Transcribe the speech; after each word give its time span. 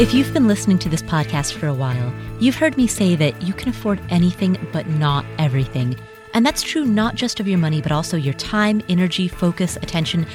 If 0.00 0.14
you've 0.14 0.32
been 0.32 0.48
listening 0.48 0.78
to 0.78 0.88
this 0.88 1.02
podcast 1.02 1.52
for 1.52 1.66
a 1.66 1.74
while, 1.74 2.14
you've 2.40 2.54
heard 2.56 2.78
me 2.78 2.86
say 2.86 3.16
that 3.16 3.42
you 3.42 3.52
can 3.52 3.68
afford 3.68 4.00
anything 4.08 4.56
but 4.72 4.86
not 4.86 5.26
everything. 5.38 5.94
And 6.32 6.46
that's 6.46 6.62
true 6.62 6.86
not 6.86 7.16
just 7.16 7.38
of 7.38 7.46
your 7.46 7.58
money, 7.58 7.82
but 7.82 7.92
also 7.92 8.16
your 8.16 8.32
time, 8.32 8.80
energy, 8.88 9.28
focus, 9.28 9.76
attention, 9.76 10.26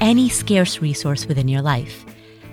any 0.00 0.28
scarce 0.28 0.82
resource 0.82 1.26
within 1.26 1.46
your 1.46 1.62
life. 1.62 2.04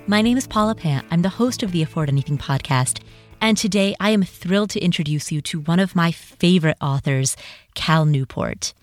My 0.05 0.21
name 0.21 0.37
is 0.37 0.45
Paula 0.45 0.75
Pant. 0.75 1.07
I'm 1.09 1.23
the 1.23 1.29
host 1.29 1.63
of 1.63 1.71
the 1.71 1.81
Afford 1.81 2.07
Anything 2.07 2.37
podcast. 2.37 3.01
And 3.41 3.57
today 3.57 3.95
I 3.99 4.11
am 4.11 4.21
thrilled 4.21 4.69
to 4.69 4.79
introduce 4.79 5.31
you 5.31 5.41
to 5.41 5.61
one 5.61 5.79
of 5.79 5.95
my 5.95 6.11
favorite 6.11 6.77
authors, 6.79 7.35
Cal 7.73 8.05
Newport. 8.05 8.75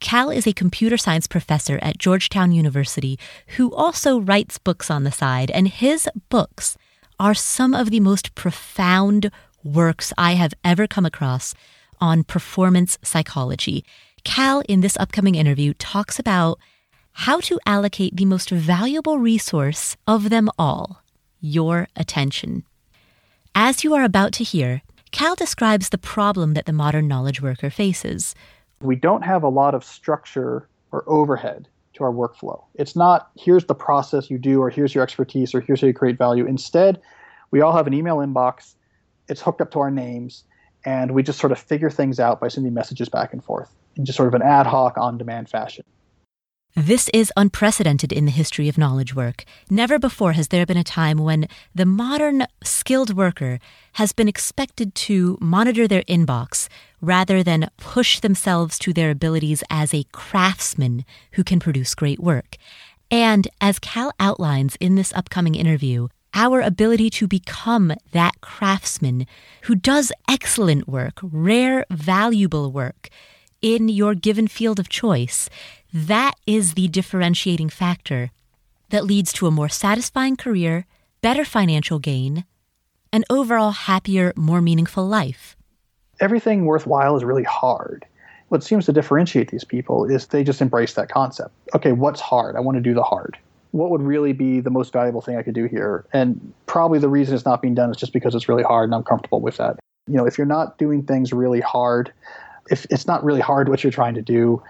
Cal 0.00 0.30
is 0.30 0.46
a 0.46 0.54
computer 0.54 0.96
science 0.96 1.26
professor 1.26 1.78
at 1.82 1.98
Georgetown 1.98 2.52
University 2.52 3.18
who 3.58 3.70
also 3.74 4.18
writes 4.18 4.56
books 4.56 4.90
on 4.90 5.04
the 5.04 5.12
side, 5.12 5.50
and 5.50 5.68
his 5.68 6.08
books 6.30 6.78
are 7.18 7.34
some 7.34 7.74
of 7.74 7.90
the 7.90 8.00
most 8.00 8.34
profound 8.34 9.30
works 9.62 10.12
I 10.18 10.32
have 10.32 10.54
ever 10.62 10.86
come 10.86 11.06
across 11.06 11.54
on 12.00 12.24
performance 12.24 12.98
psychology. 13.02 13.84
Cal, 14.24 14.62
in 14.68 14.80
this 14.80 14.96
upcoming 14.98 15.34
interview, 15.34 15.74
talks 15.74 16.18
about 16.18 16.58
how 17.12 17.40
to 17.40 17.60
allocate 17.66 18.16
the 18.16 18.24
most 18.24 18.50
valuable 18.50 19.18
resource 19.18 19.96
of 20.06 20.30
them 20.30 20.50
all 20.58 21.02
your 21.40 21.88
attention. 21.94 22.64
As 23.54 23.84
you 23.84 23.94
are 23.94 24.02
about 24.02 24.32
to 24.32 24.44
hear, 24.44 24.82
Cal 25.12 25.34
describes 25.34 25.90
the 25.90 25.98
problem 25.98 26.54
that 26.54 26.66
the 26.66 26.72
modern 26.72 27.06
knowledge 27.06 27.40
worker 27.40 27.70
faces. 27.70 28.34
We 28.80 28.96
don't 28.96 29.22
have 29.22 29.42
a 29.42 29.48
lot 29.48 29.74
of 29.74 29.84
structure 29.84 30.68
or 30.90 31.04
overhead 31.06 31.68
to 31.94 32.04
our 32.04 32.12
workflow. 32.12 32.62
It's 32.74 32.94
not 32.94 33.30
here's 33.36 33.64
the 33.64 33.74
process 33.74 34.30
you 34.30 34.38
do, 34.38 34.60
or 34.60 34.70
here's 34.70 34.94
your 34.94 35.02
expertise, 35.02 35.54
or 35.54 35.60
here's 35.60 35.80
how 35.80 35.86
you 35.86 35.94
create 35.94 36.18
value. 36.18 36.46
Instead, 36.46 37.00
we 37.50 37.60
all 37.60 37.74
have 37.76 37.86
an 37.86 37.94
email 37.94 38.16
inbox. 38.16 38.74
It's 39.28 39.40
hooked 39.40 39.60
up 39.60 39.70
to 39.72 39.78
our 39.80 39.90
names, 39.90 40.44
and 40.84 41.12
we 41.12 41.22
just 41.22 41.38
sort 41.38 41.52
of 41.52 41.58
figure 41.58 41.90
things 41.90 42.20
out 42.20 42.40
by 42.40 42.48
sending 42.48 42.74
messages 42.74 43.08
back 43.08 43.32
and 43.32 43.42
forth 43.42 43.74
in 43.96 44.04
just 44.04 44.16
sort 44.16 44.28
of 44.28 44.34
an 44.34 44.42
ad 44.42 44.66
hoc, 44.66 44.98
on 44.98 45.18
demand 45.18 45.48
fashion. 45.48 45.84
This 46.76 47.08
is 47.14 47.32
unprecedented 47.36 48.12
in 48.12 48.24
the 48.24 48.32
history 48.32 48.68
of 48.68 48.76
knowledge 48.76 49.14
work. 49.14 49.44
Never 49.70 49.96
before 49.96 50.32
has 50.32 50.48
there 50.48 50.66
been 50.66 50.76
a 50.76 50.82
time 50.82 51.18
when 51.18 51.46
the 51.72 51.86
modern 51.86 52.48
skilled 52.64 53.14
worker 53.16 53.60
has 53.92 54.12
been 54.12 54.26
expected 54.26 54.92
to 54.96 55.38
monitor 55.40 55.86
their 55.86 56.02
inbox 56.02 56.68
rather 57.04 57.42
than 57.42 57.70
push 57.76 58.20
themselves 58.20 58.78
to 58.80 58.92
their 58.92 59.10
abilities 59.10 59.62
as 59.70 59.92
a 59.92 60.06
craftsman 60.12 61.04
who 61.32 61.44
can 61.44 61.60
produce 61.60 61.94
great 61.94 62.20
work. 62.20 62.56
And 63.10 63.46
as 63.60 63.78
Cal 63.78 64.12
outlines 64.18 64.76
in 64.80 64.94
this 64.94 65.12
upcoming 65.12 65.54
interview, 65.54 66.08
our 66.34 66.60
ability 66.60 67.10
to 67.10 67.28
become 67.28 67.92
that 68.12 68.40
craftsman 68.40 69.26
who 69.62 69.74
does 69.74 70.10
excellent 70.28 70.88
work, 70.88 71.20
rare, 71.22 71.84
valuable 71.90 72.72
work 72.72 73.08
in 73.62 73.88
your 73.88 74.14
given 74.14 74.48
field 74.48 74.80
of 74.80 74.88
choice, 74.88 75.48
that 75.92 76.34
is 76.46 76.74
the 76.74 76.88
differentiating 76.88 77.68
factor 77.68 78.30
that 78.90 79.04
leads 79.04 79.32
to 79.32 79.46
a 79.46 79.50
more 79.50 79.68
satisfying 79.68 80.36
career, 80.36 80.86
better 81.22 81.44
financial 81.44 81.98
gain, 81.98 82.44
an 83.12 83.24
overall 83.30 83.70
happier, 83.70 84.32
more 84.36 84.60
meaningful 84.60 85.06
life. 85.06 85.53
Everything 86.24 86.64
worthwhile 86.64 87.16
is 87.18 87.22
really 87.22 87.42
hard. 87.42 88.06
What 88.48 88.64
seems 88.64 88.86
to 88.86 88.94
differentiate 88.94 89.50
these 89.50 89.62
people 89.62 90.06
is 90.06 90.28
they 90.28 90.42
just 90.42 90.62
embrace 90.62 90.94
that 90.94 91.10
concept. 91.10 91.52
Okay, 91.74 91.92
what's 91.92 92.18
hard? 92.18 92.56
I 92.56 92.60
want 92.60 92.76
to 92.76 92.80
do 92.80 92.94
the 92.94 93.02
hard. 93.02 93.36
What 93.72 93.90
would 93.90 94.00
really 94.00 94.32
be 94.32 94.60
the 94.60 94.70
most 94.70 94.90
valuable 94.90 95.20
thing 95.20 95.36
I 95.36 95.42
could 95.42 95.54
do 95.54 95.66
here? 95.66 96.06
And 96.14 96.54
probably 96.64 96.98
the 96.98 97.10
reason 97.10 97.34
it's 97.34 97.44
not 97.44 97.60
being 97.60 97.74
done 97.74 97.90
is 97.90 97.98
just 97.98 98.14
because 98.14 98.34
it's 98.34 98.48
really 98.48 98.62
hard 98.62 98.88
and 98.88 98.94
I'm 98.94 99.02
comfortable 99.02 99.42
with 99.42 99.58
that. 99.58 99.78
You 100.06 100.14
know, 100.14 100.24
if 100.24 100.38
you're 100.38 100.46
not 100.46 100.78
doing 100.78 101.02
things 101.02 101.30
really 101.34 101.60
hard, 101.60 102.10
if 102.70 102.86
it's 102.88 103.06
not 103.06 103.22
really 103.22 103.42
hard 103.42 103.68
what 103.68 103.84
you're 103.84 103.92
trying 103.92 104.14
to 104.14 104.22
do, 104.22 104.62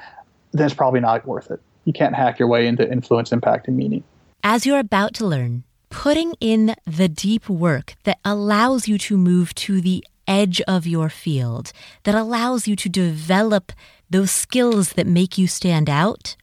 then 0.50 0.66
it's 0.66 0.74
probably 0.74 0.98
not 0.98 1.24
worth 1.24 1.52
it. 1.52 1.60
You 1.84 1.92
can't 1.92 2.16
hack 2.16 2.40
your 2.40 2.48
way 2.48 2.66
into 2.66 2.90
influence, 2.90 3.30
impact, 3.30 3.68
and 3.68 3.76
meaning. 3.76 4.02
As 4.42 4.66
you're 4.66 4.80
about 4.80 5.14
to 5.14 5.24
learn, 5.24 5.62
putting 5.88 6.34
in 6.40 6.74
the 6.84 7.08
deep 7.08 7.48
work 7.48 7.94
that 8.02 8.18
allows 8.24 8.88
you 8.88 8.98
to 8.98 9.16
move 9.16 9.54
to 9.54 9.80
the 9.80 10.04
edge 10.26 10.60
of 10.62 10.86
your 10.86 11.08
field, 11.08 11.72
that 12.04 12.14
allows 12.14 12.66
you 12.66 12.76
to 12.76 12.88
develop 12.88 13.72
those 14.10 14.30
skills 14.30 14.92
that 14.94 15.06
make 15.06 15.38
you 15.38 15.46
stand 15.46 15.88
out, 15.90 16.36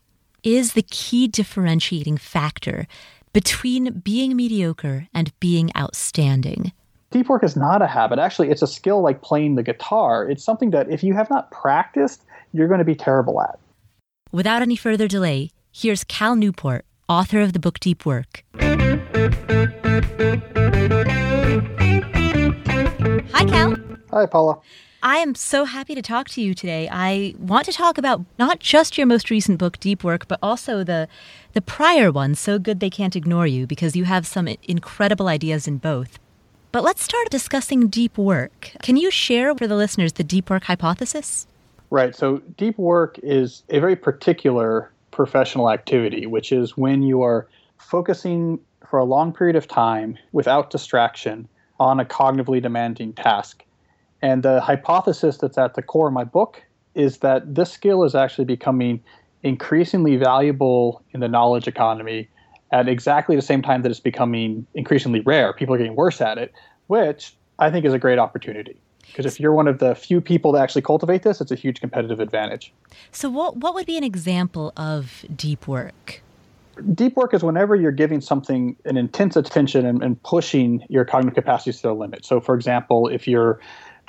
is 0.44 0.74
the 0.74 0.82
key 0.82 1.28
differentiating 1.28 2.18
factor 2.18 2.88
between 3.34 4.00
being 4.00 4.36
mediocre 4.36 5.08
and 5.14 5.32
being 5.40 5.72
outstanding. 5.78 6.72
Deep 7.12 7.30
work 7.30 7.44
is 7.44 7.56
not 7.56 7.82
a 7.82 7.88
habit. 7.88 8.20
Actually, 8.20 8.50
it's 8.50 8.62
a 8.62 8.68
skill 8.68 9.02
like 9.02 9.22
playing 9.22 9.56
the 9.56 9.64
guitar. 9.64 10.30
It's 10.30 10.44
something 10.44 10.72
that 10.72 10.90
if 10.90 11.04
you 11.04 11.14
have 11.14 11.30
not 11.30 11.52
practiced, 11.52 12.24
you're 12.54 12.68
going 12.68 12.80
to 12.80 12.86
be 12.86 12.96
terrible 12.96 13.42
at. 13.42 13.60
Without 14.32 14.62
any 14.62 14.78
further 14.78 15.08
delay, 15.08 15.52
here's 15.74 16.04
Cal 16.06 16.36
Newport, 16.36 16.86
author 17.10 17.42
of 17.42 17.52
the 17.52 17.60
book 17.60 17.80
Deep 17.80 18.06
Work. 18.06 18.44
Hi, 24.12 24.26
Paula. 24.26 24.60
I 25.02 25.18
am 25.18 25.36
so 25.36 25.64
happy 25.64 25.96
to 25.96 26.02
talk 26.02 26.28
to 26.30 26.42
you 26.42 26.54
today. 26.54 26.90
I 26.92 27.34
want 27.40 27.66
to 27.66 27.72
talk 27.72 27.98
about 27.98 28.26
not 28.38 28.60
just 28.60 28.98
your 28.98 29.08
most 29.08 29.30
recent 29.30 29.58
book, 29.58 29.80
Deep 29.80 30.04
Work, 30.04 30.28
but 30.28 30.38
also 30.44 30.84
the 30.84 31.08
the 31.54 31.62
prior 31.62 32.12
one, 32.12 32.36
So 32.36 32.60
Good 32.60 32.82
They 32.82 32.90
Can't 32.90 33.16
Ignore 33.16 33.48
You, 33.48 33.66
because 33.66 33.96
you 33.96 34.04
have 34.04 34.28
some 34.28 34.50
incredible 34.64 35.28
ideas 35.28 35.68
in 35.68 35.78
both. 35.78 36.20
But 36.74 36.84
let's 36.84 37.02
start 37.04 37.30
discussing 37.30 37.88
deep 37.88 38.18
work. 38.18 38.74
Can 38.84 38.98
you 38.98 39.12
share 39.12 39.56
for 39.56 39.66
the 39.66 39.76
listeners 39.76 40.14
the 40.14 40.24
deep 40.24 40.50
work 40.50 40.66
hypothesis? 40.66 41.48
Right. 41.90 42.16
So, 42.16 42.38
deep 42.58 42.78
work 42.78 43.18
is 43.24 43.64
a 43.70 43.80
very 43.80 43.96
particular 43.96 44.92
professional 45.12 45.72
activity, 45.72 46.26
which 46.26 46.52
is 46.52 46.78
when 46.78 47.02
you 47.02 47.22
are 47.24 47.48
focusing 47.78 48.60
for 48.90 49.00
a 49.00 49.06
long 49.06 49.34
period 49.34 49.56
of 49.56 49.68
time 49.68 50.18
without 50.32 50.70
distraction 50.70 51.48
on 51.80 52.00
a 52.00 52.06
cognitively 52.06 52.62
demanding 52.62 53.14
task. 53.14 53.64
And 54.22 54.44
the 54.44 54.62
hypothesis 54.62 55.38
that's 55.38 55.58
at 55.58 55.74
the 55.76 55.82
core 55.82 56.08
of 56.08 56.14
my 56.14 56.24
book 56.24 56.62
is 56.94 57.20
that 57.20 57.56
this 57.56 57.72
skill 57.72 58.04
is 58.04 58.16
actually 58.16 58.46
becoming 58.46 59.02
increasingly 59.44 60.18
valuable 60.18 61.04
in 61.12 61.20
the 61.20 61.28
knowledge 61.28 61.68
economy 61.68 62.30
at 62.72 62.88
exactly 62.88 63.36
the 63.36 63.42
same 63.42 63.62
time 63.62 63.82
that 63.82 63.90
it's 63.90 64.00
becoming 64.00 64.66
increasingly 64.76 65.22
rare. 65.22 65.54
People 65.54 65.76
are 65.76 65.78
getting 65.78 65.96
worse 65.96 66.22
at 66.22 66.38
it, 66.38 66.54
which 66.88 67.34
I 67.60 67.70
think 67.70 67.86
is 67.86 67.94
a 67.94 68.00
great 68.00 68.20
opportunity. 68.20 68.78
Because 69.08 69.26
if 69.26 69.40
you're 69.40 69.52
one 69.52 69.68
of 69.68 69.80
the 69.80 69.94
few 69.94 70.22
people 70.22 70.54
that 70.54 70.62
actually 70.62 70.84
cultivate 70.84 71.24
this, 71.24 71.42
it's 71.42 71.52
a 71.52 71.56
huge 71.56 71.82
competitive 71.82 72.22
advantage. 72.22 72.72
So, 73.12 73.30
what, 73.30 73.58
what 73.58 73.74
would 73.74 73.86
be 73.86 73.98
an 73.98 74.06
example 74.06 74.72
of 74.78 75.26
deep 75.36 75.68
work? 75.68 76.22
Deep 76.94 77.18
work 77.18 77.34
is 77.34 77.44
whenever 77.44 77.76
you're 77.76 77.92
giving 77.92 78.22
something 78.22 78.78
an 78.86 78.96
intense 78.96 79.36
attention 79.36 79.86
and, 79.86 80.02
and 80.02 80.22
pushing 80.24 80.86
your 80.88 81.04
cognitive 81.04 81.36
capacities 81.36 81.78
to 81.78 81.84
their 81.84 81.94
limit. 81.94 82.24
So, 82.24 82.40
for 82.40 82.56
example, 82.56 83.10
if 83.10 83.28
you're 83.28 83.60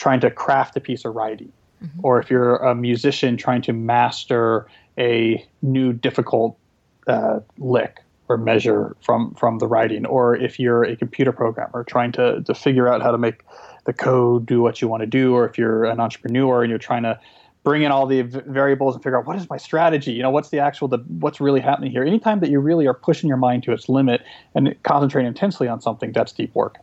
trying 0.02 0.18
to 0.18 0.30
craft 0.32 0.76
a 0.76 0.80
piece 0.80 1.04
of 1.04 1.14
writing, 1.14 1.52
mm-hmm. 1.80 2.00
or 2.02 2.18
if 2.18 2.28
you're 2.28 2.56
a 2.56 2.74
musician 2.74 3.36
trying 3.36 3.62
to 3.62 3.72
master 3.72 4.66
a 4.98 5.46
new 5.62 5.92
difficult 5.92 6.58
uh, 7.06 7.38
lick 7.58 8.00
or 8.28 8.36
measure 8.36 8.96
from 9.00 9.32
from 9.34 9.60
the 9.60 9.68
writing, 9.68 10.04
or 10.06 10.34
if 10.34 10.58
you're 10.58 10.82
a 10.82 10.96
computer 10.96 11.30
programmer 11.30 11.84
trying 11.84 12.10
to 12.10 12.42
to 12.42 12.52
figure 12.52 12.88
out 12.92 13.00
how 13.00 13.12
to 13.12 13.18
make 13.18 13.44
the 13.84 13.92
code 13.92 14.44
do 14.44 14.60
what 14.60 14.82
you 14.82 14.88
want 14.88 15.02
to 15.02 15.06
do, 15.06 15.34
or 15.34 15.48
if 15.48 15.56
you're 15.56 15.84
an 15.84 16.00
entrepreneur 16.00 16.64
and 16.64 16.70
you're 16.70 16.86
trying 16.90 17.04
to 17.04 17.16
bring 17.62 17.82
in 17.82 17.92
all 17.92 18.06
the 18.08 18.22
variables 18.22 18.96
and 18.96 19.04
figure 19.04 19.16
out 19.16 19.24
what 19.24 19.36
is 19.36 19.48
my 19.48 19.56
strategy? 19.56 20.12
You 20.12 20.24
know 20.24 20.30
what's 20.30 20.48
the 20.48 20.58
actual 20.58 20.88
the 20.88 20.98
what's 21.20 21.40
really 21.40 21.60
happening 21.60 21.92
here? 21.92 22.02
Anytime 22.02 22.40
that 22.40 22.50
you 22.50 22.58
really 22.58 22.88
are 22.88 22.98
pushing 23.08 23.28
your 23.28 23.38
mind 23.48 23.62
to 23.66 23.72
its 23.72 23.88
limit 23.88 24.22
and 24.56 24.74
concentrating 24.82 25.28
intensely 25.28 25.68
on 25.68 25.80
something 25.80 26.10
that's 26.10 26.32
deep 26.32 26.52
work 26.56 26.78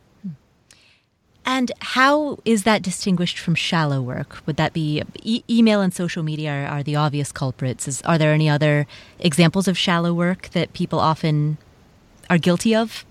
and 1.50 1.72
how 1.80 2.38
is 2.44 2.62
that 2.62 2.80
distinguished 2.80 3.36
from 3.36 3.56
shallow 3.56 4.00
work? 4.00 4.38
Would 4.46 4.54
that 4.54 4.72
be 4.72 5.02
e- 5.20 5.42
email 5.50 5.80
and 5.80 5.92
social 5.92 6.22
media 6.22 6.52
are, 6.52 6.66
are 6.78 6.82
the 6.84 6.94
obvious 6.94 7.32
culprits? 7.32 7.88
Is, 7.88 8.00
are 8.02 8.18
there 8.18 8.32
any 8.32 8.48
other 8.48 8.86
examples 9.18 9.66
of 9.66 9.76
shallow 9.76 10.14
work 10.14 10.50
that 10.50 10.72
people 10.74 11.00
often 11.00 11.58
are 12.30 12.38
guilty 12.38 12.72
of? 12.72 13.04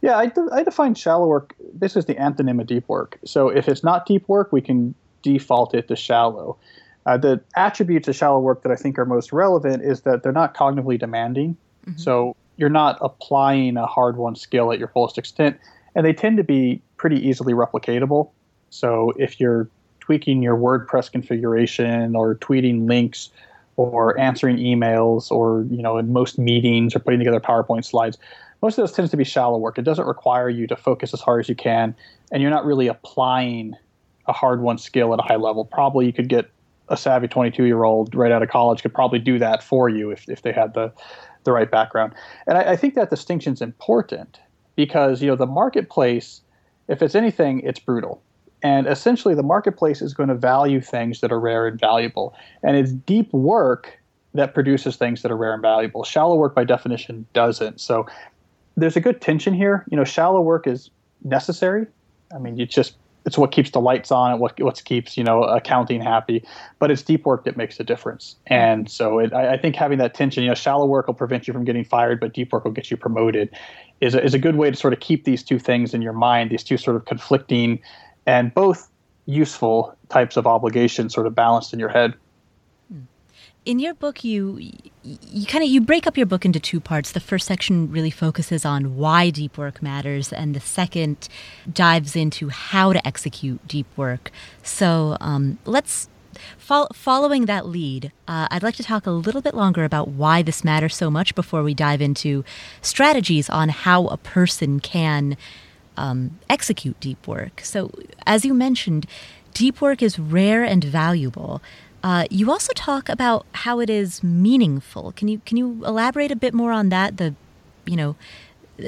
Yeah, 0.00 0.16
I, 0.16 0.26
de- 0.28 0.48
I 0.50 0.62
define 0.62 0.94
shallow 0.94 1.26
work. 1.26 1.54
This 1.74 1.96
is 1.96 2.06
the 2.06 2.14
antonym 2.14 2.62
of 2.62 2.66
deep 2.66 2.88
work. 2.88 3.18
So 3.26 3.50
if 3.50 3.68
it's 3.68 3.84
not 3.84 4.06
deep 4.06 4.26
work, 4.26 4.54
we 4.54 4.62
can 4.62 4.94
default 5.20 5.74
it 5.74 5.86
to 5.88 5.96
shallow. 5.96 6.56
Uh, 7.04 7.18
the 7.18 7.42
attributes 7.56 8.08
of 8.08 8.16
shallow 8.16 8.40
work 8.40 8.62
that 8.62 8.72
I 8.72 8.76
think 8.76 8.98
are 8.98 9.04
most 9.04 9.34
relevant 9.34 9.82
is 9.82 10.00
that 10.02 10.22
they're 10.22 10.32
not 10.32 10.54
cognitively 10.54 10.98
demanding. 10.98 11.58
Mm-hmm. 11.86 11.98
So 11.98 12.36
you're 12.56 12.70
not 12.70 12.96
applying 13.02 13.76
a 13.76 13.84
hard 13.84 14.16
won 14.16 14.34
skill 14.34 14.72
at 14.72 14.78
your 14.78 14.88
fullest 14.88 15.18
extent, 15.18 15.58
and 15.94 16.06
they 16.06 16.14
tend 16.14 16.38
to 16.38 16.44
be 16.44 16.80
pretty 17.00 17.16
easily 17.26 17.54
replicatable. 17.54 18.28
So 18.68 19.14
if 19.16 19.40
you're 19.40 19.70
tweaking 20.00 20.42
your 20.42 20.54
WordPress 20.54 21.10
configuration 21.10 22.14
or 22.14 22.34
tweeting 22.34 22.86
links 22.86 23.30
or 23.76 24.18
answering 24.20 24.58
emails 24.58 25.30
or 25.30 25.64
you 25.70 25.80
know 25.80 25.96
in 25.96 26.12
most 26.12 26.38
meetings 26.38 26.94
or 26.94 26.98
putting 26.98 27.18
together 27.18 27.40
PowerPoint 27.40 27.86
slides, 27.86 28.18
most 28.60 28.76
of 28.76 28.86
this 28.86 28.94
tends 28.94 29.10
to 29.12 29.16
be 29.16 29.24
shallow 29.24 29.56
work. 29.56 29.78
It 29.78 29.82
doesn't 29.82 30.06
require 30.06 30.50
you 30.50 30.66
to 30.66 30.76
focus 30.76 31.14
as 31.14 31.22
hard 31.22 31.40
as 31.40 31.48
you 31.48 31.54
can, 31.54 31.96
and 32.30 32.42
you're 32.42 32.50
not 32.50 32.66
really 32.66 32.86
applying 32.86 33.74
a 34.26 34.34
hard 34.34 34.60
won 34.60 34.76
skill 34.76 35.14
at 35.14 35.20
a 35.20 35.22
high 35.22 35.36
level. 35.36 35.64
Probably 35.64 36.04
you 36.04 36.12
could 36.12 36.28
get 36.28 36.50
a 36.90 36.98
savvy 36.98 37.28
22 37.28 37.64
year 37.64 37.84
old 37.84 38.14
right 38.14 38.30
out 38.30 38.42
of 38.42 38.50
college 38.50 38.82
could 38.82 38.92
probably 38.92 39.20
do 39.20 39.38
that 39.38 39.62
for 39.62 39.88
you 39.88 40.10
if, 40.10 40.28
if 40.28 40.42
they 40.42 40.52
had 40.52 40.74
the, 40.74 40.92
the 41.44 41.52
right 41.52 41.70
background. 41.70 42.12
And 42.46 42.58
I, 42.58 42.72
I 42.72 42.76
think 42.76 42.94
that 42.96 43.08
distinction 43.08 43.54
is 43.54 43.62
important 43.62 44.38
because 44.76 45.22
you 45.22 45.28
know 45.28 45.36
the 45.36 45.46
marketplace, 45.46 46.42
if 46.90 47.00
it's 47.02 47.14
anything, 47.14 47.60
it's 47.60 47.78
brutal. 47.78 48.22
And 48.62 48.86
essentially, 48.86 49.34
the 49.34 49.42
marketplace 49.42 50.02
is 50.02 50.12
going 50.12 50.28
to 50.28 50.34
value 50.34 50.80
things 50.80 51.20
that 51.20 51.32
are 51.32 51.40
rare 51.40 51.66
and 51.66 51.80
valuable. 51.80 52.34
And 52.62 52.76
it's 52.76 52.92
deep 52.92 53.32
work 53.32 53.98
that 54.34 54.52
produces 54.52 54.96
things 54.96 55.22
that 55.22 55.30
are 55.30 55.36
rare 55.36 55.54
and 55.54 55.62
valuable. 55.62 56.04
Shallow 56.04 56.36
work, 56.36 56.54
by 56.54 56.64
definition, 56.64 57.26
doesn't. 57.32 57.80
So 57.80 58.06
there's 58.76 58.96
a 58.96 59.00
good 59.00 59.20
tension 59.20 59.54
here. 59.54 59.84
You 59.90 59.96
know, 59.96 60.04
shallow 60.04 60.40
work 60.40 60.66
is 60.66 60.90
necessary. 61.24 61.86
I 62.34 62.38
mean, 62.38 62.56
you 62.58 62.66
just 62.66 62.96
it's 63.26 63.36
what 63.36 63.52
keeps 63.52 63.70
the 63.70 63.80
lights 63.80 64.10
on 64.10 64.32
and 64.32 64.40
what 64.40 64.60
what 64.60 64.82
keeps 64.84 65.16
you 65.16 65.24
know 65.24 65.42
accounting 65.42 66.00
happy. 66.00 66.44
But 66.78 66.90
it's 66.90 67.02
deep 67.02 67.26
work 67.26 67.44
that 67.44 67.56
makes 67.56 67.78
a 67.80 67.84
difference. 67.84 68.36
And 68.46 68.90
so 68.90 69.18
it, 69.18 69.32
I, 69.32 69.54
I, 69.54 69.58
think 69.58 69.76
having 69.76 69.98
that 69.98 70.14
tension, 70.14 70.42
you 70.42 70.48
know, 70.48 70.54
shallow 70.54 70.86
work 70.86 71.06
will 71.06 71.14
prevent 71.14 71.46
you 71.46 71.52
from 71.52 71.64
getting 71.64 71.84
fired, 71.84 72.20
but 72.20 72.32
deep 72.32 72.52
work 72.52 72.64
will 72.64 72.72
get 72.72 72.90
you 72.90 72.96
promoted, 72.96 73.50
is 74.00 74.14
a, 74.14 74.24
is 74.24 74.34
a 74.34 74.38
good 74.38 74.56
way 74.56 74.70
to 74.70 74.76
sort 74.76 74.92
of 74.92 75.00
keep 75.00 75.24
these 75.24 75.42
two 75.42 75.58
things 75.58 75.94
in 75.94 76.02
your 76.02 76.12
mind. 76.12 76.50
These 76.50 76.64
two 76.64 76.76
sort 76.76 76.96
of 76.96 77.04
conflicting 77.04 77.80
and 78.26 78.52
both 78.54 78.88
useful 79.26 79.96
types 80.08 80.36
of 80.36 80.46
obligations 80.46 81.14
sort 81.14 81.26
of 81.26 81.34
balanced 81.34 81.72
in 81.72 81.78
your 81.78 81.88
head 81.88 82.14
in 83.64 83.78
your 83.78 83.94
book 83.94 84.24
you 84.24 84.58
you 85.02 85.46
kind 85.46 85.62
of 85.62 85.68
you 85.68 85.80
break 85.80 86.06
up 86.06 86.16
your 86.16 86.26
book 86.26 86.44
into 86.44 86.58
two 86.58 86.80
parts 86.80 87.12
the 87.12 87.20
first 87.20 87.46
section 87.46 87.90
really 87.90 88.10
focuses 88.10 88.64
on 88.64 88.96
why 88.96 89.28
deep 89.30 89.58
work 89.58 89.82
matters 89.82 90.32
and 90.32 90.54
the 90.54 90.60
second 90.60 91.28
dives 91.70 92.16
into 92.16 92.48
how 92.48 92.92
to 92.92 93.06
execute 93.06 93.66
deep 93.68 93.86
work 93.96 94.30
so 94.62 95.16
um, 95.20 95.58
let's 95.66 96.08
fo- 96.58 96.88
following 96.92 97.46
that 97.46 97.66
lead 97.66 98.12
uh, 98.28 98.48
i'd 98.50 98.62
like 98.62 98.76
to 98.76 98.82
talk 98.82 99.06
a 99.06 99.10
little 99.10 99.40
bit 99.40 99.54
longer 99.54 99.84
about 99.84 100.08
why 100.08 100.42
this 100.42 100.64
matters 100.64 100.96
so 100.96 101.10
much 101.10 101.34
before 101.34 101.62
we 101.62 101.74
dive 101.74 102.00
into 102.00 102.44
strategies 102.82 103.48
on 103.50 103.68
how 103.68 104.06
a 104.08 104.16
person 104.16 104.80
can 104.80 105.36
um, 105.96 106.38
execute 106.48 106.98
deep 107.00 107.26
work 107.26 107.60
so 107.62 107.90
as 108.26 108.44
you 108.44 108.54
mentioned 108.54 109.06
deep 109.54 109.80
work 109.80 110.02
is 110.02 110.18
rare 110.18 110.64
and 110.64 110.84
valuable 110.84 111.60
uh, 112.02 112.24
you 112.30 112.50
also 112.50 112.72
talk 112.74 113.08
about 113.08 113.46
how 113.52 113.80
it 113.80 113.90
is 113.90 114.22
meaningful. 114.22 115.12
Can 115.12 115.28
you 115.28 115.40
can 115.44 115.56
you 115.56 115.82
elaborate 115.84 116.30
a 116.30 116.36
bit 116.36 116.54
more 116.54 116.72
on 116.72 116.88
that? 116.88 117.18
The 117.18 117.34
you 117.84 117.96
know 117.96 118.16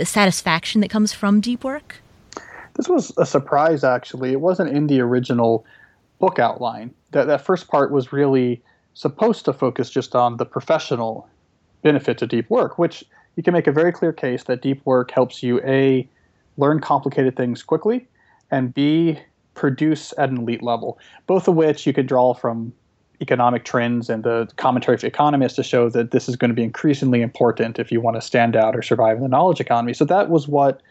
satisfaction 0.04 0.80
that 0.80 0.88
comes 0.88 1.12
from 1.12 1.40
deep 1.40 1.64
work. 1.64 1.96
This 2.74 2.88
was 2.88 3.12
a 3.18 3.26
surprise, 3.26 3.84
actually. 3.84 4.32
It 4.32 4.40
wasn't 4.40 4.74
in 4.74 4.86
the 4.86 5.00
original 5.00 5.66
book 6.22 6.38
outline. 6.38 6.94
That 7.10 7.26
that 7.26 7.44
first 7.44 7.66
part 7.66 7.90
was 7.90 8.12
really 8.12 8.62
supposed 8.94 9.44
to 9.46 9.52
focus 9.52 9.90
just 9.90 10.14
on 10.14 10.36
the 10.36 10.46
professional 10.46 11.28
benefits 11.82 12.22
of 12.22 12.28
deep 12.28 12.48
work, 12.48 12.78
which 12.78 13.04
you 13.34 13.42
can 13.42 13.52
make 13.52 13.66
a 13.66 13.72
very 13.72 13.90
clear 13.90 14.12
case 14.12 14.44
that 14.44 14.62
deep 14.62 14.80
work 14.84 15.10
helps 15.10 15.42
you 15.42 15.60
a 15.64 16.08
learn 16.58 16.80
complicated 16.80 17.34
things 17.34 17.64
quickly, 17.64 18.06
and 18.52 18.72
b 18.72 19.18
produce 19.54 20.14
at 20.16 20.30
an 20.30 20.38
elite 20.38 20.62
level. 20.62 20.96
Both 21.26 21.48
of 21.48 21.56
which 21.56 21.88
you 21.88 21.92
could 21.92 22.06
draw 22.06 22.34
from 22.34 22.72
economic 23.20 23.64
trends 23.64 24.08
and 24.08 24.22
the 24.22 24.48
commentary 24.56 24.94
of 24.94 25.02
economists 25.02 25.54
to 25.54 25.64
show 25.64 25.90
that 25.90 26.12
this 26.12 26.28
is 26.28 26.36
going 26.36 26.50
to 26.50 26.54
be 26.54 26.62
increasingly 26.62 27.20
important 27.20 27.80
if 27.80 27.90
you 27.90 28.00
want 28.00 28.16
to 28.16 28.20
stand 28.20 28.54
out 28.54 28.76
or 28.76 28.82
survive 28.82 29.16
in 29.16 29.24
the 29.24 29.28
knowledge 29.28 29.60
economy. 29.60 29.92
So 29.92 30.04
that 30.04 30.30
was 30.30 30.46
what 30.46 30.82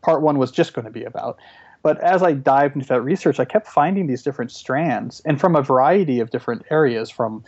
part 0.00 0.20
one 0.20 0.36
was 0.36 0.50
just 0.50 0.74
going 0.74 0.84
to 0.84 0.90
be 0.90 1.04
about. 1.04 1.38
But 1.82 2.00
as 2.00 2.22
I 2.22 2.32
dived 2.32 2.76
into 2.76 2.86
that 2.88 3.02
research, 3.02 3.40
I 3.40 3.44
kept 3.44 3.66
finding 3.66 4.06
these 4.06 4.22
different 4.22 4.52
strands, 4.52 5.20
and 5.24 5.40
from 5.40 5.56
a 5.56 5.62
variety 5.62 6.20
of 6.20 6.30
different 6.30 6.64
areas, 6.70 7.10
from 7.10 7.44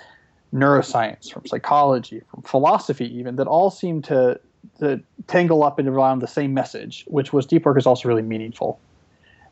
neuroscience, 0.53 1.33
from 1.33 1.47
psychology, 1.47 2.23
from 2.31 2.43
philosophy, 2.43 3.07
even, 3.17 3.37
that 3.37 3.47
all 3.47 3.71
seemed 3.71 4.05
to, 4.05 4.41
to 4.81 5.01
tangle 5.27 5.63
up 5.63 5.79
and 5.79 5.89
around 5.89 6.21
the 6.21 6.27
same 6.27 6.53
message, 6.53 7.05
which 7.07 7.33
was 7.33 7.47
deep 7.47 7.65
work 7.65 7.79
is 7.79 7.87
also 7.87 8.09
really 8.09 8.23
meaningful. 8.23 8.81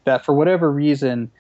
That 0.05 0.25
for 0.25 0.33
whatever 0.33 0.71
reason, 0.71 1.31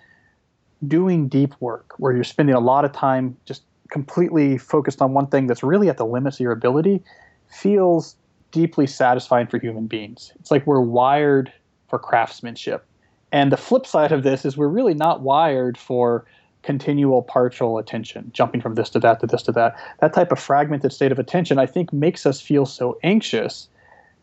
doing 0.87 1.29
deep 1.29 1.55
work 1.61 1.95
where 1.99 2.13
you're 2.13 2.25
spending 2.25 2.55
a 2.55 2.61
lot 2.61 2.85
of 2.85 2.93
time 2.93 3.37
just 3.45 3.63
completely 3.91 4.59
focused 4.59 5.03
on 5.03 5.13
one 5.15 5.27
thing 5.27 5.47
that's 5.47 5.63
really 5.63 5.89
at 5.89 5.97
the 5.97 6.07
limits 6.07 6.37
of 6.37 6.41
your 6.41 6.53
ability 6.53 7.03
feels 7.49 8.17
deeply 8.51 8.87
satisfying 8.87 9.47
for 9.47 9.59
human 9.59 9.87
beings. 9.87 10.33
It's 10.41 10.51
like 10.51 10.67
we're 10.67 10.81
wired 10.81 11.53
for 11.89 11.99
craftsmanship. 11.99 12.85
And 13.33 13.51
the 13.51 13.57
flip 13.57 13.87
side 13.87 14.13
of 14.13 14.23
this 14.23 14.45
is 14.45 14.57
we're 14.57 14.69
really 14.69 14.95
not 14.95 15.23
wired 15.23 15.79
for 15.79 16.25
continual 16.63 17.23
partial 17.23 17.79
attention, 17.79 18.31
jumping 18.33 18.61
from 18.61 18.75
this 18.75 18.91
to 18.91 19.01
that 19.01 19.21
to 19.21 19.27
this 19.27 19.43
to 19.43 19.53
that. 19.53 19.77
That 20.01 20.13
type 20.13 20.31
of 20.31 20.39
fragmented 20.39 20.93
state 20.93 21.11
of 21.11 21.19
attention, 21.19 21.59
I 21.59 21.67
think, 21.67 21.93
makes 21.93 22.25
us 22.27 22.41
feel 22.41 22.67
so 22.67 22.99
anxious 23.03 23.69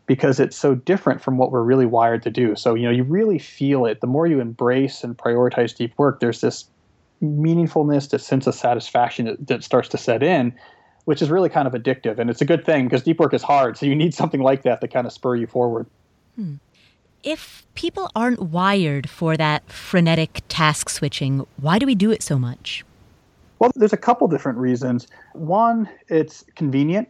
because 0.06 0.40
it's 0.40 0.56
so 0.56 0.74
different 0.74 1.20
from 1.20 1.38
what 1.38 1.52
we're 1.52 1.62
really 1.62 1.86
wired 1.86 2.22
to 2.22 2.30
do. 2.30 2.56
So, 2.56 2.74
you 2.74 2.84
know, 2.84 2.90
you 2.90 3.04
really 3.04 3.38
feel 3.38 3.84
it. 3.84 4.00
The 4.00 4.06
more 4.06 4.26
you 4.26 4.40
embrace 4.40 5.04
and 5.04 5.16
prioritize 5.16 5.76
deep 5.76 5.92
work, 5.98 6.20
there's 6.20 6.40
this 6.40 6.64
meaningfulness, 7.22 8.10
this 8.10 8.26
sense 8.26 8.46
of 8.46 8.54
satisfaction 8.54 9.26
that, 9.26 9.46
that 9.46 9.64
starts 9.64 9.88
to 9.90 9.98
set 9.98 10.22
in, 10.22 10.52
which 11.04 11.20
is 11.20 11.30
really 11.30 11.48
kind 11.48 11.68
of 11.68 11.74
addictive. 11.74 12.18
And 12.18 12.30
it's 12.30 12.40
a 12.40 12.44
good 12.44 12.64
thing 12.64 12.86
because 12.86 13.02
deep 13.02 13.20
work 13.20 13.34
is 13.34 13.42
hard. 13.42 13.76
So 13.76 13.86
you 13.86 13.94
need 13.94 14.14
something 14.14 14.40
like 14.40 14.62
that 14.62 14.80
to 14.80 14.88
kind 14.88 15.06
of 15.06 15.12
spur 15.12 15.36
you 15.36 15.46
forward. 15.46 15.86
Hmm. 16.36 16.54
If 17.22 17.66
people 17.74 18.10
aren't 18.14 18.40
wired 18.40 19.08
for 19.08 19.36
that 19.36 19.70
frenetic 19.70 20.42
task 20.48 20.88
switching, 20.88 21.46
why 21.60 21.78
do 21.78 21.86
we 21.86 21.94
do 21.94 22.10
it 22.10 22.22
so 22.22 22.38
much? 22.38 22.84
Well, 23.58 23.70
there's 23.76 23.92
a 23.92 23.98
couple 23.98 24.26
different 24.26 24.58
reasons. 24.58 25.06
One, 25.34 25.88
it's 26.08 26.44
convenient. 26.56 27.08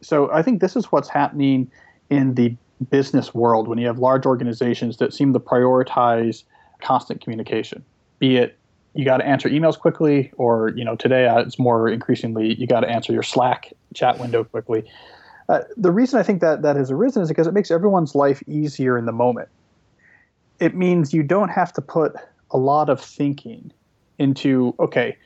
So 0.00 0.30
I 0.32 0.42
think 0.42 0.60
this 0.60 0.76
is 0.76 0.86
what's 0.86 1.08
happening 1.08 1.70
in 2.10 2.34
the 2.34 2.54
business 2.90 3.34
world 3.34 3.68
when 3.68 3.78
you 3.78 3.86
have 3.86 3.98
large 3.98 4.26
organizations 4.26 4.96
that 4.98 5.12
seem 5.12 5.32
to 5.32 5.40
prioritize 5.40 6.44
constant 6.80 7.20
communication, 7.20 7.84
be 8.18 8.36
it 8.36 8.58
you 8.94 9.04
got 9.04 9.16
to 9.16 9.26
answer 9.26 9.48
emails 9.48 9.78
quickly, 9.78 10.30
or 10.36 10.68
you 10.70 10.84
know 10.84 10.94
today 10.96 11.26
uh, 11.26 11.40
it's 11.40 11.58
more 11.58 11.88
increasingly 11.88 12.54
you 12.54 12.66
got 12.66 12.80
to 12.80 12.88
answer 12.88 13.12
your 13.12 13.22
Slack 13.22 13.72
chat 13.92 14.18
window 14.18 14.44
quickly. 14.44 14.84
Uh, 15.48 15.60
the 15.76 15.90
reason 15.90 16.18
I 16.18 16.22
think 16.22 16.40
that 16.40 16.62
that 16.62 16.76
has 16.76 16.90
arisen 16.90 17.22
is 17.22 17.28
because 17.28 17.46
it 17.46 17.54
makes 17.54 17.70
everyone's 17.70 18.14
life 18.14 18.42
easier 18.46 18.96
in 18.96 19.04
the 19.04 19.12
moment. 19.12 19.48
It 20.60 20.74
means 20.74 21.12
you 21.12 21.22
don't 21.22 21.50
have 21.50 21.72
to 21.74 21.82
put 21.82 22.14
a 22.50 22.56
lot 22.56 22.88
of 22.88 23.00
thinking 23.00 23.72
into 24.18 24.74
okay, 24.78 25.16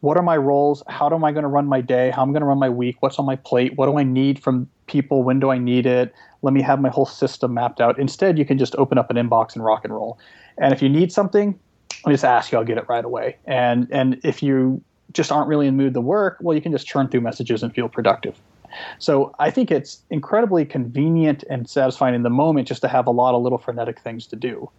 what 0.00 0.16
are 0.16 0.22
my 0.22 0.36
roles? 0.36 0.82
How 0.88 1.08
am 1.10 1.24
I 1.24 1.32
going 1.32 1.44
to 1.44 1.48
run 1.48 1.66
my 1.66 1.80
day? 1.80 2.10
How 2.10 2.22
am 2.22 2.30
I 2.30 2.32
going 2.32 2.42
to 2.42 2.46
run 2.46 2.58
my 2.58 2.68
week? 2.68 2.96
What's 3.00 3.18
on 3.18 3.24
my 3.24 3.36
plate? 3.36 3.76
What 3.76 3.86
do 3.86 3.96
I 3.96 4.02
need 4.02 4.42
from 4.42 4.68
people? 4.86 5.22
When 5.22 5.40
do 5.40 5.50
I 5.50 5.56
need 5.56 5.86
it? 5.86 6.12
Let 6.42 6.52
me 6.52 6.60
have 6.60 6.80
my 6.80 6.90
whole 6.90 7.06
system 7.06 7.54
mapped 7.54 7.80
out. 7.80 7.98
Instead, 7.98 8.38
you 8.38 8.44
can 8.44 8.58
just 8.58 8.76
open 8.76 8.98
up 8.98 9.10
an 9.10 9.16
inbox 9.16 9.54
and 9.54 9.64
rock 9.64 9.82
and 9.84 9.94
roll. 9.94 10.18
And 10.58 10.74
if 10.74 10.82
you 10.82 10.90
need 10.90 11.10
something, 11.10 11.58
me 12.06 12.12
just 12.12 12.24
ask 12.24 12.52
you. 12.52 12.58
I'll 12.58 12.64
get 12.64 12.78
it 12.78 12.84
right 12.88 13.04
away. 13.04 13.36
And 13.46 13.88
and 13.90 14.20
if 14.24 14.42
you 14.42 14.82
just 15.12 15.30
aren't 15.30 15.48
really 15.48 15.66
in 15.66 15.76
mood 15.76 15.94
to 15.94 16.00
work, 16.00 16.38
well, 16.40 16.54
you 16.54 16.62
can 16.62 16.72
just 16.72 16.86
churn 16.86 17.08
through 17.08 17.20
messages 17.20 17.62
and 17.62 17.74
feel 17.74 17.88
productive. 17.88 18.38
So 18.98 19.34
I 19.38 19.50
think 19.50 19.70
it's 19.70 20.02
incredibly 20.10 20.64
convenient 20.64 21.44
and 21.50 21.68
satisfying 21.68 22.14
in 22.14 22.22
the 22.22 22.30
moment 22.30 22.68
just 22.68 22.80
to 22.82 22.88
have 22.88 23.06
a 23.06 23.10
lot 23.10 23.34
of 23.34 23.42
little 23.42 23.58
frenetic 23.58 24.00
things 24.00 24.26
to 24.28 24.36
do. 24.36 24.70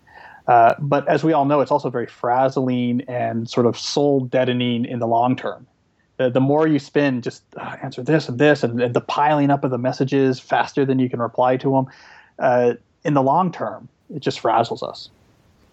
Uh, 0.48 0.76
but 0.80 1.08
as 1.08 1.24
we 1.24 1.34
all 1.34 1.46
know, 1.46 1.62
it's 1.62 1.72
also 1.72 1.90
very 1.90 2.06
frazzling 2.06 3.02
and 3.08 3.50
sort 3.50 3.66
of 3.66 3.78
soul 3.78 4.22
deadening 4.22 4.86
in 4.86 5.00
the 5.00 5.08
long 5.08 5.36
term. 5.36 5.66
The, 6.18 6.30
the 6.30 6.40
more 6.40 6.68
you 6.68 6.80
spend 6.80 7.24
just 7.24 7.44
uh, 7.58 7.76
answer 7.82 8.04
this 8.04 8.30
and 8.30 8.40
this 8.40 8.64
and, 8.64 8.82
and, 8.82 8.94
the 8.94 9.02
piling 9.02 9.50
up 9.50 9.64
of 9.64 9.72
the 9.72 9.78
messages 9.78 10.40
faster 10.40 10.86
than 10.86 11.00
you 11.00 11.10
can 11.10 11.20
reply 11.20 11.58
to 11.58 11.72
them, 11.72 11.88
uh, 12.40 12.74
in 13.04 13.16
the 13.16 13.24
long 13.24 13.52
term, 13.52 13.90
it 14.14 14.20
just 14.20 14.42
frazzles 14.42 14.88
us. 14.88 15.10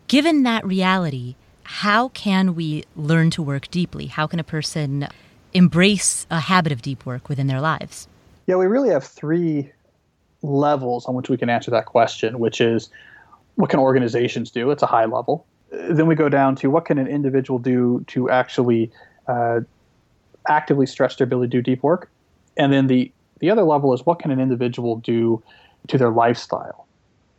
Given 0.08 0.42
that 0.42 0.64
reality, 0.66 1.36
how 1.64 2.08
can 2.08 2.54
we 2.54 2.84
learn 2.96 3.30
to 3.30 3.42
work 3.42 3.70
deeply? 3.70 4.06
How 4.06 4.26
can 4.26 4.40
a 4.40 4.44
person 4.44 5.08
embrace 5.52 6.26
a 6.30 6.40
habit 6.40 6.72
of 6.72 6.82
deep 6.82 7.06
work 7.06 7.28
within 7.28 7.46
their 7.46 7.60
lives? 7.60 8.08
Yeah, 8.46 8.56
we 8.56 8.66
really 8.66 8.90
have 8.90 9.04
three 9.04 9.70
levels 10.42 11.06
on 11.06 11.14
which 11.14 11.28
we 11.28 11.36
can 11.36 11.48
answer 11.48 11.70
that 11.70 11.86
question, 11.86 12.38
which 12.38 12.60
is 12.60 12.90
what 13.54 13.70
can 13.70 13.78
organizations 13.78 14.50
do? 14.50 14.70
It's 14.70 14.82
a 14.82 14.86
high 14.86 15.04
level. 15.04 15.46
Then 15.70 16.06
we 16.06 16.14
go 16.14 16.28
down 16.28 16.56
to 16.56 16.70
what 16.70 16.84
can 16.84 16.98
an 16.98 17.06
individual 17.06 17.58
do 17.58 18.04
to 18.08 18.28
actually 18.28 18.90
uh, 19.28 19.60
actively 20.48 20.86
stretch 20.86 21.16
their 21.16 21.24
ability 21.24 21.50
to 21.50 21.56
do 21.58 21.62
deep 21.62 21.82
work, 21.82 22.10
and 22.56 22.72
then 22.72 22.88
the 22.88 23.12
the 23.38 23.50
other 23.50 23.62
level 23.62 23.92
is 23.92 24.04
what 24.06 24.18
can 24.18 24.30
an 24.30 24.38
individual 24.38 24.96
do 24.96 25.42
to 25.88 25.98
their 25.98 26.10
lifestyle 26.10 26.86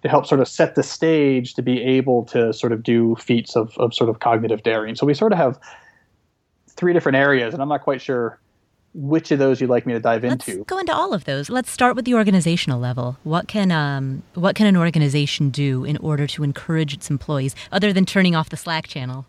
to 0.01 0.09
help 0.09 0.25
sort 0.25 0.41
of 0.41 0.47
set 0.49 0.75
the 0.75 0.83
stage 0.83 1.53
to 1.53 1.61
be 1.61 1.81
able 1.81 2.25
to 2.25 2.51
sort 2.51 2.73
of 2.73 2.83
do 2.83 3.15
feats 3.15 3.55
of, 3.55 3.77
of 3.77 3.93
sort 3.93 4.09
of 4.09 4.19
cognitive 4.19 4.61
daring. 4.61 4.95
So 4.95 5.05
we 5.05 5.13
sort 5.13 5.31
of 5.31 5.37
have 5.37 5.57
three 6.69 6.91
different 6.91 7.15
areas, 7.15 7.53
and 7.53 7.63
I'm 7.63 7.69
not 7.69 7.83
quite 7.83 8.01
sure 8.01 8.37
which 8.93 9.31
of 9.31 9.39
those 9.39 9.59
you'd 9.59 9.69
like 9.69 9.85
me 9.85 9.93
to 9.93 9.99
dive 9.99 10.23
into. 10.23 10.33
Let's 10.35 10.47
into. 10.49 10.63
go 10.65 10.77
into 10.77 10.93
all 10.93 11.13
of 11.13 11.25
those. 11.25 11.49
Let's 11.49 11.71
start 11.71 11.95
with 11.95 12.05
the 12.05 12.13
organizational 12.13 12.79
level. 12.79 13.17
What 13.23 13.47
can 13.47 13.71
um, 13.71 14.23
what 14.35 14.55
can 14.55 14.67
an 14.67 14.77
organization 14.77 15.49
do 15.49 15.83
in 15.83 15.97
order 15.97 16.27
to 16.27 16.43
encourage 16.43 16.93
its 16.93 17.09
employees, 17.09 17.55
other 17.71 17.91
than 17.93 18.05
turning 18.05 18.35
off 18.35 18.49
the 18.49 18.57
Slack 18.57 18.87
channel 18.87 19.25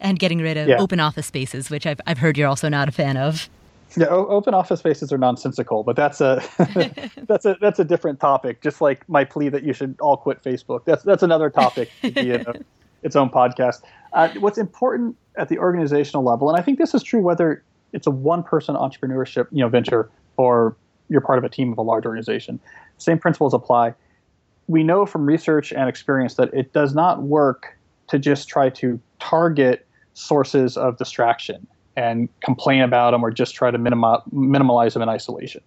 and 0.00 0.18
getting 0.18 0.38
rid 0.40 0.56
of 0.56 0.68
Yeah. 0.68 0.76
open 0.78 0.98
office 1.00 1.26
spaces, 1.26 1.70
which 1.70 1.86
I've 1.86 2.00
I've 2.06 2.18
heard 2.18 2.36
you're 2.36 2.48
also 2.48 2.68
not 2.68 2.88
a 2.88 2.92
fan 2.92 3.16
of. 3.16 3.48
Yeah, 3.96 4.06
o- 4.06 4.26
open 4.26 4.54
office 4.54 4.80
spaces 4.80 5.12
are 5.12 5.18
nonsensical, 5.18 5.84
but 5.84 5.94
that's 5.94 6.20
a 6.20 6.42
that's 7.28 7.44
a 7.46 7.56
that's 7.60 7.78
a 7.78 7.84
different 7.84 8.18
topic. 8.18 8.60
Just 8.60 8.80
like 8.80 9.08
my 9.08 9.22
plea 9.24 9.48
that 9.50 9.62
you 9.62 9.72
should 9.72 9.94
all 10.00 10.16
quit 10.16 10.42
Facebook. 10.42 10.84
That's 10.84 11.04
that's 11.04 11.22
another 11.22 11.48
topic 11.50 11.90
to 12.02 12.10
be 12.10 12.32
in 12.32 12.40
a, 12.46 12.54
its 13.04 13.14
own 13.14 13.30
podcast. 13.30 13.82
Uh, 14.12 14.28
what's 14.40 14.58
important 14.58 15.16
at 15.36 15.48
the 15.48 15.58
organizational 15.58 16.24
level, 16.24 16.50
and 16.50 16.58
I 16.58 16.62
think 16.62 16.78
this 16.78 16.92
is 16.94 17.02
true 17.04 17.20
whether 17.20 17.62
it's 17.94 18.06
a 18.06 18.10
one-person 18.10 18.74
entrepreneurship 18.74 19.46
you 19.50 19.60
know 19.60 19.68
venture 19.68 20.10
or 20.36 20.76
you're 21.08 21.20
part 21.20 21.38
of 21.38 21.44
a 21.44 21.48
team 21.48 21.72
of 21.72 21.78
a 21.78 21.82
large 21.82 22.06
organization. 22.06 22.58
Same 22.98 23.18
principles 23.18 23.54
apply. 23.54 23.94
We 24.66 24.82
know 24.82 25.06
from 25.06 25.26
research 25.26 25.72
and 25.72 25.88
experience 25.88 26.34
that 26.34 26.52
it 26.54 26.72
does 26.72 26.94
not 26.94 27.22
work 27.22 27.76
to 28.08 28.18
just 28.18 28.48
try 28.48 28.70
to 28.70 29.00
target 29.18 29.86
sources 30.14 30.76
of 30.76 30.96
distraction 30.96 31.66
and 31.96 32.28
complain 32.40 32.80
about 32.80 33.12
them 33.12 33.22
or 33.22 33.30
just 33.30 33.54
try 33.54 33.70
to 33.70 33.78
minimi- 33.78 34.22
minimalize 34.32 34.94
them 34.94 35.02
in 35.02 35.08
isolation. 35.08 35.62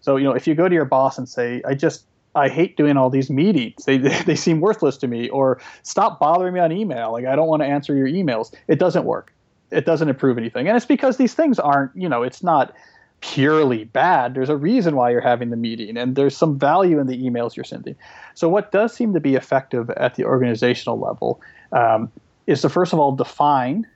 So, 0.00 0.16
you 0.16 0.24
know, 0.24 0.32
if 0.32 0.46
you 0.46 0.54
go 0.54 0.68
to 0.68 0.74
your 0.74 0.84
boss 0.84 1.18
and 1.18 1.28
say, 1.28 1.62
I 1.66 1.74
just, 1.74 2.04
I 2.34 2.48
hate 2.48 2.76
doing 2.76 2.96
all 2.96 3.10
these 3.10 3.30
meetings. 3.30 3.84
They, 3.84 3.98
they 4.26 4.36
seem 4.36 4.60
worthless 4.60 4.96
to 4.98 5.06
me, 5.06 5.28
or 5.28 5.60
stop 5.82 6.18
bothering 6.18 6.54
me 6.54 6.60
on 6.60 6.72
email. 6.72 7.12
Like, 7.12 7.26
I 7.26 7.36
don't 7.36 7.48
want 7.48 7.62
to 7.62 7.66
answer 7.66 7.94
your 7.94 8.08
emails. 8.08 8.54
It 8.68 8.78
doesn't 8.78 9.04
work. 9.04 9.32
It 9.70 9.84
doesn't 9.84 10.08
improve 10.08 10.38
anything. 10.38 10.68
And 10.68 10.76
it's 10.76 10.86
because 10.86 11.16
these 11.16 11.34
things 11.34 11.58
aren't, 11.58 11.94
you 11.94 12.08
know, 12.08 12.22
it's 12.22 12.42
not 12.42 12.74
purely 13.20 13.84
bad. 13.84 14.34
There's 14.34 14.48
a 14.48 14.56
reason 14.56 14.96
why 14.96 15.10
you're 15.10 15.20
having 15.20 15.50
the 15.50 15.56
meeting, 15.56 15.96
and 15.96 16.16
there's 16.16 16.36
some 16.36 16.58
value 16.58 16.98
in 16.98 17.06
the 17.06 17.22
emails 17.22 17.56
you're 17.56 17.64
sending. 17.64 17.94
So, 18.34 18.48
what 18.48 18.72
does 18.72 18.94
seem 18.94 19.12
to 19.14 19.20
be 19.20 19.34
effective 19.34 19.90
at 19.90 20.14
the 20.14 20.24
organizational 20.24 20.98
level 20.98 21.40
um, 21.72 22.10
is 22.46 22.62
to 22.62 22.68
first 22.68 22.92
of 22.92 22.98
all 22.98 23.12
define. 23.12 23.86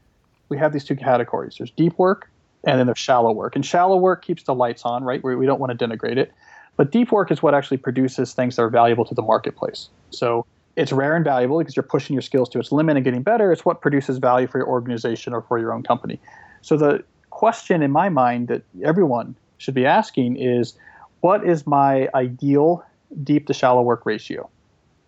We 0.50 0.58
have 0.58 0.74
these 0.74 0.84
two 0.84 0.94
categories. 0.94 1.56
There's 1.58 1.70
deep 1.70 1.98
work, 1.98 2.30
and 2.64 2.78
then 2.78 2.86
there's 2.86 2.98
shallow 2.98 3.32
work. 3.32 3.56
And 3.56 3.64
shallow 3.64 3.96
work 3.96 4.24
keeps 4.24 4.42
the 4.42 4.54
lights 4.54 4.82
on, 4.84 5.02
right? 5.02 5.24
We, 5.24 5.34
we 5.36 5.46
don't 5.46 5.58
want 5.58 5.76
to 5.76 5.88
denigrate 5.88 6.18
it. 6.18 6.32
But 6.76 6.90
deep 6.90 7.10
work 7.12 7.30
is 7.30 7.42
what 7.42 7.54
actually 7.54 7.78
produces 7.78 8.34
things 8.34 8.56
that 8.56 8.62
are 8.62 8.68
valuable 8.68 9.04
to 9.06 9.14
the 9.14 9.22
marketplace. 9.22 9.88
So 10.10 10.44
it's 10.76 10.92
rare 10.92 11.14
and 11.14 11.24
valuable 11.24 11.58
because 11.58 11.76
you're 11.76 11.84
pushing 11.84 12.14
your 12.14 12.22
skills 12.22 12.48
to 12.50 12.58
its 12.58 12.72
limit 12.72 12.96
and 12.96 13.04
getting 13.04 13.22
better. 13.22 13.52
It's 13.52 13.64
what 13.64 13.80
produces 13.80 14.18
value 14.18 14.46
for 14.46 14.58
your 14.58 14.66
organization 14.66 15.32
or 15.32 15.42
for 15.42 15.58
your 15.58 15.72
own 15.72 15.82
company. 15.82 16.20
So 16.62 16.76
the 16.76 17.04
question 17.30 17.82
in 17.82 17.90
my 17.90 18.08
mind 18.08 18.48
that 18.48 18.62
everyone 18.82 19.36
should 19.58 19.74
be 19.74 19.86
asking 19.86 20.36
is 20.36 20.74
what 21.20 21.46
is 21.46 21.66
my 21.66 22.08
ideal 22.14 22.84
deep 23.22 23.46
to 23.46 23.54
shallow 23.54 23.82
work 23.82 24.04
ratio? 24.04 24.48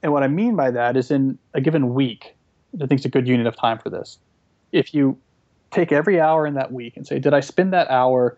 And 0.02 0.12
what 0.12 0.22
I 0.22 0.28
mean 0.28 0.54
by 0.54 0.70
that 0.70 0.96
is 0.96 1.10
in 1.10 1.38
a 1.54 1.60
given 1.60 1.94
week, 1.94 2.36
I 2.74 2.86
think 2.86 3.00
it's 3.00 3.04
a 3.04 3.10
good 3.10 3.26
unit 3.26 3.46
of 3.46 3.56
time 3.56 3.78
for 3.78 3.90
this. 3.90 4.18
If 4.72 4.94
you 4.94 5.18
take 5.70 5.90
every 5.90 6.20
hour 6.20 6.46
in 6.46 6.54
that 6.54 6.72
week 6.72 6.96
and 6.96 7.06
say, 7.06 7.18
did 7.18 7.34
I 7.34 7.40
spend 7.40 7.72
that 7.72 7.90
hour 7.90 8.36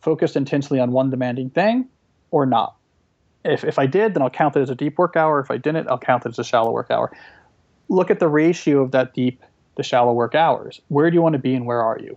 focused 0.00 0.36
intensely 0.36 0.80
on 0.80 0.92
one 0.92 1.10
demanding 1.10 1.50
thing 1.50 1.88
or 2.30 2.46
not? 2.46 2.76
If, 3.44 3.64
if 3.64 3.78
I 3.78 3.86
did, 3.86 4.14
then 4.14 4.22
I'll 4.22 4.30
count 4.30 4.56
it 4.56 4.60
as 4.60 4.70
a 4.70 4.74
deep 4.74 4.98
work 4.98 5.16
hour. 5.16 5.40
If 5.40 5.50
I 5.50 5.56
didn't, 5.56 5.88
I'll 5.88 5.98
count 5.98 6.26
it 6.26 6.30
as 6.30 6.38
a 6.38 6.44
shallow 6.44 6.72
work 6.72 6.90
hour. 6.90 7.10
Look 7.88 8.10
at 8.10 8.20
the 8.20 8.28
ratio 8.28 8.82
of 8.82 8.90
that 8.92 9.14
deep 9.14 9.42
to 9.76 9.82
shallow 9.82 10.12
work 10.12 10.34
hours. 10.34 10.80
Where 10.88 11.10
do 11.10 11.14
you 11.14 11.22
want 11.22 11.32
to 11.34 11.38
be 11.38 11.54
and 11.54 11.66
where 11.66 11.82
are 11.82 11.98
you? 11.98 12.16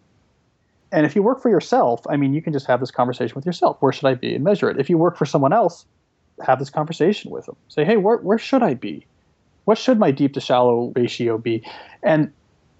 And 0.92 1.06
if 1.06 1.15
you 1.15 1.24
work 1.24 1.42
for 1.42 1.50
yourself, 1.50 2.01
I 2.10 2.18
mean, 2.18 2.34
you 2.34 2.42
can 2.42 2.53
just 2.53 2.68
have 2.68 2.80
this 2.80 2.92
conversation 2.92 3.34
with 3.36 3.46
yourself. 3.46 3.77
Where 3.80 3.92
should 3.92 4.06
I 4.06 4.13
be 4.13 4.36
and 4.36 4.44
measure 4.44 4.70
it? 4.70 4.80
If 4.80 4.89
you 4.89 4.98
work 4.98 5.18
for 5.18 5.25
someone 5.25 5.53
else, 5.53 5.86
have 6.46 6.60
this 6.60 6.70
conversation 6.70 7.32
with 7.32 7.46
them. 7.46 7.56
Say, 7.68 7.84
hey, 7.84 7.98
where, 7.98 8.18
where 8.18 8.38
should 8.38 8.62
I 8.62 8.75
be? 8.75 9.06
What 9.65 9.77
should 9.77 9.98
my 9.98 10.12
deep 10.12 10.34
to 10.34 10.42
shallow 10.42 10.92
ratio 10.96 11.38
be? 11.38 11.65
And 12.03 12.32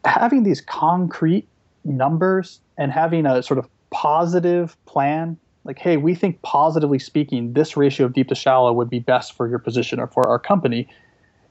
having 0.06 0.44
these 0.44 0.62
concrete 0.62 1.48
numbers 1.86 2.60
and 2.78 2.92
having 2.92 3.26
a 3.26 3.42
sort 3.42 3.58
of 3.58 3.68
positive 3.90 4.78
plan 4.86 5.38
like 5.64 5.80
hey 5.80 5.98
we 5.98 6.16
think 6.16 6.42
positively 6.42 7.00
speaking 7.00 7.54
this 7.54 7.76
ratio 7.78 8.06
of 8.06 8.14
deep 8.14 8.28
to 8.28 8.36
shallow 8.36 8.72
would 8.74 8.90
be 8.90 9.00
best 9.00 9.34
for 9.34 9.48
your 9.48 9.60
position 9.60 10.00
or 10.00 10.08
for 10.08 10.28
our 10.28 10.40
company 10.40 10.88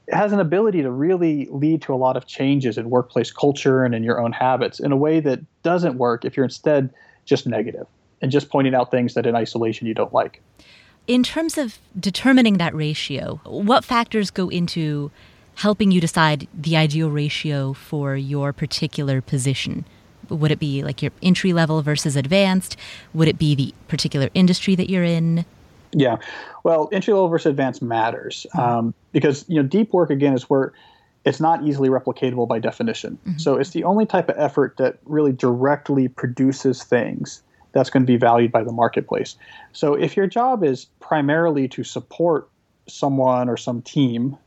it 0.07 0.15
has 0.15 0.33
an 0.33 0.39
ability 0.39 0.81
to 0.81 0.91
really 0.91 1.47
lead 1.49 1.81
to 1.81 1.93
a 1.93 1.95
lot 1.95 2.17
of 2.17 2.25
changes 2.25 2.77
in 2.77 2.89
workplace 2.89 3.31
culture 3.31 3.85
and 3.85 3.95
in 3.95 4.03
your 4.03 4.19
own 4.19 4.31
habits 4.31 4.79
in 4.79 4.91
a 4.91 4.97
way 4.97 5.19
that 5.19 5.39
doesn't 5.63 5.97
work 5.97 6.25
if 6.25 6.35
you're 6.35 6.43
instead 6.43 6.93
just 7.25 7.47
negative 7.47 7.87
and 8.21 8.31
just 8.31 8.49
pointing 8.49 8.73
out 8.73 8.91
things 8.91 9.13
that 9.13 9.25
in 9.25 9.35
isolation 9.35 9.87
you 9.87 9.93
don't 9.93 10.13
like 10.13 10.41
In 11.05 11.23
terms 11.23 11.57
of 11.57 11.79
determining 11.99 12.57
that 12.57 12.73
ratio, 12.73 13.41
what 13.43 13.83
factors 13.83 14.31
go 14.31 14.47
into 14.47 15.11
helping 15.55 15.91
you 15.91 15.99
decide 15.99 16.47
the 16.53 16.77
ideal 16.77 17.09
ratio 17.09 17.73
for 17.73 18.15
your 18.15 18.53
particular 18.53 19.21
position? 19.21 19.83
Would 20.29 20.51
it 20.51 20.59
be 20.59 20.83
like 20.83 21.01
your 21.01 21.11
entry 21.21 21.53
level 21.53 21.81
versus 21.81 22.15
advanced? 22.15 22.77
Would 23.13 23.27
it 23.27 23.37
be 23.37 23.55
the 23.55 23.73
particular 23.87 24.29
industry 24.33 24.75
that 24.75 24.89
you're 24.89 25.03
in? 25.03 25.45
Yeah, 25.91 26.17
well, 26.63 26.89
entry 26.91 27.13
level 27.13 27.27
versus 27.27 27.51
advanced 27.51 27.81
matters 27.81 28.47
um, 28.57 28.93
because 29.11 29.45
you 29.47 29.61
know 29.61 29.67
deep 29.67 29.93
work 29.93 30.09
again 30.09 30.33
is 30.33 30.49
where 30.49 30.73
it's 31.25 31.39
not 31.39 31.63
easily 31.63 31.89
replicatable 31.89 32.47
by 32.47 32.59
definition. 32.59 33.17
So 33.37 33.55
it's 33.55 33.69
the 33.69 33.83
only 33.83 34.05
type 34.05 34.27
of 34.29 34.35
effort 34.37 34.75
that 34.77 34.97
really 35.05 35.31
directly 35.31 36.07
produces 36.07 36.83
things 36.83 37.41
that's 37.71 37.89
going 37.89 38.03
to 38.03 38.07
be 38.07 38.17
valued 38.17 38.51
by 38.51 38.63
the 38.63 38.71
marketplace. 38.71 39.35
So 39.71 39.93
if 39.93 40.17
your 40.17 40.27
job 40.27 40.63
is 40.63 40.85
primarily 40.99 41.67
to 41.69 41.83
support 41.83 42.49
someone 42.87 43.49
or 43.49 43.57
some 43.57 43.81
team 43.81 44.37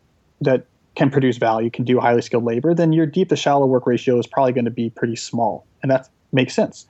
that 0.40 0.66
can 0.96 1.10
produce 1.10 1.36
value, 1.36 1.70
can 1.70 1.84
do 1.84 2.00
highly 2.00 2.22
skilled 2.22 2.44
labor, 2.44 2.74
then 2.74 2.92
your 2.92 3.06
deep 3.06 3.28
to 3.28 3.36
shallow 3.36 3.66
work 3.66 3.86
ratio 3.86 4.18
is 4.18 4.26
probably 4.26 4.52
going 4.52 4.64
to 4.64 4.70
be 4.70 4.90
pretty 4.90 5.16
small, 5.16 5.66
and 5.82 5.90
that 5.90 6.08
makes 6.32 6.54
sense. 6.54 6.86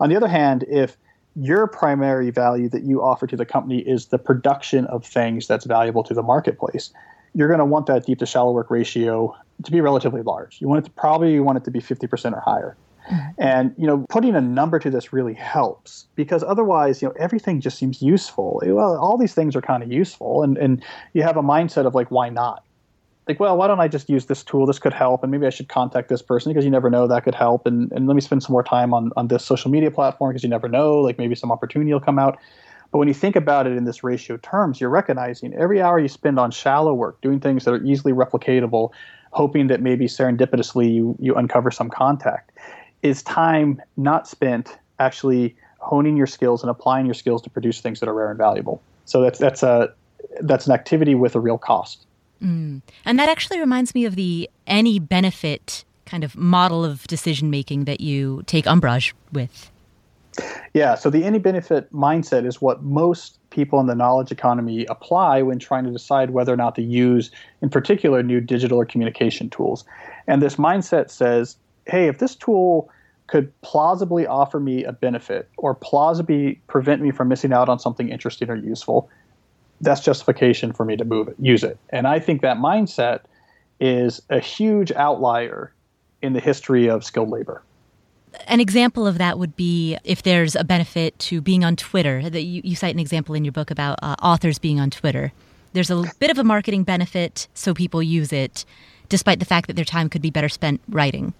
On 0.00 0.08
the 0.08 0.16
other 0.16 0.28
hand, 0.28 0.64
if 0.68 0.96
your 1.36 1.66
primary 1.66 2.30
value 2.30 2.68
that 2.68 2.82
you 2.82 3.02
offer 3.02 3.26
to 3.26 3.36
the 3.36 3.46
company 3.46 3.78
is 3.78 4.06
the 4.06 4.18
production 4.18 4.86
of 4.86 5.04
things 5.04 5.46
that's 5.46 5.64
valuable 5.64 6.02
to 6.04 6.14
the 6.14 6.22
marketplace, 6.22 6.92
you're 7.34 7.48
going 7.48 7.58
to 7.58 7.64
want 7.64 7.86
that 7.86 8.06
deep 8.06 8.18
to 8.18 8.26
shallow 8.26 8.52
work 8.52 8.70
ratio 8.70 9.34
to 9.64 9.70
be 9.70 9.80
relatively 9.80 10.22
large. 10.22 10.60
You 10.60 10.68
want 10.68 10.84
it 10.84 10.88
to 10.88 10.90
probably 10.92 11.32
you 11.32 11.42
want 11.42 11.58
it 11.58 11.64
to 11.64 11.70
be 11.70 11.80
50% 11.80 12.32
or 12.32 12.40
higher. 12.40 12.76
Mm-hmm. 13.10 13.30
And 13.38 13.74
you 13.76 13.86
know, 13.86 14.06
putting 14.08 14.34
a 14.34 14.40
number 14.40 14.78
to 14.78 14.90
this 14.90 15.12
really 15.12 15.34
helps 15.34 16.06
because 16.14 16.42
otherwise, 16.42 17.02
you 17.02 17.08
know, 17.08 17.14
everything 17.18 17.60
just 17.60 17.76
seems 17.76 18.00
useful. 18.00 18.62
Well, 18.64 18.96
all 18.96 19.18
these 19.18 19.34
things 19.34 19.54
are 19.54 19.60
kind 19.60 19.82
of 19.82 19.92
useful, 19.92 20.42
and 20.42 20.56
and 20.56 20.82
you 21.12 21.22
have 21.22 21.36
a 21.36 21.42
mindset 21.42 21.86
of 21.86 21.94
like, 21.94 22.10
why 22.10 22.30
not? 22.30 22.64
Like, 23.26 23.40
well, 23.40 23.56
why 23.56 23.66
don't 23.68 23.80
I 23.80 23.88
just 23.88 24.10
use 24.10 24.26
this 24.26 24.42
tool? 24.42 24.66
This 24.66 24.78
could 24.78 24.92
help, 24.92 25.22
and 25.22 25.32
maybe 25.32 25.46
I 25.46 25.50
should 25.50 25.68
contact 25.68 26.08
this 26.10 26.20
person 26.20 26.52
because 26.52 26.64
you 26.64 26.70
never 26.70 26.90
know 26.90 27.06
that 27.06 27.24
could 27.24 27.34
help. 27.34 27.66
And 27.66 27.90
and 27.92 28.06
let 28.06 28.14
me 28.14 28.20
spend 28.20 28.42
some 28.42 28.52
more 28.52 28.62
time 28.62 28.92
on 28.92 29.12
on 29.16 29.28
this 29.28 29.44
social 29.44 29.70
media 29.70 29.90
platform 29.90 30.30
because 30.30 30.42
you 30.42 30.48
never 30.48 30.68
know, 30.68 30.98
like 31.00 31.18
maybe 31.18 31.34
some 31.34 31.50
opportunity 31.50 31.92
will 31.92 32.00
come 32.00 32.18
out. 32.18 32.38
But 32.92 32.98
when 32.98 33.08
you 33.08 33.14
think 33.14 33.34
about 33.34 33.66
it 33.66 33.76
in 33.76 33.86
this 33.86 34.04
ratio 34.04 34.36
terms, 34.36 34.80
you're 34.80 34.90
recognizing 34.90 35.52
every 35.54 35.82
hour 35.82 35.98
you 35.98 36.06
spend 36.06 36.38
on 36.38 36.52
shallow 36.52 36.94
work, 36.94 37.20
doing 37.22 37.40
things 37.40 37.64
that 37.64 37.72
are 37.72 37.82
easily 37.82 38.12
replicatable, 38.12 38.90
hoping 39.32 39.66
that 39.66 39.82
maybe 39.82 40.06
serendipitously 40.06 40.94
you, 40.94 41.16
you 41.18 41.34
uncover 41.34 41.72
some 41.72 41.90
contact, 41.90 42.52
is 43.02 43.22
time 43.24 43.82
not 43.96 44.28
spent 44.28 44.78
actually 45.00 45.56
honing 45.78 46.16
your 46.16 46.26
skills 46.26 46.62
and 46.62 46.70
applying 46.70 47.04
your 47.04 47.14
skills 47.14 47.42
to 47.42 47.50
produce 47.50 47.80
things 47.80 47.98
that 47.98 48.08
are 48.08 48.14
rare 48.14 48.30
and 48.30 48.38
valuable. 48.38 48.80
So 49.06 49.20
that's 49.20 49.38
that's 49.38 49.62
a 49.62 49.92
that's 50.42 50.66
an 50.66 50.72
activity 50.72 51.14
with 51.14 51.34
a 51.34 51.40
real 51.40 51.58
cost. 51.58 52.06
Mm. 52.42 52.82
And 53.04 53.18
that 53.18 53.28
actually 53.28 53.60
reminds 53.60 53.94
me 53.94 54.04
of 54.04 54.16
the 54.16 54.50
any 54.66 54.98
benefit 54.98 55.84
kind 56.06 56.24
of 56.24 56.36
model 56.36 56.84
of 56.84 57.06
decision 57.06 57.50
making 57.50 57.84
that 57.84 58.00
you 58.00 58.42
take 58.46 58.66
umbrage 58.66 59.14
with. 59.32 59.70
Yeah, 60.74 60.96
so 60.96 61.10
the 61.10 61.24
any 61.24 61.38
benefit 61.38 61.92
mindset 61.92 62.44
is 62.44 62.60
what 62.60 62.82
most 62.82 63.38
people 63.50 63.78
in 63.78 63.86
the 63.86 63.94
knowledge 63.94 64.32
economy 64.32 64.84
apply 64.86 65.42
when 65.42 65.60
trying 65.60 65.84
to 65.84 65.92
decide 65.92 66.30
whether 66.30 66.52
or 66.52 66.56
not 66.56 66.74
to 66.74 66.82
use, 66.82 67.30
in 67.62 67.70
particular, 67.70 68.22
new 68.22 68.40
digital 68.40 68.78
or 68.78 68.84
communication 68.84 69.48
tools. 69.48 69.84
And 70.26 70.42
this 70.42 70.56
mindset 70.56 71.10
says, 71.10 71.56
hey, 71.86 72.08
if 72.08 72.18
this 72.18 72.34
tool 72.34 72.90
could 73.28 73.52
plausibly 73.62 74.26
offer 74.26 74.58
me 74.58 74.84
a 74.84 74.92
benefit 74.92 75.48
or 75.56 75.74
plausibly 75.74 76.60
prevent 76.66 77.00
me 77.00 77.10
from 77.10 77.28
missing 77.28 77.52
out 77.52 77.68
on 77.68 77.78
something 77.78 78.08
interesting 78.08 78.50
or 78.50 78.56
useful, 78.56 79.08
that's 79.84 80.00
justification 80.00 80.72
for 80.72 80.84
me 80.84 80.96
to 80.96 81.04
move 81.04 81.28
it, 81.28 81.36
use 81.38 81.62
it. 81.62 81.78
And 81.90 82.06
I 82.06 82.18
think 82.18 82.42
that 82.42 82.58
mindset 82.58 83.20
is 83.80 84.20
a 84.30 84.40
huge 84.40 84.92
outlier 84.92 85.72
in 86.22 86.32
the 86.32 86.40
history 86.40 86.88
of 86.88 87.04
skilled 87.04 87.30
labor. 87.30 87.62
An 88.48 88.60
example 88.60 89.06
of 89.06 89.18
that 89.18 89.38
would 89.38 89.54
be 89.54 89.96
if 90.02 90.22
there's 90.22 90.56
a 90.56 90.64
benefit 90.64 91.16
to 91.20 91.40
being 91.40 91.64
on 91.64 91.76
Twitter. 91.76 92.28
That 92.28 92.42
you, 92.42 92.62
you 92.64 92.74
cite 92.74 92.94
an 92.94 93.00
example 93.00 93.34
in 93.34 93.44
your 93.44 93.52
book 93.52 93.70
about 93.70 93.98
uh, 94.02 94.16
authors 94.22 94.58
being 94.58 94.80
on 94.80 94.90
Twitter. 94.90 95.32
There's 95.72 95.90
a 95.90 96.04
bit 96.18 96.30
of 96.30 96.38
a 96.38 96.44
marketing 96.44 96.84
benefit, 96.84 97.48
so 97.54 97.74
people 97.74 98.02
use 98.02 98.32
it, 98.32 98.64
despite 99.08 99.38
the 99.38 99.44
fact 99.44 99.66
that 99.66 99.74
their 99.74 99.84
time 99.84 100.08
could 100.08 100.22
be 100.22 100.30
better 100.30 100.48
spent 100.48 100.80
writing. 100.88 101.34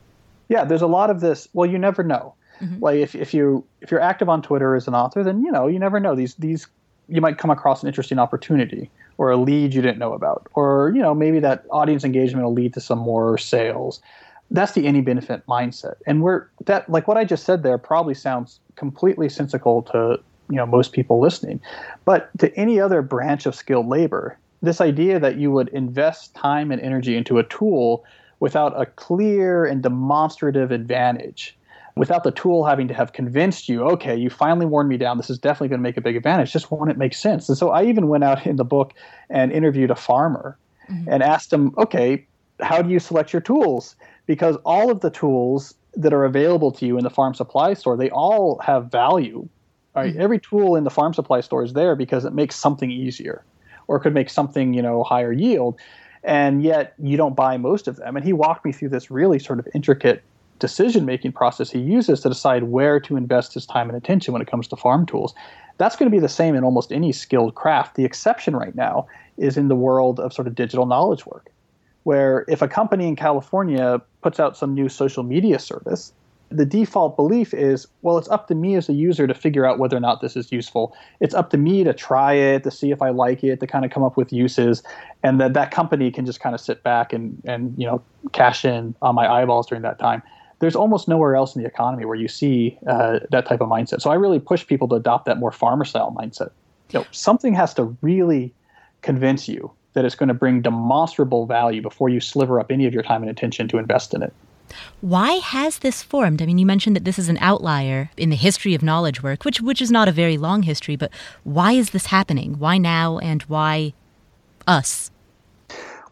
Yeah, 0.48 0.64
there's 0.64 0.82
a 0.82 0.86
lot 0.86 1.10
of 1.10 1.20
this. 1.20 1.48
Well, 1.52 1.68
you 1.68 1.78
never 1.78 2.02
know. 2.02 2.34
Mm-hmm. 2.60 2.82
Like 2.82 2.98
if, 2.98 3.14
if 3.14 3.34
you 3.34 3.64
if 3.80 3.90
you're 3.90 4.00
active 4.00 4.28
on 4.28 4.42
Twitter 4.42 4.76
as 4.76 4.86
an 4.86 4.94
author, 4.94 5.24
then 5.24 5.42
you 5.42 5.50
know 5.50 5.66
you 5.66 5.78
never 5.78 5.98
know 5.98 6.14
these 6.14 6.34
these 6.36 6.68
you 7.08 7.20
might 7.20 7.38
come 7.38 7.50
across 7.50 7.82
an 7.82 7.88
interesting 7.88 8.18
opportunity 8.18 8.90
or 9.18 9.30
a 9.30 9.36
lead 9.36 9.74
you 9.74 9.82
didn't 9.82 9.98
know 9.98 10.12
about, 10.12 10.48
or 10.54 10.92
you 10.94 11.00
know 11.00 11.14
maybe 11.14 11.38
that 11.40 11.64
audience 11.70 12.04
engagement 12.04 12.44
will 12.44 12.52
lead 12.52 12.74
to 12.74 12.80
some 12.80 12.98
more 12.98 13.38
sales. 13.38 14.00
That's 14.50 14.72
the 14.72 14.86
any 14.86 15.00
benefit 15.00 15.46
mindset, 15.46 15.94
and 16.06 16.22
we're 16.22 16.46
that 16.66 16.88
like 16.88 17.08
what 17.08 17.16
I 17.16 17.24
just 17.24 17.44
said 17.44 17.62
there 17.62 17.78
probably 17.78 18.14
sounds 18.14 18.60
completely 18.76 19.28
sensical 19.28 19.82
to 19.82 20.18
you 20.50 20.56
know 20.56 20.66
most 20.66 20.92
people 20.92 21.20
listening, 21.20 21.60
but 22.04 22.30
to 22.38 22.54
any 22.56 22.80
other 22.80 23.02
branch 23.02 23.46
of 23.46 23.54
skilled 23.54 23.86
labor, 23.86 24.38
this 24.62 24.80
idea 24.80 25.18
that 25.20 25.36
you 25.36 25.50
would 25.50 25.68
invest 25.68 26.34
time 26.34 26.70
and 26.70 26.80
energy 26.80 27.16
into 27.16 27.38
a 27.38 27.44
tool 27.44 28.04
without 28.40 28.78
a 28.80 28.86
clear 28.86 29.64
and 29.64 29.82
demonstrative 29.82 30.70
advantage 30.70 31.56
without 31.96 32.24
the 32.24 32.32
tool 32.32 32.64
having 32.64 32.88
to 32.88 32.94
have 32.94 33.12
convinced 33.12 33.68
you, 33.68 33.82
okay, 33.84 34.16
you 34.16 34.28
finally 34.28 34.66
worn 34.66 34.88
me 34.88 34.96
down. 34.96 35.16
This 35.16 35.30
is 35.30 35.38
definitely 35.38 35.68
going 35.68 35.78
to 35.78 35.82
make 35.82 35.96
a 35.96 36.00
big 36.00 36.16
advantage. 36.16 36.52
Just 36.52 36.70
wouldn't 36.70 36.98
make 36.98 37.14
sense. 37.14 37.48
And 37.48 37.56
so 37.56 37.70
I 37.70 37.84
even 37.84 38.08
went 38.08 38.24
out 38.24 38.46
in 38.46 38.56
the 38.56 38.64
book 38.64 38.94
and 39.30 39.52
interviewed 39.52 39.90
a 39.90 39.94
farmer 39.94 40.58
mm-hmm. 40.90 41.08
and 41.08 41.22
asked 41.22 41.52
him, 41.52 41.72
okay, 41.78 42.26
how 42.60 42.82
do 42.82 42.90
you 42.90 42.98
select 42.98 43.32
your 43.32 43.42
tools? 43.42 43.94
Because 44.26 44.56
all 44.64 44.90
of 44.90 45.00
the 45.00 45.10
tools 45.10 45.74
that 45.94 46.12
are 46.12 46.24
available 46.24 46.72
to 46.72 46.86
you 46.86 46.98
in 46.98 47.04
the 47.04 47.10
farm 47.10 47.34
supply 47.34 47.74
store, 47.74 47.96
they 47.96 48.10
all 48.10 48.58
have 48.58 48.90
value. 48.90 49.48
Right? 49.94 50.12
Mm-hmm. 50.12 50.20
Every 50.20 50.40
tool 50.40 50.74
in 50.74 50.82
the 50.82 50.90
farm 50.90 51.14
supply 51.14 51.40
store 51.40 51.62
is 51.62 51.74
there 51.74 51.94
because 51.94 52.24
it 52.24 52.32
makes 52.32 52.56
something 52.56 52.90
easier 52.90 53.44
or 53.86 54.00
could 54.00 54.14
make 54.14 54.30
something, 54.30 54.74
you 54.74 54.82
know, 54.82 55.04
higher 55.04 55.32
yield. 55.32 55.78
And 56.24 56.64
yet 56.64 56.94
you 56.98 57.16
don't 57.16 57.36
buy 57.36 57.56
most 57.56 57.86
of 57.86 57.96
them. 57.96 58.16
And 58.16 58.24
he 58.24 58.32
walked 58.32 58.64
me 58.64 58.72
through 58.72 58.88
this 58.88 59.10
really 59.10 59.38
sort 59.38 59.60
of 59.60 59.68
intricate 59.74 60.24
decision 60.58 61.04
making 61.04 61.32
process 61.32 61.70
he 61.70 61.78
uses 61.78 62.20
to 62.20 62.28
decide 62.28 62.64
where 62.64 63.00
to 63.00 63.16
invest 63.16 63.54
his 63.54 63.66
time 63.66 63.88
and 63.88 63.96
attention 63.96 64.32
when 64.32 64.42
it 64.42 64.48
comes 64.48 64.68
to 64.68 64.76
farm 64.76 65.06
tools. 65.06 65.34
That's 65.78 65.96
going 65.96 66.10
to 66.10 66.14
be 66.14 66.20
the 66.20 66.28
same 66.28 66.54
in 66.54 66.62
almost 66.62 66.92
any 66.92 67.12
skilled 67.12 67.54
craft. 67.54 67.96
The 67.96 68.04
exception 68.04 68.54
right 68.54 68.74
now 68.74 69.06
is 69.36 69.56
in 69.56 69.68
the 69.68 69.74
world 69.74 70.20
of 70.20 70.32
sort 70.32 70.46
of 70.46 70.54
digital 70.54 70.86
knowledge 70.86 71.26
work, 71.26 71.50
where 72.04 72.44
if 72.46 72.62
a 72.62 72.68
company 72.68 73.08
in 73.08 73.16
California 73.16 74.00
puts 74.22 74.38
out 74.38 74.56
some 74.56 74.74
new 74.74 74.88
social 74.88 75.24
media 75.24 75.58
service, 75.58 76.12
the 76.50 76.64
default 76.64 77.16
belief 77.16 77.52
is, 77.52 77.88
well, 78.02 78.16
it's 78.16 78.28
up 78.28 78.46
to 78.46 78.54
me 78.54 78.76
as 78.76 78.88
a 78.88 78.92
user 78.92 79.26
to 79.26 79.34
figure 79.34 79.66
out 79.66 79.80
whether 79.80 79.96
or 79.96 80.00
not 80.00 80.20
this 80.20 80.36
is 80.36 80.52
useful. 80.52 80.94
It's 81.18 81.34
up 81.34 81.50
to 81.50 81.56
me 81.56 81.82
to 81.82 81.92
try 81.92 82.34
it, 82.34 82.62
to 82.62 82.70
see 82.70 82.92
if 82.92 83.02
I 83.02 83.08
like 83.08 83.42
it, 83.42 83.58
to 83.58 83.66
kind 83.66 83.84
of 83.84 83.90
come 83.90 84.04
up 84.04 84.16
with 84.16 84.32
uses, 84.32 84.84
and 85.24 85.40
that 85.40 85.54
that 85.54 85.72
company 85.72 86.12
can 86.12 86.26
just 86.26 86.38
kind 86.38 86.54
of 86.54 86.60
sit 86.60 86.84
back 86.84 87.12
and 87.12 87.42
and 87.44 87.74
you 87.76 87.86
know 87.86 88.00
cash 88.32 88.64
in 88.64 88.94
on 89.02 89.16
my 89.16 89.26
eyeballs 89.26 89.66
during 89.66 89.82
that 89.82 89.98
time 89.98 90.22
there's 90.64 90.74
almost 90.74 91.08
nowhere 91.08 91.36
else 91.36 91.54
in 91.54 91.62
the 91.62 91.68
economy 91.68 92.06
where 92.06 92.16
you 92.16 92.26
see 92.26 92.78
uh, 92.86 93.18
that 93.30 93.44
type 93.44 93.60
of 93.60 93.68
mindset. 93.68 94.00
So 94.00 94.10
I 94.10 94.14
really 94.14 94.38
push 94.38 94.66
people 94.66 94.88
to 94.88 94.94
adopt 94.94 95.26
that 95.26 95.36
more 95.36 95.52
farmer 95.52 95.84
style 95.84 96.10
mindset. 96.18 96.52
You 96.90 97.00
know, 97.00 97.06
something 97.10 97.52
has 97.52 97.74
to 97.74 97.94
really 98.00 98.54
convince 99.02 99.46
you 99.46 99.70
that 99.92 100.06
it's 100.06 100.14
going 100.14 100.28
to 100.28 100.34
bring 100.34 100.62
demonstrable 100.62 101.44
value 101.44 101.82
before 101.82 102.08
you 102.08 102.18
sliver 102.18 102.58
up 102.58 102.72
any 102.72 102.86
of 102.86 102.94
your 102.94 103.02
time 103.02 103.20
and 103.20 103.30
attention 103.30 103.68
to 103.68 103.76
invest 103.76 104.14
in 104.14 104.22
it. 104.22 104.32
Why 105.02 105.32
has 105.32 105.80
this 105.80 106.02
formed? 106.02 106.40
I 106.40 106.46
mean, 106.46 106.56
you 106.56 106.64
mentioned 106.64 106.96
that 106.96 107.04
this 107.04 107.18
is 107.18 107.28
an 107.28 107.36
outlier 107.42 108.10
in 108.16 108.30
the 108.30 108.36
history 108.36 108.74
of 108.74 108.82
knowledge 108.82 109.22
work, 109.22 109.44
which 109.44 109.60
which 109.60 109.82
is 109.82 109.90
not 109.90 110.08
a 110.08 110.12
very 110.12 110.38
long 110.38 110.62
history, 110.62 110.96
but 110.96 111.10
why 111.42 111.72
is 111.72 111.90
this 111.90 112.06
happening? 112.06 112.58
Why 112.58 112.78
now 112.78 113.18
and 113.18 113.42
why 113.42 113.92
us? 114.66 115.10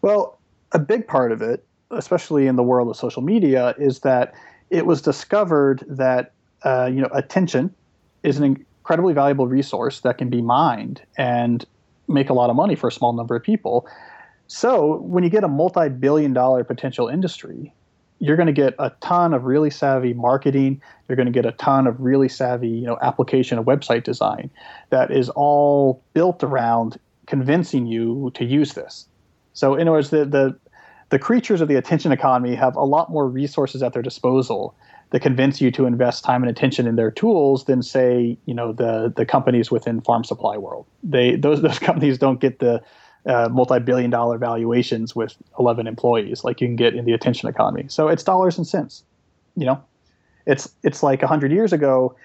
Well, 0.03 0.37
a 0.71 0.77
big 0.77 1.07
part 1.07 1.31
of 1.31 1.41
it 1.41 1.65
especially 1.91 2.47
in 2.47 2.55
the 2.55 2.63
world 2.63 2.89
of 2.89 2.95
social 2.95 3.21
media, 3.21 3.75
is 3.77 3.99
that 3.99 4.33
it 4.69 4.85
was 4.85 5.01
discovered 5.01 5.83
that 5.87 6.31
uh, 6.63 6.89
you 6.91 7.01
know 7.01 7.09
attention 7.13 7.73
is 8.23 8.37
an 8.37 8.43
incredibly 8.43 9.13
valuable 9.13 9.47
resource 9.47 10.01
that 10.01 10.17
can 10.17 10.29
be 10.29 10.41
mined 10.41 11.01
and 11.17 11.65
make 12.07 12.29
a 12.29 12.33
lot 12.33 12.49
of 12.49 12.55
money 12.55 12.75
for 12.75 12.87
a 12.87 12.91
small 12.91 13.13
number 13.13 13.35
of 13.35 13.43
people. 13.43 13.87
So 14.47 14.97
when 14.97 15.23
you 15.23 15.29
get 15.29 15.43
a 15.43 15.47
multi-billion-dollar 15.47 16.65
potential 16.65 17.07
industry, 17.07 17.73
you're 18.19 18.37
going 18.37 18.47
to 18.47 18.53
get 18.53 18.75
a 18.79 18.91
ton 19.01 19.33
of 19.33 19.43
really 19.45 19.69
savvy 19.69 20.13
marketing. 20.13 20.81
You're 21.07 21.15
going 21.15 21.25
to 21.25 21.31
get 21.31 21.45
a 21.45 21.51
ton 21.53 21.87
of 21.87 21.99
really 21.99 22.29
savvy, 22.29 22.69
you 22.69 22.85
know, 22.85 22.97
application 23.01 23.57
and 23.57 23.67
website 23.67 24.03
design 24.03 24.49
that 24.89 25.11
is 25.11 25.29
all 25.29 26.01
built 26.13 26.43
around 26.43 26.97
convincing 27.25 27.85
you 27.85 28.31
to 28.35 28.45
use 28.45 28.73
this. 28.73 29.07
So, 29.53 29.75
in 29.75 29.87
other 29.87 29.97
words, 29.97 30.09
the 30.09 30.25
the 30.25 30.57
the 31.13 31.19
creatures 31.19 31.61
of 31.61 31.67
the 31.67 31.75
attention 31.75 32.11
economy 32.11 32.55
have 32.55 32.75
a 32.75 32.83
lot 32.83 33.11
more 33.11 33.29
resources 33.29 33.83
at 33.83 33.93
their 33.93 34.01
disposal 34.01 34.75
that 35.11 35.19
convince 35.19 35.61
you 35.61 35.69
to 35.69 35.85
invest 35.85 36.23
time 36.23 36.41
and 36.41 36.49
attention 36.49 36.87
in 36.87 36.95
their 36.95 37.11
tools 37.11 37.65
than 37.65 37.83
say 37.83 38.35
you 38.45 38.53
know 38.53 38.73
the 38.73 39.13
the 39.15 39.25
companies 39.25 39.69
within 39.69 40.01
farm 40.01 40.23
supply 40.23 40.57
world. 40.57 40.87
They 41.03 41.35
those 41.35 41.61
those 41.67 41.79
companies 41.79 42.17
don't 42.17 42.39
get 42.39 42.57
the 42.59 42.81
uh, 43.25 43.47
multi-billion 43.51 44.09
dollar 44.09 44.37
valuations 44.37 45.15
with 45.15 45.37
11 45.57 45.87
employees 45.87 46.43
like 46.43 46.59
you 46.59 46.67
can 46.67 46.75
get 46.75 46.93
in 46.93 47.05
the 47.05 47.13
attention 47.13 47.47
economy. 47.47 47.85
So 47.87 48.09
it's 48.09 48.23
dollars 48.23 48.57
and 48.57 48.67
cents 48.67 49.03
you 49.55 49.65
know? 49.65 49.83
It's 50.45 50.69
it's 50.83 51.01
like 51.01 51.21
100 51.21 51.51
years 51.51 51.71
ago 51.71 52.15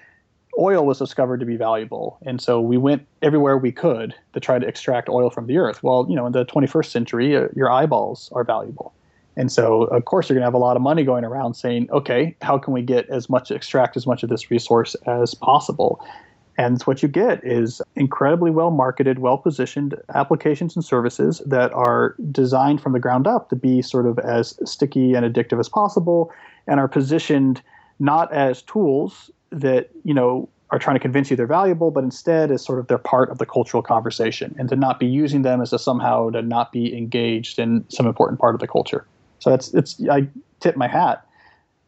oil 0.59 0.85
was 0.85 0.99
discovered 0.99 1.39
to 1.39 1.45
be 1.45 1.55
valuable. 1.55 2.19
And 2.25 2.41
so 2.41 2.59
we 2.59 2.77
went 2.77 3.07
everywhere 3.21 3.57
we 3.57 3.71
could 3.71 4.13
to 4.33 4.39
try 4.39 4.59
to 4.59 4.67
extract 4.67 5.09
oil 5.09 5.29
from 5.29 5.47
the 5.47 5.57
earth. 5.57 5.81
Well, 5.81 6.05
you 6.09 6.15
know, 6.15 6.25
in 6.25 6.33
the 6.33 6.45
21st 6.45 6.85
century, 6.85 7.35
uh, 7.35 7.47
your 7.55 7.71
eyeballs 7.71 8.29
are 8.33 8.43
valuable. 8.43 8.93
And 9.35 9.51
so, 9.51 9.83
of 9.83 10.03
course, 10.05 10.27
you're 10.27 10.35
going 10.35 10.41
to 10.41 10.47
have 10.47 10.53
a 10.53 10.57
lot 10.57 10.75
of 10.75 10.81
money 10.81 11.03
going 11.05 11.23
around 11.23 11.53
saying, 11.53 11.89
okay, 11.91 12.35
how 12.41 12.57
can 12.57 12.73
we 12.73 12.81
get 12.81 13.09
as 13.09 13.29
much, 13.29 13.51
extract 13.51 13.95
as 13.95 14.05
much 14.05 14.21
of 14.21 14.29
this 14.29 14.51
resource 14.51 14.95
as 15.07 15.33
possible? 15.33 16.05
And 16.57 16.81
what 16.83 17.01
you 17.01 17.07
get 17.07 17.41
is 17.41 17.81
incredibly 17.95 18.51
well 18.51 18.69
marketed, 18.69 19.19
well 19.19 19.37
positioned 19.37 19.95
applications 20.13 20.75
and 20.75 20.83
services 20.83 21.41
that 21.45 21.71
are 21.71 22.15
designed 22.31 22.81
from 22.81 22.91
the 22.91 22.99
ground 22.99 23.27
up 23.27 23.49
to 23.49 23.55
be 23.55 23.81
sort 23.81 24.05
of 24.05 24.19
as 24.19 24.59
sticky 24.65 25.13
and 25.13 25.25
addictive 25.25 25.57
as 25.57 25.69
possible 25.69 26.33
and 26.67 26.81
are 26.81 26.89
positioned 26.89 27.61
not 27.99 28.33
as 28.33 28.61
tools 28.63 29.31
that 29.51 29.89
you 30.03 30.13
know 30.13 30.49
are 30.71 30.79
trying 30.79 30.95
to 30.95 30.99
convince 30.99 31.29
you 31.31 31.35
they're 31.35 31.47
valuable, 31.47 31.89
but 31.91 32.03
instead 32.03 32.51
is 32.51 32.63
sort 32.63 32.79
of 32.79 32.87
they're 32.87 32.97
part 32.97 33.29
of 33.29 33.39
the 33.39 33.45
cultural 33.45 33.81
conversation, 33.81 34.55
and 34.59 34.69
to 34.69 34.75
not 34.75 34.99
be 34.99 35.07
using 35.07 35.41
them 35.41 35.61
as 35.61 35.71
to 35.71 35.79
somehow 35.79 36.29
to 36.29 36.41
not 36.41 36.71
be 36.71 36.95
engaged 36.95 37.59
in 37.59 37.85
some 37.89 38.05
important 38.05 38.39
part 38.39 38.53
of 38.53 38.61
the 38.61 38.67
culture. 38.67 39.05
So 39.39 39.53
it's 39.53 39.73
it's 39.73 40.01
I 40.09 40.27
tip 40.59 40.75
my 40.75 40.87
hat. 40.87 41.25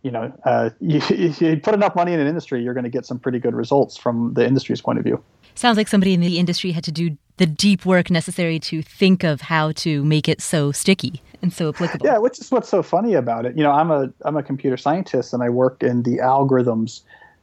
You 0.03 0.09
know, 0.09 0.33
uh, 0.45 0.71
you, 0.79 0.99
you 1.09 1.57
put 1.57 1.75
enough 1.75 1.95
money 1.95 2.13
in 2.13 2.19
an 2.19 2.25
industry, 2.25 2.63
you're 2.63 2.73
going 2.73 2.85
to 2.85 2.89
get 2.89 3.05
some 3.05 3.19
pretty 3.19 3.37
good 3.37 3.53
results 3.53 3.97
from 3.97 4.33
the 4.33 4.45
industry's 4.45 4.81
point 4.81 4.97
of 4.97 5.05
view. 5.05 5.23
Sounds 5.53 5.77
like 5.77 5.87
somebody 5.87 6.13
in 6.13 6.21
the 6.21 6.39
industry 6.39 6.71
had 6.71 6.83
to 6.85 6.91
do 6.91 7.17
the 7.37 7.45
deep 7.45 7.85
work 7.85 8.09
necessary 8.09 8.59
to 8.59 8.81
think 8.81 9.23
of 9.23 9.41
how 9.41 9.73
to 9.73 10.03
make 10.03 10.27
it 10.27 10.41
so 10.41 10.71
sticky 10.71 11.21
and 11.41 11.53
so 11.53 11.69
applicable. 11.69 12.05
Yeah, 12.05 12.17
which 12.17 12.39
is 12.39 12.51
what's 12.51 12.69
so 12.69 12.81
funny 12.81 13.13
about 13.13 13.45
it. 13.45 13.55
You 13.57 13.63
know, 13.63 13.71
I'm 13.71 13.91
a 13.91 14.11
I'm 14.23 14.37
a 14.37 14.43
computer 14.43 14.77
scientist 14.77 15.33
and 15.33 15.43
I 15.43 15.49
work 15.49 15.83
in 15.83 16.03
the 16.03 16.17
algorithms 16.17 17.01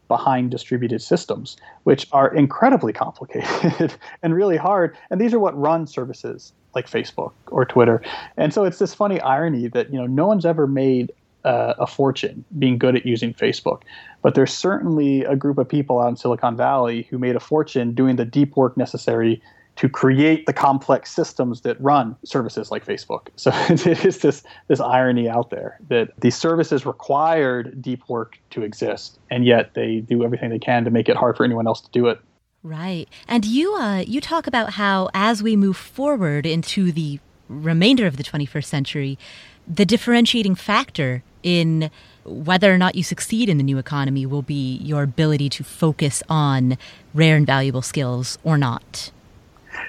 behind 0.09 0.51
distributed 0.51 1.03
systems, 1.03 1.57
which 1.85 2.09
are 2.12 2.35
incredibly 2.35 2.92
complicated 2.92 3.94
and 4.23 4.35
really 4.35 4.57
hard. 4.57 4.97
And 5.11 5.21
these 5.21 5.33
are 5.35 5.38
what 5.38 5.59
run 5.59 5.87
services 5.87 6.53
like 6.75 6.90
Facebook 6.90 7.33
or 7.49 7.64
Twitter. 7.64 8.03
And 8.37 8.53
so 8.53 8.64
it's 8.64 8.79
this 8.79 8.94
funny 8.94 9.21
irony 9.21 9.68
that 9.68 9.92
you 9.92 9.99
know 9.99 10.07
no 10.07 10.27
one's 10.27 10.47
ever 10.47 10.66
made 10.66 11.12
uh, 11.44 11.75
a 11.79 11.87
fortune 11.87 12.44
being 12.59 12.79
good 12.79 12.97
at 12.97 13.07
using 13.07 13.33
Facebook, 13.33 13.83
but 14.23 14.35
there's 14.35 14.53
certainly 14.53 15.25
a 15.25 15.37
group 15.37 15.59
of 15.59 15.68
people 15.68 16.01
out 16.01 16.09
in 16.09 16.16
Silicon 16.16 16.57
Valley 16.57 17.07
who 17.11 17.18
made 17.18 17.37
a 17.37 17.40
fortune 17.40 17.94
doing 17.94 18.16
the 18.16 18.25
deep 18.25 18.57
work 18.57 18.77
necessary 18.77 19.40
to 19.79 19.88
create 19.88 20.45
the 20.47 20.53
complex 20.53 21.14
systems 21.14 21.61
that 21.61 21.81
run 21.81 22.17
services 22.25 22.71
like 22.71 22.85
Facebook. 22.85 23.29
So 23.38 23.53
it 23.71 24.05
is 24.05 24.19
this 24.19 24.43
this 24.67 24.81
irony 24.81 25.29
out 25.29 25.51
there 25.51 25.79
that 25.88 26.11
these 26.21 26.37
services 26.37 26.85
required 26.85 27.81
deep 27.81 28.03
work 28.09 28.37
to 28.51 28.62
exist, 28.62 29.19
and 29.31 29.45
yet 29.45 29.75
they 29.75 30.01
do 30.01 30.25
everything 30.25 30.51
they 30.51 30.59
can 30.59 30.85
to 30.85 30.91
make 30.91 31.09
it 31.09 31.17
hard 31.17 31.37
for 31.37 31.45
anyone 31.45 31.67
else 31.67 31.81
to 31.83 31.91
do 31.93 32.09
it. 32.09 32.21
Right, 32.62 33.09
and 33.29 33.45
you 33.45 33.75
uh, 33.75 33.99
you 34.01 34.21
talk 34.21 34.47
about 34.49 34.71
how 34.71 35.09
as 35.14 35.43
we 35.43 35.57
move 35.57 35.77
forward 35.77 36.45
into 36.45 36.91
the 36.91 37.21
remainder 37.49 38.07
of 38.07 38.17
the 38.17 38.25
21st 38.25 38.64
century, 38.64 39.19
the 39.67 39.87
differentiating 39.87 40.57
factor 40.57 41.23
in 41.43 41.91
whether 42.25 42.75
or 42.75 42.79
not 42.79 42.97
you 42.97 43.03
succeed 43.03 43.49
in 43.49 43.57
the 43.57 43.64
new 43.64 43.79
economy 43.79 44.27
will 44.27 44.43
be 44.43 44.79
your 44.79 45.05
ability 45.05 45.49
to 45.49 45.64
focus 45.64 46.23
on 46.29 46.77
rare 47.14 47.37
and 47.37 47.47
valuable 47.47 47.83
skills 47.83 48.37
or 48.43 48.59
not. 48.59 49.12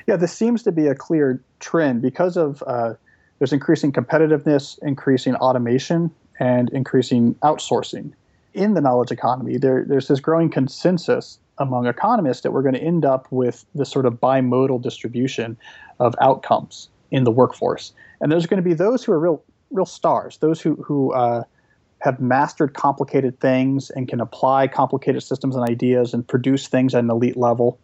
Yeah, 0.10 0.16
this 0.16 0.34
seems 0.34 0.64
to 0.64 0.72
be 0.72 0.88
a 0.88 0.96
clear 0.96 1.40
trend 1.60 2.02
because 2.02 2.36
of 2.36 2.64
uh, 2.66 2.96
there's 3.38 3.54
increasing 3.54 3.92
competitiveness, 3.92 4.80
increasing 4.82 5.36
automation, 5.36 6.10
and 6.40 6.68
increasing 6.72 7.36
outsourcing 7.44 8.14
in 8.56 8.74
the 8.74 8.82
knowledge 8.82 9.12
economy. 9.12 9.58
There, 9.58 9.86
there's 9.88 10.08
this 10.08 10.20
growing 10.20 10.50
consensus 10.50 11.38
among 11.60 11.86
economists 11.86 12.42
that 12.42 12.54
we're 12.54 12.64
going 12.64 12.74
to 12.74 12.82
end 12.82 13.06
up 13.06 13.28
with 13.30 13.66
this 13.76 13.92
sort 13.92 14.08
of 14.08 14.14
bimodal 14.14 14.82
distribution 14.82 15.56
of 16.00 16.16
outcomes 16.20 16.90
in 17.12 17.24
the 17.24 17.30
workforce, 17.30 17.94
and 18.20 18.32
there's 18.32 18.48
going 18.48 18.58
to 18.58 18.68
be 18.68 18.74
those 18.74 19.04
who 19.04 19.12
are 19.12 19.20
real, 19.20 19.44
real 19.70 19.86
stars, 19.86 20.40
those 20.40 20.60
who 20.60 20.74
who 20.78 21.14
uh, 21.14 21.44
have 22.00 22.20
mastered 22.20 22.74
complicated 22.74 23.40
things 23.40 23.92
and 23.92 24.08
can 24.08 24.22
apply 24.22 24.70
complicated 24.70 25.22
systems 25.22 25.56
and 25.56 25.70
ideas 25.70 26.16
and 26.16 26.28
produce 26.28 26.68
things 26.68 26.96
at 26.96 27.04
an 27.04 27.12
elite 27.12 27.38
level, 27.38 27.78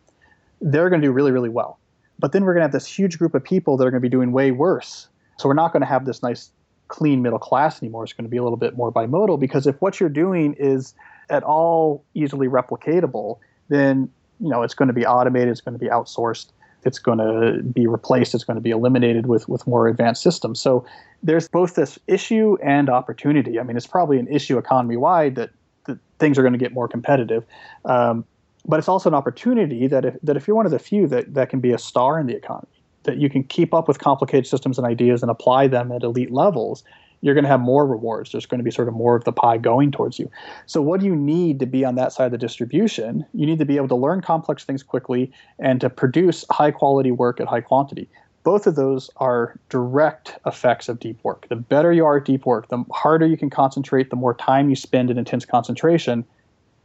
they're 0.60 0.90
going 0.90 1.02
to 1.02 1.08
do 1.08 1.12
really, 1.12 1.32
really 1.32 1.50
well. 1.50 1.78
But 2.20 2.32
then 2.32 2.44
we're 2.44 2.54
going 2.54 2.62
to 2.62 2.66
have 2.66 2.72
this 2.72 2.88
huge 2.88 3.18
group 3.18 3.36
of 3.36 3.44
people 3.44 3.78
that 3.78 3.86
are 3.86 3.92
going 3.92 4.02
to 4.02 4.06
be 4.06 4.10
doing 4.10 4.32
way 4.32 4.52
worse. 4.52 5.08
So 5.38 5.50
we're 5.50 5.56
not 5.56 5.74
going 5.74 5.82
to 5.82 5.88
have 5.88 6.06
this 6.06 6.24
nice, 6.24 6.50
clean 6.88 7.22
middle 7.22 7.40
class 7.40 7.82
anymore. 7.82 8.04
It's 8.04 8.14
going 8.14 8.26
to 8.26 8.30
be 8.30 8.38
a 8.38 8.44
little 8.44 8.58
bit 8.58 8.78
more 8.78 8.92
bimodal 8.92 9.40
because 9.40 9.68
if 9.68 9.76
what 9.82 10.00
you're 10.00 10.10
doing 10.10 10.56
is 10.58 10.94
at 11.30 11.44
all 11.44 12.04
easily 12.14 12.48
replicatable, 12.48 13.40
then 13.70 14.10
you 14.40 14.50
know 14.50 14.62
it's 14.62 14.74
going 14.74 14.88
to 14.88 14.94
be 14.94 15.06
automated, 15.06 15.50
it's 15.50 15.62
going 15.62 15.74
to 15.74 15.80
be 15.80 15.90
outsourced, 15.90 16.48
it's 16.84 17.00
going 17.00 17.18
to 17.18 17.64
be 17.64 17.88
replaced, 17.88 18.36
it's 18.36 18.44
going 18.44 18.56
to 18.56 18.62
be 18.62 18.70
eliminated 18.70 19.26
with 19.26 19.50
with 19.50 19.66
more 19.66 19.88
advanced 19.88 20.22
systems. 20.22 20.60
So 20.60 20.86
there's 21.24 21.48
both 21.48 21.76
this 21.76 21.98
issue 22.08 22.58
and 22.64 22.90
opportunity. 22.90 23.60
I 23.60 23.64
mean, 23.64 23.78
it's 23.78 23.88
probably 23.88 24.20
an 24.20 24.28
issue 24.28 24.58
economy 24.58 24.98
wide 24.98 25.36
that, 25.36 25.50
that 25.86 25.98
things 26.20 26.38
are 26.38 26.44
going 26.44 26.54
to 26.54 26.60
get 26.60 26.72
more 26.72 26.88
competitive. 26.88 27.44
Um, 27.86 28.26
but 28.68 28.80
it's 28.80 28.88
also 28.88 29.10
an 29.10 29.16
opportunity 29.16 29.88
that 29.88 30.06
if, 30.06 30.16
that 30.24 30.38
if 30.38 30.48
you're 30.48 30.56
one 30.56 30.66
of 30.66 30.72
the 30.72 30.80
few 30.80 31.08
that, 31.08 31.34
that 31.34 31.50
can 31.50 31.60
be 31.60 31.72
a 31.72 31.78
star 31.78 32.20
in 32.20 32.28
the 32.28 32.36
economy, 32.36 32.68
that 33.04 33.18
you 33.18 33.30
can 33.30 33.44
keep 33.44 33.74
up 33.74 33.88
with 33.88 34.00
complicated 34.00 34.48
systems 34.48 34.78
and 34.78 34.88
ideas 34.88 35.22
and 35.22 35.30
apply 35.30 35.68
them 35.68 35.92
at 35.92 36.04
elite 36.04 36.32
levels, 36.32 36.84
you're 37.22 37.34
going 37.34 37.44
to 37.44 37.50
have 37.50 37.62
more 37.62 37.88
rewards. 37.88 38.32
There's 38.32 38.46
going 38.46 38.60
to 38.60 38.64
be 38.64 38.72
sort 38.72 38.88
of 38.88 38.94
more 38.94 39.16
of 39.16 39.24
the 39.24 39.32
pie 39.32 39.58
going 39.58 39.92
towards 39.92 40.20
you. 40.20 40.30
So, 40.66 40.82
what 40.82 41.00
do 41.00 41.06
you 41.06 41.16
need 41.16 41.60
to 41.60 41.66
be 41.66 41.86
on 41.86 41.96
that 41.96 42.12
side 42.12 42.26
of 42.26 42.32
the 42.32 42.38
distribution? 42.38 43.26
You 43.34 43.46
need 43.46 43.60
to 43.60 43.66
be 43.66 43.78
able 43.78 43.88
to 43.90 43.96
learn 43.96 44.22
complex 44.22 44.64
things 44.64 44.84
quickly 44.84 45.32
and 45.58 45.80
to 45.82 45.90
produce 45.90 46.46
high 46.52 46.72
quality 46.72 47.12
work 47.12 47.40
at 47.40 47.48
high 47.48 47.62
quantity. 47.62 48.10
Both 48.44 48.68
of 48.68 48.76
those 48.76 49.10
are 49.18 49.60
direct 49.70 50.38
effects 50.46 50.88
of 50.88 51.00
deep 51.00 51.18
work. 51.24 51.48
The 51.50 51.56
better 51.56 51.92
you 51.92 52.06
are 52.06 52.18
at 52.18 52.26
deep 52.26 52.46
work, 52.46 52.68
the 52.68 52.84
harder 52.92 53.26
you 53.26 53.38
can 53.38 53.50
concentrate, 53.50 54.12
the 54.12 54.16
more 54.16 54.36
time 54.36 54.70
you 54.70 54.76
spend 54.76 55.10
in 55.10 55.18
intense 55.18 55.46
concentration, 55.46 56.24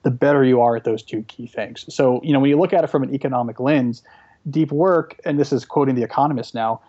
the 0.02 0.10
better 0.10 0.44
you 0.44 0.60
are 0.60 0.76
at 0.76 0.84
those 0.84 1.02
two 1.02 1.22
key 1.24 1.46
things. 1.46 1.84
So, 1.92 2.20
you 2.22 2.32
know, 2.32 2.40
when 2.40 2.50
you 2.50 2.58
look 2.58 2.72
at 2.72 2.84
it 2.84 2.86
from 2.88 3.02
an 3.02 3.14
economic 3.14 3.60
lens, 3.60 4.02
deep 4.48 4.72
work, 4.72 5.20
and 5.24 5.38
this 5.38 5.52
is 5.52 5.64
quoting 5.64 5.94
The 5.94 6.02
Economist 6.02 6.54
now, 6.54 6.80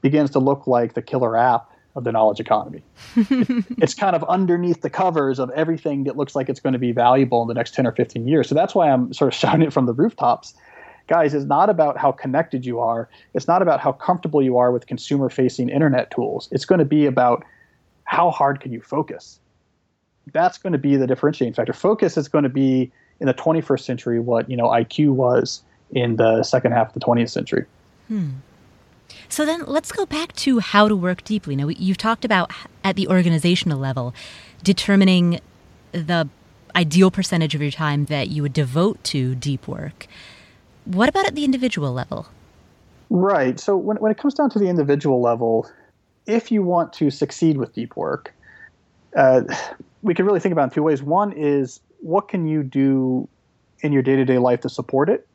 begins 0.00 0.30
to 0.30 0.38
look 0.38 0.66
like 0.66 0.94
the 0.94 1.02
killer 1.02 1.36
app 1.36 1.70
of 1.96 2.04
the 2.04 2.12
knowledge 2.12 2.40
economy. 2.40 2.82
it's 3.16 3.94
kind 3.94 4.16
of 4.16 4.24
underneath 4.24 4.80
the 4.80 4.90
covers 4.90 5.38
of 5.38 5.50
everything 5.50 6.04
that 6.04 6.16
looks 6.16 6.34
like 6.34 6.48
it's 6.48 6.60
going 6.60 6.72
to 6.72 6.78
be 6.78 6.92
valuable 6.92 7.42
in 7.42 7.48
the 7.48 7.54
next 7.54 7.74
10 7.74 7.86
or 7.86 7.92
15 7.92 8.26
years. 8.26 8.48
So 8.48 8.54
that's 8.54 8.74
why 8.74 8.90
I'm 8.90 9.12
sort 9.12 9.32
of 9.32 9.34
shouting 9.38 9.62
it 9.62 9.72
from 9.72 9.86
the 9.86 9.92
rooftops. 9.92 10.54
Guys, 11.06 11.34
it's 11.34 11.44
not 11.44 11.68
about 11.68 11.98
how 11.98 12.12
connected 12.12 12.64
you 12.64 12.80
are. 12.80 13.08
It's 13.34 13.46
not 13.46 13.60
about 13.60 13.78
how 13.78 13.92
comfortable 13.92 14.42
you 14.42 14.56
are 14.56 14.72
with 14.72 14.86
consumer 14.86 15.28
facing 15.28 15.68
internet 15.68 16.10
tools. 16.10 16.48
It's 16.50 16.64
going 16.64 16.78
to 16.78 16.84
be 16.84 17.04
about 17.06 17.44
how 18.04 18.30
hard 18.30 18.60
can 18.60 18.72
you 18.72 18.80
focus? 18.80 19.38
That's 20.32 20.58
going 20.58 20.72
to 20.72 20.78
be 20.78 20.96
the 20.96 21.06
differentiating 21.06 21.54
factor. 21.54 21.72
Focus 21.72 22.16
is 22.16 22.28
going 22.28 22.44
to 22.44 22.48
be 22.48 22.90
in 23.20 23.26
the 23.26 23.34
21st 23.34 23.80
century 23.80 24.20
what, 24.20 24.50
you 24.50 24.56
know, 24.56 24.68
IQ 24.68 25.10
was 25.10 25.62
in 25.90 26.16
the 26.16 26.42
second 26.42 26.72
half 26.72 26.88
of 26.88 26.94
the 26.94 27.00
20th 27.00 27.30
century. 27.30 27.64
Hmm. 28.08 28.30
So 29.28 29.44
then 29.44 29.64
let's 29.66 29.92
go 29.92 30.06
back 30.06 30.32
to 30.36 30.58
how 30.58 30.88
to 30.88 30.96
work 30.96 31.24
deeply. 31.24 31.56
Now, 31.56 31.68
you've 31.68 31.98
talked 31.98 32.24
about 32.24 32.50
at 32.82 32.96
the 32.96 33.06
organizational 33.08 33.78
level, 33.78 34.14
determining 34.62 35.40
the 35.92 36.28
ideal 36.74 37.10
percentage 37.10 37.54
of 37.54 37.62
your 37.62 37.70
time 37.70 38.06
that 38.06 38.28
you 38.28 38.42
would 38.42 38.52
devote 38.52 39.02
to 39.04 39.34
deep 39.34 39.68
work. 39.68 40.06
What 40.84 41.08
about 41.08 41.26
at 41.26 41.34
the 41.34 41.44
individual 41.44 41.92
level? 41.92 42.26
Right. 43.10 43.60
So 43.60 43.76
when, 43.76 43.96
when 43.98 44.10
it 44.10 44.18
comes 44.18 44.34
down 44.34 44.50
to 44.50 44.58
the 44.58 44.68
individual 44.68 45.20
level, 45.20 45.70
if 46.26 46.50
you 46.50 46.62
want 46.62 46.92
to 46.94 47.10
succeed 47.10 47.56
with 47.56 47.72
deep 47.74 47.96
work, 47.96 48.34
uh, 49.14 49.42
we 50.04 50.14
can 50.14 50.26
really 50.26 50.38
think 50.38 50.52
about 50.52 50.64
in 50.64 50.70
two 50.70 50.82
ways. 50.82 51.02
One 51.02 51.32
is 51.32 51.80
what 52.00 52.28
can 52.28 52.46
you 52.46 52.62
do 52.62 53.26
in 53.80 53.92
your 53.92 54.02
day 54.02 54.16
to 54.16 54.24
day 54.24 54.38
life 54.38 54.60
to 54.60 54.68
support 54.68 55.08
it? 55.08 55.26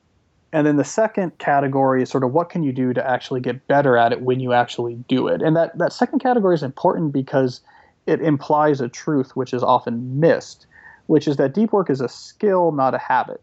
And 0.54 0.66
then 0.66 0.78
the 0.78 0.84
second 0.84 1.38
category 1.40 2.02
is 2.02 2.10
sort 2.10 2.24
of 2.24 2.32
what 2.32 2.50
can 2.50 2.64
you 2.64 2.72
do 2.72 2.94
to 2.94 3.08
actually 3.08 3.42
get 3.42 3.68
better 3.68 3.98
at 3.98 4.12
it 4.12 4.22
when 4.22 4.40
you 4.40 4.54
actually 4.54 4.96
do 5.08 5.28
it. 5.28 5.42
And 5.42 5.56
that, 5.56 5.78
that 5.78 5.92
second 5.92 6.20
category 6.20 6.56
is 6.56 6.64
important 6.64 7.12
because 7.14 7.62
it 8.06 8.22
implies 8.22 8.80
a 8.80 8.88
truth 8.88 9.36
which 9.36 9.54
is 9.54 9.64
often 9.64 10.20
missed, 10.20 10.66
which 11.08 11.28
is 11.28 11.38
that 11.38 11.54
deep 11.54 11.72
work 11.72 11.90
is 11.90 12.02
a 12.02 12.10
skill, 12.10 12.72
not 12.72 12.94
a 12.94 13.00
habit. 13.00 13.42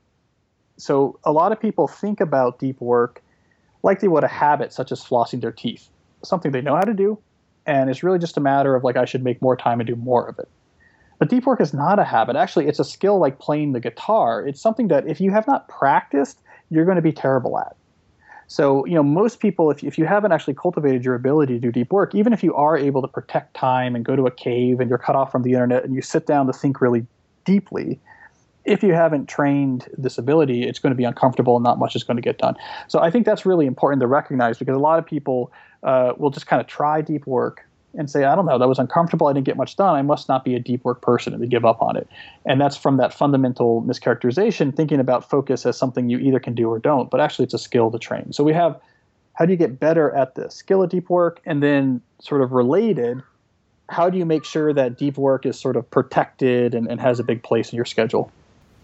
So 0.77 1.19
a 1.25 1.33
lot 1.33 1.53
of 1.53 1.61
people 1.61 1.89
think 1.89 2.21
about 2.21 2.59
deep 2.59 2.81
work 2.81 3.23
like 3.83 4.01
they 4.01 4.09
would 4.09 4.25
a 4.25 4.29
habit, 4.29 4.73
such 4.73 4.91
as 4.91 5.05
flossing 5.05 5.41
their 5.41 5.53
teeth, 5.53 5.89
something 6.23 6.51
they 6.51 6.61
know 6.61 6.75
how 6.75 6.83
to 6.83 6.95
do, 6.95 7.19
and 7.67 7.89
it's 7.89 8.03
really 8.03 8.19
just 8.19 8.37
a 8.37 8.41
matter 8.41 8.75
of 8.75 8.85
like 8.85 8.97
I 8.97 9.05
should 9.05 9.23
make 9.23 9.41
more 9.41 9.57
time 9.57 9.81
and 9.81 9.87
do 9.87 9.97
more 9.97 10.27
of 10.29 10.39
it. 10.39 10.49
But 11.19 11.29
deep 11.31 11.47
work 11.47 11.61
is 11.61 11.73
not 11.73 11.99
a 11.99 12.05
habit. 12.05 12.37
Actually, 12.37 12.67
it's 12.67 12.79
a 12.79 12.85
skill 12.85 13.19
like 13.19 13.39
playing 13.39 13.73
the 13.73 13.81
guitar. 13.81 14.47
It's 14.47 14.61
something 14.61 14.89
that 14.89 15.07
if 15.07 15.21
you 15.21 15.31
have 15.31 15.47
not 15.47 15.69
practiced, 15.69 16.41
you're 16.71 16.85
going 16.85 16.97
to 16.97 17.03
be 17.03 17.13
terrible 17.13 17.59
at. 17.59 17.77
So, 18.49 18.85
you 18.87 18.95
know, 18.95 19.03
most 19.03 19.41
people, 19.41 19.71
if, 19.71 19.83
if 19.83 19.99
you 19.99 20.07
haven't 20.07 20.33
actually 20.33 20.55
cultivated 20.55 21.05
your 21.05 21.15
ability 21.15 21.55
to 21.55 21.59
do 21.59 21.73
deep 21.73 21.93
work, 21.93 22.15
even 22.15 22.33
if 22.33 22.45
you 22.45 22.55
are 22.55 22.77
able 22.77 23.03
to 23.03 23.09
protect 23.09 23.55
time 23.55 23.97
and 23.97 24.05
go 24.05 24.15
to 24.15 24.27
a 24.27 24.31
cave 24.31 24.79
and 24.79 24.89
you're 24.89 24.99
cut 24.99 25.17
off 25.17 25.33
from 25.33 25.43
the 25.43 25.53
internet 25.53 25.85
and 25.85 25.95
you 25.95 26.03
sit 26.03 26.27
down 26.27 26.47
to 26.47 26.53
think 26.53 26.81
really 26.81 27.07
deeply, 27.45 27.99
if 28.65 28.83
you 28.83 28.93
haven't 28.93 29.29
trained 29.29 29.89
this 29.97 30.19
ability, 30.19 30.65
it's 30.65 30.79
going 30.79 30.91
to 30.91 30.97
be 30.97 31.05
uncomfortable 31.05 31.57
and 31.57 31.65
not 31.65 31.79
much 31.79 31.97
is 31.97 32.05
going 32.05 32.17
to 32.17 32.23
get 32.23 32.39
done. 32.39 32.55
So 32.89 33.01
I 33.01 33.11
think 33.11 33.27
that's 33.27 33.47
really 33.47 33.67
important 33.67 34.01
to 34.01 34.07
recognize 34.07 34.59
because 34.59 34.77
a 34.77 34.81
lot 34.81 34.99
of 34.99 35.07
people 35.07 35.53
uh, 35.83 36.13
will 36.17 36.31
just 36.31 36.47
kind 36.47 36.61
of 36.61 36.67
try 36.67 37.01
deep 37.01 37.27
work 37.27 37.67
and 37.95 38.11
say, 38.11 38.25
I 38.25 38.35
don't 38.35 38.47
know, 38.47 38.59
that 38.59 38.69
was 38.69 38.79
uncomfortable. 38.79 39.27
I 39.27 39.33
didn't 39.33 39.47
get 39.47 39.57
much 39.57 39.77
done. 39.77 39.95
I 39.95 40.03
must 40.03 40.29
not 40.29 40.45
be 40.45 40.55
a 40.55 40.61
deep 40.61 40.85
work 40.85 41.01
person 41.01 41.33
and 41.33 41.43
they 41.43 41.47
give 41.47 41.65
up 41.65 41.81
on 41.81 41.97
it. 41.97 42.09
And 42.45 42.61
that's 42.61 42.77
from 42.77 42.99
that 42.99 43.15
fundamental 43.15 43.83
mischaracterization, 43.83 44.75
thinking 44.75 45.01
about 45.01 45.29
focus 45.29 45.65
as 45.65 45.79
something 45.79 46.11
you 46.11 46.19
either 46.19 46.41
can 46.41 46.55
do 46.55 46.69
or 46.69 46.79
don't, 46.79 47.11
but 47.11 47.21
actually 47.21 47.45
it's 47.45 47.55
a 47.55 47.59
skill 47.59 47.91
to 47.91 47.99
train. 47.99 48.33
So 48.33 48.45
we 48.45 48.53
have 48.53 48.81
how 49.35 49.45
do 49.45 49.53
you 49.53 49.59
get 49.59 49.79
better 49.79 50.15
at 50.15 50.35
the 50.35 50.51
skill 50.51 50.83
of 50.83 50.89
deep 50.89 51.11
work? 51.11 51.41
And 51.45 51.63
then 51.63 52.01
sort 52.21 52.41
of 52.41 52.53
related, 52.53 53.23
how 53.89 54.09
do 54.09 54.17
you 54.17 54.25
make 54.25 54.45
sure 54.45 54.73
that 54.73 54.97
deep 54.97 55.19
work 55.19 55.45
is 55.45 55.61
sort 55.61 55.77
of 55.77 55.91
protected 55.91 56.75
and, 56.75 56.91
and 56.91 57.01
has 57.01 57.21
a 57.21 57.23
big 57.23 57.43
place 57.43 57.71
in 57.71 57.77
your 57.77 57.85
schedule? 57.85 58.33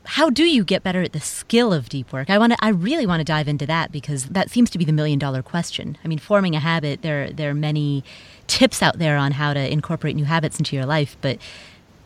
How 0.05 0.31
do 0.31 0.45
you 0.45 0.65
get 0.65 0.83
better 0.83 1.03
at 1.03 1.13
the 1.13 1.21
skill 1.21 1.73
of 1.73 1.89
deep 1.89 2.13
work? 2.13 2.31
I 2.31 2.39
want 2.39 2.53
to, 2.53 2.59
I 2.61 2.69
really 2.69 3.07
want 3.07 3.21
to 3.21 3.25
dive 3.25 3.49
into 3.49 3.67
that 3.67 3.93
because 3.93 4.27
that 4.27 4.51
seems 4.51 4.71
to 4.71 4.79
be 4.79 4.85
the 4.85 4.93
million 4.93 5.19
dollar 5.19 5.43
question. 5.43 5.97
I 6.05 6.09
mean, 6.09 6.19
forming 6.19 6.55
a 6.55 6.61
habit, 6.61 7.03
there 7.03 7.31
there 7.31 7.51
are 7.51 7.55
many 7.55 8.05
tips 8.47 8.83
out 8.83 8.99
there 8.99 9.17
on 9.17 9.33
how 9.33 9.55
to 9.55 9.73
incorporate 9.73 10.17
new 10.17 10.25
habits 10.25 10.59
into 10.59 10.77
your 10.77 10.87
life, 10.87 11.17
but 11.21 11.39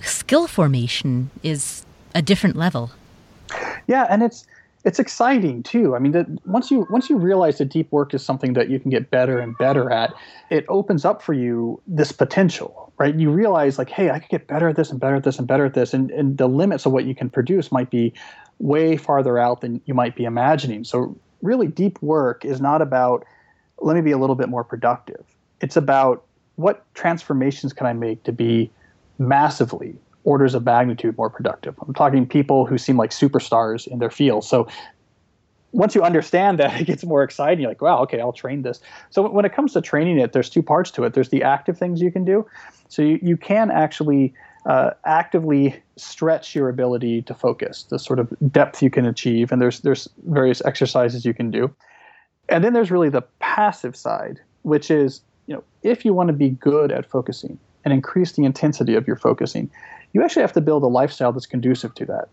skill 0.01 0.47
formation 0.47 1.31
is 1.43 1.85
a 2.15 2.23
different 2.23 2.57
level. 2.57 2.91
Yeah, 3.87 4.07
and 4.11 4.23
it's 4.23 4.47
it's 4.87 5.01
exciting 5.01 5.65
too. 5.65 5.97
I 5.97 5.99
mean, 5.99 6.13
that 6.13 6.27
once 6.47 6.71
you 6.71 6.87
once 6.89 7.11
you 7.11 7.17
realize 7.17 7.59
that 7.59 7.67
deep 7.67 7.91
work 7.91 8.15
is 8.15 8.25
something 8.25 8.53
that 8.53 8.71
you 8.71 8.79
can 8.79 8.93
get 8.93 9.11
better 9.11 9.41
and 9.41 9.59
better 9.59 9.91
at, 9.91 10.15
it 10.49 10.65
opens 10.69 11.05
up 11.05 11.21
for 11.21 11.33
you 11.33 11.83
this 11.89 12.13
potential, 12.13 12.93
right? 12.97 13.13
You 13.13 13.31
realize 13.31 13.79
like, 13.79 13.91
hey, 13.91 14.11
I 14.11 14.21
could 14.21 14.31
get 14.31 14.47
better 14.47 14.69
at 14.69 14.77
this 14.77 14.93
and 14.93 15.01
better 15.01 15.17
at 15.17 15.25
this 15.25 15.41
and 15.41 15.49
better 15.49 15.65
at 15.65 15.75
this, 15.75 15.93
and 15.93 16.13
and 16.13 16.39
the 16.39 16.47
limits 16.47 16.87
of 16.87 16.93
what 16.93 17.05
you 17.05 17.17
can 17.17 17.29
produce 17.29 17.73
might 17.73 17.91
be 17.91 18.15
way 18.61 18.97
farther 18.97 19.39
out 19.39 19.61
than 19.61 19.83
you 19.87 19.93
might 19.93 20.15
be 20.15 20.23
imagining. 20.23 20.85
So 20.85 21.19
really, 21.43 21.67
deep 21.67 22.01
work 22.01 22.45
is 22.45 22.61
not 22.61 22.81
about 22.81 23.27
let 23.81 23.97
me 23.97 24.03
be 24.03 24.13
a 24.13 24.19
little 24.19 24.37
bit 24.37 24.49
more 24.49 24.63
productive. 24.63 25.25
It's 25.61 25.77
about 25.77 26.25
what 26.55 26.85
transformations 26.95 27.73
can 27.73 27.89
I 27.89 27.93
make 27.93 28.23
to 28.23 28.33
be 28.33 28.71
massively 29.19 29.97
orders 30.27 30.55
of 30.55 30.65
magnitude 30.65 31.17
more 31.17 31.31
productive. 31.31 31.75
I'm 31.87 31.95
talking 31.95 32.27
people 32.27 32.67
who 32.67 32.77
seem 32.77 32.97
like 32.99 33.11
superstars 33.11 33.87
in 33.87 34.01
their 34.01 34.11
field. 34.11 34.45
So 34.45 34.69
once 35.73 35.95
you 35.95 36.03
understand 36.03 36.59
that, 36.59 36.79
it 36.81 36.85
gets 36.85 37.05
more 37.05 37.23
exciting. 37.23 37.61
You're 37.61 37.71
like, 37.71 37.81
wow, 37.81 38.03
okay, 38.03 38.21
I'll 38.21 38.33
train 38.33 38.63
this. 38.63 38.81
So 39.11 39.27
when 39.27 39.45
it 39.45 39.55
comes 39.55 39.73
to 39.73 39.81
training 39.81 40.19
it, 40.19 40.33
there's 40.33 40.51
two 40.51 40.63
parts 40.63 40.91
to 40.93 41.05
it. 41.05 41.15
There's 41.15 41.31
the 41.31 41.43
active 41.43 41.79
things 41.79 42.03
you 42.03 42.11
can 42.11 42.25
do. 42.25 42.47
So 42.89 43.03
you, 43.03 43.19
you 43.23 43.37
can 43.37 43.71
actually 43.71 44.35
uh, 44.67 44.91
actively 45.05 45.81
stretch 45.97 46.55
your 46.55 46.69
ability 46.69 47.23
to 47.23 47.35
focus, 47.35 47.85
the 47.85 47.99
sort 47.99 48.19
of 48.19 48.33
depth 48.51 48.83
you 48.83 48.91
can 48.91 49.07
achieve, 49.07 49.53
and 49.53 49.63
there's 49.63 49.81
there's 49.81 50.09
various 50.27 50.61
exercises 50.65 51.25
you 51.25 51.33
can 51.33 51.53
do. 51.53 51.73
And 52.49 52.65
then 52.65 52.73
there's 52.73 52.91
really 52.91 53.09
the 53.09 53.23
passive 53.39 53.97
side, 53.97 54.41
which 54.63 54.91
is, 54.91 55.21
you 55.47 55.55
know, 55.55 55.63
if 55.83 56.05
you 56.05 56.13
want 56.13 56.29
to 56.29 56.33
be 56.33 56.51
good 56.51 56.91
at 56.91 57.09
focusing 57.09 57.59
and 57.85 57.95
increase 57.95 58.33
the 58.33 58.45
intensity 58.45 58.97
of 58.97 59.07
your 59.07 59.17
focusing, 59.17 59.71
you 60.17 60.25
actually 60.25 60.41
have 60.41 60.55
to 60.55 60.63
build 60.63 60.83
a 60.83 60.87
lifestyle 60.87 61.31
that's 61.31 61.45
conducive 61.45 61.95
to 61.95 62.07
that. 62.07 62.31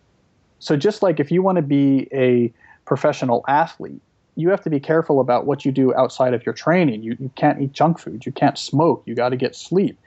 So 0.59 0.77
just 0.77 1.03
like 1.03 1.19
if 1.19 1.29
you 1.31 1.41
want 1.41 1.57
to 1.57 1.61
be 1.61 2.07
a 2.13 2.49
professional 2.85 3.43
athlete, 3.49 3.99
you 4.37 4.47
have 4.51 4.61
to 4.61 4.69
be 4.69 4.79
careful 4.79 5.19
about 5.19 5.45
what 5.45 5.65
you 5.65 5.71
do 5.73 5.93
outside 5.93 6.33
of 6.33 6.45
your 6.45 6.53
training. 6.53 7.03
You, 7.03 7.17
you 7.19 7.29
can't 7.35 7.61
eat 7.61 7.73
junk 7.73 7.99
food. 7.99 8.25
You 8.25 8.31
can't 8.31 8.57
smoke. 8.57 9.03
You 9.05 9.15
got 9.15 9.29
to 9.29 9.35
get 9.35 9.53
sleep. 9.53 9.99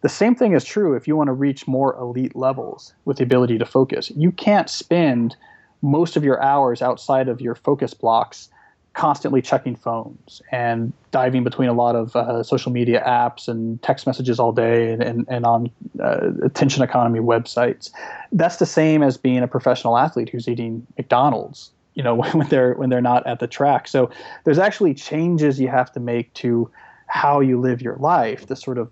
The 0.00 0.08
same 0.08 0.34
thing 0.34 0.52
is 0.52 0.64
true 0.64 0.94
if 0.94 1.06
you 1.06 1.14
want 1.14 1.28
to 1.28 1.32
reach 1.32 1.68
more 1.68 1.96
elite 1.96 2.34
levels 2.34 2.92
with 3.04 3.18
the 3.18 3.22
ability 3.22 3.56
to 3.58 3.66
focus. 3.66 4.10
You 4.16 4.32
can't 4.32 4.68
spend 4.68 5.36
most 5.80 6.16
of 6.16 6.24
your 6.24 6.42
hours 6.42 6.82
outside 6.82 7.28
of 7.28 7.40
your 7.40 7.54
focus 7.54 7.94
blocks 7.94 8.48
constantly 8.94 9.40
checking 9.40 9.74
phones 9.74 10.42
and 10.50 10.92
diving 11.12 11.44
between 11.44 11.68
a 11.68 11.72
lot 11.72 11.96
of 11.96 12.14
uh, 12.14 12.42
social 12.42 12.70
media 12.70 13.02
apps 13.06 13.48
and 13.48 13.82
text 13.82 14.06
messages 14.06 14.38
all 14.38 14.52
day 14.52 14.92
and, 14.92 15.02
and, 15.02 15.26
and 15.28 15.46
on 15.46 15.70
uh, 16.00 16.30
attention 16.44 16.82
economy 16.82 17.20
websites. 17.20 17.90
That's 18.32 18.56
the 18.56 18.66
same 18.66 19.02
as 19.02 19.16
being 19.16 19.38
a 19.38 19.48
professional 19.48 19.96
athlete 19.96 20.28
who's 20.28 20.46
eating 20.46 20.86
McDonald's, 20.98 21.70
you 21.94 22.02
know, 22.02 22.14
when 22.34 22.48
they're 22.48 22.74
when 22.74 22.90
they're 22.90 23.00
not 23.00 23.26
at 23.26 23.40
the 23.40 23.46
track. 23.46 23.88
So 23.88 24.10
there's 24.44 24.58
actually 24.58 24.94
changes 24.94 25.58
you 25.58 25.68
have 25.68 25.90
to 25.92 26.00
make 26.00 26.32
to 26.34 26.70
how 27.06 27.40
you 27.40 27.60
live 27.60 27.80
your 27.80 27.96
life 27.96 28.46
to 28.46 28.56
sort 28.56 28.78
of 28.78 28.90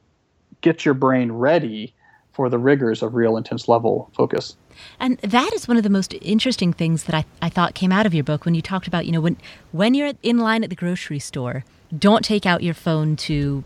get 0.63 0.85
your 0.85 0.95
brain 0.95 1.33
ready 1.33 1.95
for 2.41 2.49
the 2.49 2.59
rigors 2.59 3.03
of 3.03 3.15
real 3.15 3.37
intense 3.37 3.69
level 3.69 4.11
focus. 4.17 4.57
And 4.99 5.19
that 5.19 5.53
is 5.53 5.69
one 5.69 5.77
of 5.77 5.83
the 5.83 5.91
most 5.91 6.15
interesting 6.23 6.73
things 6.73 7.05
that 7.05 7.15
I, 7.15 7.27
I 7.43 7.51
thought 7.51 7.75
came 7.75 7.93
out 7.93 8.07
of 8.07 8.15
your 8.15 8.25
book 8.25 8.47
when 8.47 8.55
you 8.55 8.63
talked 8.63 8.87
about, 8.87 9.05
you 9.05 9.13
know, 9.13 9.21
when 9.21 9.37
when 9.73 9.93
you're 9.93 10.15
in 10.23 10.39
line 10.39 10.65
at 10.65 10.71
the 10.71 10.75
grocery 10.75 11.19
store, 11.19 11.67
don't 11.99 12.25
take 12.25 12.47
out 12.47 12.63
your 12.63 12.73
phone 12.73 13.15
to 13.29 13.63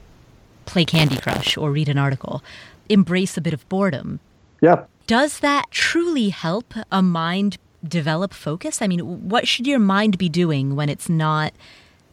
play 0.67 0.85
Candy 0.85 1.17
Crush 1.19 1.57
or 1.57 1.71
read 1.71 1.89
an 1.89 1.99
article. 1.99 2.43
Embrace 2.89 3.37
a 3.37 3.41
bit 3.41 3.55
of 3.55 3.69
boredom. 3.69 4.19
Yeah. 4.61 4.87
Does 5.07 5.39
that 5.39 5.67
truly 5.71 6.31
help 6.31 6.75
a 6.91 7.01
mind 7.01 7.59
develop 7.87 8.35
focus? 8.35 8.83
I 8.83 8.89
mean, 8.89 9.29
what 9.29 9.47
should 9.47 9.69
your 9.69 9.79
mind 9.79 10.19
be 10.19 10.29
doing 10.29 10.75
when 10.75 10.89
it's 10.89 11.09
not, 11.09 11.53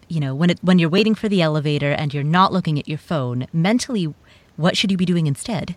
you 0.08 0.20
know, 0.20 0.36
when 0.36 0.52
it 0.52 0.60
when 0.62 0.78
you're 0.78 0.90
waiting 0.90 1.16
for 1.16 1.28
the 1.28 1.42
elevator 1.42 1.94
and 1.94 2.14
you're 2.14 2.24
not 2.24 2.54
looking 2.54 2.78
at 2.78 2.88
your 2.88 3.00
phone? 3.00 3.48
Mentally, 3.52 4.14
what 4.58 4.78
should 4.78 4.92
you 4.92 4.98
be 4.98 5.08
doing 5.08 5.26
instead? 5.26 5.76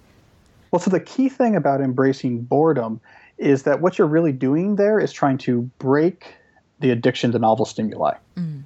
Well, 0.75 0.81
so 0.81 0.91
the 0.91 0.99
key 0.99 1.29
thing 1.29 1.55
about 1.55 1.81
embracing 1.81 2.43
boredom 2.43 3.01
is 3.39 3.63
that 3.63 3.81
what 3.81 3.97
you're 3.97 4.09
really 4.09 4.33
doing 4.33 4.75
there 4.75 4.99
is 4.99 5.13
trying 5.13 5.39
to 5.39 5.63
break 5.79 6.35
the 6.81 6.91
addiction 6.91 7.31
to 7.31 7.39
novel 7.39 7.65
stimuli. 7.65 8.15
Mm. 8.37 8.65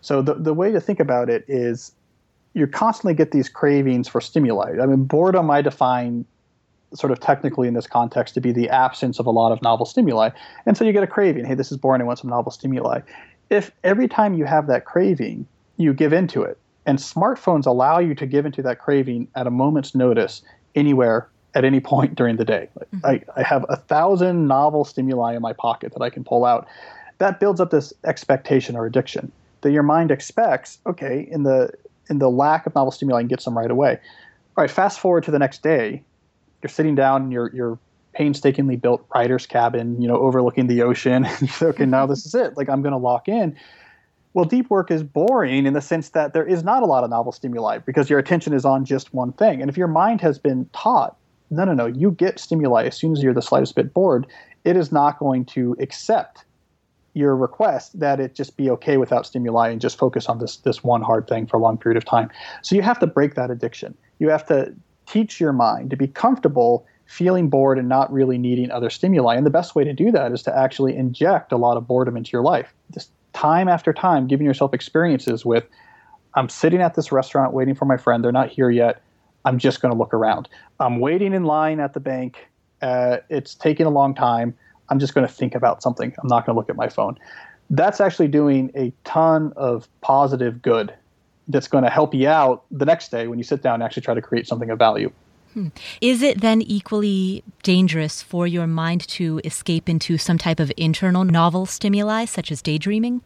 So 0.00 0.22
the, 0.22 0.34
the 0.34 0.54
way 0.54 0.70
to 0.70 0.80
think 0.80 1.00
about 1.00 1.28
it 1.28 1.44
is 1.48 1.90
you 2.54 2.68
constantly 2.68 3.12
get 3.12 3.32
these 3.32 3.48
cravings 3.48 4.06
for 4.06 4.20
stimuli. 4.20 4.80
I 4.80 4.86
mean, 4.86 5.02
boredom 5.02 5.50
I 5.50 5.60
define 5.60 6.24
sort 6.94 7.10
of 7.10 7.18
technically 7.18 7.66
in 7.66 7.74
this 7.74 7.88
context 7.88 8.34
to 8.34 8.40
be 8.40 8.52
the 8.52 8.68
absence 8.68 9.18
of 9.18 9.26
a 9.26 9.32
lot 9.32 9.50
of 9.50 9.60
novel 9.60 9.84
stimuli. 9.84 10.30
And 10.64 10.76
so 10.76 10.84
you 10.84 10.92
get 10.92 11.02
a 11.02 11.08
craving. 11.08 11.44
Hey, 11.44 11.54
this 11.54 11.72
is 11.72 11.76
boring. 11.76 12.00
I 12.00 12.04
want 12.04 12.20
some 12.20 12.30
novel 12.30 12.52
stimuli. 12.52 13.00
If 13.50 13.72
every 13.82 14.06
time 14.06 14.34
you 14.34 14.44
have 14.44 14.68
that 14.68 14.84
craving, 14.84 15.44
you 15.76 15.92
give 15.92 16.12
into 16.12 16.40
it, 16.40 16.56
and 16.86 17.00
smartphones 17.00 17.66
allow 17.66 17.98
you 17.98 18.14
to 18.14 18.26
give 18.26 18.46
into 18.46 18.62
that 18.62 18.78
craving 18.78 19.26
at 19.34 19.48
a 19.48 19.50
moment's 19.50 19.96
notice 19.96 20.42
anywhere 20.76 21.28
at 21.54 21.64
any 21.64 21.80
point 21.80 22.14
during 22.14 22.36
the 22.36 22.44
day. 22.44 22.68
Mm-hmm. 22.94 23.06
I, 23.06 23.22
I 23.36 23.42
have 23.42 23.64
a 23.68 23.76
thousand 23.76 24.46
novel 24.46 24.84
stimuli 24.84 25.34
in 25.34 25.42
my 25.42 25.52
pocket 25.52 25.92
that 25.92 26.02
I 26.02 26.10
can 26.10 26.24
pull 26.24 26.44
out. 26.44 26.66
That 27.18 27.40
builds 27.40 27.60
up 27.60 27.70
this 27.70 27.92
expectation 28.04 28.76
or 28.76 28.86
addiction 28.86 29.32
that 29.62 29.72
your 29.72 29.82
mind 29.82 30.10
expects, 30.10 30.78
okay, 30.86 31.26
in 31.30 31.42
the 31.42 31.70
in 32.10 32.18
the 32.18 32.30
lack 32.30 32.66
of 32.66 32.74
novel 32.74 32.90
stimuli, 32.90 33.18
I 33.18 33.20
can 33.22 33.28
get 33.28 33.42
some 33.42 33.56
right 33.56 33.70
away. 33.70 33.98
All 34.56 34.62
right, 34.62 34.70
fast 34.70 35.00
forward 35.00 35.24
to 35.24 35.30
the 35.30 35.38
next 35.38 35.62
day. 35.62 36.02
You're 36.62 36.70
sitting 36.70 36.94
down 36.94 37.24
in 37.24 37.30
your 37.30 37.50
your 37.54 37.78
painstakingly 38.14 38.76
built 38.76 39.04
writer's 39.14 39.46
cabin, 39.46 40.00
you 40.00 40.08
know, 40.08 40.16
overlooking 40.16 40.66
the 40.66 40.82
ocean. 40.82 41.26
okay, 41.62 41.86
now 41.86 42.06
this 42.06 42.26
is 42.26 42.34
it. 42.34 42.56
Like 42.56 42.68
I'm 42.68 42.82
going 42.82 42.92
to 42.92 42.98
lock 42.98 43.28
in. 43.28 43.56
Well, 44.34 44.44
deep 44.44 44.70
work 44.70 44.90
is 44.90 45.02
boring 45.02 45.66
in 45.66 45.72
the 45.72 45.80
sense 45.80 46.10
that 46.10 46.32
there 46.32 46.44
is 46.44 46.62
not 46.62 46.82
a 46.82 46.86
lot 46.86 47.02
of 47.02 47.10
novel 47.10 47.32
stimuli 47.32 47.78
because 47.78 48.10
your 48.10 48.18
attention 48.18 48.52
is 48.52 48.64
on 48.64 48.84
just 48.84 49.14
one 49.14 49.32
thing. 49.32 49.60
And 49.60 49.70
if 49.70 49.76
your 49.76 49.88
mind 49.88 50.20
has 50.20 50.38
been 50.38 50.68
taught 50.72 51.16
no, 51.50 51.64
no, 51.64 51.72
no. 51.72 51.86
You 51.86 52.10
get 52.10 52.38
stimuli 52.38 52.84
as 52.84 52.96
soon 52.96 53.12
as 53.12 53.22
you're 53.22 53.34
the 53.34 53.42
slightest 53.42 53.74
bit 53.74 53.94
bored. 53.94 54.26
It 54.64 54.76
is 54.76 54.92
not 54.92 55.18
going 55.18 55.44
to 55.46 55.76
accept 55.80 56.44
your 57.14 57.34
request 57.34 57.98
that 57.98 58.20
it 58.20 58.34
just 58.34 58.56
be 58.56 58.70
okay 58.70 58.96
without 58.96 59.26
stimuli 59.26 59.68
and 59.68 59.80
just 59.80 59.98
focus 59.98 60.28
on 60.28 60.38
this 60.38 60.58
this 60.58 60.84
one 60.84 61.02
hard 61.02 61.26
thing 61.26 61.46
for 61.46 61.56
a 61.56 61.60
long 61.60 61.76
period 61.78 61.96
of 61.96 62.04
time. 62.04 62.30
So 62.62 62.76
you 62.76 62.82
have 62.82 62.98
to 63.00 63.06
break 63.06 63.34
that 63.34 63.50
addiction. 63.50 63.96
You 64.18 64.28
have 64.28 64.46
to 64.46 64.74
teach 65.06 65.40
your 65.40 65.52
mind 65.52 65.90
to 65.90 65.96
be 65.96 66.06
comfortable 66.06 66.86
feeling 67.06 67.48
bored 67.48 67.78
and 67.78 67.88
not 67.88 68.12
really 68.12 68.36
needing 68.36 68.70
other 68.70 68.90
stimuli. 68.90 69.34
And 69.34 69.46
the 69.46 69.50
best 69.50 69.74
way 69.74 69.82
to 69.82 69.94
do 69.94 70.12
that 70.12 70.30
is 70.32 70.42
to 70.42 70.56
actually 70.56 70.94
inject 70.94 71.52
a 71.52 71.56
lot 71.56 71.78
of 71.78 71.88
boredom 71.88 72.16
into 72.16 72.30
your 72.32 72.42
life. 72.42 72.74
Just 72.92 73.10
time 73.32 73.68
after 73.68 73.94
time, 73.94 74.26
giving 74.26 74.46
yourself 74.46 74.74
experiences 74.74 75.44
with 75.44 75.64
I'm 76.34 76.50
sitting 76.50 76.82
at 76.82 76.94
this 76.94 77.10
restaurant 77.10 77.52
waiting 77.52 77.74
for 77.74 77.86
my 77.86 77.96
friend. 77.96 78.22
They're 78.22 78.30
not 78.30 78.50
here 78.50 78.70
yet. 78.70 79.02
I'm 79.48 79.58
just 79.58 79.80
going 79.80 79.90
to 79.90 79.98
look 79.98 80.12
around. 80.12 80.46
I'm 80.78 81.00
waiting 81.00 81.32
in 81.32 81.44
line 81.44 81.80
at 81.80 81.94
the 81.94 82.00
bank. 82.00 82.36
Uh, 82.82 83.16
it's 83.30 83.54
taking 83.54 83.86
a 83.86 83.90
long 83.90 84.14
time. 84.14 84.54
I'm 84.90 84.98
just 84.98 85.14
going 85.14 85.26
to 85.26 85.32
think 85.32 85.54
about 85.54 85.82
something. 85.82 86.14
I'm 86.18 86.28
not 86.28 86.44
going 86.44 86.54
to 86.54 86.58
look 86.58 86.68
at 86.68 86.76
my 86.76 86.90
phone. 86.90 87.18
That's 87.70 87.98
actually 87.98 88.28
doing 88.28 88.70
a 88.76 88.92
ton 89.04 89.54
of 89.56 89.88
positive 90.02 90.60
good 90.60 90.92
that's 91.48 91.66
going 91.66 91.82
to 91.84 91.88
help 91.88 92.12
you 92.12 92.28
out 92.28 92.64
the 92.70 92.84
next 92.84 93.10
day 93.10 93.26
when 93.26 93.38
you 93.38 93.42
sit 93.42 93.62
down 93.62 93.74
and 93.76 93.82
actually 93.82 94.02
try 94.02 94.12
to 94.12 94.20
create 94.20 94.46
something 94.46 94.68
of 94.68 94.78
value. 94.78 95.10
Hmm. 95.54 95.68
Is 96.02 96.20
it 96.20 96.42
then 96.42 96.60
equally 96.60 97.42
dangerous 97.62 98.20
for 98.20 98.46
your 98.46 98.66
mind 98.66 99.08
to 99.08 99.40
escape 99.44 99.88
into 99.88 100.18
some 100.18 100.36
type 100.36 100.60
of 100.60 100.70
internal 100.76 101.24
novel 101.24 101.64
stimuli, 101.64 102.26
such 102.26 102.52
as 102.52 102.60
daydreaming? 102.60 103.22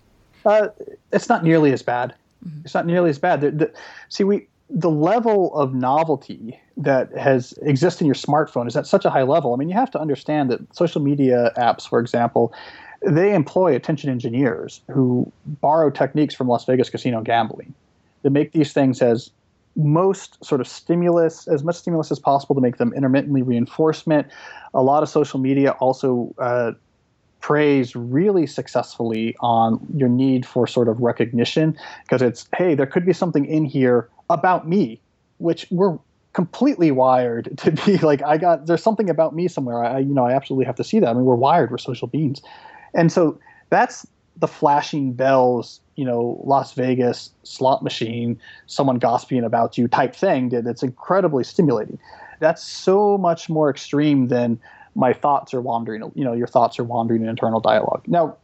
Uh, 0.46 0.68
it's 1.12 1.28
not 1.28 1.42
nearly 1.42 1.72
as 1.72 1.82
bad. 1.82 2.14
Mm-hmm. 2.46 2.61
It's 2.64 2.74
not 2.74 2.87
nearly 2.87 3.11
as 3.11 3.18
bad. 3.18 3.40
The, 3.40 3.50
the, 3.50 3.72
see, 4.08 4.22
we 4.22 4.46
the 4.74 4.90
level 4.90 5.54
of 5.54 5.74
novelty 5.74 6.58
that 6.78 7.12
has 7.16 7.52
exists 7.62 8.00
in 8.00 8.06
your 8.06 8.14
smartphone 8.14 8.66
is 8.66 8.74
at 8.74 8.87
such 8.87 9.04
a 9.04 9.11
high 9.11 9.22
level. 9.22 9.52
I 9.52 9.56
mean, 9.56 9.68
you 9.68 9.74
have 9.74 9.90
to 9.90 10.00
understand 10.00 10.50
that 10.50 10.61
social 10.74 11.02
media 11.02 11.52
apps, 11.58 11.87
for 11.87 12.00
example, 12.00 12.54
they 13.04 13.35
employ 13.35 13.76
attention 13.76 14.08
engineers 14.08 14.80
who 14.90 15.30
borrow 15.61 15.90
techniques 15.90 16.35
from 16.35 16.48
Las 16.48 16.64
Vegas 16.64 16.88
casino 16.88 17.20
gambling. 17.20 17.74
They 18.22 18.30
make 18.30 18.52
these 18.52 18.72
things 18.72 19.02
as 19.02 19.30
most 19.76 20.42
sort 20.44 20.61
of 20.61 20.68
stimulus, 20.68 21.46
as 21.48 21.62
much 21.62 21.76
stimulus 21.76 22.11
as 22.11 22.18
possible 22.18 22.54
to 22.54 22.61
make 22.61 22.78
them 22.78 22.94
intermittently 22.94 23.42
reinforcement. 23.42 24.26
A 24.72 24.82
lot 24.82 25.02
of 25.02 25.08
social 25.08 25.38
media 25.38 25.72
also 25.72 26.35
uh, 26.38 26.72
preys 27.40 27.94
really 27.94 28.46
successfully 28.46 29.37
on 29.40 29.85
your 29.96 30.08
need 30.08 30.46
for 30.46 30.66
sort 30.66 30.88
of 30.88 31.00
recognition 31.00 31.76
because 32.04 32.22
it's, 32.22 32.48
hey, 32.56 32.74
there 32.74 32.87
could 32.87 33.04
be 33.04 33.12
something 33.12 33.44
in 33.44 33.64
here 33.64 34.08
about 34.33 34.68
me, 34.68 35.01
which 35.38 35.66
we're 35.71 35.99
completely 36.33 36.90
wired 36.90 37.57
to 37.59 37.71
be 37.71 37.99
like 38.11 38.23
I 38.23 38.38
got 38.38 38.66
there's 38.66 38.83
something 38.83 39.11
about 39.11 39.35
me 39.35 39.49
somewhere. 39.49 39.85
I 39.85 39.99
you 39.99 40.14
know 40.14 40.27
I 40.27 40.33
absolutely 40.33 40.66
have 40.66 40.77
to 40.77 40.85
see 40.85 40.99
that. 41.01 41.09
I 41.09 41.12
mean 41.12 41.25
we're 41.25 41.35
wired, 41.35 41.71
we're 41.71 41.79
social 41.79 42.09
beings, 42.09 42.40
and 42.95 43.12
so 43.12 43.38
that's 43.71 44.07
the 44.37 44.49
flashing 44.49 45.12
bells, 45.12 45.81
you 45.97 46.05
know, 46.05 46.40
Las 46.45 46.73
Vegas 46.73 47.31
slot 47.42 47.83
machine, 47.83 48.40
someone 48.66 48.99
gossiping 48.99 49.45
about 49.45 49.77
you 49.77 49.88
type 49.88 50.14
thing. 50.16 50.49
That's 50.49 50.83
incredibly 50.83 51.45
stimulating. 51.45 51.99
That's 52.40 52.62
so 52.62 53.18
much 53.18 53.49
more 53.49 53.71
extreme 53.71 54.29
than 54.29 54.59
my 54.95 55.12
thoughts 55.12 55.55
are 55.55 55.61
wandering. 55.61 56.11
You 56.14 56.25
know, 56.25 56.33
your 56.33 56.47
thoughts 56.47 56.79
are 56.79 56.85
wandering 56.85 57.23
in 57.23 57.29
internal 57.29 57.61
dialogue. 57.61 58.05
Now, 58.07 58.37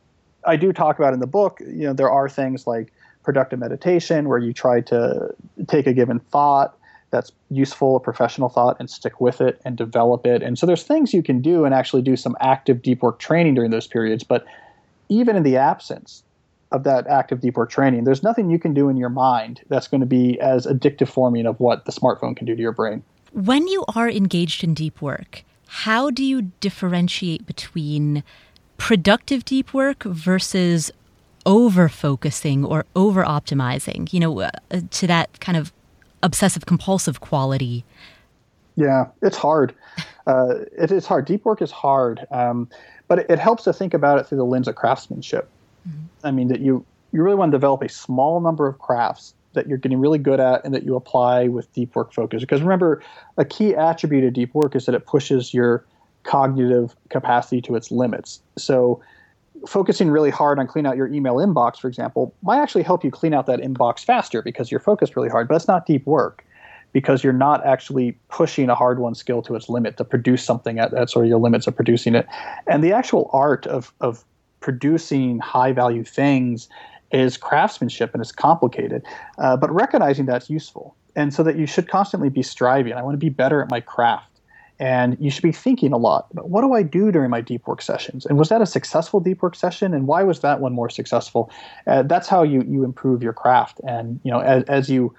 I 0.44 0.57
do 0.57 0.72
talk 0.72 0.98
about 0.98 1.14
in 1.14 1.20
the 1.20 1.27
book. 1.27 1.61
You 1.61 1.88
know, 1.88 1.92
there 1.92 2.11
are 2.11 2.29
things 2.29 2.66
like 2.66 2.92
productive 3.28 3.58
meditation 3.58 4.26
where 4.26 4.38
you 4.38 4.54
try 4.54 4.80
to 4.80 5.28
take 5.66 5.86
a 5.86 5.92
given 5.92 6.18
thought 6.18 6.78
that's 7.10 7.30
useful, 7.50 7.96
a 7.96 8.00
professional 8.00 8.48
thought, 8.48 8.74
and 8.80 8.88
stick 8.88 9.20
with 9.20 9.42
it 9.42 9.60
and 9.66 9.76
develop 9.76 10.24
it. 10.24 10.42
And 10.42 10.58
so 10.58 10.64
there's 10.64 10.82
things 10.82 11.12
you 11.12 11.22
can 11.22 11.42
do 11.42 11.66
and 11.66 11.74
actually 11.74 12.00
do 12.00 12.16
some 12.16 12.34
active 12.40 12.80
deep 12.80 13.02
work 13.02 13.18
training 13.18 13.54
during 13.54 13.70
those 13.70 13.86
periods. 13.86 14.24
But 14.24 14.46
even 15.10 15.36
in 15.36 15.42
the 15.42 15.58
absence 15.58 16.22
of 16.72 16.84
that 16.84 17.06
active 17.06 17.42
deep 17.42 17.58
work 17.58 17.68
training, 17.68 18.04
there's 18.04 18.22
nothing 18.22 18.48
you 18.48 18.58
can 18.58 18.72
do 18.72 18.88
in 18.88 18.96
your 18.96 19.10
mind 19.10 19.60
that's 19.68 19.88
going 19.88 20.00
to 20.00 20.06
be 20.06 20.40
as 20.40 20.64
addictive 20.64 21.08
forming 21.08 21.44
of 21.44 21.60
what 21.60 21.84
the 21.84 21.92
smartphone 21.92 22.34
can 22.34 22.46
do 22.46 22.56
to 22.56 22.62
your 22.62 22.72
brain. 22.72 23.02
When 23.34 23.68
you 23.68 23.84
are 23.94 24.08
engaged 24.08 24.64
in 24.64 24.72
deep 24.72 25.02
work, 25.02 25.44
how 25.66 26.08
do 26.08 26.24
you 26.24 26.50
differentiate 26.60 27.44
between 27.44 28.24
productive 28.78 29.44
deep 29.44 29.74
work 29.74 30.04
versus 30.04 30.90
over 31.48 31.88
focusing 31.88 32.64
or 32.64 32.84
over 32.94 33.24
optimizing, 33.24 34.12
you 34.12 34.20
know, 34.20 34.38
uh, 34.40 34.50
to 34.90 35.06
that 35.06 35.40
kind 35.40 35.56
of 35.56 35.72
obsessive 36.22 36.66
compulsive 36.66 37.20
quality? 37.20 37.84
Yeah, 38.76 39.06
it's 39.22 39.37
hard. 39.37 39.74
Uh, 40.26 40.66
it 40.76 40.92
is 40.92 41.06
hard. 41.06 41.24
Deep 41.24 41.46
work 41.46 41.62
is 41.62 41.70
hard, 41.70 42.26
um, 42.30 42.68
but 43.08 43.20
it, 43.20 43.26
it, 43.30 43.38
helps 43.38 43.64
to 43.64 43.72
think 43.72 43.94
about 43.94 44.18
it 44.18 44.26
through 44.26 44.37
the 44.37 44.44
lens 44.44 44.68
of 44.68 44.74
craftsmanship. 44.74 45.48
Mm-hmm. 45.88 46.26
I 46.26 46.30
mean, 46.30 46.48
that 46.48 46.61
you 46.61 46.84
you 47.12 47.22
really 47.22 47.37
want 47.37 47.50
to 47.50 47.56
develop 47.56 47.82
a 47.82 47.88
small 47.88 48.40
number 48.40 48.66
of 48.66 48.78
crafts 48.78 49.32
that 49.54 49.66
you're 49.66 49.78
getting 49.78 49.98
really 49.98 50.18
good 50.18 50.38
at 50.38 50.62
and 50.66 50.74
that 50.74 50.84
you 50.84 50.96
apply 50.96 51.48
with 51.48 51.72
deep 51.72 51.96
work 51.96 52.12
focus. 52.12 52.42
Because 52.42 52.61
remember, 52.61 53.02
a 53.38 53.44
key 53.46 53.74
attribute 53.74 54.24
of 54.24 54.34
deep 54.34 54.54
work 54.54 54.76
is 54.76 54.84
that 54.84 54.94
it 54.94 55.06
pushes 55.06 55.54
your 55.54 55.82
cognitive 56.24 56.94
capacity 57.08 57.62
to 57.62 57.74
its 57.74 57.90
limits. 57.90 58.42
So 58.58 59.00
focusing 59.66 60.11
really 60.11 60.31
hard 60.31 60.59
on 60.59 60.66
clean 60.66 60.87
out 60.87 60.97
your 60.97 61.09
email 61.09 61.37
inbox, 61.37 61.79
for 61.79 61.88
example, 61.88 62.35
might 62.42 62.59
actually 62.59 62.83
help 62.83 63.05
you 63.05 63.11
clean 63.11 63.35
out 63.35 63.47
that 63.47 63.61
inbox 63.61 64.05
faster 64.05 64.42
because 64.42 64.71
you're 64.71 64.81
focused 64.81 65.16
really 65.16 65.29
hard. 65.29 65.49
But 65.49 65.57
it's 65.57 65.68
not 65.68 65.87
deep 65.87 66.07
work 66.07 66.44
because 66.92 67.23
you're 67.23 67.33
not 67.33 67.64
actually 67.66 68.18
pushing 68.29 68.71
a 68.71 68.75
hard 68.75 68.99
won 68.99 69.14
skill 69.14 69.42
to 69.42 69.55
its 69.55 69.68
limit 69.68 69.97
to 69.99 70.05
produce 70.05 70.42
something 70.42 70.79
at, 70.79 70.94
at 70.94 71.11
sort 71.11 71.25
of 71.25 71.29
your 71.29 71.38
limits 71.38 71.66
of 71.66 71.77
producing 71.77 72.14
it. 72.14 72.27
And 72.66 72.83
the 72.83 72.92
actual 72.92 73.31
art 73.33 73.66
of, 73.66 73.92
of 74.01 74.25
producing 74.61 75.38
high 75.38 75.73
value 75.73 76.05
things 76.05 76.68
is 77.12 77.37
craftsmanship 77.37 78.12
and 78.12 78.21
it's 78.21 78.33
complicated, 78.33 79.03
uh, 79.38 79.57
but 79.57 79.71
recognizing 79.71 80.27
that's 80.27 80.51
useful. 80.51 80.94
And 81.16 81.33
so 81.33 81.42
that 81.42 81.57
you 81.57 81.66
should 81.66 81.88
constantly 81.88 82.29
be 82.29 82.42
striving. 82.42 82.92
I 82.92 83.03
want 83.03 83.14
to 83.14 83.18
be 83.18 83.31
better 83.31 83.62
at 83.62 83.71
my 83.71 83.81
craft. 83.81 84.27
And 84.80 85.16
you 85.18 85.30
should 85.30 85.42
be 85.42 85.52
thinking 85.52 85.92
a 85.92 85.96
lot 85.96 86.28
about 86.30 86.50
what 86.50 86.60
do 86.60 86.72
I 86.72 86.82
do 86.82 87.10
during 87.10 87.30
my 87.30 87.40
deep 87.40 87.66
work 87.66 87.82
sessions? 87.82 88.24
And 88.26 88.38
was 88.38 88.48
that 88.48 88.62
a 88.62 88.66
successful 88.66 89.18
deep 89.18 89.42
work 89.42 89.56
session? 89.56 89.92
And 89.92 90.06
why 90.06 90.22
was 90.22 90.40
that 90.40 90.60
one 90.60 90.72
more 90.72 90.88
successful? 90.88 91.50
Uh, 91.86 92.02
that's 92.02 92.28
how 92.28 92.42
you, 92.44 92.62
you 92.62 92.84
improve 92.84 93.22
your 93.22 93.32
craft. 93.32 93.80
And 93.86 94.20
you 94.22 94.30
know, 94.30 94.38
as, 94.40 94.62
as 94.64 94.88
you 94.88 95.14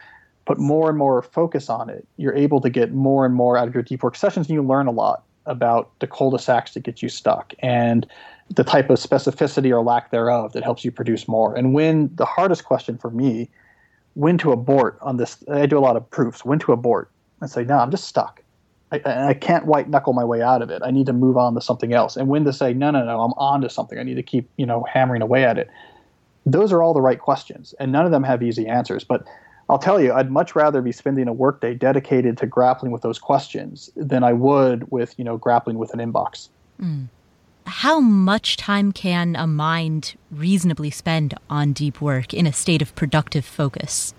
put 0.45 0.57
more 0.57 0.89
and 0.89 0.97
more 0.97 1.21
focus 1.21 1.69
on 1.69 1.89
it, 1.89 2.07
you're 2.17 2.35
able 2.35 2.61
to 2.61 2.69
get 2.69 2.93
more 2.93 3.25
and 3.25 3.35
more 3.35 3.57
out 3.57 3.67
of 3.67 3.73
your 3.73 3.83
deep 3.83 4.01
work 4.01 4.15
sessions 4.15 4.47
and 4.47 4.53
you 4.53 4.63
learn 4.63 4.87
a 4.87 4.91
lot 4.91 5.23
about 5.45 5.91
the 5.99 6.07
cul-de-sacs 6.07 6.73
that 6.73 6.81
get 6.81 7.01
you 7.01 7.09
stuck 7.09 7.53
and 7.59 8.07
the 8.55 8.63
type 8.63 8.89
of 8.89 8.97
specificity 8.97 9.71
or 9.71 9.83
lack 9.83 10.11
thereof 10.11 10.53
that 10.53 10.63
helps 10.63 10.85
you 10.85 10.91
produce 10.91 11.27
more. 11.27 11.55
And 11.55 11.73
when 11.73 12.09
the 12.15 12.25
hardest 12.25 12.65
question 12.65 12.97
for 12.97 13.11
me, 13.11 13.49
when 14.13 14.37
to 14.39 14.51
abort 14.51 14.97
on 15.01 15.17
this, 15.17 15.43
I 15.51 15.65
do 15.65 15.77
a 15.77 15.81
lot 15.81 15.95
of 15.95 16.09
proofs, 16.09 16.43
when 16.43 16.59
to 16.59 16.71
abort 16.71 17.11
and 17.41 17.49
say, 17.49 17.63
no, 17.63 17.77
I'm 17.77 17.91
just 17.91 18.05
stuck. 18.05 18.41
I, 18.91 19.01
I 19.29 19.33
can't 19.33 19.65
white 19.65 19.89
knuckle 19.89 20.13
my 20.13 20.25
way 20.25 20.41
out 20.41 20.61
of 20.61 20.69
it. 20.69 20.81
I 20.83 20.91
need 20.91 21.05
to 21.05 21.13
move 21.13 21.37
on 21.37 21.53
to 21.55 21.61
something 21.61 21.93
else. 21.93 22.15
And 22.15 22.27
when 22.27 22.43
to 22.45 22.53
say, 22.53 22.73
no, 22.73 22.91
no, 22.91 23.05
no, 23.05 23.21
I'm 23.21 23.33
on 23.33 23.61
to 23.61 23.69
something. 23.69 23.99
I 23.99 24.03
need 24.03 24.15
to 24.15 24.23
keep, 24.23 24.49
you 24.57 24.65
know, 24.65 24.85
hammering 24.91 25.21
away 25.21 25.45
at 25.45 25.57
it. 25.57 25.69
Those 26.45 26.71
are 26.71 26.81
all 26.81 26.93
the 26.93 27.01
right 27.01 27.19
questions, 27.19 27.75
and 27.79 27.91
none 27.91 28.05
of 28.05 28.11
them 28.11 28.23
have 28.23 28.41
easy 28.41 28.65
answers. 28.67 29.03
But 29.03 29.25
I'll 29.69 29.77
tell 29.77 30.01
you, 30.01 30.13
I'd 30.13 30.31
much 30.31 30.55
rather 30.55 30.81
be 30.81 30.91
spending 30.91 31.27
a 31.27 31.33
workday 31.33 31.75
dedicated 31.75 32.37
to 32.39 32.47
grappling 32.47 32.91
with 32.91 33.03
those 33.03 33.19
questions 33.19 33.91
than 33.95 34.23
I 34.23 34.33
would 34.33 34.89
with, 34.91 35.13
you 35.17 35.23
know, 35.23 35.37
grappling 35.37 35.77
with 35.77 35.93
an 35.93 35.99
inbox. 35.99 36.49
Mm. 36.81 37.07
How 37.67 37.99
much 37.99 38.57
time 38.57 38.91
can 38.91 39.35
a 39.35 39.45
mind 39.45 40.17
reasonably 40.31 40.89
spend 40.89 41.35
on 41.51 41.73
deep 41.73 42.01
work 42.01 42.33
in 42.33 42.47
a 42.47 42.53
state 42.53 42.81
of 42.81 42.95
productive 42.95 43.45
focus? 43.45 44.15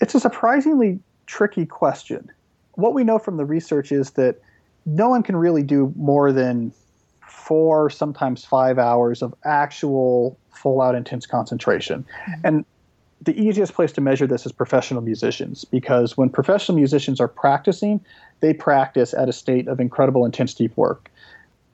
It's 0.00 0.14
a 0.14 0.20
surprisingly 0.20 0.98
tricky 1.26 1.66
question. 1.66 2.30
What 2.76 2.94
we 2.94 3.04
know 3.04 3.18
from 3.18 3.36
the 3.36 3.44
research 3.44 3.92
is 3.92 4.12
that 4.12 4.40
no 4.86 5.08
one 5.08 5.22
can 5.22 5.36
really 5.36 5.62
do 5.62 5.92
more 5.96 6.32
than 6.32 6.72
four, 7.28 7.90
sometimes 7.90 8.44
five 8.44 8.78
hours 8.78 9.22
of 9.22 9.34
actual 9.44 10.38
full 10.50 10.80
out 10.80 10.94
intense 10.94 11.26
concentration. 11.26 12.04
Mm-hmm. 12.28 12.40
And 12.44 12.64
the 13.22 13.38
easiest 13.40 13.74
place 13.74 13.92
to 13.92 14.00
measure 14.00 14.26
this 14.26 14.44
is 14.44 14.52
professional 14.52 15.02
musicians 15.02 15.64
because 15.64 16.16
when 16.16 16.28
professional 16.28 16.76
musicians 16.76 17.20
are 17.20 17.28
practicing, 17.28 18.00
they 18.40 18.52
practice 18.52 19.14
at 19.14 19.28
a 19.28 19.32
state 19.32 19.68
of 19.68 19.80
incredible 19.80 20.24
intense 20.24 20.54
deep 20.54 20.76
work. 20.76 21.10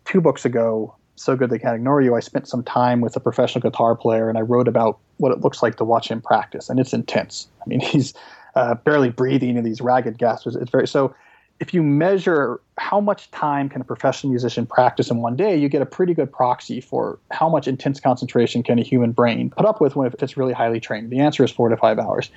Two 0.05 0.21
books 0.21 0.45
ago, 0.45 0.95
So 1.17 1.37
Good 1.37 1.51
They 1.51 1.59
Can't 1.59 1.77
Ignore 1.77 2.03
You, 2.03 2.15
I 2.15 2.21
spent 2.21 2.49
some 2.49 2.63
time 2.63 3.01
with 3.01 3.17
a 3.17 3.21
professional 3.21 3.63
guitar 3.63 3.97
player 3.97 4.29
and 4.29 4.39
I 4.39 4.43
wrote 4.43 4.69
about 4.69 4.99
what 5.17 5.33
it 5.33 5.41
looks 5.41 5.63
like 5.63 5.77
to 5.77 5.85
watch 5.85 6.09
him 6.09 6.21
practice, 6.21 6.71
and 6.71 6.81
it's 6.81 6.93
intense. 6.93 7.49
I 7.65 7.69
mean, 7.69 7.81
he's 7.93 8.15
uh, 8.55 8.75
barely 8.75 9.11
breathing 9.11 9.57
in 9.57 9.65
these 9.65 9.81
ragged 9.81 10.19
gasps. 10.19 10.57
It's 10.57 10.71
very 10.71 10.87
so 10.89 11.15
if 11.61 11.75
you 11.75 11.83
measure 11.83 12.59
how 12.79 13.01
much 13.01 13.31
time 13.33 13.69
can 13.69 13.83
a 13.83 13.85
professional 13.85 14.31
musician 14.31 14.65
practice 14.65 15.11
in 15.11 15.19
one 15.19 15.37
day, 15.37 15.55
you 15.55 15.69
get 15.69 15.83
a 15.83 15.87
pretty 15.87 16.15
good 16.15 16.33
proxy 16.33 16.81
for 16.81 17.19
how 17.31 17.51
much 17.51 17.69
intense 17.69 18.01
concentration 18.01 18.63
can 18.63 18.79
a 18.79 18.83
human 18.83 19.13
brain 19.13 19.51
put 19.51 19.67
up 19.67 19.79
with 19.79 19.95
when 19.95 20.11
it's 20.21 20.37
really 20.39 20.55
highly 20.55 20.81
trained. 20.81 21.11
The 21.11 21.21
answer 21.21 21.45
is 21.45 21.51
four 21.51 21.69
to 21.69 21.77
five 21.77 21.99
hours. 21.99 22.31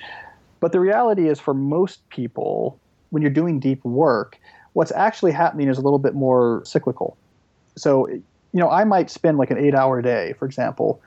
But 0.60 0.72
the 0.72 0.80
reality 0.80 1.26
is, 1.28 1.40
for 1.40 1.54
most 1.54 2.06
people, 2.10 2.78
when 3.10 3.22
you're 3.22 3.30
doing 3.30 3.60
deep 3.60 3.82
work, 3.82 4.38
what's 4.74 4.92
actually 4.92 5.32
happening 5.32 5.68
is 5.68 5.78
a 5.78 5.80
little 5.80 5.98
bit 5.98 6.14
more 6.14 6.62
cyclical. 6.66 7.16
So, 7.76 8.06
you 8.08 8.22
know, 8.52 8.70
I 8.70 8.84
might 8.84 9.10
spend 9.10 9.38
like 9.38 9.50
an 9.50 9.58
eight 9.58 9.74
hour 9.74 10.02
day, 10.02 10.34
for 10.38 10.44
example, 10.44 11.00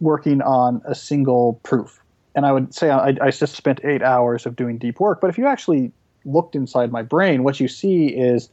working 0.00 0.42
on 0.42 0.82
a 0.84 0.94
single 0.94 1.60
proof. 1.62 1.99
And 2.34 2.46
I 2.46 2.52
would 2.52 2.74
say 2.74 2.90
I, 2.90 3.16
I 3.20 3.30
just 3.30 3.56
spent 3.56 3.80
eight 3.84 4.02
hours 4.02 4.46
of 4.46 4.56
doing 4.56 4.78
deep 4.78 5.00
work. 5.00 5.20
But 5.20 5.30
if 5.30 5.38
you 5.38 5.46
actually 5.46 5.92
looked 6.24 6.54
inside 6.54 6.92
my 6.92 7.02
brain, 7.02 7.42
what 7.42 7.60
you 7.60 7.68
see 7.68 8.08
is 8.08 8.50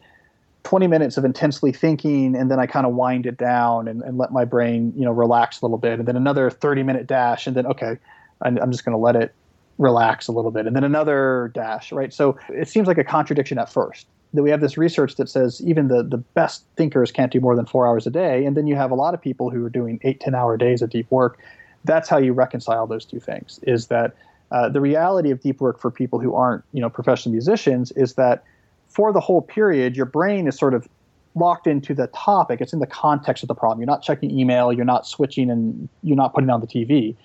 20 0.63 0.88
minutes 0.88 1.16
of 1.16 1.24
intensely 1.24 1.72
thinking, 1.72 2.36
and 2.36 2.52
then 2.52 2.60
I 2.60 2.66
kind 2.66 2.86
of 2.86 2.94
wind 2.94 3.26
it 3.26 3.38
down 3.38 3.88
and, 3.88 4.02
and 4.02 4.18
let 4.18 4.34
my 4.34 4.44
brain, 4.44 4.92
you 4.98 5.06
know, 5.06 5.12
relax 5.12 5.62
a 5.62 5.66
little 5.66 5.78
bit, 5.78 5.98
and 5.98 6.08
then 6.08 6.18
another 6.18 6.50
30 6.50 6.84
minute 6.84 7.08
dash, 7.08 7.48
and 7.48 7.56
then 7.56 7.66
okay, 7.68 7.98
I'm, 8.42 8.58
I'm 8.58 8.72
just 8.72 8.84
going 8.84 8.92
to 8.92 9.00
let 9.00 9.16
it 9.16 9.34
relax 9.78 10.28
a 10.28 10.34
little 10.34 10.52
bit, 10.52 10.68
and 10.68 10.76
then 10.76 10.84
another 10.84 11.52
dash, 11.54 11.94
right? 11.94 12.13
So 12.13 12.38
it 12.50 12.68
seems 12.68 12.86
like 12.86 12.98
a 12.98 13.04
contradiction 13.06 13.58
at 13.60 13.72
first. 13.72 14.08
That 14.34 14.44
we 14.44 14.50
have 14.50 14.60
this 14.60 14.78
research 14.78 15.16
that 15.16 15.30
says 15.30 15.62
even 15.66 15.88
the, 15.88 16.04
the 16.04 16.18
best 16.18 16.66
thinkers 16.76 17.13
can't 17.13 17.32
do 17.32 17.40
more 17.40 17.56
than 17.56 17.66
four 17.66 17.88
hours 17.88 18.06
a 18.06 18.10
day, 18.10 18.44
and 18.44 18.58
then 18.58 18.68
you 18.68 18.76
have 18.76 18.92
a 18.92 18.96
lot 18.96 19.13
of 19.13 19.22
people 19.22 19.50
who 19.50 19.66
are 19.66 19.70
doing 19.70 20.02
eight, 20.04 20.20
10 20.20 20.36
hour 20.36 20.58
days 20.58 20.82
of 20.82 20.90
deep 20.90 21.10
work. 21.10 21.40
That's 21.88 22.10
how 22.10 22.17
you 22.17 22.34
reconcile 22.34 22.86
those 22.88 23.06
two 23.06 23.19
things. 23.19 23.60
Is 23.63 23.88
that 23.88 24.15
uh, 24.52 24.69
the 24.69 24.82
reality 24.82 25.32
of 25.32 25.41
deep 25.41 25.60
work 25.60 25.80
for 25.80 25.91
people 25.91 26.19
who 26.19 26.36
aren't, 26.36 26.63
you 26.71 26.82
know, 26.82 26.89
professional 26.89 27.32
musicians 27.34 27.91
is 27.93 28.13
that 28.13 28.43
for 28.88 29.12
the 29.12 29.19
whole 29.19 29.41
period, 29.41 29.95
your 29.95 30.06
brain 30.06 30.47
is 30.47 30.58
sort 30.58 30.73
of 30.73 30.88
locked 31.36 31.67
into 31.67 31.93
the 31.93 32.08
topic. 32.08 32.62
It's 32.62 32.73
in 32.73 32.80
the 32.80 32.88
context 32.88 33.43
of 33.43 33.47
the 33.47 33.56
problem. 33.56 33.80
You're 33.80 33.88
not 33.88 34.02
checking 34.02 34.32
email. 34.32 34.71
You're 34.71 34.86
not 34.86 35.06
switching, 35.06 35.50
and 35.50 35.88
you're 36.04 36.17
not 36.17 36.34
putting 36.34 36.50
on 36.50 36.62
the 36.62 36.67
TV. 36.67 37.15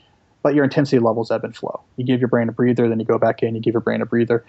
But 0.43 0.55
your 0.55 0.65
intensity 0.65 0.99
levels 0.99 1.31
ebb 1.31 1.45
and 1.45 1.57
flow. 1.57 1.81
You 1.97 2.05
give 2.05 2.21
your 2.21 2.29
brain 2.29 2.49
a 2.49 2.53
breather, 2.53 2.89
then 2.89 2.99
you 2.99 3.07
go 3.07 3.19
back 3.19 3.43
in. 3.43 3.55
You 3.55 3.61
give 3.61 3.75
your 3.75 3.81
brain 3.81 4.03
a 4.03 4.07
breather. 4.07 4.45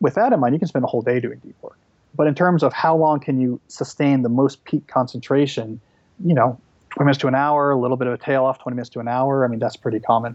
With 0.00 0.14
that 0.14 0.32
in 0.32 0.40
mind, 0.40 0.54
you 0.54 0.58
can 0.58 0.68
spend 0.68 0.84
a 0.84 0.88
whole 0.88 1.02
day 1.02 1.20
doing 1.20 1.38
deep 1.38 1.56
work. 1.62 1.78
But 2.14 2.26
in 2.26 2.34
terms 2.34 2.62
of 2.62 2.72
how 2.72 2.96
long 2.96 3.20
can 3.20 3.40
you 3.40 3.60
sustain 3.68 4.22
the 4.22 4.28
most 4.28 4.64
peak 4.64 4.86
concentration, 4.88 5.80
you 6.24 6.34
know, 6.34 6.58
20 6.96 7.04
minutes 7.04 7.20
to 7.20 7.28
an 7.28 7.34
hour, 7.34 7.70
a 7.70 7.78
little 7.78 7.98
bit 7.98 8.08
of 8.08 8.14
a 8.14 8.18
tail 8.18 8.44
off, 8.44 8.58
20 8.58 8.74
minutes 8.74 8.88
to 8.90 9.00
an 9.00 9.08
hour. 9.08 9.44
I 9.44 9.48
mean, 9.48 9.58
that's 9.58 9.76
pretty 9.76 10.00
common. 10.00 10.34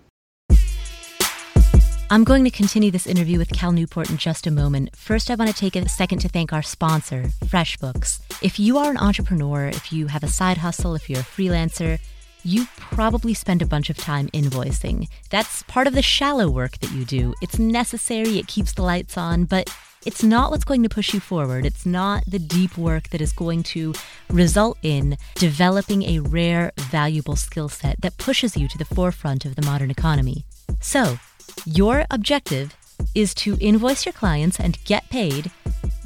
I'm 2.11 2.23
going 2.23 2.43
to 2.43 2.51
continue 2.51 2.91
this 2.91 3.07
interview 3.07 3.39
with 3.39 3.49
Cal 3.51 3.71
Newport 3.71 4.11
in 4.11 4.17
just 4.17 4.45
a 4.45 4.51
moment. 4.51 4.95
First, 4.95 5.31
I 5.31 5.35
want 5.35 5.49
to 5.49 5.55
take 5.55 5.75
a 5.75 5.89
second 5.89 6.19
to 6.19 6.29
thank 6.29 6.53
our 6.53 6.61
sponsor, 6.61 7.23
FreshBooks. 7.45 8.19
If 8.43 8.59
you 8.59 8.77
are 8.77 8.91
an 8.91 8.97
entrepreneur, 8.97 9.67
if 9.67 9.91
you 9.91 10.07
have 10.07 10.21
a 10.23 10.27
side 10.27 10.57
hustle, 10.57 10.93
if 10.93 11.09
you're 11.09 11.21
a 11.21 11.23
freelancer, 11.23 11.99
you 12.43 12.67
probably 12.75 13.33
spend 13.33 13.61
a 13.61 13.65
bunch 13.65 13.89
of 13.89 13.97
time 13.97 14.27
invoicing. 14.29 15.07
That's 15.29 15.63
part 15.63 15.87
of 15.87 15.93
the 15.93 16.01
shallow 16.01 16.49
work 16.49 16.77
that 16.79 16.91
you 16.91 17.05
do. 17.05 17.33
It's 17.41 17.57
necessary, 17.57 18.37
it 18.37 18.47
keeps 18.47 18.73
the 18.73 18.83
lights 18.83 19.17
on, 19.17 19.45
but 19.45 19.73
it's 20.05 20.23
not 20.23 20.51
what's 20.51 20.63
going 20.63 20.83
to 20.83 20.89
push 20.89 21.13
you 21.13 21.19
forward. 21.19 21.65
It's 21.65 21.85
not 21.85 22.23
the 22.25 22.39
deep 22.39 22.77
work 22.77 23.09
that 23.09 23.21
is 23.21 23.31
going 23.31 23.63
to 23.63 23.93
result 24.29 24.77
in 24.81 25.17
developing 25.35 26.03
a 26.03 26.19
rare, 26.19 26.71
valuable 26.77 27.35
skill 27.35 27.69
set 27.69 28.01
that 28.01 28.17
pushes 28.17 28.57
you 28.57 28.67
to 28.67 28.77
the 28.77 28.85
forefront 28.85 29.45
of 29.45 29.55
the 29.55 29.61
modern 29.61 29.91
economy. 29.91 30.45
So, 30.79 31.19
your 31.65 32.05
objective 32.09 32.75
is 33.13 33.33
to 33.35 33.57
invoice 33.59 34.05
your 34.05 34.13
clients 34.13 34.59
and 34.59 34.83
get 34.85 35.09
paid 35.09 35.51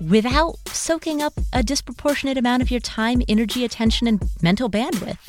without 0.09 0.57
soaking 0.67 1.21
up 1.21 1.33
a 1.53 1.63
disproportionate 1.63 2.37
amount 2.37 2.61
of 2.61 2.71
your 2.71 2.79
time, 2.79 3.21
energy, 3.27 3.63
attention, 3.63 4.07
and 4.07 4.21
mental 4.41 4.69
bandwidth. 4.69 5.19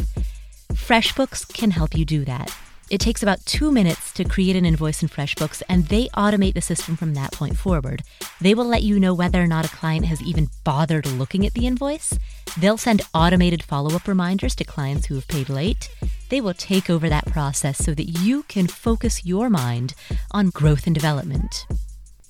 FreshBooks 0.73 1.53
can 1.53 1.71
help 1.71 1.97
you 1.97 2.05
do 2.05 2.25
that. 2.25 2.53
It 2.89 3.01
takes 3.01 3.23
about 3.23 3.45
two 3.47 3.73
minutes 3.73 4.13
to 4.13 4.25
create 4.25 4.55
an 4.55 4.65
invoice 4.65 5.03
in 5.03 5.09
FreshBooks, 5.09 5.61
and 5.69 5.87
they 5.87 6.07
automate 6.11 6.55
the 6.55 6.61
system 6.61 6.97
from 6.97 7.15
that 7.15 7.33
point 7.33 7.57
forward. 7.57 8.05
They 8.41 8.55
will 8.55 8.65
let 8.65 8.85
you 8.85 9.01
know 9.01 9.13
whether 9.13 9.43
or 9.43 9.49
not 9.49 9.65
a 9.67 9.77
client 9.77 10.07
has 10.07 10.23
even 10.23 10.51
bothered 10.63 11.05
looking 11.05 11.45
at 11.45 11.55
the 11.55 11.67
invoice. 11.67 12.17
They'll 12.57 12.77
send 12.77 13.03
automated 13.13 13.65
follow 13.65 13.97
up 13.97 14.07
reminders 14.07 14.55
to 14.57 14.65
clients 14.65 15.07
who 15.07 15.17
have 15.17 15.27
paid 15.27 15.49
late. 15.49 15.91
They 16.29 16.41
will 16.41 16.55
take 16.55 16.89
over 16.89 17.09
that 17.09 17.27
process 17.27 17.79
so 17.79 17.93
that 17.93 18.21
you 18.21 18.45
can 18.45 18.69
focus 18.69 19.27
your 19.27 19.51
mind 19.51 19.95
on 20.31 20.51
growth 20.51 20.87
and 20.87 20.95
development. 20.95 21.67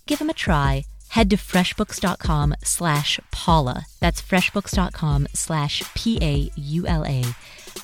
Give 0.07 0.19
them 0.19 0.31
a 0.31 0.35
try. 0.35 0.85
Head 1.09 1.29
to 1.31 1.37
freshbooks.com 1.37 2.55
slash 2.63 3.21
Paula. 3.31 3.85
That's 4.01 4.23
freshbooks.com 4.23 5.29
slash 5.35 5.83
P 5.95 6.19
A 6.23 6.51
U 6.57 6.87
L 6.87 7.05
A 7.05 7.23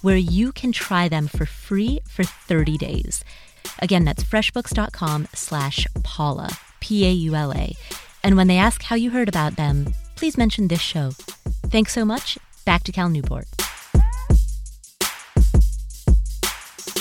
where 0.01 0.17
you 0.17 0.53
can 0.53 0.73
try 0.73 1.09
them 1.09 1.29
for 1.29 1.47
free 1.47 2.01
for 2.09 2.25
30 2.25 2.79
days. 2.79 3.25
Again, 3.81 4.05
that's 4.05 4.25
freshbooks.com 4.25 5.29
slash 5.35 5.87
Paula, 6.03 6.51
P 6.81 7.07
A 7.07 7.11
U 7.11 7.35
L 7.35 7.53
A. 7.53 7.77
And 8.25 8.37
when 8.37 8.47
they 8.47 8.59
ask 8.59 8.83
how 8.83 8.97
you 8.97 9.11
heard 9.11 9.29
about 9.29 9.57
them, 9.57 9.95
please 10.17 10.39
mention 10.39 10.69
this 10.69 10.81
show. 10.81 11.11
Thanks 11.67 11.93
so 11.93 12.05
much. 12.05 12.39
Back 12.65 12.85
to 12.85 12.93
Cal 12.93 13.09
Newport. 13.09 13.47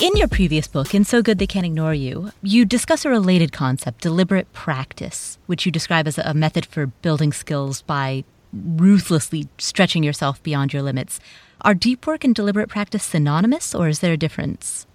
In 0.02 0.16
your 0.16 0.26
previous 0.26 0.66
book, 0.66 0.96
In 0.96 1.04
So 1.04 1.22
Good 1.22 1.38
They 1.38 1.46
Can't 1.46 1.64
Ignore 1.64 1.94
You, 1.94 2.32
you 2.42 2.64
discuss 2.64 3.04
a 3.04 3.08
related 3.08 3.52
concept, 3.52 4.00
deliberate 4.00 4.52
practice, 4.52 5.38
which 5.46 5.64
you 5.64 5.70
describe 5.70 6.08
as 6.08 6.18
a 6.18 6.34
method 6.34 6.66
for 6.66 6.86
building 6.86 7.32
skills 7.32 7.82
by 7.82 8.24
ruthlessly 8.52 9.46
stretching 9.58 10.02
yourself 10.02 10.42
beyond 10.42 10.72
your 10.72 10.82
limits. 10.82 11.20
Are 11.62 11.74
deep 11.74 12.08
work 12.08 12.24
and 12.24 12.34
deliberate 12.34 12.68
practice 12.68 13.04
synonymous, 13.04 13.72
or 13.72 13.86
is 13.88 14.00
there 14.00 14.12
a 14.12 14.16
difference? 14.16 14.86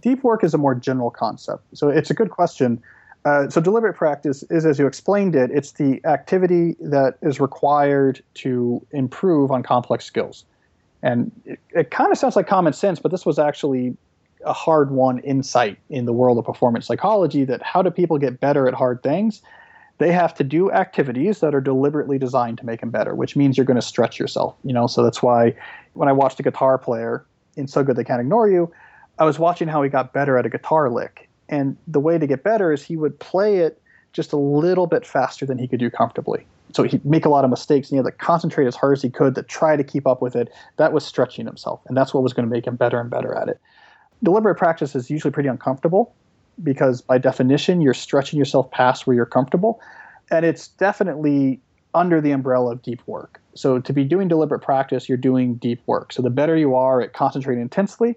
Deep 0.00 0.22
work 0.22 0.44
is 0.44 0.54
a 0.54 0.58
more 0.58 0.74
general 0.74 1.10
concept. 1.10 1.64
So 1.74 1.88
it's 1.88 2.10
a 2.10 2.14
good 2.14 2.30
question. 2.30 2.80
Uh, 3.24 3.48
so 3.48 3.60
deliberate 3.60 3.94
practice 3.94 4.44
is, 4.44 4.64
as 4.64 4.78
you 4.78 4.86
explained 4.86 5.34
it, 5.34 5.50
it's 5.50 5.72
the 5.72 6.00
activity 6.04 6.76
that 6.80 7.18
is 7.22 7.40
required 7.40 8.22
to 8.34 8.84
improve 8.92 9.50
on 9.50 9.64
complex 9.64 10.04
skills. 10.04 10.44
And 11.02 11.32
it, 11.44 11.58
it 11.70 11.90
kind 11.90 12.12
of 12.12 12.18
sounds 12.18 12.36
like 12.36 12.46
common 12.46 12.72
sense, 12.72 13.00
but 13.00 13.10
this 13.10 13.26
was 13.26 13.38
actually 13.38 13.96
a 14.44 14.52
hard 14.52 14.92
won 14.92 15.18
insight 15.20 15.78
in 15.90 16.04
the 16.04 16.12
world 16.12 16.38
of 16.38 16.44
performance 16.44 16.86
psychology 16.86 17.44
that 17.44 17.62
how 17.62 17.82
do 17.82 17.90
people 17.90 18.18
get 18.18 18.38
better 18.38 18.68
at 18.68 18.74
hard 18.74 19.02
things? 19.02 19.42
They 20.02 20.10
have 20.10 20.34
to 20.34 20.42
do 20.42 20.68
activities 20.72 21.38
that 21.38 21.54
are 21.54 21.60
deliberately 21.60 22.18
designed 22.18 22.58
to 22.58 22.66
make 22.66 22.80
them 22.80 22.90
better, 22.90 23.14
which 23.14 23.36
means 23.36 23.56
you're 23.56 23.64
going 23.64 23.76
to 23.76 23.86
stretch 23.86 24.18
yourself. 24.18 24.56
You 24.64 24.72
know, 24.72 24.88
so 24.88 25.00
that's 25.04 25.22
why 25.22 25.54
when 25.92 26.08
I 26.08 26.12
watched 26.12 26.40
a 26.40 26.42
guitar 26.42 26.76
player 26.76 27.24
in 27.56 27.68
So 27.68 27.84
Good 27.84 27.94
They 27.94 28.02
Can't 28.02 28.20
Ignore 28.20 28.50
You, 28.50 28.72
I 29.20 29.24
was 29.24 29.38
watching 29.38 29.68
how 29.68 29.80
he 29.80 29.88
got 29.88 30.12
better 30.12 30.36
at 30.36 30.44
a 30.44 30.48
guitar 30.48 30.90
lick. 30.90 31.28
And 31.48 31.76
the 31.86 32.00
way 32.00 32.18
to 32.18 32.26
get 32.26 32.42
better 32.42 32.72
is 32.72 32.82
he 32.82 32.96
would 32.96 33.16
play 33.20 33.58
it 33.58 33.80
just 34.12 34.32
a 34.32 34.36
little 34.36 34.88
bit 34.88 35.06
faster 35.06 35.46
than 35.46 35.56
he 35.56 35.68
could 35.68 35.78
do 35.78 35.88
comfortably. 35.88 36.44
So 36.72 36.82
he'd 36.82 37.04
make 37.04 37.24
a 37.24 37.28
lot 37.28 37.44
of 37.44 37.50
mistakes 37.50 37.88
and 37.88 37.94
he 37.94 37.96
had 37.98 38.06
to 38.06 38.10
concentrate 38.10 38.66
as 38.66 38.74
hard 38.74 38.94
as 38.94 39.02
he 39.02 39.08
could 39.08 39.36
to 39.36 39.44
try 39.44 39.76
to 39.76 39.84
keep 39.84 40.08
up 40.08 40.20
with 40.20 40.34
it. 40.34 40.48
That 40.78 40.92
was 40.92 41.06
stretching 41.06 41.46
himself. 41.46 41.80
And 41.86 41.96
that's 41.96 42.12
what 42.12 42.24
was 42.24 42.32
going 42.32 42.48
to 42.48 42.52
make 42.52 42.66
him 42.66 42.74
better 42.74 43.00
and 43.00 43.08
better 43.08 43.36
at 43.36 43.46
it. 43.48 43.60
Deliberate 44.24 44.56
practice 44.56 44.96
is 44.96 45.10
usually 45.10 45.30
pretty 45.30 45.48
uncomfortable 45.48 46.12
because 46.62 47.00
by 47.00 47.18
definition, 47.18 47.80
you're 47.80 47.94
stretching 47.94 48.38
yourself 48.38 48.70
past 48.70 49.06
where 49.06 49.14
you're 49.14 49.26
comfortable. 49.26 49.80
And 50.30 50.44
it's 50.44 50.68
definitely 50.68 51.60
under 51.94 52.20
the 52.20 52.30
umbrella 52.30 52.72
of 52.72 52.82
deep 52.82 53.02
work. 53.06 53.40
So 53.54 53.78
to 53.78 53.92
be 53.92 54.04
doing 54.04 54.28
deliberate 54.28 54.60
practice, 54.60 55.08
you're 55.08 55.18
doing 55.18 55.56
deep 55.56 55.82
work. 55.86 56.12
So 56.12 56.22
the 56.22 56.30
better 56.30 56.56
you 56.56 56.74
are 56.74 57.02
at 57.02 57.12
concentrating 57.12 57.60
intensely, 57.60 58.16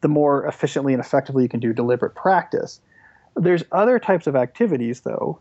the 0.00 0.08
more 0.08 0.46
efficiently 0.46 0.92
and 0.92 1.00
effectively 1.00 1.44
you 1.44 1.48
can 1.48 1.60
do 1.60 1.72
deliberate 1.72 2.14
practice. 2.14 2.80
There's 3.36 3.64
other 3.72 3.98
types 3.98 4.26
of 4.26 4.36
activities, 4.36 5.02
though, 5.02 5.38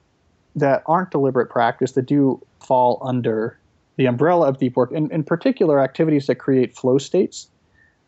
that 0.56 0.84
aren't 0.86 1.12
deliberate 1.12 1.50
practice 1.50 1.94
that 1.94 2.06
do 2.06 2.42
fall 2.60 3.00
under 3.02 3.58
the 3.98 4.06
umbrella 4.06 4.48
of 4.48 4.60
deep 4.60 4.76
work, 4.76 4.92
in, 4.92 5.12
in 5.12 5.24
particular, 5.24 5.80
activities 5.80 6.28
that 6.28 6.36
create 6.36 6.76
flow 6.76 6.98
states, 6.98 7.48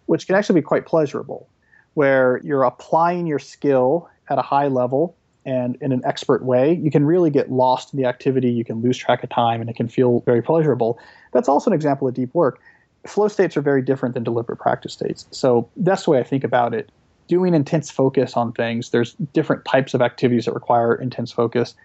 which 0.06 0.28
can 0.28 0.36
actually 0.36 0.60
be 0.60 0.64
quite 0.64 0.86
pleasurable, 0.86 1.48
where 1.94 2.40
you're 2.44 2.64
applying 2.64 3.28
your 3.28 3.40
skill 3.40 4.10
at 4.30 4.38
a 4.38 4.42
high 4.42 4.68
level 4.68 5.16
and 5.46 5.78
in 5.80 5.92
an 5.92 6.02
expert 6.04 6.44
way, 6.44 6.74
you 6.74 6.90
can 6.90 7.06
really 7.06 7.30
get 7.30 7.52
lost 7.52 7.94
in 7.94 8.02
the 8.02 8.08
activity. 8.08 8.50
You 8.50 8.66
can 8.66 8.82
lose 8.82 8.98
track 8.98 9.24
of 9.24 9.30
time 9.30 9.62
and 9.62 9.70
it 9.70 9.76
can 9.76 9.88
feel 9.88 10.22
very 10.22 10.42
pleasurable. 10.42 11.00
That's 11.34 11.48
also 11.48 11.70
an 11.70 11.76
example 11.76 12.08
of 12.08 12.16
deep 12.16 12.34
work. 12.34 12.60
Flow 13.06 13.28
states 13.28 13.56
are 13.56 13.62
very 13.62 13.84
different 13.84 14.16
than 14.16 14.24
deliberate 14.24 14.58
practice 14.58 14.94
states. 14.94 15.28
So 15.30 15.70
that's 15.78 16.06
the 16.06 16.12
way 16.12 16.20
I 16.20 16.24
think 16.24 16.44
about 16.44 16.74
it. 16.74 16.92
Doing 17.28 17.54
intense 17.54 17.92
focus 17.92 18.36
on 18.36 18.54
things, 18.54 18.90
there's 18.90 19.14
different 19.34 19.66
types 19.66 19.94
of 19.94 20.02
activities 20.02 20.46
that 20.46 20.54
require 20.54 20.96
intense 20.96 21.32
focus, 21.32 21.76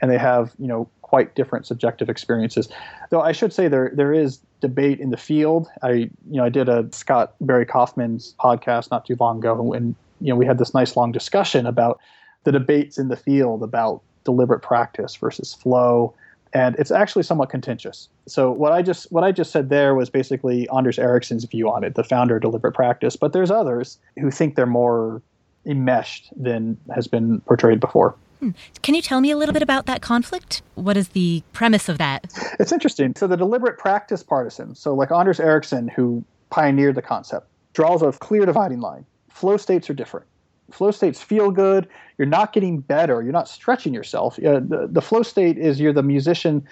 and 0.00 0.10
they 0.10 0.18
have, 0.18 0.54
you 0.58 0.66
know, 0.66 0.88
quite 1.02 1.34
different 1.34 1.66
subjective 1.66 2.08
experiences. 2.08 2.68
Though 3.10 3.22
I 3.22 3.32
should 3.32 3.52
say 3.52 3.66
there 3.66 3.92
there 3.94 4.12
is 4.12 4.40
debate 4.60 5.00
in 5.00 5.10
the 5.10 5.16
field. 5.16 5.68
I 5.82 5.92
you 5.92 6.10
know 6.28 6.44
I 6.44 6.50
did 6.50 6.68
a 6.68 6.86
Scott 6.92 7.34
Barry 7.40 7.64
Kaufman's 7.64 8.34
podcast 8.38 8.90
not 8.90 9.06
too 9.06 9.16
long 9.18 9.38
ago, 9.38 9.72
and 9.72 9.94
you 10.20 10.28
know 10.28 10.36
we 10.36 10.46
had 10.46 10.58
this 10.58 10.74
nice 10.74 10.96
long 10.96 11.12
discussion 11.12 11.66
about 11.66 12.00
the 12.44 12.52
debates 12.52 12.98
in 12.98 13.08
the 13.08 13.16
field 13.16 13.62
about 13.62 14.02
deliberate 14.24 14.60
practice 14.60 15.16
versus 15.16 15.54
flow 15.54 16.14
and 16.52 16.74
it's 16.78 16.90
actually 16.90 17.22
somewhat 17.22 17.48
contentious. 17.48 18.08
So 18.26 18.50
what 18.50 18.72
I 18.72 18.82
just 18.82 19.10
what 19.12 19.24
I 19.24 19.32
just 19.32 19.52
said 19.52 19.68
there 19.68 19.94
was 19.94 20.10
basically 20.10 20.68
Anders 20.70 20.98
Ericsson's 20.98 21.44
view 21.44 21.70
on 21.70 21.84
it, 21.84 21.94
the 21.94 22.04
founder 22.04 22.36
of 22.36 22.42
deliberate 22.42 22.74
practice. 22.74 23.16
But 23.16 23.32
there's 23.32 23.50
others 23.50 23.98
who 24.18 24.30
think 24.30 24.56
they're 24.56 24.66
more 24.66 25.22
enmeshed 25.64 26.30
than 26.36 26.76
has 26.94 27.06
been 27.06 27.40
portrayed 27.42 27.80
before. 27.80 28.16
Hmm. 28.40 28.50
Can 28.82 28.94
you 28.94 29.02
tell 29.02 29.20
me 29.20 29.30
a 29.30 29.36
little 29.36 29.52
bit 29.52 29.62
about 29.62 29.86
that 29.86 30.00
conflict? 30.00 30.62
What 30.74 30.96
is 30.96 31.08
the 31.08 31.42
premise 31.52 31.88
of 31.88 31.98
that? 31.98 32.32
It's 32.58 32.72
interesting. 32.72 33.14
So 33.14 33.26
the 33.26 33.36
deliberate 33.36 33.78
practice 33.78 34.22
partisans, 34.22 34.78
so 34.78 34.94
like 34.94 35.12
Anders 35.12 35.40
Ericsson, 35.40 35.88
who 35.88 36.24
pioneered 36.48 36.94
the 36.94 37.02
concept, 37.02 37.46
draws 37.74 38.02
a 38.02 38.12
clear 38.12 38.46
dividing 38.46 38.80
line. 38.80 39.04
Flow 39.40 39.56
states 39.56 39.88
are 39.90 39.94
different 39.94 40.26
flow 40.70 40.90
states 40.90 41.20
feel 41.20 41.50
good. 41.50 41.88
You're 42.18 42.26
not 42.26 42.52
getting 42.52 42.80
better. 42.80 43.22
You're 43.22 43.32
not 43.32 43.48
stretching 43.48 43.94
yourself. 43.94 44.38
Uh, 44.38 44.60
the, 44.60 44.88
the 44.90 45.02
flow 45.02 45.22
state 45.22 45.58
is 45.58 45.80
you're 45.80 45.92
the 45.92 46.02
musician 46.02 46.66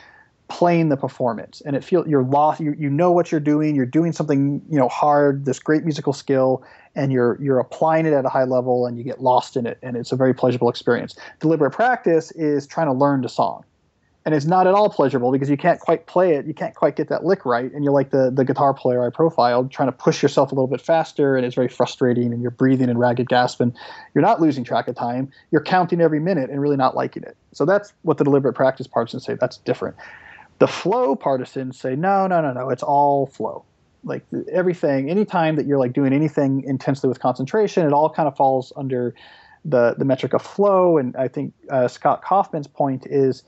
playing 0.49 0.89
the 0.89 0.97
performance 0.97 1.61
and 1.67 1.77
it 1.77 1.85
feel 1.85 2.09
you're 2.09 2.23
lost 2.23 2.59
you, 2.59 2.75
you 2.79 2.89
know 2.89 3.13
what 3.13 3.31
you're 3.31 3.39
doing 3.39 3.77
you're 3.77 3.85
doing 3.85 4.13
something 4.13 4.63
you 4.71 4.79
know 4.79 4.89
hard 4.89 5.45
this 5.45 5.59
great 5.59 5.85
musical 5.85 6.15
skill 6.15 6.65
and 6.95 7.13
you're 7.13 7.39
you're 7.39 7.59
applying 7.59 8.07
it 8.07 8.15
at 8.15 8.25
a 8.25 8.31
high 8.31 8.45
level 8.45 8.87
and 8.87 8.97
you 8.97 9.05
get 9.05 9.21
lost 9.21 9.59
in 9.59 9.67
it 9.67 9.77
and 9.83 9.95
it's 9.95 10.11
a 10.11 10.17
very 10.17 10.33
pleasurable 10.33 10.71
experience 10.71 11.15
deliberate 11.39 11.73
practice 11.73 12.31
is 12.31 12.67
trying 12.67 12.87
to 12.87 12.95
learn 12.95 13.21
the 13.21 13.29
song 13.29 13.63
and 14.29 14.35
it's 14.35 14.45
not 14.45 14.67
at 14.67 14.75
all 14.75 14.91
pleasurable 14.91 15.33
because 15.33 15.49
you 15.49 15.57
can't 15.57 15.81
quite 15.81 16.05
play 16.05 16.35
it. 16.35 16.45
You 16.45 16.53
can't 16.53 16.75
quite 16.75 16.97
get 16.97 17.09
that 17.09 17.25
lick 17.25 17.47
right, 17.47 17.73
and 17.73 17.83
you're 17.83 17.95
like 17.95 18.11
the 18.11 18.31
the 18.31 18.45
guitar 18.45 18.75
player 18.75 19.03
I 19.03 19.09
profiled, 19.09 19.71
trying 19.71 19.89
to 19.89 19.93
push 19.93 20.23
yourself 20.23 20.53
a 20.53 20.55
little 20.55 20.67
bit 20.67 20.83
faster, 20.83 21.35
and 21.35 21.47
it's 21.47 21.55
very 21.55 21.69
frustrating. 21.69 22.31
And 22.35 22.43
you're 22.43 22.51
breathing 22.51 22.91
and 22.91 22.99
ragged 22.99 23.31
gasp, 23.31 23.59
and 23.59 23.75
you're 24.15 24.21
not 24.21 24.39
losing 24.39 24.65
track 24.65 24.87
of 24.87 24.97
time. 24.97 25.33
You're 25.51 25.63
counting 25.63 26.03
every 26.03 26.21
minute 26.21 26.51
and 26.51 26.61
really 26.61 26.77
not 26.77 26.95
liking 26.95 27.23
it. 27.23 27.39
So 27.55 27.65
that's 27.65 27.95
what 28.03 28.19
the 28.19 28.25
deliberate 28.25 28.53
practice 28.53 28.87
partisans 28.87 29.25
say. 29.25 29.35
That's 29.41 29.57
different. 29.57 29.97
The 30.59 30.69
flow 30.69 31.17
partisans 31.17 31.81
say 31.81 31.97
no, 31.97 32.27
no, 32.27 32.43
no, 32.43 32.53
no. 32.53 32.69
It's 32.69 32.83
all 32.83 33.29
flow. 33.29 33.65
Like 34.05 34.27
everything, 34.53 35.09
anytime 35.09 35.57
that 35.57 35.65
you're 35.65 35.79
like 35.79 35.95
doing 35.95 36.13
anything 36.13 36.65
intensely 36.65 37.09
with 37.09 37.19
concentration, 37.19 37.87
it 37.87 37.95
all 37.95 38.11
kind 38.11 38.29
of 38.29 38.37
falls 38.37 38.75
under 38.77 39.15
the 39.65 39.95
the 39.97 40.05
metric 40.05 40.35
of 40.35 40.43
flow. 40.43 40.99
And 40.99 41.17
I 41.17 41.29
think 41.29 41.55
uh, 41.71 41.89
Scott 41.89 42.21
Kaufman's 42.23 42.67
point 42.67 43.07
is 43.07 43.43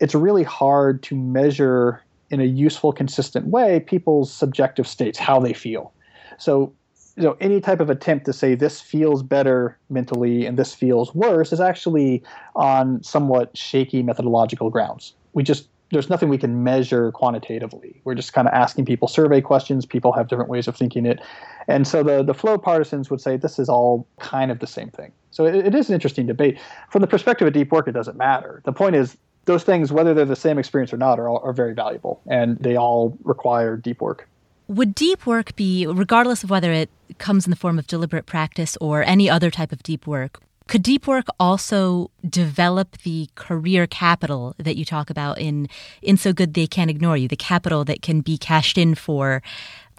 it's 0.00 0.14
really 0.14 0.42
hard 0.42 1.02
to 1.04 1.16
measure 1.16 2.02
in 2.30 2.40
a 2.40 2.44
useful, 2.44 2.92
consistent 2.92 3.46
way 3.46 3.80
people's 3.80 4.32
subjective 4.32 4.86
states, 4.86 5.18
how 5.18 5.38
they 5.38 5.52
feel. 5.52 5.92
So, 6.38 6.72
you 7.16 7.22
know, 7.22 7.36
any 7.40 7.60
type 7.60 7.80
of 7.80 7.90
attempt 7.90 8.26
to 8.26 8.32
say 8.32 8.54
this 8.54 8.80
feels 8.80 9.22
better 9.22 9.78
mentally 9.88 10.46
and 10.46 10.58
this 10.58 10.74
feels 10.74 11.14
worse 11.14 11.52
is 11.52 11.60
actually 11.60 12.22
on 12.56 13.02
somewhat 13.02 13.56
shaky 13.56 14.02
methodological 14.02 14.68
grounds. 14.70 15.14
We 15.32 15.42
just 15.44 15.68
there's 15.90 16.10
nothing 16.10 16.28
we 16.28 16.38
can 16.38 16.64
measure 16.64 17.12
quantitatively. 17.12 18.00
We're 18.04 18.16
just 18.16 18.32
kind 18.32 18.48
of 18.48 18.54
asking 18.54 18.86
people 18.86 19.06
survey 19.06 19.40
questions. 19.40 19.86
People 19.86 20.12
have 20.12 20.26
different 20.28 20.50
ways 20.50 20.66
of 20.66 20.76
thinking 20.76 21.06
it, 21.06 21.20
and 21.68 21.86
so 21.86 22.02
the 22.02 22.22
the 22.24 22.34
flow 22.34 22.58
partisans 22.58 23.10
would 23.10 23.20
say 23.20 23.36
this 23.36 23.58
is 23.58 23.68
all 23.68 24.06
kind 24.18 24.50
of 24.50 24.58
the 24.58 24.66
same 24.66 24.90
thing. 24.90 25.12
So 25.30 25.44
it, 25.44 25.54
it 25.54 25.74
is 25.74 25.88
an 25.88 25.94
interesting 25.94 26.26
debate. 26.26 26.58
From 26.90 27.00
the 27.00 27.06
perspective 27.06 27.46
of 27.46 27.54
deep 27.54 27.70
work, 27.70 27.86
it 27.86 27.92
doesn't 27.92 28.16
matter. 28.16 28.60
The 28.64 28.72
point 28.72 28.96
is 28.96 29.16
those 29.44 29.64
things, 29.64 29.92
whether 29.92 30.14
they're 30.14 30.24
the 30.24 30.36
same 30.36 30.58
experience 30.58 30.92
or 30.92 30.96
not, 30.96 31.18
are, 31.18 31.28
are 31.28 31.52
very 31.52 31.74
valuable 31.74 32.20
and 32.26 32.58
they 32.58 32.76
all 32.76 33.16
require 33.24 33.76
deep 33.76 34.00
work. 34.00 34.28
Would 34.68 34.94
deep 34.94 35.26
work 35.26 35.54
be, 35.56 35.86
regardless 35.86 36.42
of 36.42 36.50
whether 36.50 36.72
it 36.72 36.88
comes 37.18 37.46
in 37.46 37.50
the 37.50 37.56
form 37.56 37.78
of 37.78 37.86
deliberate 37.86 38.24
practice 38.24 38.78
or 38.80 39.02
any 39.02 39.28
other 39.28 39.50
type 39.50 39.72
of 39.72 39.82
deep 39.82 40.06
work, 40.06 40.40
could 40.66 40.82
deep 40.82 41.06
work 41.06 41.26
also 41.38 42.10
develop 42.28 42.96
the 43.02 43.28
career 43.34 43.86
capital 43.86 44.54
that 44.56 44.76
you 44.76 44.84
talk 44.84 45.10
about 45.10 45.38
in 45.38 45.68
in 46.00 46.16
so 46.16 46.32
good 46.32 46.54
they 46.54 46.66
can't 46.66 46.90
ignore 46.90 47.18
you, 47.18 47.28
the 47.28 47.36
capital 47.36 47.84
that 47.84 48.00
can 48.00 48.22
be 48.22 48.38
cashed 48.38 48.78
in 48.78 48.94
for 48.94 49.42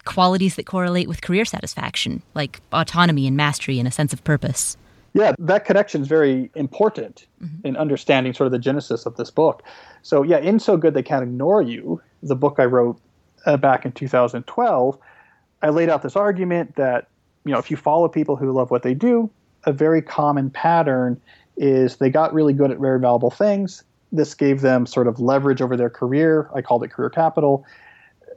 qualities 0.04 0.56
that 0.56 0.66
correlate 0.66 1.08
with 1.08 1.22
career 1.22 1.44
satisfaction, 1.44 2.22
like 2.34 2.60
autonomy 2.72 3.26
and 3.26 3.36
mastery 3.36 3.78
and 3.78 3.86
a 3.86 3.92
sense 3.92 4.12
of 4.12 4.24
purpose? 4.24 4.76
Yeah, 5.12 5.32
that 5.38 5.64
connection 5.64 6.02
is 6.02 6.08
very 6.08 6.50
important 6.54 7.26
mm-hmm. 7.42 7.66
in 7.66 7.76
understanding 7.76 8.34
sort 8.34 8.46
of 8.46 8.52
the 8.52 8.58
genesis 8.58 9.06
of 9.06 9.16
this 9.16 9.30
book. 9.30 9.62
So, 10.02 10.22
yeah, 10.22 10.38
in 10.38 10.58
So 10.58 10.76
Good 10.76 10.94
They 10.94 11.02
Can't 11.02 11.22
Ignore 11.22 11.62
You, 11.62 12.02
the 12.22 12.36
book 12.36 12.56
I 12.58 12.64
wrote 12.64 13.00
uh, 13.46 13.56
back 13.56 13.84
in 13.84 13.92
2012, 13.92 14.98
I 15.62 15.68
laid 15.70 15.88
out 15.88 16.02
this 16.02 16.16
argument 16.16 16.76
that, 16.76 17.08
you 17.44 17.52
know, 17.52 17.58
if 17.58 17.70
you 17.70 17.76
follow 17.76 18.08
people 18.08 18.36
who 18.36 18.52
love 18.52 18.70
what 18.70 18.82
they 18.82 18.94
do, 18.94 19.30
a 19.64 19.72
very 19.72 20.02
common 20.02 20.50
pattern 20.50 21.20
is 21.56 21.96
they 21.96 22.10
got 22.10 22.34
really 22.34 22.52
good 22.52 22.70
at 22.70 22.78
very 22.78 23.00
valuable 23.00 23.30
things. 23.30 23.84
This 24.12 24.34
gave 24.34 24.60
them 24.60 24.86
sort 24.86 25.08
of 25.08 25.18
leverage 25.18 25.62
over 25.62 25.76
their 25.76 25.90
career. 25.90 26.50
I 26.54 26.60
called 26.62 26.84
it 26.84 26.88
career 26.88 27.10
capital 27.10 27.64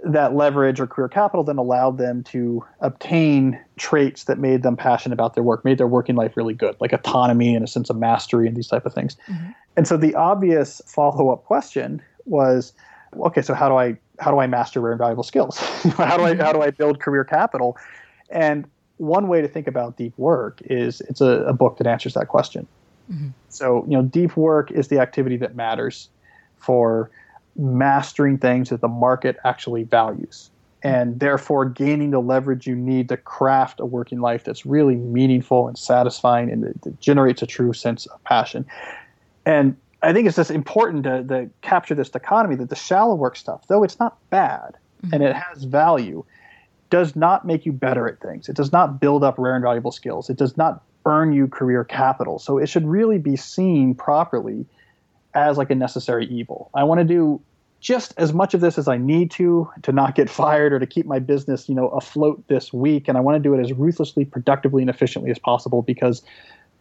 that 0.03 0.33
leverage 0.33 0.79
or 0.79 0.87
career 0.87 1.09
capital 1.09 1.43
then 1.43 1.57
allowed 1.57 1.97
them 1.97 2.23
to 2.23 2.63
obtain 2.79 3.59
traits 3.77 4.25
that 4.25 4.39
made 4.39 4.63
them 4.63 4.77
passionate 4.77 5.13
about 5.13 5.33
their 5.33 5.43
work, 5.43 5.65
made 5.65 5.77
their 5.77 5.87
working 5.87 6.15
life 6.15 6.37
really 6.37 6.53
good, 6.53 6.75
like 6.79 6.93
autonomy 6.93 7.53
and 7.53 7.63
a 7.63 7.67
sense 7.67 7.89
of 7.89 7.97
mastery 7.97 8.47
and 8.47 8.55
these 8.55 8.67
type 8.67 8.85
of 8.85 8.93
things. 8.93 9.17
Mm-hmm. 9.27 9.51
And 9.75 9.87
so 9.87 9.97
the 9.97 10.15
obvious 10.15 10.81
follow-up 10.85 11.43
question 11.45 12.01
was, 12.25 12.73
okay, 13.17 13.41
so 13.41 13.53
how 13.53 13.67
do 13.67 13.75
I 13.75 13.97
how 14.19 14.31
do 14.31 14.39
I 14.39 14.47
master 14.47 14.81
rare 14.81 14.91
and 14.91 14.99
valuable 14.99 15.23
skills? 15.23 15.57
how 15.97 16.17
do 16.17 16.23
I 16.23 16.35
how 16.35 16.53
do 16.53 16.61
I 16.61 16.71
build 16.71 16.99
career 16.99 17.23
capital? 17.23 17.77
And 18.29 18.69
one 18.97 19.27
way 19.27 19.41
to 19.41 19.47
think 19.47 19.67
about 19.67 19.97
deep 19.97 20.13
work 20.17 20.61
is 20.65 21.01
it's 21.01 21.21
a, 21.21 21.43
a 21.43 21.53
book 21.53 21.77
that 21.77 21.87
answers 21.87 22.13
that 22.13 22.27
question. 22.27 22.67
Mm-hmm. 23.11 23.29
So 23.49 23.85
you 23.87 23.97
know, 23.97 24.03
deep 24.03 24.37
work 24.37 24.71
is 24.71 24.87
the 24.87 24.99
activity 24.99 25.37
that 25.37 25.55
matters 25.55 26.09
for 26.57 27.09
mastering 27.59 28.37
things 28.37 28.69
that 28.69 28.81
the 28.81 28.87
market 28.87 29.37
actually 29.43 29.83
values 29.83 30.49
and 30.81 31.19
therefore 31.19 31.65
gaining 31.65 32.11
the 32.11 32.19
leverage 32.19 32.65
you 32.65 32.75
need 32.75 33.09
to 33.09 33.17
craft 33.17 33.79
a 33.79 33.85
working 33.85 34.21
life 34.21 34.43
that's 34.45 34.65
really 34.65 34.95
meaningful 34.95 35.67
and 35.67 35.77
satisfying 35.77 36.49
and 36.49 36.63
that, 36.63 36.99
generates 37.01 37.41
a 37.41 37.45
true 37.45 37.73
sense 37.73 38.05
of 38.07 38.23
passion. 38.23 38.65
And 39.45 39.75
I 40.01 40.13
think 40.13 40.27
it's 40.27 40.37
just 40.37 40.51
important 40.51 41.03
to, 41.03 41.23
to, 41.25 41.49
capture 41.61 41.95
this 41.95 42.09
dichotomy 42.09 42.55
that 42.55 42.69
the 42.69 42.75
shallow 42.75 43.15
work 43.15 43.35
stuff, 43.35 43.67
though 43.67 43.83
it's 43.83 43.99
not 43.99 44.17
bad 44.29 44.77
mm-hmm. 45.03 45.13
and 45.13 45.23
it 45.23 45.35
has 45.35 45.65
value, 45.65 46.23
does 46.89 47.15
not 47.15 47.45
make 47.45 47.65
you 47.65 47.73
better 47.73 48.07
at 48.07 48.21
things. 48.21 48.47
It 48.47 48.55
does 48.55 48.71
not 48.71 49.01
build 49.01 49.23
up 49.23 49.37
rare 49.37 49.55
and 49.55 49.63
valuable 49.63 49.91
skills. 49.91 50.29
It 50.29 50.37
does 50.37 50.55
not 50.55 50.81
earn 51.05 51.33
you 51.33 51.47
career 51.47 51.83
capital. 51.83 52.39
So 52.39 52.57
it 52.57 52.67
should 52.67 52.87
really 52.87 53.17
be 53.17 53.35
seen 53.35 53.95
properly 53.95 54.65
as 55.33 55.57
like 55.57 55.69
a 55.69 55.75
necessary 55.75 56.25
evil. 56.27 56.69
I 56.73 56.83
want 56.85 56.99
to 56.99 57.05
do 57.05 57.41
just 57.79 58.13
as 58.17 58.33
much 58.33 58.53
of 58.53 58.61
this 58.61 58.77
as 58.77 58.87
I 58.87 58.97
need 58.97 59.31
to 59.31 59.69
to 59.83 59.91
not 59.91 60.15
get 60.15 60.29
fired 60.29 60.73
or 60.73 60.79
to 60.79 60.85
keep 60.85 61.05
my 61.05 61.19
business, 61.19 61.69
you 61.69 61.75
know, 61.75 61.87
afloat 61.89 62.43
this 62.47 62.73
week 62.73 63.07
and 63.07 63.17
I 63.17 63.21
want 63.21 63.35
to 63.35 63.39
do 63.39 63.53
it 63.53 63.61
as 63.61 63.71
ruthlessly, 63.73 64.25
productively 64.25 64.81
and 64.81 64.89
efficiently 64.89 65.31
as 65.31 65.39
possible 65.39 65.81
because 65.81 66.21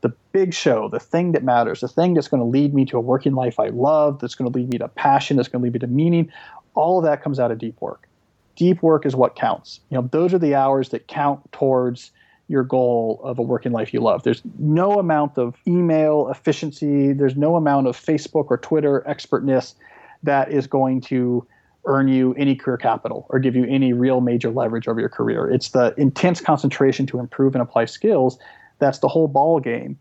the 0.01 0.12
big 0.32 0.55
show, 0.55 0.88
the 0.88 1.01
thing 1.01 1.32
that 1.32 1.42
matters, 1.42 1.80
the 1.80 1.88
thing 1.88 2.14
that's 2.14 2.28
going 2.28 2.42
to 2.42 2.49
lead 2.49 2.74
me 2.74 2.84
to 2.86 2.96
a 2.96 3.01
working 3.01 3.34
life 3.34 3.59
I 3.59 3.68
love, 3.68 4.20
that's 4.20 4.34
going 4.34 4.51
to 4.51 4.57
lead 4.57 4.72
me 4.72 4.78
to 4.78 4.88
passion, 4.88 5.36
that's 5.36 5.49
going 5.49 5.61
to 5.61 5.64
lead 5.64 5.74
me 5.74 5.80
to 5.80 5.86
meaning, 5.86 6.32
all 6.74 6.99
of 6.99 7.05
that 7.05 7.22
comes 7.22 7.40
out 7.40 7.51
of 7.51 7.59
deep 7.59 7.80
work. 7.80 8.09
Deep 8.57 8.82
work 8.82 9.07
is 9.07 9.14
what 9.14 9.36
counts. 9.36 9.80
You 9.90 9.99
know, 9.99 10.09
those 10.11 10.34
are 10.34 10.38
the 10.38 10.55
hours 10.55 10.90
that 10.90 11.07
count 11.09 11.40
towards 11.53 12.11
your 12.49 12.64
goal 12.64 13.20
of 13.22 13.38
a 13.38 13.42
working 13.42 13.72
life 13.72 13.92
you 13.92 14.01
love. 14.01 14.22
There's 14.22 14.42
no 14.59 14.99
amount 14.99 15.36
of 15.36 15.57
email 15.66 16.28
efficiency, 16.28 17.12
there's 17.12 17.36
no 17.36 17.57
amount 17.57 17.86
of 17.86 17.96
Facebook 17.96 18.46
or 18.51 18.57
Twitter 18.57 19.07
expertness 19.07 19.74
that 20.22 20.50
is 20.50 20.66
going 20.66 21.00
to 21.02 21.46
earn 21.84 22.08
you 22.08 22.34
any 22.34 22.54
career 22.54 22.76
capital 22.76 23.26
or 23.30 23.38
give 23.38 23.56
you 23.56 23.64
any 23.64 23.92
real 23.92 24.20
major 24.20 24.50
leverage 24.50 24.88
over 24.88 25.00
your 25.00 25.08
career. 25.08 25.50
It's 25.50 25.70
the 25.70 25.94
intense 25.96 26.40
concentration 26.40 27.06
to 27.06 27.18
improve 27.18 27.54
and 27.54 27.62
apply 27.62 27.86
skills 27.86 28.38
that's 28.78 28.98
the 28.98 29.08
whole 29.08 29.28
ball 29.28 29.60
game. 29.60 29.98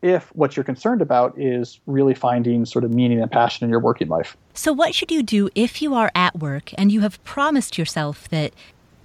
If 0.00 0.28
what 0.36 0.56
you're 0.56 0.64
concerned 0.64 1.02
about 1.02 1.38
is 1.38 1.80
really 1.86 2.14
finding 2.14 2.64
sort 2.64 2.84
of 2.84 2.92
meaning 2.92 3.20
and 3.20 3.30
passion 3.30 3.64
in 3.64 3.70
your 3.70 3.80
working 3.80 4.08
life. 4.08 4.36
So, 4.54 4.72
what 4.72 4.94
should 4.94 5.10
you 5.10 5.24
do 5.24 5.48
if 5.56 5.82
you 5.82 5.92
are 5.94 6.12
at 6.14 6.38
work 6.38 6.70
and 6.78 6.92
you 6.92 7.00
have 7.00 7.22
promised 7.24 7.76
yourself 7.76 8.28
that 8.28 8.52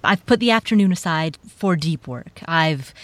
I've 0.04 0.24
put 0.26 0.38
the 0.38 0.52
afternoon 0.52 0.92
aside 0.92 1.36
for 1.48 1.74
deep 1.74 2.06
work? 2.06 2.42
I've 2.46 2.94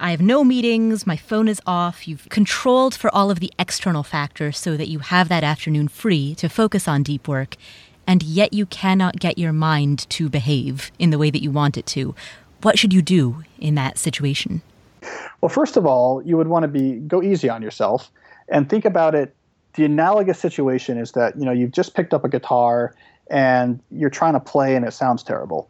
I 0.00 0.10
have 0.10 0.20
no 0.20 0.42
meetings, 0.42 1.06
my 1.06 1.16
phone 1.16 1.48
is 1.48 1.60
off. 1.66 2.08
You've 2.08 2.28
controlled 2.28 2.94
for 2.94 3.14
all 3.14 3.30
of 3.30 3.40
the 3.40 3.52
external 3.58 4.02
factors 4.02 4.58
so 4.58 4.76
that 4.76 4.88
you 4.88 4.98
have 4.98 5.28
that 5.28 5.44
afternoon 5.44 5.88
free 5.88 6.34
to 6.36 6.48
focus 6.48 6.88
on 6.88 7.02
deep 7.02 7.28
work, 7.28 7.56
and 8.06 8.22
yet 8.22 8.52
you 8.52 8.66
cannot 8.66 9.20
get 9.20 9.38
your 9.38 9.52
mind 9.52 10.08
to 10.10 10.28
behave 10.28 10.90
in 10.98 11.10
the 11.10 11.18
way 11.18 11.30
that 11.30 11.42
you 11.42 11.50
want 11.50 11.76
it 11.76 11.86
to. 11.86 12.14
What 12.62 12.78
should 12.78 12.92
you 12.92 13.02
do 13.02 13.44
in 13.58 13.74
that 13.76 13.98
situation? 13.98 14.62
Well, 15.40 15.48
first 15.50 15.76
of 15.76 15.86
all, 15.86 16.22
you 16.22 16.36
would 16.36 16.48
want 16.48 16.62
to 16.64 16.68
be 16.68 16.94
go 16.94 17.22
easy 17.22 17.48
on 17.48 17.62
yourself 17.62 18.10
and 18.48 18.68
think 18.68 18.84
about 18.84 19.14
it. 19.14 19.34
The 19.74 19.84
analogous 19.84 20.38
situation 20.38 20.98
is 20.98 21.12
that 21.12 21.38
you 21.38 21.44
know 21.44 21.52
you've 21.52 21.72
just 21.72 21.94
picked 21.94 22.14
up 22.14 22.24
a 22.24 22.28
guitar 22.28 22.94
and 23.28 23.80
you're 23.90 24.10
trying 24.10 24.32
to 24.32 24.40
play 24.40 24.74
and 24.74 24.84
it 24.84 24.92
sounds 24.92 25.22
terrible. 25.22 25.68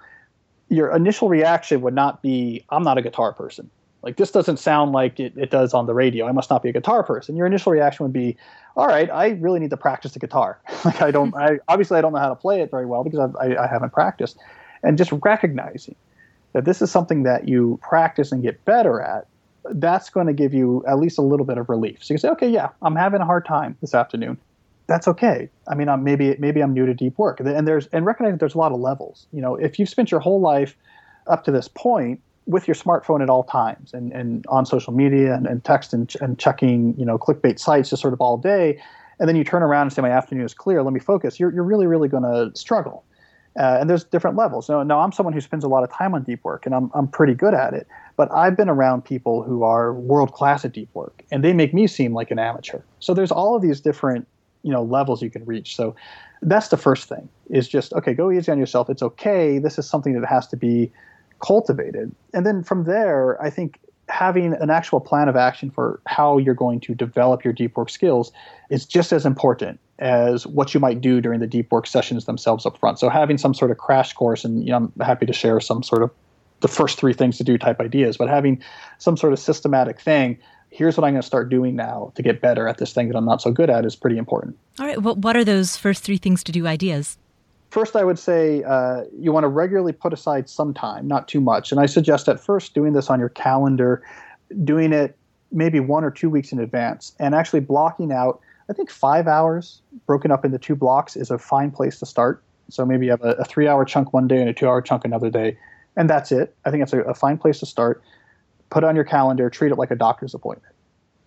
Your 0.68 0.94
initial 0.94 1.28
reaction 1.28 1.80
would 1.82 1.94
not 1.94 2.22
be, 2.22 2.64
"I'm 2.70 2.82
not 2.82 2.98
a 2.98 3.02
guitar 3.02 3.32
person." 3.32 3.68
Like 4.06 4.18
this 4.18 4.30
doesn't 4.30 4.58
sound 4.58 4.92
like 4.92 5.18
it, 5.18 5.36
it 5.36 5.50
does 5.50 5.74
on 5.74 5.86
the 5.86 5.92
radio. 5.92 6.28
I 6.28 6.32
must 6.32 6.48
not 6.48 6.62
be 6.62 6.68
a 6.68 6.72
guitar 6.72 7.02
person. 7.02 7.34
Your 7.34 7.44
initial 7.44 7.72
reaction 7.72 8.04
would 8.04 8.12
be, 8.12 8.36
all 8.76 8.86
right, 8.86 9.10
I 9.10 9.30
really 9.30 9.58
need 9.58 9.70
to 9.70 9.76
practice 9.76 10.12
the 10.12 10.20
guitar. 10.20 10.60
like 10.84 11.02
I 11.02 11.10
don't, 11.10 11.34
I 11.34 11.58
obviously 11.66 11.98
I 11.98 12.02
don't 12.02 12.12
know 12.12 12.20
how 12.20 12.28
to 12.28 12.36
play 12.36 12.60
it 12.60 12.70
very 12.70 12.86
well 12.86 13.02
because 13.02 13.18
I've, 13.18 13.34
I, 13.34 13.64
I 13.64 13.66
haven't 13.66 13.92
practiced. 13.92 14.38
And 14.84 14.96
just 14.96 15.10
recognizing 15.24 15.96
that 16.52 16.64
this 16.64 16.80
is 16.80 16.88
something 16.88 17.24
that 17.24 17.48
you 17.48 17.80
practice 17.82 18.30
and 18.30 18.44
get 18.44 18.64
better 18.64 19.00
at, 19.00 19.26
that's 19.70 20.08
going 20.08 20.28
to 20.28 20.32
give 20.32 20.54
you 20.54 20.84
at 20.86 21.00
least 21.00 21.18
a 21.18 21.22
little 21.22 21.44
bit 21.44 21.58
of 21.58 21.68
relief. 21.68 22.04
So 22.04 22.14
you 22.14 22.18
say, 22.18 22.28
okay, 22.28 22.48
yeah, 22.48 22.68
I'm 22.82 22.94
having 22.94 23.20
a 23.20 23.26
hard 23.26 23.44
time 23.44 23.76
this 23.80 23.92
afternoon. 23.92 24.38
That's 24.86 25.08
okay. 25.08 25.48
I 25.66 25.74
mean, 25.74 25.88
I'm, 25.88 26.04
maybe 26.04 26.36
maybe 26.38 26.60
I'm 26.60 26.72
new 26.72 26.86
to 26.86 26.94
deep 26.94 27.18
work, 27.18 27.40
and 27.40 27.66
there's 27.66 27.88
and 27.88 28.06
recognize 28.06 28.34
that 28.34 28.38
there's 28.38 28.54
a 28.54 28.58
lot 28.58 28.70
of 28.70 28.78
levels. 28.78 29.26
You 29.32 29.42
know, 29.42 29.56
if 29.56 29.80
you've 29.80 29.88
spent 29.88 30.12
your 30.12 30.20
whole 30.20 30.40
life 30.40 30.76
up 31.26 31.42
to 31.46 31.50
this 31.50 31.66
point 31.66 32.20
with 32.46 32.68
your 32.68 32.74
smartphone 32.74 33.22
at 33.22 33.28
all 33.28 33.44
times 33.44 33.92
and, 33.92 34.12
and 34.12 34.44
on 34.48 34.64
social 34.64 34.92
media 34.92 35.34
and, 35.34 35.46
and 35.46 35.64
text 35.64 35.92
and, 35.92 36.14
and 36.20 36.38
checking, 36.38 36.98
you 36.98 37.04
know, 37.04 37.18
clickbait 37.18 37.58
sites 37.58 37.90
just 37.90 38.00
sort 38.00 38.14
of 38.14 38.20
all 38.20 38.36
day, 38.38 38.80
and 39.18 39.28
then 39.28 39.36
you 39.36 39.44
turn 39.44 39.62
around 39.62 39.82
and 39.82 39.92
say, 39.92 40.02
my 40.02 40.10
afternoon 40.10 40.44
is 40.44 40.54
clear, 40.54 40.82
let 40.82 40.92
me 40.92 41.00
focus, 41.00 41.40
you're, 41.40 41.52
you're 41.52 41.64
really, 41.64 41.86
really 41.86 42.08
going 42.08 42.22
to 42.22 42.56
struggle. 42.56 43.04
Uh, 43.58 43.78
and 43.80 43.88
there's 43.88 44.04
different 44.04 44.36
levels. 44.36 44.68
Now, 44.68 44.82
now, 44.82 45.00
I'm 45.00 45.12
someone 45.12 45.32
who 45.32 45.40
spends 45.40 45.64
a 45.64 45.68
lot 45.68 45.82
of 45.82 45.90
time 45.90 46.14
on 46.14 46.22
deep 46.24 46.44
work, 46.44 46.66
and 46.66 46.74
I'm, 46.74 46.90
I'm 46.94 47.08
pretty 47.08 47.32
good 47.32 47.54
at 47.54 47.72
it. 47.72 47.86
But 48.16 48.30
I've 48.30 48.54
been 48.54 48.68
around 48.68 49.06
people 49.06 49.42
who 49.42 49.62
are 49.62 49.94
world 49.94 50.32
class 50.32 50.62
at 50.66 50.72
deep 50.72 50.90
work, 50.92 51.22
and 51.30 51.42
they 51.42 51.54
make 51.54 51.72
me 51.72 51.86
seem 51.86 52.12
like 52.12 52.30
an 52.30 52.38
amateur. 52.38 52.80
So 53.00 53.14
there's 53.14 53.32
all 53.32 53.56
of 53.56 53.62
these 53.62 53.80
different, 53.80 54.28
you 54.62 54.72
know, 54.72 54.82
levels 54.82 55.22
you 55.22 55.30
can 55.30 55.42
reach. 55.46 55.74
So 55.74 55.96
that's 56.42 56.68
the 56.68 56.76
first 56.76 57.08
thing 57.08 57.30
is 57.48 57.66
just 57.66 57.94
okay, 57.94 58.12
go 58.12 58.30
easy 58.30 58.52
on 58.52 58.58
yourself. 58.58 58.90
It's 58.90 59.02
okay. 59.02 59.58
This 59.58 59.78
is 59.78 59.88
something 59.88 60.20
that 60.20 60.28
has 60.28 60.46
to 60.48 60.56
be 60.56 60.92
cultivated. 61.40 62.14
And 62.32 62.46
then 62.46 62.62
from 62.62 62.84
there, 62.84 63.40
I 63.42 63.50
think 63.50 63.80
having 64.08 64.54
an 64.54 64.70
actual 64.70 65.00
plan 65.00 65.28
of 65.28 65.36
action 65.36 65.70
for 65.70 66.00
how 66.06 66.38
you're 66.38 66.54
going 66.54 66.80
to 66.80 66.94
develop 66.94 67.44
your 67.44 67.52
deep 67.52 67.76
work 67.76 67.90
skills 67.90 68.32
is 68.70 68.86
just 68.86 69.12
as 69.12 69.26
important 69.26 69.80
as 69.98 70.46
what 70.46 70.74
you 70.74 70.80
might 70.80 71.00
do 71.00 71.20
during 71.20 71.40
the 71.40 71.46
deep 71.46 71.72
work 71.72 71.86
sessions 71.86 72.26
themselves 72.26 72.66
up 72.66 72.78
front. 72.78 72.98
So 72.98 73.08
having 73.08 73.38
some 73.38 73.54
sort 73.54 73.70
of 73.70 73.78
crash 73.78 74.12
course, 74.12 74.44
and 74.44 74.62
you 74.62 74.70
know, 74.70 74.76
I'm 74.76 74.92
happy 75.00 75.26
to 75.26 75.32
share 75.32 75.58
some 75.60 75.82
sort 75.82 76.02
of 76.02 76.10
the 76.60 76.68
first 76.68 76.98
three 76.98 77.12
things 77.12 77.38
to 77.38 77.44
do 77.44 77.58
type 77.58 77.80
ideas, 77.80 78.16
but 78.16 78.28
having 78.28 78.62
some 78.98 79.16
sort 79.16 79.32
of 79.32 79.38
systematic 79.38 80.00
thing. 80.00 80.38
Here's 80.70 80.96
what 80.96 81.06
I'm 81.06 81.14
going 81.14 81.22
to 81.22 81.26
start 81.26 81.48
doing 81.48 81.74
now 81.74 82.12
to 82.16 82.22
get 82.22 82.42
better 82.42 82.68
at 82.68 82.76
this 82.76 82.92
thing 82.92 83.08
that 83.08 83.16
I'm 83.16 83.24
not 83.24 83.40
so 83.40 83.50
good 83.50 83.70
at 83.70 83.86
is 83.86 83.96
pretty 83.96 84.18
important. 84.18 84.58
All 84.78 84.86
right. 84.86 85.00
Well, 85.00 85.14
what 85.14 85.36
are 85.36 85.44
those 85.44 85.76
first 85.76 86.02
three 86.02 86.18
things 86.18 86.44
to 86.44 86.52
do 86.52 86.66
ideas? 86.66 87.16
First, 87.76 87.94
I 87.94 88.04
would 88.04 88.18
say 88.18 88.62
uh, 88.62 89.02
you 89.20 89.32
want 89.32 89.44
to 89.44 89.48
regularly 89.48 89.92
put 89.92 90.14
aside 90.14 90.48
some 90.48 90.72
time, 90.72 91.06
not 91.06 91.28
too 91.28 91.42
much. 91.42 91.72
And 91.72 91.78
I 91.78 91.84
suggest 91.84 92.26
at 92.26 92.40
first 92.40 92.72
doing 92.72 92.94
this 92.94 93.10
on 93.10 93.20
your 93.20 93.28
calendar, 93.28 94.02
doing 94.64 94.94
it 94.94 95.14
maybe 95.52 95.78
one 95.78 96.02
or 96.02 96.10
two 96.10 96.30
weeks 96.30 96.52
in 96.52 96.58
advance, 96.58 97.14
and 97.18 97.34
actually 97.34 97.60
blocking 97.60 98.12
out, 98.12 98.40
I 98.70 98.72
think 98.72 98.90
five 98.90 99.26
hours 99.26 99.82
broken 100.06 100.30
up 100.30 100.42
into 100.42 100.56
two 100.56 100.74
blocks 100.74 101.16
is 101.16 101.30
a 101.30 101.36
fine 101.36 101.70
place 101.70 101.98
to 101.98 102.06
start. 102.06 102.42
So 102.70 102.86
maybe 102.86 103.04
you 103.04 103.10
have 103.10 103.22
a, 103.22 103.32
a 103.32 103.44
three 103.44 103.68
hour 103.68 103.84
chunk 103.84 104.14
one 104.14 104.26
day 104.26 104.40
and 104.40 104.48
a 104.48 104.54
two 104.54 104.66
hour 104.66 104.80
chunk 104.80 105.04
another 105.04 105.28
day, 105.28 105.58
and 105.96 106.08
that's 106.08 106.32
it. 106.32 106.56
I 106.64 106.70
think 106.70 106.82
it's 106.82 106.94
a, 106.94 107.00
a 107.02 107.12
fine 107.12 107.36
place 107.36 107.58
to 107.58 107.66
start. 107.66 108.02
Put 108.70 108.84
on 108.84 108.96
your 108.96 109.04
calendar, 109.04 109.50
treat 109.50 109.70
it 109.70 109.76
like 109.76 109.90
a 109.90 109.96
doctor's 109.96 110.32
appointment. 110.32 110.74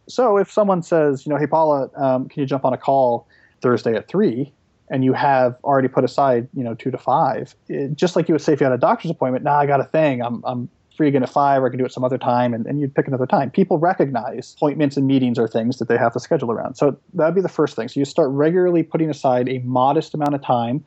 So 0.07 0.37
if 0.37 0.51
someone 0.51 0.81
says, 0.81 1.27
you 1.27 1.29
know, 1.31 1.37
hey, 1.37 1.45
Paula, 1.45 1.91
um, 1.95 2.27
can 2.27 2.39
you 2.41 2.47
jump 2.47 2.65
on 2.65 2.73
a 2.73 2.77
call 2.77 3.27
Thursday 3.61 3.93
at 3.93 4.07
three? 4.07 4.51
And 4.89 5.03
you 5.03 5.13
have 5.13 5.55
already 5.63 5.87
put 5.87 6.03
aside, 6.03 6.47
you 6.53 6.63
know, 6.63 6.73
two 6.73 6.91
to 6.91 6.97
five, 6.97 7.55
it, 7.67 7.95
just 7.95 8.15
like 8.15 8.27
you 8.27 8.33
would 8.33 8.41
say 8.41 8.53
if 8.53 8.59
you 8.59 8.65
had 8.65 8.73
a 8.73 8.77
doctor's 8.77 9.11
appointment, 9.11 9.43
now 9.43 9.53
nah, 9.53 9.59
I 9.59 9.65
got 9.65 9.79
a 9.79 9.85
thing, 9.85 10.21
I'm, 10.21 10.43
I'm 10.45 10.69
free 10.97 11.07
again 11.07 11.23
at 11.23 11.29
five, 11.29 11.61
or 11.61 11.67
I 11.67 11.69
can 11.69 11.79
do 11.79 11.85
it 11.85 11.93
some 11.93 12.03
other 12.03 12.17
time, 12.17 12.53
and, 12.53 12.65
and 12.65 12.81
you'd 12.81 12.93
pick 12.93 13.07
another 13.07 13.25
time. 13.25 13.51
People 13.51 13.77
recognize 13.77 14.53
appointments 14.57 14.97
and 14.97 15.07
meetings 15.07 15.39
are 15.39 15.47
things 15.47 15.77
that 15.77 15.87
they 15.87 15.97
have 15.97 16.11
to 16.13 16.19
schedule 16.19 16.51
around. 16.51 16.75
So 16.75 16.99
that'd 17.13 17.35
be 17.35 17.41
the 17.41 17.47
first 17.47 17.75
thing. 17.75 17.87
So 17.87 17.99
you 17.99 18.05
start 18.05 18.29
regularly 18.31 18.83
putting 18.83 19.09
aside 19.09 19.47
a 19.47 19.59
modest 19.59 20.13
amount 20.13 20.35
of 20.35 20.41
time 20.41 20.83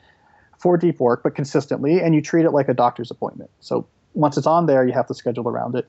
for 0.58 0.76
deep 0.76 1.00
work, 1.00 1.22
but 1.22 1.34
consistently, 1.34 2.00
and 2.00 2.14
you 2.14 2.20
treat 2.20 2.44
it 2.44 2.50
like 2.50 2.68
a 2.68 2.74
doctor's 2.74 3.10
appointment. 3.10 3.50
So 3.60 3.86
once 4.14 4.36
it's 4.36 4.46
on 4.46 4.66
there, 4.66 4.86
you 4.86 4.92
have 4.92 5.06
to 5.06 5.14
schedule 5.14 5.48
around 5.48 5.74
it. 5.76 5.88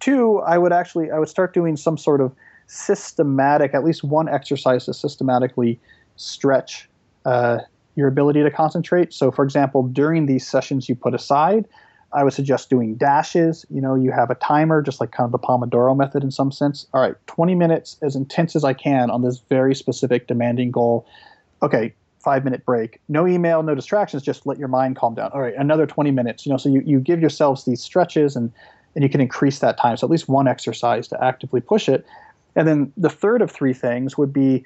Two, 0.00 0.38
I 0.40 0.58
would 0.58 0.72
actually 0.72 1.10
I 1.10 1.18
would 1.18 1.28
start 1.28 1.54
doing 1.54 1.76
some 1.76 1.96
sort 1.96 2.20
of 2.20 2.32
systematic, 2.66 3.74
at 3.74 3.84
least 3.84 4.04
one 4.04 4.28
exercise 4.28 4.84
to 4.86 4.94
systematically 4.94 5.80
stretch 6.16 6.87
uh, 7.28 7.58
your 7.94 8.08
ability 8.08 8.42
to 8.42 8.50
concentrate. 8.50 9.12
So, 9.12 9.30
for 9.30 9.44
example, 9.44 9.82
during 9.82 10.24
these 10.24 10.46
sessions 10.46 10.88
you 10.88 10.94
put 10.94 11.14
aside, 11.14 11.66
I 12.14 12.24
would 12.24 12.32
suggest 12.32 12.70
doing 12.70 12.94
dashes. 12.94 13.66
You 13.68 13.82
know, 13.82 13.94
you 13.94 14.12
have 14.12 14.30
a 14.30 14.34
timer, 14.36 14.80
just 14.80 14.98
like 14.98 15.10
kind 15.10 15.26
of 15.26 15.32
the 15.32 15.38
Pomodoro 15.38 15.94
method 15.94 16.24
in 16.24 16.30
some 16.30 16.50
sense. 16.50 16.86
All 16.94 17.02
right, 17.02 17.14
20 17.26 17.54
minutes 17.54 17.98
as 18.00 18.16
intense 18.16 18.56
as 18.56 18.64
I 18.64 18.72
can 18.72 19.10
on 19.10 19.20
this 19.20 19.42
very 19.50 19.74
specific, 19.74 20.26
demanding 20.26 20.70
goal. 20.70 21.06
Okay, 21.62 21.92
five 22.18 22.44
minute 22.44 22.64
break. 22.64 22.98
No 23.10 23.26
email, 23.26 23.62
no 23.62 23.74
distractions, 23.74 24.22
just 24.22 24.46
let 24.46 24.58
your 24.58 24.68
mind 24.68 24.96
calm 24.96 25.14
down. 25.14 25.30
All 25.34 25.42
right, 25.42 25.54
another 25.58 25.86
20 25.86 26.10
minutes. 26.12 26.46
You 26.46 26.52
know, 26.52 26.56
so 26.56 26.70
you, 26.70 26.82
you 26.86 26.98
give 26.98 27.20
yourselves 27.20 27.64
these 27.64 27.82
stretches 27.82 28.36
and 28.36 28.50
and 28.94 29.04
you 29.04 29.10
can 29.10 29.20
increase 29.20 29.58
that 29.58 29.76
time. 29.76 29.98
So 29.98 30.06
at 30.06 30.10
least 30.10 30.28
one 30.28 30.48
exercise 30.48 31.08
to 31.08 31.22
actively 31.22 31.60
push 31.60 31.90
it. 31.90 32.06
And 32.56 32.66
then 32.66 32.92
the 32.96 33.10
third 33.10 33.42
of 33.42 33.50
three 33.50 33.74
things 33.74 34.16
would 34.16 34.32
be 34.32 34.64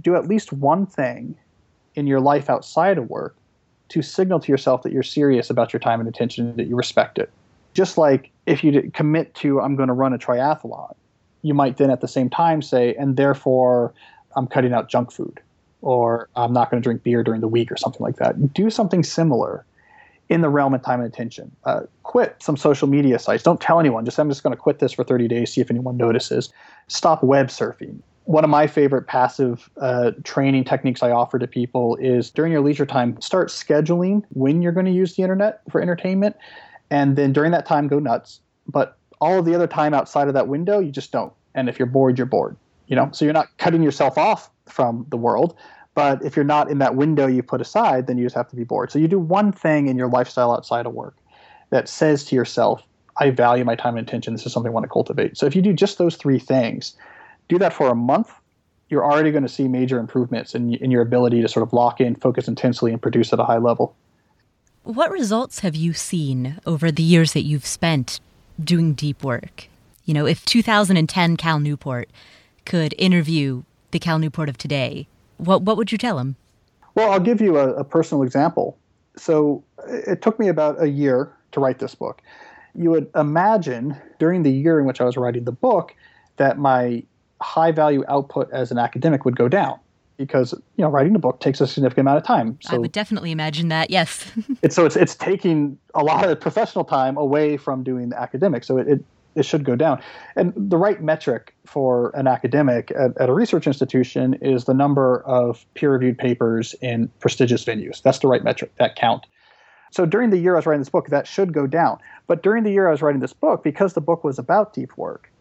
do 0.00 0.14
at 0.14 0.28
least 0.28 0.52
one 0.52 0.86
thing 0.86 1.34
in 1.94 2.06
your 2.06 2.20
life 2.20 2.48
outside 2.48 2.98
of 2.98 3.08
work 3.08 3.36
to 3.88 4.02
signal 4.02 4.40
to 4.40 4.50
yourself 4.50 4.82
that 4.82 4.92
you're 4.92 5.02
serious 5.02 5.50
about 5.50 5.72
your 5.72 5.80
time 5.80 6.00
and 6.00 6.08
attention, 6.08 6.56
that 6.56 6.66
you 6.66 6.76
respect 6.76 7.18
it. 7.18 7.30
Just 7.74 7.98
like 7.98 8.30
if 8.46 8.64
you 8.64 8.90
commit 8.94 9.34
to, 9.36 9.60
I'm 9.60 9.76
going 9.76 9.88
to 9.88 9.92
run 9.92 10.12
a 10.12 10.18
triathlon, 10.18 10.94
you 11.42 11.54
might 11.54 11.76
then 11.76 11.90
at 11.90 12.00
the 12.00 12.08
same 12.08 12.30
time 12.30 12.62
say, 12.62 12.94
and 12.94 13.16
therefore 13.16 13.92
I'm 14.36 14.46
cutting 14.46 14.72
out 14.72 14.88
junk 14.88 15.12
food, 15.12 15.40
or 15.82 16.28
I'm 16.36 16.52
not 16.52 16.70
going 16.70 16.82
to 16.82 16.84
drink 16.84 17.02
beer 17.02 17.22
during 17.22 17.40
the 17.40 17.48
week, 17.48 17.70
or 17.70 17.76
something 17.76 18.00
like 18.00 18.16
that. 18.16 18.54
Do 18.54 18.70
something 18.70 19.02
similar 19.02 19.64
in 20.28 20.40
the 20.40 20.48
realm 20.48 20.72
of 20.72 20.82
time 20.82 21.00
and 21.00 21.12
attention. 21.12 21.54
Uh, 21.64 21.82
quit 22.02 22.36
some 22.40 22.56
social 22.56 22.88
media 22.88 23.18
sites. 23.18 23.42
Don't 23.42 23.60
tell 23.60 23.78
anyone. 23.78 24.04
Just 24.06 24.18
I'm 24.18 24.30
just 24.30 24.42
going 24.42 24.54
to 24.54 24.60
quit 24.60 24.78
this 24.78 24.92
for 24.92 25.04
30 25.04 25.28
days, 25.28 25.52
see 25.52 25.60
if 25.60 25.70
anyone 25.70 25.96
notices. 25.98 26.50
Stop 26.88 27.22
web 27.22 27.48
surfing 27.48 27.98
one 28.24 28.44
of 28.44 28.50
my 28.50 28.66
favorite 28.66 29.06
passive 29.06 29.68
uh, 29.80 30.12
training 30.24 30.64
techniques 30.64 31.02
I 31.02 31.10
offer 31.10 31.38
to 31.38 31.46
people 31.46 31.96
is 31.96 32.30
during 32.30 32.52
your 32.52 32.60
leisure 32.60 32.86
time, 32.86 33.20
start 33.20 33.48
scheduling 33.48 34.22
when 34.30 34.62
you're 34.62 34.72
going 34.72 34.86
to 34.86 34.92
use 34.92 35.16
the 35.16 35.22
internet 35.22 35.60
for 35.70 35.80
entertainment 35.80 36.36
And 36.92 37.16
then 37.16 37.32
during 37.32 37.52
that 37.52 37.64
time, 37.64 37.88
go 37.88 37.98
nuts. 37.98 38.40
But 38.68 38.98
all 39.20 39.38
of 39.38 39.46
the 39.46 39.54
other 39.54 39.66
time 39.66 39.94
outside 39.94 40.28
of 40.28 40.34
that 40.34 40.46
window, 40.46 40.78
you 40.78 40.92
just 40.92 41.10
don't. 41.10 41.32
And 41.54 41.68
if 41.68 41.78
you're 41.78 41.86
bored, 41.86 42.18
you're 42.18 42.26
bored. 42.26 42.56
You 42.86 42.96
know, 42.96 43.08
so 43.12 43.24
you're 43.24 43.32
not 43.32 43.48
cutting 43.56 43.82
yourself 43.82 44.18
off 44.18 44.50
from 44.68 45.06
the 45.08 45.16
world. 45.16 45.56
But 45.94 46.22
if 46.22 46.36
you're 46.36 46.44
not 46.44 46.70
in 46.70 46.78
that 46.78 46.94
window 46.94 47.26
you 47.26 47.42
put 47.42 47.62
aside, 47.62 48.06
then 48.06 48.18
you 48.18 48.24
just 48.24 48.36
have 48.36 48.48
to 48.48 48.56
be 48.56 48.64
bored. 48.64 48.92
So 48.92 48.98
you 48.98 49.08
do 49.08 49.18
one 49.18 49.52
thing 49.52 49.88
in 49.88 49.96
your 49.96 50.08
lifestyle 50.08 50.52
outside 50.52 50.84
of 50.84 50.92
work 50.92 51.16
that 51.70 51.88
says 51.88 52.24
to 52.24 52.36
yourself, 52.36 52.82
I 53.18 53.30
value 53.30 53.64
my 53.64 53.74
time 53.74 53.96
and 53.96 54.06
attention. 54.06 54.34
This 54.34 54.44
is 54.44 54.52
something 54.52 54.70
I 54.70 54.74
want 54.74 54.84
to 54.84 54.90
cultivate. 54.90 55.38
So 55.38 55.46
if 55.46 55.56
you 55.56 55.62
do 55.62 55.72
just 55.72 55.96
those 55.96 56.16
three 56.16 56.38
things, 56.38 56.94
do 57.48 57.58
that 57.58 57.72
for 57.72 57.88
a 57.88 57.94
month, 57.94 58.32
you're 58.88 59.04
already 59.04 59.30
going 59.30 59.42
to 59.42 59.48
see 59.48 59.68
major 59.68 59.98
improvements 59.98 60.54
in, 60.54 60.74
in 60.74 60.90
your 60.90 61.02
ability 61.02 61.40
to 61.42 61.48
sort 61.48 61.62
of 61.62 61.72
lock 61.72 62.00
in, 62.00 62.14
focus 62.14 62.46
intensely, 62.46 62.92
and 62.92 63.00
produce 63.00 63.32
at 63.32 63.38
a 63.38 63.44
high 63.44 63.58
level. 63.58 63.94
What 64.84 65.10
results 65.10 65.60
have 65.60 65.76
you 65.76 65.92
seen 65.92 66.60
over 66.66 66.90
the 66.90 67.02
years 67.02 67.32
that 67.32 67.42
you've 67.42 67.66
spent 67.66 68.20
doing 68.62 68.94
deep 68.94 69.22
work? 69.22 69.68
You 70.04 70.14
know, 70.14 70.26
if 70.26 70.44
2010 70.44 71.36
Cal 71.36 71.60
Newport 71.60 72.10
could 72.66 72.94
interview 72.98 73.62
the 73.92 73.98
Cal 73.98 74.18
Newport 74.18 74.48
of 74.48 74.58
today, 74.58 75.06
what 75.38 75.62
what 75.62 75.76
would 75.76 75.92
you 75.92 75.98
tell 75.98 76.18
him? 76.18 76.36
Well, 76.94 77.12
I'll 77.12 77.20
give 77.20 77.40
you 77.40 77.58
a, 77.58 77.72
a 77.74 77.84
personal 77.84 78.22
example. 78.22 78.76
So 79.16 79.62
it 79.88 80.20
took 80.20 80.38
me 80.38 80.48
about 80.48 80.82
a 80.82 80.88
year 80.88 81.32
to 81.52 81.60
write 81.60 81.78
this 81.78 81.94
book. 81.94 82.20
You 82.74 82.90
would 82.90 83.10
imagine 83.14 83.96
during 84.18 84.42
the 84.42 84.50
year 84.50 84.78
in 84.78 84.86
which 84.86 85.00
I 85.00 85.04
was 85.04 85.16
writing 85.16 85.44
the 85.44 85.52
book 85.52 85.94
that 86.36 86.58
my 86.58 87.04
high 87.42 87.72
value 87.72 88.04
output 88.08 88.50
as 88.52 88.70
an 88.70 88.78
academic 88.78 89.24
would 89.24 89.36
go 89.36 89.48
down 89.48 89.78
because 90.16 90.52
you 90.76 90.84
know 90.84 90.88
writing 90.88 91.14
a 91.16 91.18
book 91.18 91.40
takes 91.40 91.60
a 91.60 91.66
significant 91.66 92.06
amount 92.06 92.18
of 92.18 92.24
time. 92.24 92.58
So 92.62 92.76
I 92.76 92.78
would 92.78 92.92
definitely 92.92 93.30
imagine 93.32 93.68
that. 93.68 93.90
Yes. 93.90 94.30
it's 94.62 94.74
so 94.74 94.86
it's 94.86 94.96
it's 94.96 95.14
taking 95.14 95.78
a 95.94 96.02
lot 96.02 96.28
of 96.28 96.40
professional 96.40 96.84
time 96.84 97.16
away 97.16 97.56
from 97.56 97.82
doing 97.82 98.10
the 98.10 98.20
academic. 98.20 98.64
So 98.64 98.78
it, 98.78 98.88
it 98.88 99.04
it 99.34 99.44
should 99.44 99.64
go 99.64 99.76
down. 99.76 100.00
And 100.36 100.52
the 100.56 100.76
right 100.76 101.02
metric 101.02 101.54
for 101.64 102.10
an 102.14 102.26
academic 102.26 102.90
at, 102.92 103.16
at 103.18 103.28
a 103.28 103.32
research 103.32 103.66
institution 103.66 104.34
is 104.42 104.64
the 104.64 104.74
number 104.74 105.22
of 105.22 105.64
peer 105.74 105.92
reviewed 105.92 106.18
papers 106.18 106.74
in 106.82 107.08
prestigious 107.18 107.64
venues. 107.64 108.02
That's 108.02 108.18
the 108.18 108.28
right 108.28 108.44
metric, 108.44 108.72
that 108.78 108.94
count. 108.96 109.26
So 109.90 110.06
during 110.06 110.30
the 110.30 110.38
year 110.38 110.54
I 110.54 110.58
was 110.58 110.66
writing 110.66 110.80
this 110.80 110.90
book, 110.90 111.08
that 111.08 111.26
should 111.26 111.52
go 111.52 111.66
down. 111.66 111.98
But 112.26 112.42
during 112.42 112.64
the 112.64 112.70
year 112.70 112.88
I 112.88 112.90
was 112.90 113.00
writing 113.02 113.20
this 113.20 113.32
book, 113.32 113.62
because 113.62 113.94
the 113.94 114.00
book 114.00 114.22
was 114.22 114.38
about 114.38 114.74
deep 114.74 114.96
work, 114.96 115.31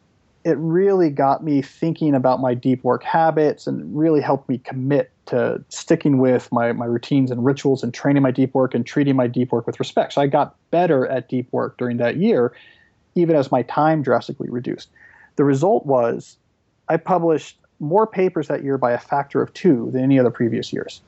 it 0.44 0.58
really 0.58 1.10
got 1.10 1.44
me 1.44 1.62
thinking 1.62 2.16
about 2.16 2.40
my 2.40 2.54
deep 2.54 2.84
work 2.84 3.04
habits 3.04 3.68
and 3.68 3.98
really 3.98 4.22
helped 4.22 4.50
me 4.50 4.58
commit 4.58 5.12
to 5.28 5.64
sticking 5.70 6.18
with 6.18 6.52
my, 6.52 6.72
my 6.72 6.86
routines 6.86 7.30
and 7.32 7.46
rituals 7.46 7.84
and 7.84 7.94
training 7.94 8.24
my 8.24 8.32
deep 8.32 8.54
work 8.54 8.74
and 8.74 8.86
treating 8.86 9.16
my 9.16 9.28
deep 9.28 9.52
work 9.52 9.68
with 9.68 9.80
respect. 9.80 10.14
So 10.14 10.22
I 10.22 10.28
got 10.28 10.56
better 10.72 11.06
at 11.08 11.30
deep 11.30 11.48
work 11.52 11.78
during 11.78 11.98
that 11.98 12.18
year 12.18 12.54
even 13.16 13.36
as 13.36 13.52
my 13.52 13.62
time 13.64 14.02
drastically 14.02 14.50
reduced. 14.50 14.90
The 15.36 15.44
result 15.44 15.86
was 15.86 16.38
I 16.90 16.98
published 16.98 17.58
more 17.80 18.06
papers 18.06 18.48
that 18.48 18.64
year 18.64 18.78
by 18.78 18.92
a 18.92 19.00
factor 19.00 19.42
of 19.42 19.54
two 19.54 19.90
than 19.92 20.04
any 20.04 20.20
other 20.20 20.32
previous 20.32 20.72
years. 20.72 21.02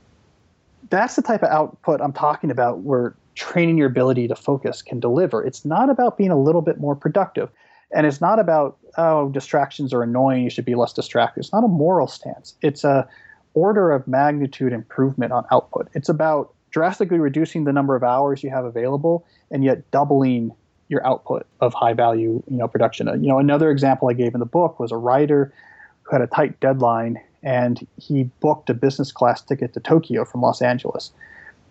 That's 0.90 1.16
the 1.16 1.22
type 1.22 1.44
of 1.44 1.50
output 1.50 2.02
I'm 2.02 2.14
talking 2.14 2.52
about 2.52 2.80
where 2.80 3.16
training 3.36 3.78
your 3.78 3.88
ability 3.88 4.28
to 4.28 4.36
focus 4.36 4.82
can 4.82 5.00
deliver. 5.00 5.44
It's 5.44 5.66
not 5.66 5.90
about 5.90 6.18
being 6.18 6.32
a 6.32 6.40
little 6.40 6.62
bit 6.62 6.80
more 6.80 6.96
productive. 6.96 7.50
And 7.94 8.08
it's 8.08 8.22
not 8.22 8.40
about, 8.40 8.78
oh, 8.98 9.30
distractions 9.30 9.94
are 9.94 10.02
annoying, 10.02 10.44
you 10.44 10.50
should 10.50 10.66
be 10.66 10.76
less 10.76 10.94
distracted. 10.94 11.42
It's 11.42 11.54
not 11.54 11.64
a 11.64 11.68
moral 11.68 12.08
stance. 12.08 12.56
It's 12.62 12.84
a 12.84 13.08
order 13.54 13.92
of 13.92 14.08
magnitude 14.08 14.74
improvement 14.74 15.32
on 15.32 15.46
output. 15.52 15.90
It's 15.94 16.10
about 16.10 16.54
drastically 16.74 17.20
reducing 17.20 17.64
the 17.64 17.72
number 17.72 17.96
of 17.96 18.04
hours 18.04 18.44
you 18.44 18.50
have 18.50 18.66
available 18.66 19.26
and 19.52 19.64
yet 19.64 19.90
doubling 19.92 20.52
your 20.90 21.06
output 21.06 21.46
of 21.62 21.74
high 21.74 21.94
value 21.94 22.44
you 22.50 22.58
know 22.58 22.68
production 22.68 23.08
you 23.24 23.30
know 23.30 23.40
another 23.40 23.72
example 23.72 24.10
i 24.10 24.14
gave 24.14 24.34
in 24.34 24.40
the 24.40 24.46
book 24.46 24.80
was 24.80 24.92
a 24.92 24.98
writer 24.98 25.54
who 26.02 26.16
had 26.16 26.22
a 26.22 26.28
tight 26.28 26.60
deadline 26.60 27.22
and 27.42 27.88
he 27.98 28.24
booked 28.42 28.70
a 28.70 28.74
business 28.74 29.12
class 29.12 29.42
ticket 29.42 29.74
to 29.74 29.80
tokyo 29.80 30.26
from 30.26 30.42
los 30.42 30.62
angeles 30.62 31.12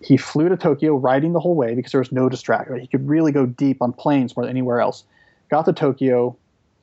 he 0.01 0.17
flew 0.17 0.49
to 0.49 0.57
tokyo 0.57 0.95
riding 0.95 1.33
the 1.33 1.41
whole 1.41 1.55
way 1.55 1.75
because 1.75 1.93
there 1.93 2.01
was 2.01 2.13
no 2.13 2.29
distraction 2.29 2.79
he 2.81 2.87
could 2.87 3.07
really 3.07 3.33
go 3.33 3.45
deep 3.45 3.83
on 3.83 3.93
planes 3.93 4.37
more 4.37 4.45
than 4.45 4.51
anywhere 4.51 4.81
else 4.81 5.05
got 5.53 5.67
to 5.67 5.73
tokyo 5.73 6.35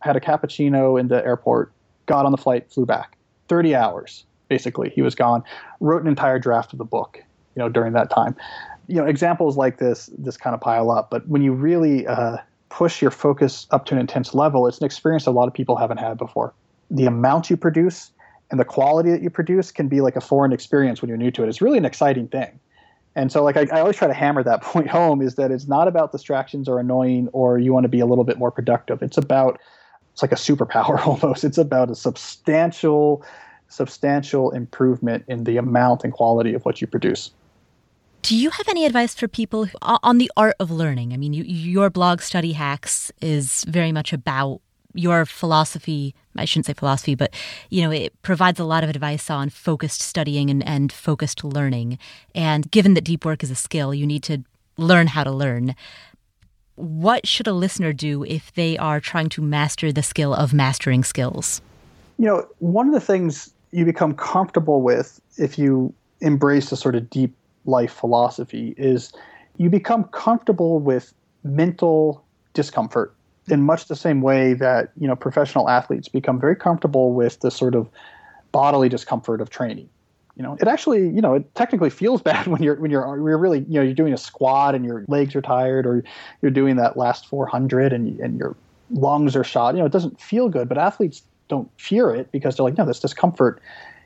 had 0.02 0.16
a 0.16 0.20
cappuccino 0.20 0.98
in 0.98 1.08
the 1.08 1.26
airport 1.26 1.74
got 2.06 2.24
on 2.24 2.32
the 2.32 2.38
flight 2.38 2.72
flew 2.72 2.86
back. 2.86 3.18
30 3.48 3.74
hours 3.74 4.26
basically 4.48 4.92
he 4.92 5.02
was 5.02 5.16
gone. 5.16 5.44
Wrote 5.80 6.04
an 6.04 6.08
entire 6.08 6.38
draft 6.38 6.72
of 6.72 6.78
the 6.78 6.86
book 6.86 7.18
you 7.56 7.60
know 7.60 7.68
during 7.68 7.94
that 7.94 8.12
time. 8.12 8.36
You 8.88 8.98
know 8.98 9.06
examples 9.06 9.58
like 9.58 9.80
this 9.80 10.08
this 10.20 10.38
kind 10.38 10.54
of 10.54 10.62
pile 10.62 10.92
up 10.92 11.10
but 11.10 11.28
when 11.28 11.42
you 11.42 11.52
really 11.52 12.06
uh, 12.06 12.38
push 12.70 13.02
your 13.02 13.10
focus 13.10 13.66
up 13.72 13.86
to 13.88 13.96
an 13.96 14.00
intense 14.00 14.36
level 14.36 14.68
it's 14.68 14.78
an 14.78 14.86
experience 14.86 15.26
a 15.26 15.32
lot 15.32 15.48
of 15.48 15.54
people 15.56 15.76
haven't 15.76 15.98
had 15.98 16.20
before. 16.20 16.54
The 16.92 17.08
amount 17.08 17.50
you 17.50 17.58
produce 17.58 18.12
and 18.52 18.60
the 18.60 18.66
quality 18.66 19.10
that 19.10 19.24
you 19.24 19.32
produce 19.32 19.72
can 19.72 19.88
be 19.88 20.00
like 20.02 20.16
a 20.16 20.22
foreign 20.22 20.54
experience 20.54 21.02
when 21.02 21.10
you're 21.10 21.18
new 21.18 21.32
to 21.32 21.44
it. 21.44 21.50
It's 21.50 21.62
really 21.62 21.80
an 21.80 21.86
exciting 21.86 22.28
thing 22.28 22.60
and 23.16 23.32
so 23.32 23.44
like 23.44 23.58
I, 23.58 23.68
I 23.72 23.80
always 23.80 23.96
try 23.96 24.08
to 24.08 24.14
hammer 24.14 24.44
that 24.44 24.62
point 24.64 24.88
home 24.88 25.22
is 25.22 25.36
that 25.36 25.52
it's 25.52 25.68
not 25.68 25.88
about 25.88 26.12
distractions 26.12 26.68
or 26.68 26.80
annoying 26.80 27.30
or 27.34 27.60
you 27.60 27.74
want 27.74 27.84
to 27.84 27.90
be 27.90 28.00
a 28.00 28.06
little 28.06 28.24
bit 28.24 28.38
more 28.38 28.52
productive. 28.52 29.02
It's 29.02 29.18
about 29.18 29.60
it's 30.14 30.22
like 30.22 30.32
a 30.32 30.36
superpower 30.36 31.00
almost. 31.08 31.44
It's 31.44 31.58
about 31.58 31.90
a 31.90 31.96
substantial 31.96 33.24
substantial 33.68 34.52
improvement 34.52 35.24
in 35.28 35.44
the 35.44 35.58
amount 35.58 36.04
and 36.04 36.12
quality 36.12 36.54
of 36.54 36.66
what 36.66 36.82
you 36.82 36.88
produce. 36.88 37.32
Do 38.22 38.36
you 38.36 38.50
have 38.50 38.68
any 38.68 38.86
advice 38.86 39.16
for 39.16 39.28
people 39.28 39.66
who, 39.66 39.78
on 39.82 40.18
the 40.18 40.30
art 40.36 40.56
of 40.60 40.72
learning? 40.72 41.14
I 41.14 41.18
mean, 41.18 41.34
you, 41.34 41.44
your 41.44 41.90
blog, 41.90 42.20
Study 42.20 42.52
Hacks, 42.52 43.12
is 43.22 43.64
very 43.66 43.94
much 43.94 44.12
about 44.12 44.62
your 44.94 45.26
philosophy. 45.26 46.16
I 46.36 46.46
shouldn't 46.46 46.66
say 46.66 46.74
philosophy, 46.74 47.16
but 47.16 47.34
you 47.70 47.82
know, 47.82 47.92
it 47.92 48.20
provides 48.22 48.60
a 48.60 48.64
lot 48.64 48.84
of 48.84 48.90
advice 48.90 49.30
on 49.30 49.50
focused 49.50 50.02
studying 50.02 50.50
and, 50.50 50.66
and 50.66 50.92
focused 50.92 51.44
learning. 51.44 51.98
And 52.34 52.70
given 52.72 52.94
that 52.96 53.04
deep 53.04 53.26
work 53.26 53.44
is 53.44 53.52
a 53.52 53.56
skill, 53.56 53.94
you 53.94 54.08
need 54.08 54.24
to 54.24 54.44
learn 54.78 55.08
how 55.08 55.24
to 55.24 55.32
learn. 55.32 55.76
What 56.76 57.28
should 57.28 57.48
a 57.48 57.54
listener 57.54 57.92
do 57.92 58.24
if 58.24 58.54
they 58.54 58.78
are 58.78 59.00
trying 59.00 59.30
to 59.30 59.42
master 59.42 59.92
the 59.92 60.04
skill 60.04 60.34
of 60.34 60.54
mastering 60.54 61.04
skills? 61.04 61.62
You 62.18 62.26
know, 62.26 62.48
one 62.60 62.88
of 62.88 62.94
the 62.94 63.02
things 63.02 63.54
you 63.72 63.86
become 63.86 64.16
comfortable 64.16 64.82
with 64.82 65.20
if 65.38 65.60
you 65.60 65.94
embrace 66.22 66.72
a 66.72 66.78
sort 66.78 66.96
of 66.96 67.10
deep 67.10 67.34
life 67.66 67.94
philosophy 67.94 68.74
is 68.78 69.14
you 69.58 69.70
become 69.70 70.06
comfortable 70.06 70.80
with 70.80 71.14
mental 71.44 72.24
discomfort 72.54 73.14
in 73.52 73.62
much 73.62 73.88
the 73.88 73.96
same 73.96 74.22
way 74.22 74.54
that 74.54 74.92
you 74.98 75.08
know 75.08 75.16
professional 75.16 75.70
athletes 75.70 76.08
become 76.08 76.40
very 76.40 76.56
comfortable 76.56 77.14
with 77.14 77.40
the 77.42 77.52
sort 77.52 77.76
of 77.76 77.90
bodily 78.52 78.90
discomfort 78.90 79.42
of 79.42 79.50
training. 79.50 79.90
You 80.36 80.44
know 80.44 80.58
it 80.60 80.68
actually 80.68 81.10
you 81.10 81.22
know 81.22 81.34
it 81.36 81.56
technically 81.56 81.90
feels 81.90 82.22
bad 82.32 82.48
when 82.48 82.62
you're 82.64 82.76
when 82.76 82.92
you're 82.92 83.06
you're 83.18 83.38
really 83.38 83.60
you 83.60 83.76
know 83.76 83.82
you're 83.82 83.94
doing 83.94 84.14
a 84.14 84.18
squat 84.18 84.76
and 84.76 84.86
your 84.86 85.06
legs 85.08 85.36
are 85.36 85.42
tired 85.42 85.86
or 85.86 86.04
you're 86.42 86.52
doing 86.52 86.76
that 86.78 86.98
last 86.98 87.28
400 87.28 87.94
and 87.94 88.20
and 88.20 88.38
your 88.38 88.56
lungs 88.92 89.36
are 89.36 89.44
shot. 89.44 89.76
You 89.76 89.82
know 89.82 89.86
it 89.86 89.92
doesn't 89.92 90.20
feel 90.22 90.50
good 90.50 90.70
but 90.70 90.78
athletes 90.78 91.24
don't 91.48 91.70
fear 91.80 92.14
it 92.14 92.32
because 92.32 92.56
they're 92.56 92.64
like 92.64 92.78
no 92.78 92.86
this 92.86 93.00
discomfort 93.00 93.62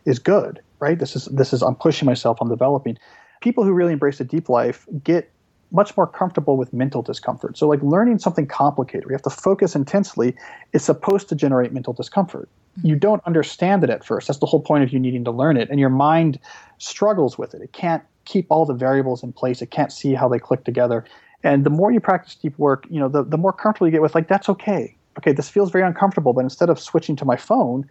is 0.06 0.20
good 0.20 0.62
right? 0.84 1.00
This 1.00 1.16
is 1.16 1.26
this 1.26 1.54
is 1.54 1.62
i'm 1.64 1.76
pushing 1.76 2.06
myself 2.06 2.38
i'm 2.42 2.50
developing. 2.50 2.98
People 3.42 3.64
who 3.64 3.72
really 3.72 3.94
embrace 3.94 4.20
a 4.20 4.24
deep 4.24 4.50
life 4.50 4.86
get 5.04 5.32
much 5.74 5.96
more 5.98 6.08
comfortable 6.08 6.56
with 6.56 6.72
mental 6.72 7.02
discomfort. 7.02 7.58
So, 7.58 7.68
like 7.68 7.82
learning 7.82 8.20
something 8.20 8.48
complicated, 8.48 9.06
we 9.08 9.14
have 9.14 9.22
to 9.24 9.30
focus 9.30 9.76
intensely, 9.76 10.36
is 10.72 10.84
supposed 10.84 11.30
to 11.30 11.36
generate 11.36 11.74
mental 11.74 11.94
discomfort. 11.94 12.48
Mm-hmm. 12.80 12.88
You 12.88 12.96
don't 12.96 13.22
understand 13.26 13.84
it 13.84 13.90
at 13.90 14.04
first. 14.04 14.28
That's 14.28 14.40
the 14.40 14.46
whole 14.46 14.62
point 14.62 14.84
of 14.84 14.94
you 14.94 15.00
needing 15.00 15.24
to 15.26 15.32
learn 15.32 15.58
it. 15.58 15.70
And 15.70 15.80
your 15.80 15.90
mind 15.90 16.40
struggles 16.78 17.38
with 17.38 17.54
it. 17.54 17.62
It 17.62 17.74
can't 17.74 18.04
keep 18.26 18.46
all 18.50 18.66
the 18.66 18.74
variables 18.74 19.24
in 19.24 19.34
place, 19.34 19.62
it 19.62 19.72
can't 19.72 19.92
see 19.92 20.14
how 20.14 20.30
they 20.30 20.40
click 20.40 20.64
together. 20.64 21.04
And 21.46 21.66
the 21.66 21.70
more 21.70 21.92
you 21.92 22.00
practice 22.00 22.36
deep 22.36 22.58
work, 22.58 22.86
you 22.90 23.00
know, 23.00 23.10
the, 23.10 23.24
the 23.24 23.38
more 23.38 23.52
comfortable 23.52 23.88
you 23.88 23.92
get 23.92 24.02
with, 24.02 24.16
like, 24.16 24.30
that's 24.30 24.48
okay. 24.48 24.96
Okay, 25.18 25.34
this 25.34 25.50
feels 25.50 25.72
very 25.72 25.86
uncomfortable, 25.86 26.32
but 26.32 26.40
instead 26.40 26.70
of 26.70 26.80
switching 26.80 27.18
to 27.18 27.26
my 27.26 27.36
phone, 27.36 27.88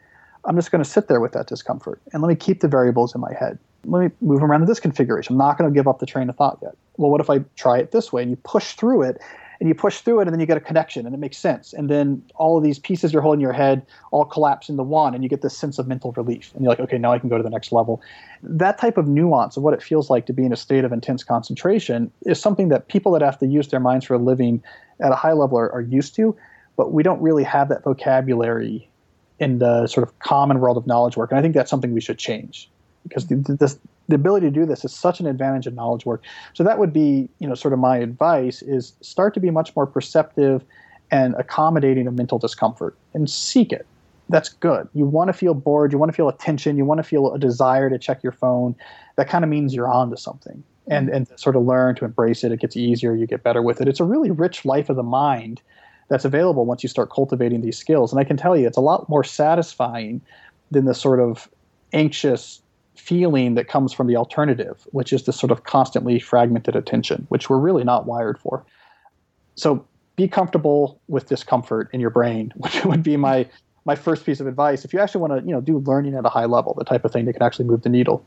I'm 0.47 0.57
just 0.57 0.70
going 0.70 0.83
to 0.83 0.89
sit 0.89 1.07
there 1.07 1.20
with 1.20 1.33
that 1.33 1.47
discomfort 1.47 2.01
and 2.12 2.22
let 2.22 2.28
me 2.28 2.35
keep 2.35 2.61
the 2.61 2.68
variables 2.68 3.14
in 3.14 3.20
my 3.20 3.33
head 3.39 3.59
let 3.85 4.03
me 4.03 4.11
move 4.20 4.43
around 4.43 4.61
to 4.61 4.66
this 4.66 4.80
configuration. 4.80 5.35
I'm 5.35 5.39
not 5.39 5.59
going 5.59 5.70
to 5.70 5.74
give 5.74 5.89
up 5.89 5.99
the 5.99 6.07
train 6.07 6.28
of 6.28 6.37
thought 6.37 6.59
yet. 6.62 6.76
Well, 6.97 7.11
what 7.11 7.20
if 7.20 7.30
I 7.30 7.38
try 7.57 7.78
it 7.78 7.93
this 7.93 8.12
way? 8.12 8.22
And 8.22 8.30
you 8.30 8.36
push 8.36 8.72
through 8.72 9.03
it, 9.03 9.20
and 9.61 9.68
you 9.68 9.76
push 9.76 10.01
through 10.01 10.18
it, 10.18 10.22
and 10.22 10.32
then 10.32 10.40
you 10.40 10.47
get 10.47 10.57
a 10.57 10.61
connection, 10.61 11.07
and 11.07 11.14
it 11.14 11.18
makes 11.18 11.38
sense. 11.38 11.72
And 11.72 11.88
then 11.88 12.20
all 12.34 12.59
of 12.59 12.64
these 12.64 12.80
pieces 12.80 13.12
you're 13.12 13.22
holding 13.22 13.38
in 13.38 13.43
your 13.43 13.53
head 13.53 13.86
all 14.11 14.24
collapse 14.24 14.68
into 14.68 14.82
one, 14.82 15.14
and 15.14 15.22
you 15.22 15.28
get 15.28 15.40
this 15.43 15.57
sense 15.57 15.78
of 15.78 15.86
mental 15.86 16.11
relief. 16.12 16.51
And 16.55 16.64
you're 16.64 16.70
like, 16.70 16.80
okay, 16.80 16.99
now 16.99 17.12
I 17.12 17.20
can 17.20 17.28
go 17.28 17.36
to 17.36 17.45
the 17.45 17.51
next 17.51 17.70
level. 17.70 18.03
That 18.43 18.76
type 18.76 18.97
of 18.97 19.07
nuance 19.07 19.57
of 19.57 19.62
what 19.62 19.72
it 19.72 19.80
feels 19.80 20.11
like 20.11 20.26
to 20.26 20.32
be 20.32 20.45
in 20.45 20.53
a 20.53 20.57
state 20.57 20.84
of 20.84 20.93
intense 20.93 21.22
concentration 21.22 22.11
is 22.22 22.40
something 22.40 22.70
that 22.70 22.88
people 22.88 23.12
that 23.12 23.22
have 23.22 23.38
to 23.38 23.47
use 23.47 23.68
their 23.68 23.78
minds 23.78 24.05
for 24.05 24.14
a 24.14 24.18
living 24.18 24.61
at 25.01 25.12
a 25.12 25.14
high 25.14 25.32
level 25.32 25.59
are, 25.59 25.72
are 25.72 25.80
used 25.80 26.16
to, 26.16 26.36
but 26.76 26.93
we 26.93 27.05
don't 27.05 27.22
really 27.22 27.45
have 27.45 27.68
that 27.68 27.84
vocabulary 27.84 28.88
in 29.38 29.59
the 29.59 29.86
sort 29.86 30.07
of 30.07 30.18
common 30.18 30.59
world 30.59 30.76
of 30.76 30.86
knowledge 30.86 31.16
work. 31.16 31.30
And 31.30 31.38
I 31.38 31.43
think 31.43 31.55
that's 31.55 31.70
something 31.70 31.93
we 31.95 32.01
should 32.01 32.18
change 32.18 32.68
because 33.05 33.26
this 33.26 33.78
the 34.09 34.14
ability 34.14 34.46
to 34.46 34.50
do 34.50 34.66
this 34.66 34.84
is 34.84 34.92
such 34.92 35.20
an 35.20 35.26
advantage 35.26 35.66
in 35.66 35.74
knowledge 35.74 36.05
work. 36.05 36.22
So 36.55 36.64
that 36.64 36.78
would 36.78 36.92
be, 36.92 37.28
you 37.38 37.48
know, 37.48 37.55
sort 37.55 37.72
of 37.72 37.80
my 37.80 37.98
advice 37.98 38.62
is 38.62 38.94
start 39.00 39.34
to 39.34 39.40
be 39.40 39.50
much 39.50 39.74
more 39.76 39.86
perceptive 39.86 40.64
and 41.11 41.34
accommodating 41.36 42.07
of 42.07 42.14
mental 42.14 42.38
discomfort 42.38 42.96
and 43.14 43.28
seek 43.30 43.72
it. 43.72 43.86
That's 44.28 44.48
good. 44.48 44.88
You 44.94 45.05
want 45.05 45.28
to 45.28 45.34
feel 45.34 45.53
bored, 45.53 45.92
you 45.92 45.98
want 45.98 46.11
to 46.11 46.16
feel 46.16 46.28
attention, 46.28 46.78
you 46.78 46.84
want 46.84 46.98
to 46.98 47.05
feel 47.05 47.32
a 47.32 47.38
desire 47.38 47.90
to 47.90 47.98
check 47.98 48.22
your 48.22 48.32
phone. 48.32 48.74
That 49.16 49.28
kind 49.28 49.44
of 49.44 49.50
means 49.50 49.74
you're 49.74 49.90
on 49.90 50.11
to 50.11 50.16
something. 50.16 50.62
And 50.88 51.11
and 51.11 51.28
sort 51.36 51.55
of 51.55 51.62
learn 51.62 51.94
to 51.96 52.05
embrace 52.05 52.42
it. 52.42 52.50
It 52.50 52.59
gets 52.59 52.76
easier, 52.76 53.14
you 53.14 53.24
get 53.24 53.44
better 53.44 53.62
with 53.62 53.80
it. 53.80 53.86
It's 53.86 54.00
a 54.00 54.05
really 54.05 54.32
rich 54.32 54.64
life 54.64 54.90
of 54.90 54.96
the 54.96 55.05
mind 55.05 55.62
that's 56.09 56.24
available 56.24 56.66
once 56.66 56.82
you 56.82 56.88
start 56.88 57.09
cultivating 57.11 57.61
these 57.61 57.78
skills. 57.78 58.11
And 58.11 58.18
I 58.18 58.24
can 58.24 58.36
tell 58.36 58.57
you 58.57 58.66
it's 58.66 58.76
a 58.76 58.82
lot 58.82 59.09
more 59.09 59.22
satisfying 59.22 60.20
than 60.72 60.86
the 60.86 60.94
sort 60.94 61.20
of 61.20 61.48
anxious 61.92 62.62
feeling 62.95 63.55
that 63.55 63.68
comes 63.68 63.93
from 63.93 64.07
the 64.07 64.16
alternative, 64.16 64.86
which 64.93 65.12
is 65.12 65.24
this 65.24 65.38
sort 65.38 65.51
of 65.51 65.64
constantly 65.64 66.18
fragmented 66.18 66.76
attention, 66.76 67.26
which 67.28 67.49
we're 67.49 67.59
really 67.59 67.84
not 67.84 68.07
wired 68.07 68.38
for. 68.38 68.64
So 69.55 69.86
be 70.16 70.28
comfortable 70.28 71.01
with 71.09 71.26
discomfort 71.26 71.88
in 71.93 72.01
your 72.01 72.11
brain, 72.11 72.53
which 72.57 72.84
would 72.84 73.03
be 73.03 73.16
my 73.16 73.47
my 73.84 73.97
first 73.97 74.24
piece 74.24 74.38
of 74.38 74.47
advice. 74.47 74.84
If 74.84 74.93
you 74.93 75.01
actually 75.01 75.22
want 75.22 75.40
to, 75.40 75.47
you 75.47 75.53
know, 75.53 75.61
do 75.61 75.78
learning 75.78 76.14
at 76.14 76.24
a 76.24 76.28
high 76.28 76.45
level, 76.45 76.74
the 76.78 76.84
type 76.84 77.05
of 77.05 77.12
thing 77.12 77.24
that 77.24 77.32
can 77.32 77.43
actually 77.43 77.64
move 77.64 77.82
the 77.82 77.88
needle. 77.88 78.24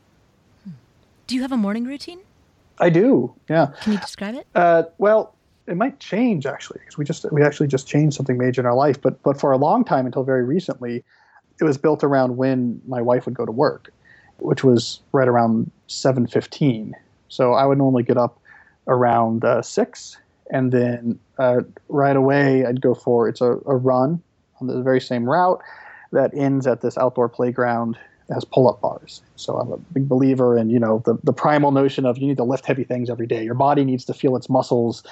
Do 1.26 1.34
you 1.34 1.40
have 1.40 1.52
a 1.52 1.56
morning 1.56 1.84
routine? 1.84 2.20
I 2.78 2.90
do. 2.90 3.34
Yeah. 3.48 3.68
Can 3.80 3.94
you 3.94 3.98
describe 3.98 4.34
it? 4.34 4.46
Uh, 4.54 4.82
well, 4.98 5.34
it 5.66 5.76
might 5.76 5.98
change 5.98 6.44
actually 6.44 6.80
because 6.80 6.98
we 6.98 7.04
just 7.04 7.24
we 7.32 7.42
actually 7.42 7.68
just 7.68 7.88
changed 7.88 8.16
something 8.16 8.36
major 8.36 8.60
in 8.60 8.66
our 8.66 8.74
life. 8.74 9.00
But 9.00 9.22
but 9.22 9.40
for 9.40 9.52
a 9.52 9.56
long 9.56 9.84
time 9.84 10.04
until 10.06 10.24
very 10.24 10.44
recently, 10.44 11.04
it 11.60 11.64
was 11.64 11.78
built 11.78 12.04
around 12.04 12.36
when 12.36 12.80
my 12.86 13.00
wife 13.00 13.24
would 13.24 13.34
go 13.34 13.46
to 13.46 13.52
work 13.52 13.92
which 14.38 14.64
was 14.64 15.00
right 15.12 15.28
around 15.28 15.70
7:15. 15.88 16.92
So 17.28 17.54
I 17.54 17.66
would 17.66 17.78
normally 17.78 18.02
get 18.02 18.16
up 18.16 18.38
around 18.88 19.44
uh, 19.44 19.62
six, 19.62 20.16
and 20.50 20.72
then 20.72 21.18
uh, 21.38 21.60
right 21.88 22.16
away 22.16 22.64
I'd 22.64 22.80
go 22.80 22.94
for 22.94 23.28
it's 23.28 23.40
a, 23.40 23.52
a 23.66 23.76
run 23.76 24.22
on 24.60 24.68
the 24.68 24.82
very 24.82 25.00
same 25.00 25.24
route 25.24 25.60
that 26.12 26.30
ends 26.34 26.66
at 26.66 26.80
this 26.80 26.96
outdoor 26.96 27.28
playground 27.28 27.98
has 28.32 28.44
pull-up 28.44 28.80
bars. 28.80 29.22
So 29.36 29.56
I'm 29.56 29.70
a 29.70 29.76
big 29.76 30.08
believer 30.08 30.58
in 30.58 30.70
you 30.70 30.78
know 30.78 31.02
the 31.04 31.18
the 31.22 31.32
primal 31.32 31.70
notion 31.70 32.06
of 32.06 32.18
you 32.18 32.26
need 32.26 32.36
to 32.38 32.44
lift 32.44 32.66
heavy 32.66 32.84
things 32.84 33.10
every 33.10 33.26
day. 33.26 33.44
Your 33.44 33.54
body 33.54 33.84
needs 33.84 34.04
to 34.06 34.14
feel 34.14 34.36
its 34.36 34.48
muscles, 34.48 35.04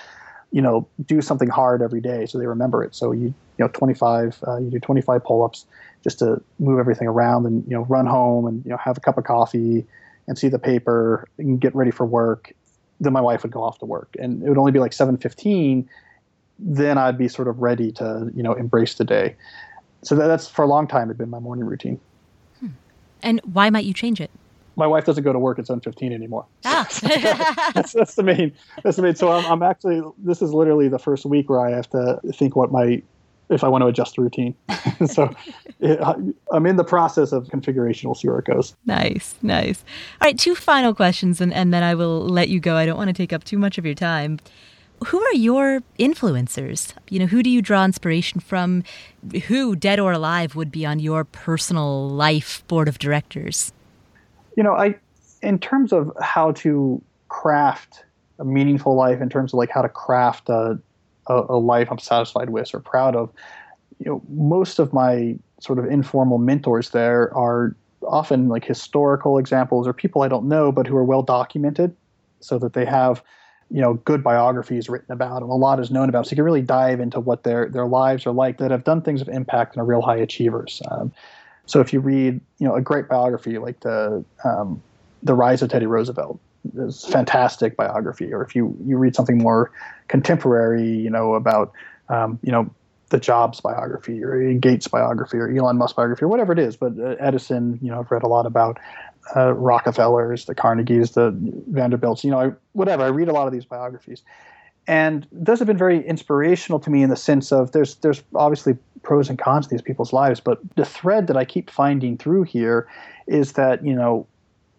you 0.51 0.63
know, 0.63 0.89
do 1.05 1.21
something 1.21 1.49
hard 1.49 1.83
every 1.83 2.01
day 2.01 2.27
so 2.27 2.39
they 2.39 2.47
remember 2.47 2.83
it. 2.83 2.95
So 2.95 3.13
you 3.13 3.35
you 3.59 3.65
know 3.65 3.69
25 3.69 4.41
uh, 4.47 4.57
you 4.59 4.71
do 4.71 4.81
25 4.81 5.23
pull-ups 5.25 5.67
just 6.05 6.21
to 6.21 6.41
move 6.59 6.79
everything 6.79 7.09
around 7.09 7.47
and 7.47 7.65
you 7.65 7.73
know 7.73 7.83
run 7.87 8.07
home 8.07 8.47
and 8.47 8.65
you 8.65 8.71
know 8.71 8.77
have 8.77 8.97
a 8.97 9.01
cup 9.01 9.19
of 9.19 9.25
coffee 9.25 9.85
and 10.29 10.39
see 10.39 10.49
the 10.49 10.59
paper 10.59 11.27
and 11.39 11.61
get 11.61 11.75
ready 11.75 11.91
for 11.91 12.07
work 12.07 12.53
then 13.01 13.13
my 13.13 13.21
wife 13.21 13.43
would 13.43 13.53
go 13.53 13.63
off 13.63 13.79
to 13.79 13.87
work. 13.87 14.17
And 14.19 14.43
it 14.43 14.49
would 14.49 14.59
only 14.59 14.73
be 14.73 14.79
like 14.79 14.93
7.15 14.93 15.87
then 16.61 16.99
i'd 16.99 17.19
be 17.19 17.27
sort 17.27 17.49
of 17.49 17.59
ready 17.59 17.91
to 17.91 18.31
you 18.33 18.43
know 18.43 18.53
embrace 18.53 18.95
the 18.95 19.05
day. 19.05 19.35
So 20.03 20.15
that, 20.15 20.29
that's 20.29 20.47
for 20.47 20.63
a 20.63 20.69
long 20.69 20.87
time 20.87 21.09
had 21.09 21.19
been 21.19 21.29
my 21.29 21.41
morning 21.41 21.65
routine. 21.65 22.01
Hmm. 22.61 22.69
and 23.23 23.41
why 23.53 23.71
might 23.71 23.85
you 23.85 23.93
change 23.93 24.21
it? 24.21 24.31
My 24.77 24.87
wife 24.87 25.05
doesn't 25.05 25.25
go 25.25 25.33
to 25.33 25.39
work 25.39 25.59
at 25.59 25.67
7.15 25.67 26.13
anymore. 26.13 26.47
Ah. 26.65 26.87
that's, 27.75 27.93
that's 27.93 28.15
the 28.15 28.23
main 28.23 28.53
that's 28.85 28.97
the 28.97 29.03
main 29.03 29.17
so 29.17 29.33
I'm, 29.33 29.45
I'm 29.47 29.63
actually 29.65 30.01
this 30.19 30.41
is 30.41 30.53
literally 30.53 30.87
the 30.87 30.99
first 30.99 31.25
week 31.25 31.51
where 31.51 31.61
i 31.61 31.71
have 31.71 31.91
to 31.91 32.21
think 32.33 32.55
what 32.55 32.71
my 32.71 33.03
if 33.49 33.63
I 33.63 33.69
want 33.69 33.83
to 33.83 33.87
adjust 33.87 34.17
the 34.17 34.23
routine. 34.23 34.55
so 35.07 35.31
it, 35.81 35.99
I'm 36.53 36.67
in 36.67 36.77
the 36.77 36.85
process 36.85 37.33
of 37.33 37.49
configuration. 37.49 38.09
We'll 38.09 38.15
see 38.15 38.29
where 38.29 38.39
it 38.39 38.47
goes. 38.47 38.75
Nice, 38.87 39.35
nice. 39.43 39.85
All 40.21 40.27
right, 40.27 40.39
two 40.39 40.55
final 40.55 40.95
questions, 40.95 41.41
and, 41.41 41.53
and 41.53 41.73
then 41.73 41.83
I 41.83 41.95
will 41.95 42.27
let 42.27 42.49
you 42.49 42.61
go. 42.61 42.77
I 42.77 42.87
don't 42.87 42.97
want 42.97 43.09
to 43.09 43.15
take 43.15 43.33
up 43.33 43.45
too 43.45 43.59
much 43.59 43.79
of 43.79 43.85
your 43.85 43.95
time. 43.95 44.39
Who 45.07 45.21
are 45.21 45.35
your 45.35 45.83
influencers? 45.99 46.95
You 47.11 47.19
know, 47.19 47.27
who 47.27 47.43
do 47.43 47.51
you 47.51 47.61
draw 47.61 47.85
inspiration 47.85 48.41
from? 48.41 48.85
Who, 49.49 49.77
dead 49.77 49.99
or 49.99 50.13
alive, 50.13 50.55
would 50.55 50.71
be 50.71 50.87
on 50.87 50.99
your 50.99 51.25
personal 51.25 52.09
life 52.09 52.67
board 52.69 52.89
of 52.89 52.99
directors? 52.99 53.73
You 54.57 54.63
know, 54.63 54.75
I, 54.75 54.95
in 55.43 55.59
terms 55.59 55.93
of 55.93 56.13
how 56.21 56.53
to 56.53 57.03
craft 57.29 58.05
a 58.39 58.45
meaningful 58.45 58.95
life, 58.95 59.21
in 59.21 59.29
terms 59.29 59.53
of 59.53 59.59
like 59.59 59.71
how 59.71 59.83
to 59.83 59.89
craft 59.89 60.49
a 60.49 60.79
a, 61.27 61.45
a 61.49 61.59
life 61.59 61.89
I'm 61.91 61.99
satisfied 61.99 62.51
with 62.51 62.75
or 62.75 62.81
proud 62.81 63.17
of. 63.17 63.31
You 63.99 64.11
know, 64.11 64.23
most 64.29 64.79
of 64.79 64.93
my 64.93 65.37
sort 65.61 65.79
of 65.79 65.87
informal 65.87 66.39
mentors 66.39 66.91
there 66.91 67.35
are 67.35 67.75
often 68.07 68.49
like 68.49 68.65
historical 68.65 69.39
examples 69.39 69.87
or 69.87 69.93
people 69.93 70.23
I 70.23 70.29
don't 70.29 70.47
know, 70.47 70.73
but 70.73 70.87
who 70.87 70.97
are 70.97 71.05
well 71.05 71.23
documented, 71.23 71.95
so 72.41 72.59
that 72.59 72.73
they 72.75 72.85
have 72.85 73.23
you 73.71 73.81
know 73.81 73.95
good 73.95 74.23
biographies 74.23 74.89
written 74.89 75.13
about 75.13 75.41
them. 75.41 75.51
A 75.51 75.57
lot 75.57 75.81
is 75.81 75.91
known 75.91 76.09
about, 76.09 76.27
so 76.27 76.31
you 76.31 76.37
can 76.37 76.45
really 76.45 76.63
dive 76.63 77.01
into 77.01 77.21
what 77.21 77.45
their 77.45 77.69
their 77.69 77.87
lives 77.87 78.27
are 78.27 78.33
like 78.33 78.59
that 78.59 78.71
have 78.71 78.85
done 78.85 79.03
things 79.03 79.21
of 79.21 79.29
impact 79.29 79.75
and 79.75 79.83
are 79.83 79.87
real 79.87 80.03
high 80.03 80.17
achievers. 80.17 80.83
Um, 80.91 81.13
so 81.67 81.81
if 81.81 81.93
you 81.93 82.01
read 82.01 82.41
you 82.59 82.67
know 82.67 82.75
a 82.75 82.81
great 82.81 83.09
biography 83.09 83.59
like 83.59 83.81
the 83.81 84.25
um, 84.45 84.83
the 85.23 85.35
Rise 85.35 85.63
of 85.63 85.71
Teddy 85.71 85.87
Roosevelt, 85.87 86.39
is 86.77 87.05
fantastic 87.05 87.77
biography, 87.77 88.33
or 88.33 88.43
if 88.43 88.55
you 88.55 88.77
you 88.85 88.97
read 88.97 89.15
something 89.15 89.39
more 89.39 89.71
contemporary, 90.09 90.89
you 90.89 91.11
know 91.11 91.35
about 91.35 91.73
um, 92.09 92.39
you 92.43 92.53
know 92.53 92.71
the 93.11 93.21
Jobs 93.21 93.61
biography 93.61 94.23
or 94.25 94.53
Gates 94.55 94.89
biography 94.89 95.37
or 95.37 95.49
Elon 95.49 95.77
Musk 95.77 95.97
biography 95.97 96.25
or 96.25 96.29
whatever 96.29 96.53
it 96.53 96.59
is. 96.59 96.77
But 96.77 96.99
uh, 96.99 97.17
Edison, 97.21 97.79
you 97.83 97.91
know, 97.91 98.01
I've 98.01 98.11
read 98.11 98.23
a 98.23 98.29
lot 98.29 98.47
about 98.47 98.79
uh, 99.37 99.53
Rockefellers, 99.53 100.47
the 100.47 100.55
Carnegies, 100.55 101.13
the 101.13 101.33
Vanderbilts. 101.69 102.25
You 102.25 102.31
know, 102.31 102.41
I, 102.41 102.53
whatever. 102.73 103.05
I 103.05 103.09
read 103.09 103.29
a 103.29 103.33
lot 103.33 103.47
of 103.47 103.53
these 103.53 103.65
biographies, 103.65 104.23
and 104.87 105.27
those 105.33 105.59
have 105.59 105.69
been 105.69 105.79
very 105.79 106.05
inspirational 106.07 106.79
to 106.81 106.91
me 106.91 107.03
in 107.03 107.11
the 107.11 107.17
sense 107.17 107.53
of 107.53 107.73
there's 107.73 107.97
there's 107.97 108.23
obviously 108.35 108.77
pros 109.03 109.29
and 109.29 109.39
cons 109.39 109.67
to 109.67 109.75
these 109.75 109.83
people's 109.83 110.13
lives, 110.13 110.41
but 110.41 110.59
the 110.77 110.85
thread 110.85 111.27
that 111.27 111.37
I 111.37 111.45
keep 111.45 111.71
finding 111.71 112.17
through 112.17 112.45
here 112.45 112.89
is 113.27 113.53
that 113.53 113.85
you 113.85 113.95
know 113.95 114.27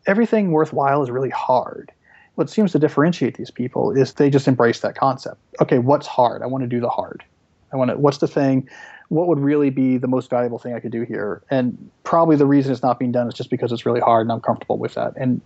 everything 0.05 0.51
worthwhile 0.51 1.03
is 1.03 1.09
really 1.09 1.29
hard. 1.29 1.91
What 2.35 2.49
seems 2.49 2.71
to 2.73 2.79
differentiate 2.79 3.37
these 3.37 3.51
people 3.51 3.91
is 3.91 4.13
they 4.13 4.29
just 4.29 4.47
embrace 4.47 4.81
that 4.81 4.95
concept. 4.95 5.37
Okay, 5.61 5.77
what's 5.77 6.07
hard? 6.07 6.41
I 6.41 6.47
want 6.47 6.63
to 6.63 6.67
do 6.67 6.79
the 6.79 6.89
hard. 6.89 7.23
I 7.71 7.77
want 7.77 7.91
to. 7.91 7.97
What's 7.97 8.17
the 8.17 8.27
thing? 8.27 8.69
What 9.09 9.27
would 9.27 9.39
really 9.39 9.69
be 9.69 9.97
the 9.97 10.07
most 10.07 10.29
valuable 10.29 10.59
thing 10.59 10.73
I 10.73 10.79
could 10.79 10.91
do 10.91 11.03
here? 11.03 11.43
And 11.49 11.89
probably 12.03 12.35
the 12.35 12.45
reason 12.45 12.71
it's 12.71 12.81
not 12.81 12.99
being 12.99 13.11
done 13.11 13.27
is 13.27 13.33
just 13.33 13.49
because 13.49 13.71
it's 13.71 13.85
really 13.85 14.01
hard, 14.01 14.25
and 14.25 14.31
I'm 14.31 14.41
comfortable 14.41 14.77
with 14.77 14.95
that. 14.95 15.13
And 15.15 15.41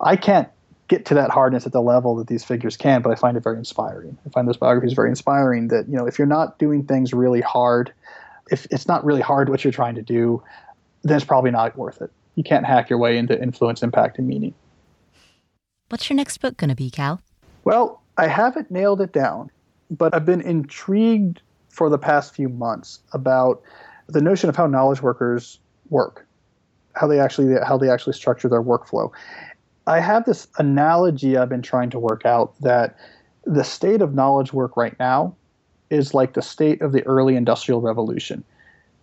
I 0.00 0.16
can't 0.16 0.48
get 0.88 1.06
to 1.06 1.14
that 1.14 1.30
hardness 1.30 1.64
at 1.64 1.72
the 1.72 1.80
level 1.80 2.16
that 2.16 2.26
these 2.26 2.44
figures 2.44 2.76
can, 2.76 3.00
but 3.00 3.10
I 3.10 3.14
find 3.14 3.36
it 3.36 3.42
very 3.42 3.56
inspiring. 3.56 4.18
I 4.26 4.28
find 4.30 4.46
those 4.46 4.58
biographies 4.58 4.92
very 4.92 5.08
inspiring. 5.08 5.68
That 5.68 5.88
you 5.88 5.96
know, 5.96 6.06
if 6.06 6.18
you're 6.18 6.26
not 6.26 6.58
doing 6.58 6.84
things 6.84 7.14
really 7.14 7.40
hard, 7.40 7.92
if 8.50 8.66
it's 8.70 8.86
not 8.86 9.04
really 9.04 9.22
hard 9.22 9.48
what 9.48 9.64
you're 9.64 9.72
trying 9.72 9.94
to 9.94 10.02
do, 10.02 10.42
then 11.04 11.16
it's 11.16 11.24
probably 11.24 11.52
not 11.52 11.76
worth 11.78 12.02
it 12.02 12.10
you 12.34 12.44
can't 12.44 12.66
hack 12.66 12.90
your 12.90 12.98
way 12.98 13.16
into 13.16 13.40
influence, 13.40 13.82
impact, 13.82 14.18
and 14.18 14.26
meaning. 14.26 14.54
What's 15.88 16.08
your 16.08 16.16
next 16.16 16.38
book 16.38 16.56
going 16.56 16.70
to 16.70 16.74
be, 16.74 16.90
Cal? 16.90 17.20
Well, 17.64 18.02
I 18.16 18.26
haven't 18.26 18.70
nailed 18.70 19.00
it 19.00 19.12
down, 19.12 19.50
but 19.90 20.14
I've 20.14 20.26
been 20.26 20.40
intrigued 20.40 21.40
for 21.68 21.88
the 21.90 21.98
past 21.98 22.34
few 22.34 22.48
months 22.48 23.00
about 23.12 23.62
the 24.06 24.20
notion 24.20 24.48
of 24.48 24.56
how 24.56 24.66
knowledge 24.66 25.02
workers 25.02 25.58
work, 25.88 26.26
how 26.94 27.06
they 27.06 27.18
actually 27.18 27.54
how 27.66 27.76
they 27.76 27.90
actually 27.90 28.12
structure 28.12 28.48
their 28.48 28.62
workflow. 28.62 29.10
I 29.86 30.00
have 30.00 30.24
this 30.24 30.46
analogy 30.58 31.36
I've 31.36 31.48
been 31.48 31.62
trying 31.62 31.90
to 31.90 31.98
work 31.98 32.24
out 32.24 32.54
that 32.60 32.96
the 33.44 33.64
state 33.64 34.00
of 34.00 34.14
knowledge 34.14 34.52
work 34.52 34.76
right 34.76 34.98
now 34.98 35.36
is 35.90 36.14
like 36.14 36.34
the 36.34 36.42
state 36.42 36.80
of 36.80 36.92
the 36.92 37.04
early 37.06 37.36
industrial 37.36 37.80
revolution. 37.80 38.44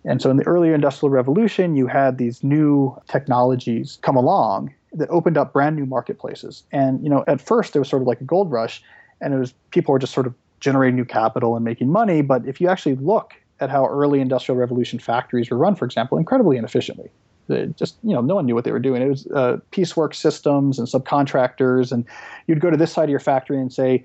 And 0.04 0.22
so 0.22 0.30
in 0.30 0.38
the 0.38 0.48
earlier 0.48 0.74
industrial 0.74 1.12
revolution, 1.12 1.76
you 1.76 1.88
had 1.88 2.18
these 2.18 2.44
new 2.44 2.98
technologies 3.08 4.00
come 4.02 4.16
along 4.16 4.74
that 4.94 5.10
opened 5.10 5.38
up 5.38 5.54
brand 5.54 5.76
new 5.76 5.86
marketplaces. 5.86 6.64
And 6.72 7.04
you 7.04 7.10
know, 7.10 7.24
at 7.28 7.40
first 7.40 7.76
it 7.76 7.80
was 7.80 7.90
sort 7.90 8.02
of 8.02 8.08
like 8.08 8.20
a 8.22 8.26
gold 8.26 8.52
rush, 8.52 8.82
and 9.22 9.34
it 9.34 9.38
was 9.38 9.54
people 9.72 9.92
were 9.92 10.00
just 10.00 10.14
sort 10.14 10.28
of 10.28 10.34
generating 10.60 10.96
new 10.96 11.06
capital 11.06 11.56
and 11.56 11.64
making 11.64 11.90
money. 11.90 12.22
But 12.22 12.46
if 12.48 12.60
you 12.60 12.68
actually 12.68 12.96
look 12.96 13.36
at 13.62 13.70
how 13.70 13.86
early 13.86 14.20
industrial 14.20 14.58
revolution 14.58 15.00
factories 15.00 15.50
were 15.50 15.58
run, 15.58 15.76
for 15.76 15.86
example, 15.86 16.18
incredibly 16.18 16.58
inefficiently. 16.58 17.10
They 17.48 17.68
just 17.78 17.96
you 18.04 18.14
know, 18.14 18.22
no 18.22 18.36
one 18.36 18.46
knew 18.46 18.56
what 18.56 18.64
they 18.64 18.72
were 18.72 18.80
doing. 18.80 19.02
It 19.02 19.10
was 19.10 19.28
uh, 19.28 19.58
piecework 19.72 20.16
systems 20.16 20.80
and 20.80 20.88
subcontractors, 20.88 21.92
and 21.92 22.06
you'd 22.48 22.60
go 22.60 22.70
to 22.70 22.78
this 22.78 22.92
side 22.92 23.04
of 23.04 23.10
your 23.10 23.20
factory 23.20 23.60
and 23.60 23.72
say, 23.72 24.04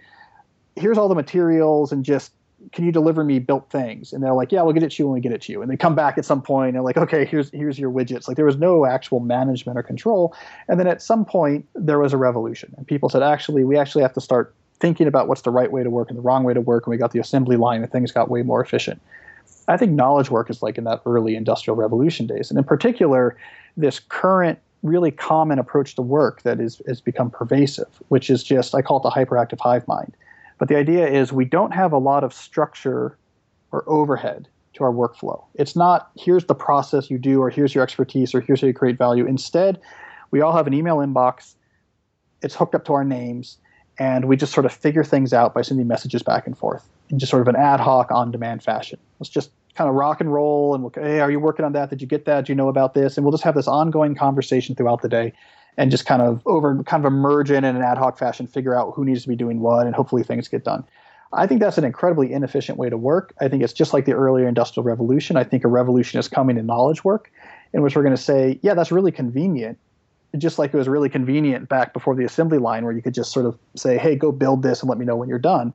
"Here's 0.77 0.99
all 0.99 1.09
the 1.09 1.15
materials," 1.15 1.91
and 1.91 2.05
just 2.05 2.33
can 2.73 2.85
you 2.85 2.93
deliver 2.93 3.23
me 3.23 3.39
built 3.39 3.71
things? 3.71 4.13
And 4.13 4.23
they're 4.23 4.33
like, 4.33 4.51
yeah, 4.51 4.63
we'll 4.63 4.73
get 4.73 4.83
it 4.83 4.93
to 4.93 5.03
you 5.03 5.07
when 5.07 5.15
we 5.15 5.21
get 5.21 5.33
it 5.33 5.43
to 5.43 5.53
you. 5.53 5.63
And 5.63 5.71
they 5.71 5.77
come 5.77 5.95
back 5.95 6.17
at 6.19 6.25
some 6.25 6.41
point 6.41 6.75
and 6.75 6.85
like, 6.85 6.97
okay, 6.97 7.25
here's 7.25 7.51
here's 7.51 7.79
your 7.79 7.91
widgets. 7.91 8.29
Like 8.29 8.37
there 8.37 8.47
was 8.47 8.57
no 8.57 8.87
actual 8.87 9.21
management 9.21 9.79
or 9.79 9.83
control. 9.83 10.35
And 10.69 10.81
then 10.81 10.87
at 10.87 11.03
some 11.03 11.25
point 11.25 11.67
there 11.75 11.99
was 11.99 12.13
a 12.13 12.17
revolution, 12.17 12.75
and 12.77 12.87
people 12.87 13.09
said, 13.09 13.23
actually, 13.23 13.65
we 13.65 13.77
actually 13.77 14.03
have 14.03 14.15
to 14.15 14.21
start 14.21 14.55
thinking 14.79 15.07
about 15.07 15.29
what's 15.29 15.43
the 15.43 15.51
right 15.51 15.71
way 15.71 15.83
to 15.83 15.91
work 15.91 16.09
and 16.09 16.19
the 16.19 16.23
wrong 16.23 16.45
way 16.45 16.53
to 16.55 16.61
work. 16.61 16.87
And 16.87 16.91
we 16.91 16.97
got 16.97 17.13
the 17.13 17.19
assembly 17.19 17.57
line, 17.57 17.83
and 17.83 17.91
things 17.91 18.11
got 18.13 18.31
way 18.31 18.43
more 18.43 18.63
efficient. 18.63 19.01
I 19.69 19.77
think 19.77 19.93
knowledge 19.93 20.31
work 20.31 20.49
is 20.49 20.63
like 20.63 20.79
in 20.79 20.85
that 20.85 21.03
early 21.07 21.35
industrial 21.35 21.77
revolution 21.77 22.27
days, 22.27 22.51
and 22.51 22.59
in 22.59 22.65
particular, 22.65 23.37
this 23.77 24.01
current 24.01 24.59
really 24.83 25.11
common 25.11 25.59
approach 25.59 25.95
to 25.97 26.03
work 26.03 26.43
that 26.43 26.61
is 26.61 26.81
has 26.87 27.01
become 27.01 27.31
pervasive, 27.31 28.03
which 28.09 28.31
is 28.31 28.43
just 28.43 28.75
I 28.75 28.83
call 28.83 28.99
it 28.99 29.03
the 29.03 29.11
hyperactive 29.11 29.61
hive 29.61 29.87
mind. 29.87 30.17
But 30.59 30.69
the 30.69 30.77
idea 30.77 31.07
is 31.07 31.33
we 31.33 31.45
don't 31.45 31.73
have 31.73 31.93
a 31.93 31.99
lot 31.99 32.25
of 32.25 32.33
structure 32.33 33.19
or 33.73 33.89
overhead 33.89 34.49
to 34.75 34.85
our 34.85 34.93
workflow. 34.93 35.45
It's 35.55 35.77
not 35.77 36.11
here's 36.17 36.47
the 36.47 36.55
process 36.55 37.11
you 37.11 37.19
do 37.19 37.41
or 37.41 37.51
here's 37.51 37.75
your 37.75 37.83
expertise 37.83 38.35
or 38.35 38.41
here's 38.41 38.61
how 38.61 38.67
you 38.67 38.75
create 38.75 38.99
value. 38.99 39.27
Instead, 39.27 39.81
we 40.31 40.41
all 40.41 40.55
have 40.55 40.67
an 40.67 40.75
email 40.75 40.97
inbox. 40.97 41.55
It's 42.43 42.55
hooked 42.55 42.75
up 42.75 42.85
to 42.87 42.93
our 42.93 43.05
names 43.05 43.59
and 43.99 44.27
we 44.27 44.37
just 44.37 44.53
sort 44.53 44.67
of 44.67 44.73
figure 44.73 45.05
things 45.05 45.33
out 45.33 45.55
by 45.55 45.63
sending 45.63 45.87
messages 45.89 46.23
back 46.23 46.47
and 46.47 46.57
forth 46.57 46.89
in 47.11 47.19
just 47.19 47.31
sort 47.31 47.43
of 47.43 47.49
an 47.49 47.57
ad 47.57 47.81
hoc 47.81 48.11
on 48.11 48.31
demand 48.31 48.63
fashion. 48.63 48.99
Let's 49.19 49.31
just 49.31 49.51
kind 49.75 49.89
of 49.89 49.95
rock 49.95 50.21
and 50.21 50.33
roll 50.33 50.75
and 50.75 50.83
we'll, 50.83 50.93
hey, 50.95 51.21
are 51.21 51.31
you 51.31 51.41
working 51.41 51.65
on 51.65 51.73
that? 51.73 51.91
Did 51.91 52.01
you 52.01 52.07
get 52.07 52.25
that? 52.27 52.47
Do 52.47 52.53
you 52.53 52.57
know 52.57 52.69
about 52.69 52.95
this? 52.95 53.17
And 53.17 53.25
we'll 53.25 53.33
just 53.33 53.45
have 53.45 53.55
this 53.55 53.69
ongoing 53.69 54.15
conversation 54.15 54.75
throughout 54.75 55.03
the 55.03 55.09
day 55.09 55.33
and 55.77 55.91
just 55.91 56.07
kind 56.07 56.23
of 56.23 56.43
over 56.47 56.83
kind 56.85 57.05
of 57.05 57.13
emerge 57.13 57.51
in 57.51 57.65
an 57.65 57.77
ad 57.77 57.99
hoc 57.99 58.19
fashion, 58.19 58.47
figure 58.47 58.75
out 58.75 58.93
who 58.95 59.05
needs 59.05 59.23
to 59.23 59.29
be 59.29 59.37
doing 59.37 59.61
what, 59.61 59.87
and 59.87 59.95
hopefully 59.95 60.23
things 60.23 60.49
get 60.49 60.65
done. 60.65 60.85
I 61.33 61.47
think 61.47 61.61
that's 61.61 61.77
an 61.77 61.85
incredibly 61.85 62.33
inefficient 62.33 62.79
way 62.79 62.89
to 62.89 62.97
work. 62.97 63.35
I 63.41 63.49
think 63.49 63.63
it's 63.63 63.73
just 63.73 63.93
like 63.93 64.05
the 64.05 64.13
earlier 64.13 64.49
industrial 64.49 64.85
revolution. 64.85 65.37
I 65.37 65.45
think 65.45 65.65
a 65.65 65.69
revolution 65.69 66.19
is 66.19 66.29
coming 66.29 66.57
in 66.57 66.67
knowledge 66.67 67.05
work, 67.05 67.31
in 67.73 67.83
which 67.83 67.97
we're 67.97 68.03
going 68.03 68.17
to 68.17 68.23
say, 68.23 68.59
yeah, 68.63 68.75
that's 68.75 68.93
really 68.93 69.13
convenient. 69.13 69.79
Just 70.39 70.59
like 70.59 70.73
it 70.73 70.77
was 70.77 70.89
really 70.89 71.09
convenient 71.09 71.69
back 71.69 71.93
before 71.93 72.15
the 72.15 72.25
assembly 72.25 72.59
line, 72.59 72.85
where 72.85 72.93
you 72.93 73.03
could 73.03 73.15
just 73.15 73.33
sort 73.33 73.47
of 73.47 73.59
say, 73.75 73.99
hey, 73.99 74.17
go 74.17 74.33
build 74.33 74.63
this 74.63 74.81
and 74.81 74.89
let 74.89 74.99
me 74.99 75.05
know 75.05 75.17
when 75.17 75.29
you're 75.29 75.39
done. 75.39 75.75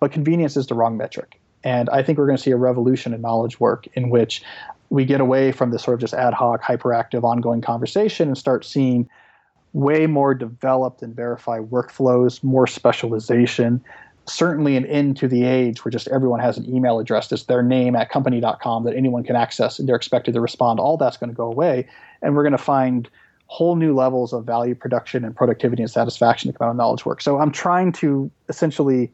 But 0.00 0.12
convenience 0.12 0.56
is 0.56 0.66
the 0.66 0.74
wrong 0.74 0.96
metric. 0.96 1.40
And 1.64 1.88
I 1.90 2.02
think 2.02 2.18
we're 2.18 2.26
going 2.26 2.36
to 2.36 2.42
see 2.42 2.50
a 2.50 2.56
revolution 2.56 3.14
in 3.14 3.20
knowledge 3.20 3.60
work 3.60 3.86
in 3.94 4.10
which 4.10 4.42
we 4.90 5.04
get 5.04 5.20
away 5.20 5.52
from 5.52 5.70
this 5.70 5.82
sort 5.82 5.94
of 5.94 6.00
just 6.00 6.14
ad 6.14 6.34
hoc, 6.34 6.62
hyperactive, 6.62 7.22
ongoing 7.22 7.60
conversation 7.60 8.28
and 8.28 8.36
start 8.36 8.64
seeing 8.64 9.08
way 9.72 10.06
more 10.06 10.34
developed 10.34 11.02
and 11.02 11.14
verified 11.14 11.62
workflows, 11.70 12.42
more 12.42 12.66
specialization. 12.66 13.82
Certainly 14.26 14.76
an 14.76 14.86
end 14.86 15.16
to 15.18 15.28
the 15.28 15.44
age 15.44 15.84
where 15.84 15.90
just 15.90 16.08
everyone 16.08 16.40
has 16.40 16.58
an 16.58 16.72
email 16.72 16.98
address 16.98 17.28
that's 17.28 17.44
their 17.44 17.62
name 17.62 17.96
at 17.96 18.10
company.com 18.10 18.84
that 18.84 18.94
anyone 18.94 19.24
can 19.24 19.34
access 19.34 19.78
and 19.78 19.88
they're 19.88 19.96
expected 19.96 20.34
to 20.34 20.40
respond. 20.40 20.78
All 20.78 20.96
that's 20.96 21.16
going 21.16 21.30
to 21.30 21.36
go 21.36 21.46
away. 21.46 21.88
And 22.20 22.36
we're 22.36 22.42
going 22.42 22.52
to 22.52 22.58
find 22.58 23.08
whole 23.46 23.76
new 23.76 23.94
levels 23.94 24.32
of 24.32 24.44
value 24.44 24.74
production 24.74 25.24
and 25.24 25.34
productivity 25.34 25.82
and 25.82 25.90
satisfaction 25.90 26.52
to 26.52 26.56
come 26.56 26.68
out 26.68 26.70
of 26.70 26.76
knowledge 26.76 27.04
work. 27.04 27.20
So 27.20 27.38
I'm 27.38 27.50
trying 27.50 27.92
to 27.92 28.30
essentially 28.48 29.10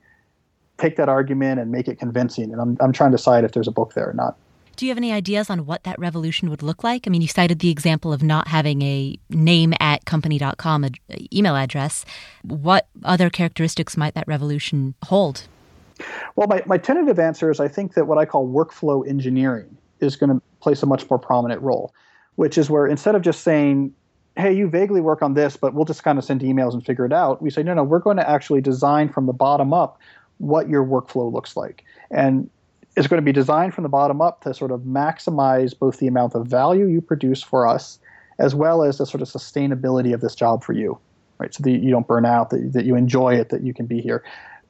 take 0.76 0.96
that 0.96 1.08
argument 1.08 1.60
and 1.60 1.72
make 1.72 1.88
it 1.88 1.98
convincing. 1.98 2.52
And 2.52 2.60
I'm, 2.60 2.76
I'm 2.80 2.92
trying 2.92 3.10
to 3.10 3.16
decide 3.16 3.44
if 3.44 3.52
there's 3.52 3.66
a 3.66 3.72
book 3.72 3.94
there 3.94 4.08
or 4.08 4.12
not. 4.12 4.36
Do 4.78 4.86
you 4.86 4.90
have 4.90 4.96
any 4.96 5.12
ideas 5.12 5.50
on 5.50 5.66
what 5.66 5.82
that 5.82 5.98
revolution 5.98 6.50
would 6.50 6.62
look 6.62 6.84
like? 6.84 7.08
I 7.08 7.10
mean, 7.10 7.20
you 7.20 7.26
cited 7.26 7.58
the 7.58 7.68
example 7.68 8.12
of 8.12 8.22
not 8.22 8.46
having 8.46 8.80
a 8.82 9.18
name 9.28 9.74
at 9.80 10.04
company.com 10.04 10.84
ad- 10.84 11.00
email 11.32 11.56
address. 11.56 12.04
What 12.44 12.86
other 13.02 13.28
characteristics 13.28 13.96
might 13.96 14.14
that 14.14 14.28
revolution 14.28 14.94
hold? 15.02 15.48
Well, 16.36 16.46
my, 16.46 16.62
my 16.64 16.78
tentative 16.78 17.18
answer 17.18 17.50
is 17.50 17.58
I 17.58 17.66
think 17.66 17.94
that 17.94 18.06
what 18.06 18.18
I 18.18 18.24
call 18.24 18.48
workflow 18.48 19.04
engineering 19.04 19.76
is 19.98 20.14
going 20.14 20.30
to 20.30 20.40
place 20.60 20.80
a 20.84 20.86
much 20.86 21.10
more 21.10 21.18
prominent 21.18 21.60
role, 21.60 21.92
which 22.36 22.56
is 22.56 22.70
where 22.70 22.86
instead 22.86 23.16
of 23.16 23.22
just 23.22 23.42
saying, 23.42 23.92
hey, 24.36 24.52
you 24.52 24.68
vaguely 24.68 25.00
work 25.00 25.22
on 25.22 25.34
this, 25.34 25.56
but 25.56 25.74
we'll 25.74 25.86
just 25.86 26.04
kind 26.04 26.18
of 26.18 26.24
send 26.24 26.40
emails 26.42 26.72
and 26.72 26.86
figure 26.86 27.04
it 27.04 27.12
out, 27.12 27.42
we 27.42 27.50
say, 27.50 27.64
no, 27.64 27.74
no, 27.74 27.82
we're 27.82 27.98
going 27.98 28.16
to 28.16 28.30
actually 28.30 28.60
design 28.60 29.08
from 29.08 29.26
the 29.26 29.32
bottom 29.32 29.74
up 29.74 29.98
what 30.36 30.68
your 30.68 30.84
workflow 30.84 31.32
looks 31.32 31.56
like. 31.56 31.84
And 32.12 32.48
it's 32.98 33.06
going 33.06 33.18
to 33.18 33.24
be 33.24 33.32
designed 33.32 33.74
from 33.74 33.82
the 33.82 33.88
bottom 33.88 34.20
up 34.20 34.42
to 34.42 34.52
sort 34.52 34.70
of 34.70 34.80
maximize 34.80 35.78
both 35.78 35.98
the 35.98 36.06
amount 36.06 36.34
of 36.34 36.46
value 36.46 36.86
you 36.86 37.00
produce 37.00 37.42
for 37.42 37.66
us 37.66 37.98
as 38.38 38.54
well 38.54 38.82
as 38.82 38.98
the 38.98 39.06
sort 39.06 39.22
of 39.22 39.28
sustainability 39.28 40.12
of 40.12 40.20
this 40.20 40.34
job 40.34 40.62
for 40.62 40.72
you 40.72 40.98
right? 41.38 41.54
So 41.54 41.62
that 41.62 41.70
you 41.70 41.90
don't 41.90 42.06
burn 42.06 42.26
out 42.26 42.50
that, 42.50 42.72
that 42.72 42.84
you 42.84 42.94
enjoy 42.96 43.34
it 43.34 43.48
that 43.50 43.62
you 43.62 43.72
can 43.72 43.86
be 43.86 44.00
here. 44.00 44.22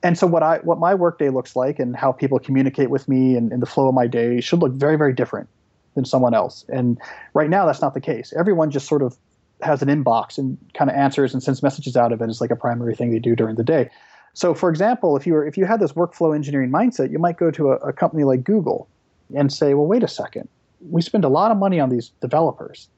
And 0.03 0.17
so 0.17 0.27
what 0.27 0.43
i 0.43 0.59
what 0.59 0.79
my 0.79 0.95
workday 0.95 1.29
looks 1.29 1.57
like 1.57 1.79
and 1.79 1.97
how 1.97 2.13
people 2.13 2.39
communicate 2.39 2.91
with 2.91 3.09
me 3.09 3.37
and, 3.37 3.53
and 3.53 3.61
the 3.61 3.67
flow 3.67 3.89
of 3.89 3.95
my 3.95 4.07
day 4.07 4.41
should 4.41 4.61
look 4.61 4.73
very 4.73 4.97
very 4.97 5.13
different 5.13 5.49
than 5.95 6.05
someone 6.05 6.35
else. 6.35 6.65
And 6.69 6.99
right 7.35 7.51
now 7.51 7.67
that's 7.67 7.81
not 7.81 7.95
the 7.95 8.01
case. 8.01 8.33
Everyone 8.39 8.71
just 8.71 8.87
sort 8.87 9.03
of 9.03 9.17
has 9.61 9.83
an 9.83 9.89
inbox 9.89 10.39
and 10.39 10.57
kind 10.75 10.89
of 10.89 10.97
answers 10.97 11.35
and 11.35 11.43
sends 11.43 11.65
messages 11.65 11.97
out 11.97 12.13
of 12.13 12.23
it. 12.23 12.29
As 12.29 12.41
like 12.41 12.53
a 12.53 12.57
primary 12.57 12.95
thing 12.95 13.11
they 13.11 13.19
do 13.19 13.35
during 13.35 13.57
the 13.57 13.65
day 13.65 13.91
so, 14.35 14.55
for 14.55 14.71
example, 14.71 15.17
if 15.17 15.27
you 15.27 15.33
were 15.35 15.47
if 15.47 15.57
you 15.57 15.65
had 15.65 15.81
this 15.81 15.93
workflow 15.93 16.35
engineering 16.35 16.71
mindset, 16.71 17.11
you 17.11 17.19
might 17.19 17.37
go 17.37 17.51
to 17.51 17.73
a, 17.73 17.77
a 17.77 17.93
company 17.93 18.25
like 18.25 18.45
Google 18.45 18.89
and 19.35 19.53
say, 19.53 19.75
"Well, 19.75 19.87
wait 19.87 20.03
a 20.03 20.09
second, 20.09 20.49
we 20.91 21.03
spend 21.03 21.25
a 21.25 21.29
lot 21.29 21.51
of 21.51 21.57
money 21.57 21.81
on 21.81 21.91
these 21.91 22.11
developers, 22.21 22.89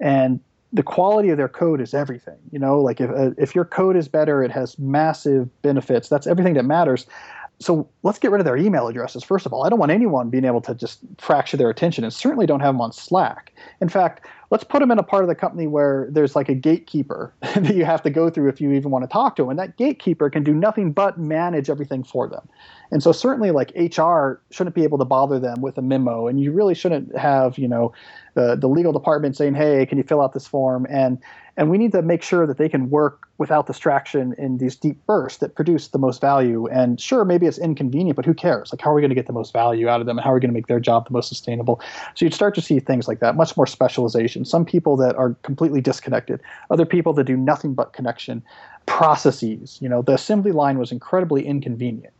and 0.00 0.40
the 0.72 0.82
quality 0.82 1.30
of 1.30 1.36
their 1.36 1.48
code 1.48 1.80
is 1.80 1.94
everything. 1.94 2.38
You 2.50 2.58
know, 2.58 2.80
like 2.80 3.00
if 3.00 3.10
uh, 3.10 3.30
if 3.38 3.54
your 3.54 3.64
code 3.64 3.96
is 3.96 4.08
better, 4.08 4.42
it 4.42 4.50
has 4.50 4.78
massive 4.78 5.48
benefits. 5.62 6.08
That's 6.08 6.26
everything 6.26 6.54
that 6.54 6.64
matters 6.64 7.06
so 7.60 7.88
let's 8.02 8.18
get 8.18 8.30
rid 8.30 8.40
of 8.40 8.44
their 8.44 8.56
email 8.56 8.88
addresses 8.88 9.22
first 9.22 9.46
of 9.46 9.52
all 9.52 9.64
i 9.64 9.68
don't 9.68 9.78
want 9.78 9.92
anyone 9.92 10.30
being 10.30 10.44
able 10.44 10.60
to 10.60 10.74
just 10.74 11.00
fracture 11.18 11.56
their 11.56 11.70
attention 11.70 12.04
and 12.04 12.12
certainly 12.12 12.46
don't 12.46 12.60
have 12.60 12.74
them 12.74 12.80
on 12.80 12.92
slack 12.92 13.52
in 13.80 13.88
fact 13.88 14.26
let's 14.54 14.62
put 14.62 14.78
them 14.78 14.92
in 14.92 15.00
a 15.00 15.02
part 15.02 15.24
of 15.24 15.28
the 15.28 15.34
company 15.34 15.66
where 15.66 16.06
there's 16.12 16.36
like 16.36 16.48
a 16.48 16.54
gatekeeper 16.54 17.34
that 17.40 17.74
you 17.74 17.84
have 17.84 18.00
to 18.00 18.08
go 18.08 18.30
through 18.30 18.48
if 18.48 18.60
you 18.60 18.70
even 18.70 18.88
want 18.88 19.02
to 19.02 19.08
talk 19.08 19.34
to 19.34 19.42
them 19.42 19.50
and 19.50 19.58
that 19.58 19.76
gatekeeper 19.76 20.30
can 20.30 20.44
do 20.44 20.54
nothing 20.54 20.92
but 20.92 21.18
manage 21.18 21.68
everything 21.68 22.04
for 22.04 22.28
them. 22.28 22.48
And 22.92 23.02
so 23.02 23.10
certainly 23.10 23.50
like 23.50 23.72
hr 23.74 24.34
shouldn't 24.52 24.76
be 24.76 24.84
able 24.84 24.98
to 24.98 25.04
bother 25.04 25.40
them 25.40 25.60
with 25.60 25.76
a 25.76 25.82
memo. 25.82 26.28
And 26.28 26.40
you 26.40 26.52
really 26.52 26.76
shouldn't 26.76 27.16
have 27.18 27.58
you 27.58 27.66
know 27.66 27.92
the, 28.34 28.54
the 28.54 28.68
legal 28.68 28.92
department 28.92 29.36
saying 29.36 29.56
hey 29.56 29.86
can 29.86 29.98
you 29.98 30.04
fill 30.04 30.20
out 30.20 30.34
this 30.34 30.46
form? 30.46 30.86
And 30.88 31.18
and 31.56 31.70
we 31.70 31.78
need 31.78 31.92
to 31.92 32.02
make 32.02 32.22
sure 32.22 32.46
that 32.46 32.58
they 32.58 32.68
can 32.68 32.90
work 32.90 33.28
without 33.38 33.66
distraction 33.66 34.34
in 34.38 34.58
these 34.58 34.74
deep 34.74 35.04
bursts 35.06 35.38
that 35.38 35.54
produce 35.54 35.88
the 35.88 35.98
most 35.98 36.20
value. 36.20 36.66
And 36.66 37.00
sure, 37.00 37.24
maybe 37.24 37.46
it's 37.46 37.58
inconvenient, 37.58 38.16
but 38.16 38.24
who 38.24 38.34
cares? 38.34 38.72
Like, 38.72 38.80
how 38.80 38.90
are 38.90 38.94
we 38.94 39.00
going 39.00 39.10
to 39.10 39.14
get 39.14 39.26
the 39.26 39.32
most 39.32 39.52
value 39.52 39.88
out 39.88 40.00
of 40.00 40.06
them? 40.06 40.18
And 40.18 40.24
how 40.24 40.32
are 40.32 40.34
we 40.34 40.40
going 40.40 40.50
to 40.50 40.54
make 40.54 40.66
their 40.66 40.80
job 40.80 41.06
the 41.06 41.12
most 41.12 41.28
sustainable? 41.28 41.80
So 42.14 42.24
you'd 42.24 42.34
start 42.34 42.54
to 42.56 42.60
see 42.60 42.80
things 42.80 43.06
like 43.06 43.20
that, 43.20 43.36
much 43.36 43.56
more 43.56 43.66
specialization. 43.66 44.44
Some 44.44 44.64
people 44.64 44.96
that 44.96 45.14
are 45.16 45.34
completely 45.42 45.80
disconnected, 45.80 46.40
other 46.70 46.86
people 46.86 47.12
that 47.14 47.24
do 47.24 47.36
nothing 47.36 47.74
but 47.74 47.92
connection, 47.92 48.42
processes. 48.86 49.78
You 49.80 49.88
know, 49.88 50.02
the 50.02 50.14
assembly 50.14 50.52
line 50.52 50.78
was 50.78 50.92
incredibly 50.92 51.46
inconvenient 51.46 52.12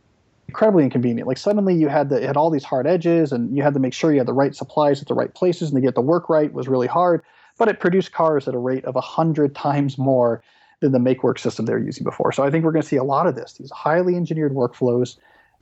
incredibly 0.47 0.83
inconvenient. 0.83 1.27
Like 1.27 1.39
suddenly 1.39 1.73
you 1.73 1.87
had 1.87 2.09
the, 2.09 2.25
had 2.25 2.37
all 2.37 2.51
these 2.51 2.63
hard 2.63 2.85
edges, 2.85 3.31
and 3.31 3.57
you 3.57 3.63
had 3.63 3.73
to 3.73 3.79
make 3.79 3.93
sure 3.93 4.11
you 4.11 4.19
had 4.19 4.27
the 4.27 4.33
right 4.33 4.55
supplies 4.55 5.01
at 5.01 5.07
the 5.07 5.15
right 5.15 5.33
places, 5.33 5.69
and 5.71 5.75
to 5.75 5.81
get 5.81 5.95
the 5.95 6.01
work 6.01 6.29
right 6.29 6.53
was 6.53 6.67
really 6.67 6.85
hard 6.85 7.23
but 7.57 7.67
it 7.67 7.79
produced 7.79 8.11
cars 8.11 8.47
at 8.47 8.53
a 8.53 8.59
rate 8.59 8.85
of 8.85 8.95
100 8.95 9.55
times 9.55 9.97
more 9.97 10.43
than 10.81 10.91
the 10.91 10.99
make 10.99 11.23
work 11.23 11.39
system 11.39 11.65
they 11.65 11.73
were 11.73 11.79
using 11.79 12.03
before. 12.03 12.31
So 12.31 12.43
I 12.43 12.51
think 12.51 12.65
we're 12.65 12.71
going 12.71 12.83
to 12.83 12.87
see 12.87 12.97
a 12.97 13.03
lot 13.03 13.27
of 13.27 13.35
this, 13.35 13.53
these 13.53 13.71
highly 13.71 14.15
engineered 14.15 14.53
workflows 14.53 15.17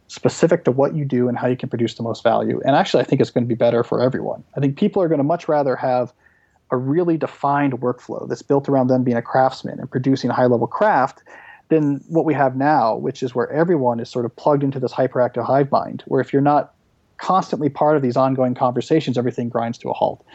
specific 0.07 0.63
to 0.65 0.71
what 0.71 0.95
you 0.95 1.05
do 1.05 1.27
and 1.27 1.37
how 1.37 1.47
you 1.47 1.55
can 1.55 1.69
produce 1.69 1.95
the 1.95 2.03
most 2.03 2.23
value. 2.23 2.59
And 2.65 2.75
actually, 2.75 3.01
I 3.01 3.05
think 3.05 3.21
it's 3.21 3.29
going 3.29 3.43
to 3.43 3.47
be 3.47 3.55
better 3.55 3.83
for 3.83 4.01
everyone. 4.01 4.43
I 4.55 4.59
think 4.59 4.77
people 4.77 5.01
are 5.01 5.07
going 5.07 5.19
to 5.19 5.23
much 5.23 5.47
rather 5.47 5.75
have 5.75 6.13
a 6.71 6.77
really 6.77 7.17
defined 7.17 7.73
workflow 7.73 8.27
that's 8.27 8.41
built 8.41 8.67
around 8.67 8.87
them 8.87 9.03
being 9.03 9.17
a 9.17 9.21
craftsman 9.21 9.79
and 9.79 9.89
producing 9.89 10.29
high 10.29 10.45
level 10.45 10.67
craft 10.67 11.21
than 11.69 12.03
what 12.07 12.25
we 12.25 12.33
have 12.33 12.55
now, 12.55 12.95
which 12.95 13.23
is 13.23 13.33
where 13.33 13.49
everyone 13.51 13.99
is 13.99 14.09
sort 14.09 14.25
of 14.25 14.35
plugged 14.35 14.63
into 14.63 14.79
this 14.79 14.91
hyperactive 14.91 15.45
hive 15.45 15.71
mind, 15.71 16.03
where 16.07 16.19
if 16.19 16.33
you're 16.33 16.41
not 16.41 16.73
constantly 17.17 17.69
part 17.69 17.95
of 17.95 18.01
these 18.01 18.17
ongoing 18.17 18.53
conversations, 18.53 19.17
everything 19.17 19.49
grinds 19.49 19.77
to 19.77 19.89
a 19.89 19.93
halt 19.93 20.25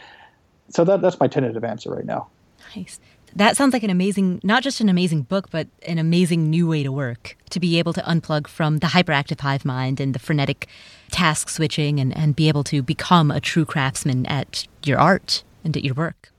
so 0.68 0.84
that 0.84 1.00
that's 1.00 1.18
my 1.20 1.28
tentative 1.28 1.64
answer 1.64 1.90
right 1.90 2.04
now. 2.04 2.28
Nice. 2.74 3.00
That 3.36 3.56
sounds 3.56 3.72
like 3.72 3.82
an 3.82 3.90
amazing, 3.90 4.40
not 4.42 4.62
just 4.62 4.80
an 4.80 4.88
amazing 4.88 5.22
book, 5.22 5.50
but 5.50 5.68
an 5.86 5.98
amazing 5.98 6.48
new 6.48 6.66
way 6.66 6.82
to 6.82 6.90
work. 6.90 7.36
To 7.50 7.60
be 7.60 7.78
able 7.78 7.92
to 7.92 8.00
unplug 8.02 8.46
from 8.46 8.78
the 8.78 8.88
hyperactive 8.88 9.40
hive 9.40 9.64
mind 9.64 10.00
and 10.00 10.14
the 10.14 10.18
frenetic 10.18 10.66
task 11.10 11.48
switching 11.48 12.00
and, 12.00 12.16
and 12.16 12.34
be 12.34 12.48
able 12.48 12.64
to 12.64 12.82
become 12.82 13.30
a 13.30 13.40
true 13.40 13.64
craftsman 13.64 14.26
at 14.26 14.66
your 14.82 14.98
art 14.98 15.42
and 15.64 15.76
at 15.76 15.84
your 15.84 15.94
work. 15.94 16.32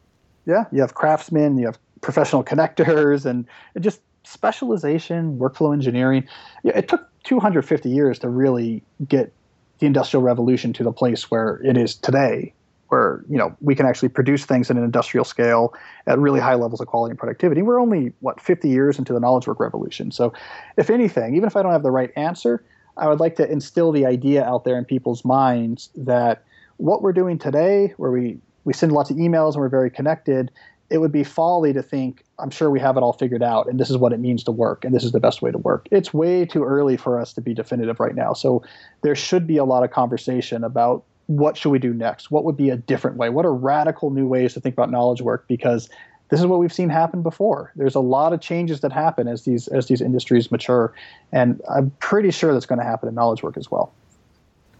Yeah, 0.46 0.66
you 0.72 0.82
have 0.82 0.96
craftsmen, 0.96 1.58
you 1.58 1.68
have 1.68 1.78
professional 2.02 2.44
connectors, 2.44 3.26
and 3.26 3.46
just 3.80 4.02
specialization, 4.24 5.38
workflow 5.38 5.74
engineering. 5.74 6.28
It 6.64 6.88
took 6.88 7.08
250 7.24 7.90
years 7.90 8.20
to 8.20 8.30
really 8.30 8.84
get 9.08 9.32
the 9.80 9.86
industrial 9.86 10.24
revolution 10.24 10.74
to 10.74 10.84
the 10.84 10.92
place 10.92 11.30
where 11.30 11.62
it 11.64 11.78
is 11.78 11.96
today 11.96 12.54
where 12.90 13.24
you 13.30 13.38
know 13.38 13.56
we 13.62 13.76
can 13.76 13.86
actually 13.86 14.10
produce 14.10 14.46
things 14.46 14.70
at 14.70 14.78
an 14.78 14.84
industrial 14.84 15.24
scale 15.24 15.74
at 16.08 16.20
really 16.20 16.40
high 16.40 16.56
levels 16.56 16.82
of 16.82 16.88
quality 16.88 17.12
and 17.12 17.20
productivity. 17.20 17.62
We're 17.62 17.80
only 17.80 18.14
what 18.20 18.42
50 18.42 18.70
years 18.70 19.00
into 19.00 19.14
the 19.14 19.20
knowledge 19.20 19.48
work 19.48 19.60
revolution. 19.60 20.12
So, 20.12 20.34
if 20.78 20.90
anything, 20.90 21.36
even 21.36 21.48
if 21.48 21.56
I 21.56 21.64
don't 21.64 21.72
have 21.72 21.84
the 21.84 21.92
right 21.92 22.12
answer, 22.16 22.64
I 22.98 23.08
would 23.08 23.20
like 23.20 23.36
to 23.38 23.50
instill 23.50 23.92
the 23.92 24.06
idea 24.06 24.44
out 24.44 24.66
there 24.66 24.78
in 24.78 24.86
people's 24.86 25.24
minds 25.24 25.90
that 25.96 26.44
what 26.78 27.02
we're 27.02 27.14
doing 27.14 27.38
today, 27.38 27.94
where 27.98 28.12
we 28.12 28.38
we 28.66 28.74
send 28.74 28.92
lots 28.92 29.10
of 29.10 29.18
emails 29.18 29.54
and 29.54 29.62
we're 29.62 29.70
very 29.70 29.90
connected, 29.90 30.52
it 30.90 30.98
would 30.98 31.12
be 31.12 31.24
folly 31.24 31.74
to 31.74 31.82
think 31.82 32.24
I'm 32.40 32.50
sure 32.50 32.70
we 32.70 32.80
have 32.80 32.98
it 32.98 33.02
all 33.02 33.14
figured 33.14 33.44
out 33.44 33.68
and 33.68 33.80
this 33.80 33.90
is 33.90 33.98
what 33.98 34.14
it 34.14 34.20
means 34.20 34.44
to 34.46 34.52
work 34.52 34.84
and 34.84 34.94
this 34.94 35.04
is 35.04 35.12
the 35.12 35.20
best 35.20 35.42
way 35.42 35.52
to 35.52 35.58
work. 35.58 35.88
It's 35.92 36.14
way 36.14 36.46
too 36.46 36.64
early 36.64 36.98
for 36.98 37.20
us 37.20 37.34
to 37.34 37.42
be 37.42 37.54
definitive 37.54 38.00
right 38.00 38.16
now. 38.16 38.34
So 38.34 38.64
there 39.02 39.16
should 39.16 39.46
be 39.46 39.58
a 39.58 39.66
lot 39.66 39.84
of 39.84 39.92
conversation 39.92 40.64
about 40.64 41.04
what 41.30 41.56
should 41.56 41.70
we 41.70 41.78
do 41.78 41.94
next? 41.94 42.32
What 42.32 42.44
would 42.44 42.58
be 42.58 42.72
a 42.72 42.76
different 42.76 43.18
way? 43.18 43.30
What 43.30 43.46
are 43.46 43.54
radical 43.54 44.10
new 44.10 44.26
ways 44.26 44.56
to 44.56 44.60
think 44.60 44.74
about 44.74 44.90
knowledge 44.90 45.22
work? 45.22 45.48
Because 45.48 45.88
this 46.30 46.40
is 46.40 46.48
what 46.48 46.58
we've 46.58 46.74
seen 46.74 46.90
happen 46.90 47.22
before. 47.22 47.72
There's 47.76 47.94
a 47.94 48.00
lot 48.00 48.34
of 48.34 48.42
changes 48.42 48.80
that 48.80 48.92
happen 48.92 49.28
as 49.28 49.44
these 49.44 49.68
as 49.68 49.86
these 49.86 50.02
industries 50.02 50.50
mature, 50.50 50.92
and 51.32 51.62
I'm 51.70 51.92
pretty 52.00 52.32
sure 52.32 52.52
that's 52.52 52.66
going 52.66 52.80
to 52.80 52.86
happen 52.86 53.08
in 53.08 53.14
knowledge 53.14 53.44
work 53.44 53.58
as 53.58 53.70
well. 53.70 53.94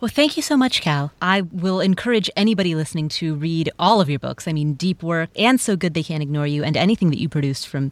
Well, 0.02 0.10
thank 0.10 0.38
you 0.38 0.42
so 0.42 0.58
much, 0.58 0.82
Cal. 0.82 1.12
I 1.22 1.42
will 1.42 1.82
encourage 1.82 2.32
anybody 2.36 2.74
listening 2.74 3.10
to 3.10 3.36
read 3.36 3.70
all 3.78 4.02
of 4.02 4.10
your 4.10 4.18
books. 4.18 4.48
I 4.48 4.54
mean, 4.54 4.74
Deep 4.74 5.04
Work 5.04 5.30
and 5.36 5.62
So 5.62 5.76
Good 5.76 5.94
They 5.94 6.04
Can't 6.04 6.24
Ignore 6.24 6.48
You, 6.48 6.64
and 6.64 6.76
anything 6.76 7.12
that 7.12 7.20
you 7.20 7.30
produced 7.30 7.68
from 7.68 7.92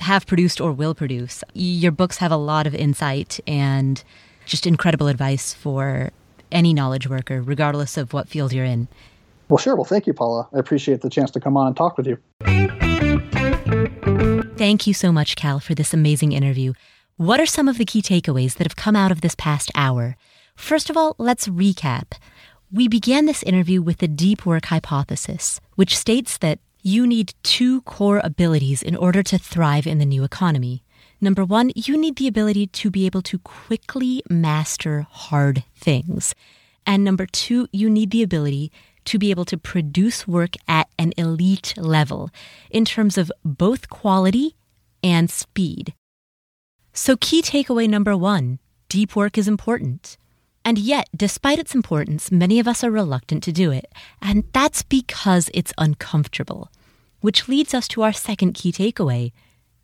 have 0.00 0.26
produced 0.26 0.60
or 0.60 0.72
will 0.72 0.94
produce. 0.94 1.42
Your 1.54 1.92
books 1.92 2.18
have 2.18 2.32
a 2.32 2.36
lot 2.36 2.66
of 2.66 2.74
insight 2.74 3.40
and 3.46 4.04
just 4.44 4.66
incredible 4.66 5.06
advice 5.06 5.54
for 5.54 6.10
any 6.54 6.72
knowledge 6.72 7.08
worker, 7.08 7.42
regardless 7.42 7.96
of 7.96 8.12
what 8.12 8.28
field 8.28 8.52
you're 8.52 8.64
in. 8.64 8.88
Well, 9.48 9.58
sure. 9.58 9.74
Well, 9.74 9.84
thank 9.84 10.06
you, 10.06 10.14
Paula. 10.14 10.48
I 10.54 10.58
appreciate 10.58 11.02
the 11.02 11.10
chance 11.10 11.30
to 11.32 11.40
come 11.40 11.56
on 11.56 11.66
and 11.66 11.76
talk 11.76 11.98
with 11.98 12.06
you. 12.06 12.18
Thank 14.56 14.86
you 14.86 14.94
so 14.94 15.12
much, 15.12 15.36
Cal, 15.36 15.60
for 15.60 15.74
this 15.74 15.92
amazing 15.92 16.32
interview. 16.32 16.72
What 17.16 17.40
are 17.40 17.46
some 17.46 17.68
of 17.68 17.76
the 17.76 17.84
key 17.84 18.00
takeaways 18.00 18.54
that 18.54 18.66
have 18.66 18.76
come 18.76 18.96
out 18.96 19.10
of 19.10 19.20
this 19.20 19.34
past 19.34 19.70
hour? 19.74 20.16
First 20.54 20.88
of 20.88 20.96
all, 20.96 21.16
let's 21.18 21.48
recap. 21.48 22.12
We 22.72 22.88
began 22.88 23.26
this 23.26 23.42
interview 23.42 23.82
with 23.82 23.98
the 23.98 24.08
deep 24.08 24.46
work 24.46 24.66
hypothesis, 24.66 25.60
which 25.74 25.96
states 25.96 26.38
that 26.38 26.60
you 26.82 27.06
need 27.06 27.34
two 27.42 27.80
core 27.82 28.20
abilities 28.22 28.82
in 28.82 28.94
order 28.94 29.22
to 29.24 29.38
thrive 29.38 29.86
in 29.86 29.98
the 29.98 30.04
new 30.04 30.22
economy. 30.22 30.83
Number 31.24 31.42
one, 31.42 31.72
you 31.74 31.96
need 31.96 32.16
the 32.16 32.28
ability 32.28 32.66
to 32.66 32.90
be 32.90 33.06
able 33.06 33.22
to 33.22 33.38
quickly 33.38 34.22
master 34.28 35.06
hard 35.08 35.64
things. 35.74 36.34
And 36.84 37.02
number 37.02 37.24
two, 37.24 37.66
you 37.72 37.88
need 37.88 38.10
the 38.10 38.22
ability 38.22 38.70
to 39.06 39.18
be 39.18 39.30
able 39.30 39.46
to 39.46 39.56
produce 39.56 40.28
work 40.28 40.50
at 40.68 40.86
an 40.98 41.14
elite 41.16 41.72
level 41.78 42.28
in 42.70 42.84
terms 42.84 43.16
of 43.16 43.32
both 43.42 43.88
quality 43.88 44.54
and 45.02 45.30
speed. 45.30 45.94
So, 46.92 47.16
key 47.16 47.40
takeaway 47.40 47.88
number 47.88 48.14
one 48.14 48.58
deep 48.90 49.16
work 49.16 49.38
is 49.38 49.48
important. 49.48 50.18
And 50.62 50.76
yet, 50.76 51.08
despite 51.16 51.58
its 51.58 51.74
importance, 51.74 52.30
many 52.30 52.58
of 52.60 52.68
us 52.68 52.84
are 52.84 52.90
reluctant 52.90 53.42
to 53.44 53.52
do 53.52 53.70
it. 53.70 53.90
And 54.20 54.44
that's 54.52 54.82
because 54.82 55.48
it's 55.54 55.72
uncomfortable. 55.78 56.70
Which 57.22 57.48
leads 57.48 57.72
us 57.72 57.88
to 57.88 58.02
our 58.02 58.12
second 58.12 58.52
key 58.52 58.72
takeaway 58.72 59.32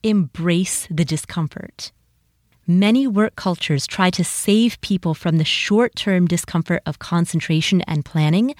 embrace 0.02 0.86
the 0.90 1.04
discomfort. 1.04 1.92
Many 2.66 3.06
work 3.06 3.36
cultures 3.36 3.86
try 3.86 4.10
to 4.10 4.24
save 4.24 4.80
people 4.80 5.14
from 5.14 5.38
the 5.38 5.44
short 5.44 5.96
term 5.96 6.26
discomfort 6.26 6.82
of 6.86 6.98
concentration 6.98 7.82
and 7.82 8.04
planning 8.04 8.54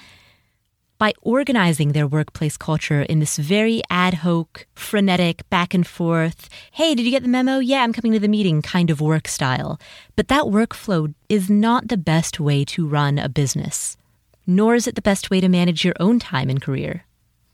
by 1.01 1.13
organizing 1.23 1.93
their 1.93 2.05
workplace 2.05 2.57
culture 2.57 3.01
in 3.01 3.17
this 3.17 3.37
very 3.37 3.81
ad 3.89 4.13
hoc, 4.13 4.67
frenetic, 4.75 5.49
back 5.49 5.73
and 5.73 5.87
forth, 5.87 6.47
hey, 6.73 6.93
did 6.93 7.03
you 7.05 7.09
get 7.09 7.23
the 7.23 7.27
memo? 7.27 7.57
Yeah, 7.57 7.81
I'm 7.81 7.91
coming 7.91 8.11
to 8.11 8.19
the 8.19 8.27
meeting 8.27 8.61
kind 8.61 8.91
of 8.91 9.01
work 9.01 9.27
style. 9.27 9.79
But 10.15 10.27
that 10.27 10.43
workflow 10.43 11.11
is 11.27 11.49
not 11.49 11.87
the 11.87 11.97
best 11.97 12.39
way 12.39 12.63
to 12.65 12.87
run 12.87 13.17
a 13.17 13.29
business, 13.29 13.97
nor 14.45 14.75
is 14.75 14.85
it 14.85 14.93
the 14.93 15.01
best 15.01 15.31
way 15.31 15.41
to 15.41 15.49
manage 15.49 15.83
your 15.83 15.95
own 15.99 16.19
time 16.19 16.51
and 16.51 16.61
career. 16.61 17.05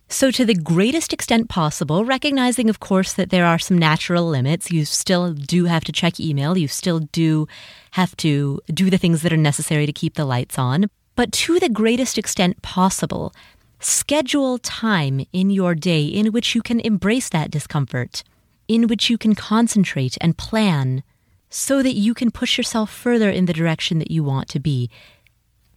So, 0.09 0.31
to 0.31 0.45
the 0.45 0.55
greatest 0.55 1.11
extent 1.11 1.49
possible, 1.49 2.05
recognizing, 2.05 2.69
of 2.69 2.79
course, 2.79 3.11
that 3.13 3.29
there 3.29 3.45
are 3.45 3.59
some 3.59 3.77
natural 3.77 4.25
limits, 4.25 4.71
you 4.71 4.85
still 4.85 5.33
do 5.33 5.65
have 5.65 5.83
to 5.83 5.91
check 5.91 6.17
email, 6.17 6.57
you 6.57 6.69
still 6.69 6.99
do 6.99 7.45
have 7.91 8.15
to 8.17 8.61
do 8.73 8.89
the 8.89 8.97
things 8.97 9.21
that 9.21 9.33
are 9.33 9.37
necessary 9.37 9.85
to 9.85 9.91
keep 9.91 10.13
the 10.13 10.23
lights 10.23 10.57
on. 10.57 10.85
But 11.15 11.33
to 11.33 11.59
the 11.59 11.67
greatest 11.67 12.17
extent 12.17 12.61
possible, 12.61 13.33
schedule 13.81 14.59
time 14.59 15.25
in 15.33 15.49
your 15.49 15.75
day 15.75 16.05
in 16.05 16.31
which 16.31 16.55
you 16.55 16.61
can 16.61 16.79
embrace 16.79 17.27
that 17.29 17.51
discomfort, 17.51 18.23
in 18.69 18.87
which 18.87 19.09
you 19.09 19.17
can 19.17 19.35
concentrate 19.35 20.17
and 20.21 20.37
plan, 20.37 21.03
so 21.49 21.83
that 21.83 21.95
you 21.95 22.13
can 22.13 22.31
push 22.31 22.57
yourself 22.57 22.89
further 22.89 23.29
in 23.29 23.45
the 23.45 23.53
direction 23.53 23.99
that 23.99 24.11
you 24.11 24.23
want 24.23 24.47
to 24.49 24.59
be. 24.59 24.89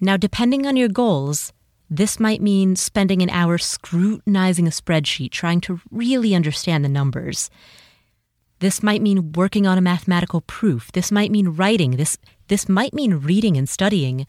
Now, 0.00 0.16
depending 0.16 0.68
on 0.68 0.76
your 0.76 0.88
goals, 0.88 1.52
this 1.90 2.20
might 2.20 2.40
mean 2.40 2.76
spending 2.76 3.20
an 3.20 3.30
hour 3.30 3.58
scrutinizing 3.58 4.68
a 4.68 4.70
spreadsheet, 4.70 5.32
trying 5.32 5.60
to 5.62 5.80
really 5.90 6.36
understand 6.36 6.84
the 6.84 6.88
numbers. 6.88 7.50
This 8.60 8.80
might 8.80 9.02
mean 9.02 9.32
working 9.32 9.66
on 9.66 9.76
a 9.76 9.80
mathematical 9.82 10.42
proof. 10.42 10.92
This 10.92 11.10
might 11.10 11.32
mean 11.32 11.48
writing. 11.48 11.92
This, 11.92 12.16
this 12.46 12.68
might 12.68 12.94
mean 12.94 13.14
reading 13.14 13.56
and 13.56 13.68
studying. 13.68 14.26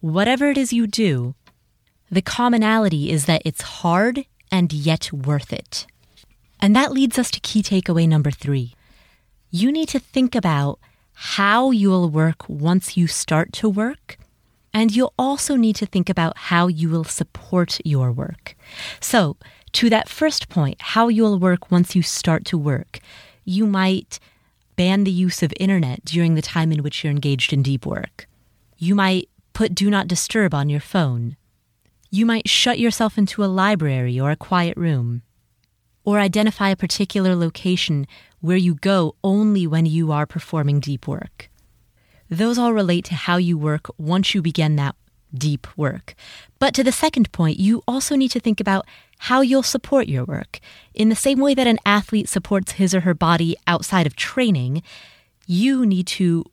Whatever 0.00 0.50
it 0.50 0.58
is 0.58 0.72
you 0.72 0.88
do, 0.88 1.36
the 2.10 2.22
commonality 2.22 3.10
is 3.10 3.26
that 3.26 3.42
it's 3.44 3.62
hard 3.62 4.26
and 4.50 4.72
yet 4.72 5.12
worth 5.12 5.52
it. 5.52 5.86
And 6.60 6.74
that 6.74 6.92
leads 6.92 7.18
us 7.18 7.30
to 7.30 7.40
key 7.40 7.62
takeaway 7.62 8.08
number 8.08 8.32
three. 8.32 8.74
You 9.50 9.70
need 9.70 9.88
to 9.90 10.00
think 10.00 10.34
about 10.34 10.80
how 11.12 11.70
you'll 11.70 12.10
work 12.10 12.48
once 12.48 12.96
you 12.96 13.06
start 13.06 13.52
to 13.52 13.68
work. 13.68 14.18
And 14.74 14.94
you'll 14.94 15.14
also 15.16 15.54
need 15.54 15.76
to 15.76 15.86
think 15.86 16.10
about 16.10 16.36
how 16.36 16.66
you 16.66 16.90
will 16.90 17.04
support 17.04 17.78
your 17.84 18.10
work. 18.10 18.56
So, 19.00 19.36
to 19.74 19.88
that 19.90 20.08
first 20.08 20.48
point, 20.48 20.80
how 20.80 21.08
you'll 21.08 21.38
work 21.38 21.70
once 21.70 21.94
you 21.94 22.02
start 22.02 22.44
to 22.46 22.58
work, 22.58 22.98
you 23.44 23.66
might 23.66 24.18
ban 24.76 25.04
the 25.04 25.10
use 25.10 25.42
of 25.42 25.52
internet 25.60 26.04
during 26.04 26.34
the 26.34 26.42
time 26.42 26.72
in 26.72 26.82
which 26.82 27.02
you're 27.02 27.12
engaged 27.12 27.52
in 27.52 27.62
deep 27.62 27.86
work. 27.86 28.26
You 28.76 28.96
might 28.96 29.28
put 29.52 29.74
Do 29.74 29.88
Not 29.88 30.08
Disturb 30.08 30.52
on 30.52 30.68
your 30.68 30.80
phone. 30.80 31.36
You 32.10 32.26
might 32.26 32.48
shut 32.48 32.78
yourself 32.78 33.16
into 33.16 33.44
a 33.44 33.46
library 33.46 34.18
or 34.18 34.30
a 34.30 34.36
quiet 34.36 34.76
room. 34.76 35.22
Or 36.04 36.18
identify 36.18 36.68
a 36.70 36.76
particular 36.76 37.34
location 37.34 38.06
where 38.40 38.56
you 38.56 38.74
go 38.74 39.14
only 39.24 39.66
when 39.66 39.86
you 39.86 40.12
are 40.12 40.26
performing 40.26 40.80
deep 40.80 41.08
work. 41.08 41.48
Those 42.30 42.58
all 42.58 42.72
relate 42.72 43.04
to 43.06 43.14
how 43.14 43.36
you 43.36 43.58
work 43.58 43.88
once 43.98 44.34
you 44.34 44.42
begin 44.42 44.76
that 44.76 44.96
deep 45.32 45.66
work. 45.76 46.14
But 46.58 46.74
to 46.74 46.84
the 46.84 46.92
second 46.92 47.32
point, 47.32 47.58
you 47.58 47.82
also 47.86 48.16
need 48.16 48.30
to 48.30 48.40
think 48.40 48.60
about 48.60 48.86
how 49.18 49.40
you'll 49.40 49.62
support 49.62 50.08
your 50.08 50.24
work. 50.24 50.60
In 50.94 51.08
the 51.08 51.16
same 51.16 51.40
way 51.40 51.54
that 51.54 51.66
an 51.66 51.78
athlete 51.84 52.28
supports 52.28 52.72
his 52.72 52.94
or 52.94 53.00
her 53.00 53.14
body 53.14 53.56
outside 53.66 54.06
of 54.06 54.16
training, 54.16 54.82
you 55.46 55.84
need 55.84 56.06
to 56.08 56.44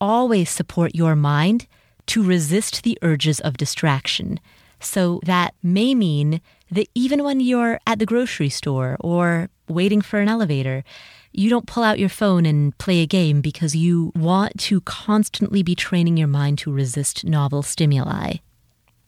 always 0.00 0.48
support 0.48 0.94
your 0.94 1.16
mind 1.16 1.66
to 2.06 2.22
resist 2.22 2.82
the 2.82 2.98
urges 3.02 3.40
of 3.40 3.56
distraction. 3.56 4.40
So 4.80 5.20
that 5.24 5.54
may 5.62 5.94
mean 5.94 6.40
that 6.70 6.88
even 6.94 7.22
when 7.22 7.40
you're 7.40 7.78
at 7.86 7.98
the 7.98 8.06
grocery 8.06 8.48
store 8.48 8.96
or 9.00 9.48
waiting 9.68 10.00
for 10.00 10.20
an 10.20 10.28
elevator, 10.28 10.84
you 11.32 11.48
don't 11.48 11.66
pull 11.66 11.82
out 11.82 11.98
your 11.98 12.08
phone 12.08 12.44
and 12.44 12.76
play 12.78 13.00
a 13.00 13.06
game 13.06 13.40
because 13.40 13.76
you 13.76 14.12
want 14.14 14.58
to 14.58 14.80
constantly 14.80 15.62
be 15.62 15.74
training 15.74 16.16
your 16.16 16.28
mind 16.28 16.58
to 16.58 16.72
resist 16.72 17.24
novel 17.24 17.62
stimuli. 17.62 18.34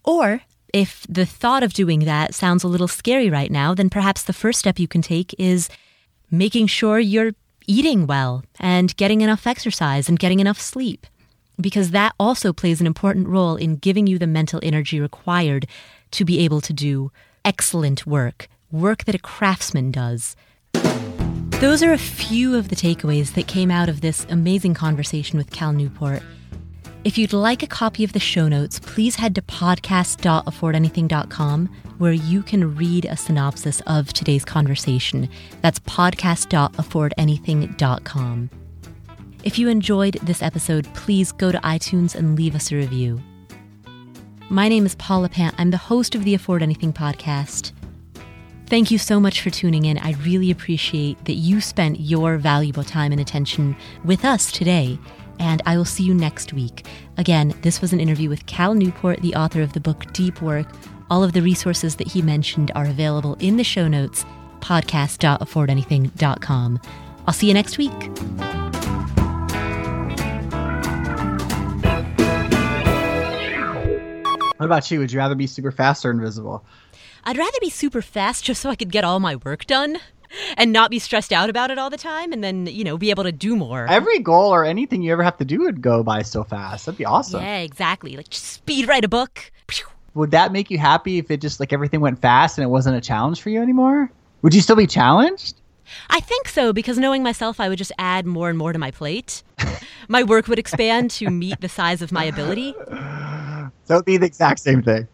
Or 0.04 0.42
if 0.72 1.06
the 1.08 1.26
thought 1.26 1.62
of 1.62 1.72
doing 1.72 2.00
that 2.00 2.34
sounds 2.34 2.64
a 2.64 2.68
little 2.68 2.88
scary 2.88 3.28
right 3.28 3.50
now, 3.50 3.74
then 3.74 3.90
perhaps 3.90 4.22
the 4.22 4.32
first 4.32 4.58
step 4.58 4.78
you 4.78 4.88
can 4.88 5.02
take 5.02 5.34
is 5.38 5.68
making 6.30 6.66
sure 6.66 6.98
you're 6.98 7.32
eating 7.66 8.06
well 8.06 8.44
and 8.58 8.96
getting 8.96 9.20
enough 9.20 9.46
exercise 9.46 10.08
and 10.08 10.18
getting 10.18 10.40
enough 10.40 10.60
sleep 10.60 11.06
because 11.60 11.90
that 11.90 12.14
also 12.18 12.52
plays 12.52 12.80
an 12.80 12.86
important 12.86 13.28
role 13.28 13.56
in 13.56 13.76
giving 13.76 14.06
you 14.06 14.18
the 14.18 14.26
mental 14.26 14.60
energy 14.62 15.00
required 15.00 15.66
to 16.12 16.24
be 16.24 16.40
able 16.40 16.60
to 16.60 16.72
do 16.72 17.10
excellent 17.44 18.06
work, 18.06 18.48
work 18.70 19.04
that 19.04 19.14
a 19.14 19.18
craftsman 19.18 19.90
does. 19.90 20.36
Those 21.60 21.82
are 21.82 21.92
a 21.92 21.98
few 21.98 22.56
of 22.56 22.68
the 22.68 22.76
takeaways 22.76 23.34
that 23.34 23.46
came 23.46 23.70
out 23.70 23.88
of 23.88 24.00
this 24.00 24.26
amazing 24.28 24.74
conversation 24.74 25.38
with 25.38 25.52
Cal 25.52 25.72
Newport. 25.72 26.22
If 27.04 27.16
you'd 27.18 27.32
like 27.32 27.62
a 27.62 27.68
copy 27.68 28.02
of 28.04 28.12
the 28.12 28.20
show 28.20 28.46
notes, 28.48 28.78
please 28.78 29.16
head 29.16 29.34
to 29.34 29.42
podcast.affordanything.com 29.42 31.66
where 31.98 32.12
you 32.12 32.42
can 32.42 32.76
read 32.76 33.04
a 33.04 33.16
synopsis 33.16 33.82
of 33.86 34.12
today's 34.12 34.44
conversation. 34.44 35.28
That's 35.60 35.80
podcast.affordanything.com. 35.80 38.61
If 39.42 39.58
you 39.58 39.68
enjoyed 39.68 40.14
this 40.22 40.40
episode, 40.40 40.86
please 40.94 41.32
go 41.32 41.50
to 41.50 41.58
iTunes 41.58 42.14
and 42.14 42.36
leave 42.36 42.54
us 42.54 42.70
a 42.70 42.76
review. 42.76 43.20
My 44.48 44.68
name 44.68 44.86
is 44.86 44.94
Paula 44.94 45.28
Pant. 45.28 45.56
I'm 45.58 45.72
the 45.72 45.78
host 45.78 46.14
of 46.14 46.22
the 46.22 46.34
Afford 46.34 46.62
Anything 46.62 46.92
podcast. 46.92 47.72
Thank 48.66 48.92
you 48.92 48.98
so 48.98 49.18
much 49.18 49.40
for 49.40 49.50
tuning 49.50 49.86
in. 49.86 49.98
I 49.98 50.12
really 50.22 50.52
appreciate 50.52 51.24
that 51.24 51.34
you 51.34 51.60
spent 51.60 51.98
your 51.98 52.38
valuable 52.38 52.84
time 52.84 53.10
and 53.10 53.20
attention 53.20 53.74
with 54.04 54.24
us 54.24 54.52
today. 54.52 54.96
And 55.40 55.60
I 55.66 55.76
will 55.76 55.84
see 55.84 56.04
you 56.04 56.14
next 56.14 56.52
week. 56.52 56.86
Again, 57.16 57.52
this 57.62 57.80
was 57.80 57.92
an 57.92 57.98
interview 57.98 58.28
with 58.28 58.46
Cal 58.46 58.74
Newport, 58.74 59.22
the 59.22 59.34
author 59.34 59.60
of 59.60 59.72
the 59.72 59.80
book 59.80 60.12
Deep 60.12 60.40
Work. 60.40 60.68
All 61.10 61.24
of 61.24 61.32
the 61.32 61.42
resources 61.42 61.96
that 61.96 62.06
he 62.06 62.22
mentioned 62.22 62.70
are 62.76 62.86
available 62.86 63.34
in 63.40 63.56
the 63.56 63.64
show 63.64 63.88
notes, 63.88 64.24
podcast.affordanything.com. 64.60 66.80
I'll 67.26 67.34
see 67.34 67.48
you 67.48 67.54
next 67.54 67.76
week. 67.76 67.90
What 74.56 74.66
about 74.66 74.90
you? 74.90 74.98
Would 75.00 75.12
you 75.12 75.18
rather 75.18 75.34
be 75.34 75.46
super 75.46 75.72
fast 75.72 76.04
or 76.04 76.10
invisible? 76.10 76.64
I'd 77.24 77.38
rather 77.38 77.58
be 77.60 77.70
super 77.70 78.02
fast 78.02 78.44
just 78.44 78.60
so 78.60 78.70
I 78.70 78.76
could 78.76 78.90
get 78.92 79.04
all 79.04 79.20
my 79.20 79.36
work 79.36 79.66
done. 79.66 79.98
and 80.56 80.72
not 80.72 80.90
be 80.90 80.98
stressed 80.98 81.32
out 81.32 81.50
about 81.50 81.70
it 81.70 81.78
all 81.78 81.90
the 81.90 81.96
time 81.98 82.32
and 82.32 82.42
then, 82.42 82.66
you 82.66 82.84
know, 82.84 82.96
be 82.96 83.10
able 83.10 83.24
to 83.24 83.32
do 83.32 83.54
more. 83.56 83.86
Every 83.88 84.18
goal 84.18 84.50
or 84.52 84.64
anything 84.64 85.02
you 85.02 85.12
ever 85.12 85.22
have 85.22 85.36
to 85.38 85.44
do 85.44 85.60
would 85.60 85.82
go 85.82 86.02
by 86.02 86.22
so 86.22 86.42
fast. 86.42 86.86
That'd 86.86 86.96
be 86.98 87.04
awesome. 87.04 87.42
Yeah, 87.42 87.58
exactly. 87.58 88.16
Like 88.16 88.30
just 88.30 88.46
speed 88.46 88.88
write 88.88 89.04
a 89.04 89.08
book. 89.08 89.52
Would 90.14 90.30
that 90.30 90.52
make 90.52 90.70
you 90.70 90.78
happy 90.78 91.18
if 91.18 91.30
it 91.30 91.40
just 91.40 91.58
like 91.60 91.72
everything 91.72 92.00
went 92.00 92.18
fast 92.20 92.58
and 92.58 92.64
it 92.64 92.68
wasn't 92.68 92.96
a 92.96 93.00
challenge 93.00 93.40
for 93.40 93.50
you 93.50 93.62
anymore? 93.62 94.10
Would 94.42 94.54
you 94.54 94.60
still 94.60 94.76
be 94.76 94.86
challenged? 94.86 95.56
I 96.10 96.20
think 96.20 96.48
so 96.48 96.72
because 96.72 96.98
knowing 96.98 97.22
myself, 97.22 97.60
I 97.60 97.68
would 97.68 97.78
just 97.78 97.92
add 97.98 98.26
more 98.26 98.48
and 98.48 98.58
more 98.58 98.72
to 98.72 98.78
my 98.78 98.90
plate. 98.90 99.42
my 100.08 100.22
work 100.22 100.48
would 100.48 100.58
expand 100.58 101.10
to 101.12 101.28
meet 101.30 101.60
the 101.60 101.68
size 101.68 102.02
of 102.02 102.12
my 102.12 102.24
ability. 102.24 102.74
So 103.92 103.96
it'd 103.96 104.06
be 104.06 104.16
the 104.16 104.24
exact 104.24 104.60
same 104.60 104.82
thing. 104.82 105.06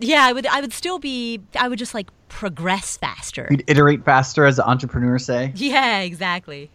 Yeah, 0.00 0.24
I 0.24 0.32
would. 0.32 0.48
I 0.48 0.60
would 0.60 0.72
still 0.72 0.98
be. 0.98 1.40
I 1.56 1.68
would 1.68 1.78
just 1.78 1.94
like 1.94 2.10
progress 2.28 2.96
faster. 2.96 3.46
You'd 3.48 3.62
iterate 3.68 4.04
faster, 4.04 4.44
as 4.44 4.56
the 4.56 4.68
entrepreneurs 4.68 5.24
say. 5.24 5.52
Yeah, 5.54 6.00
exactly. 6.00 6.72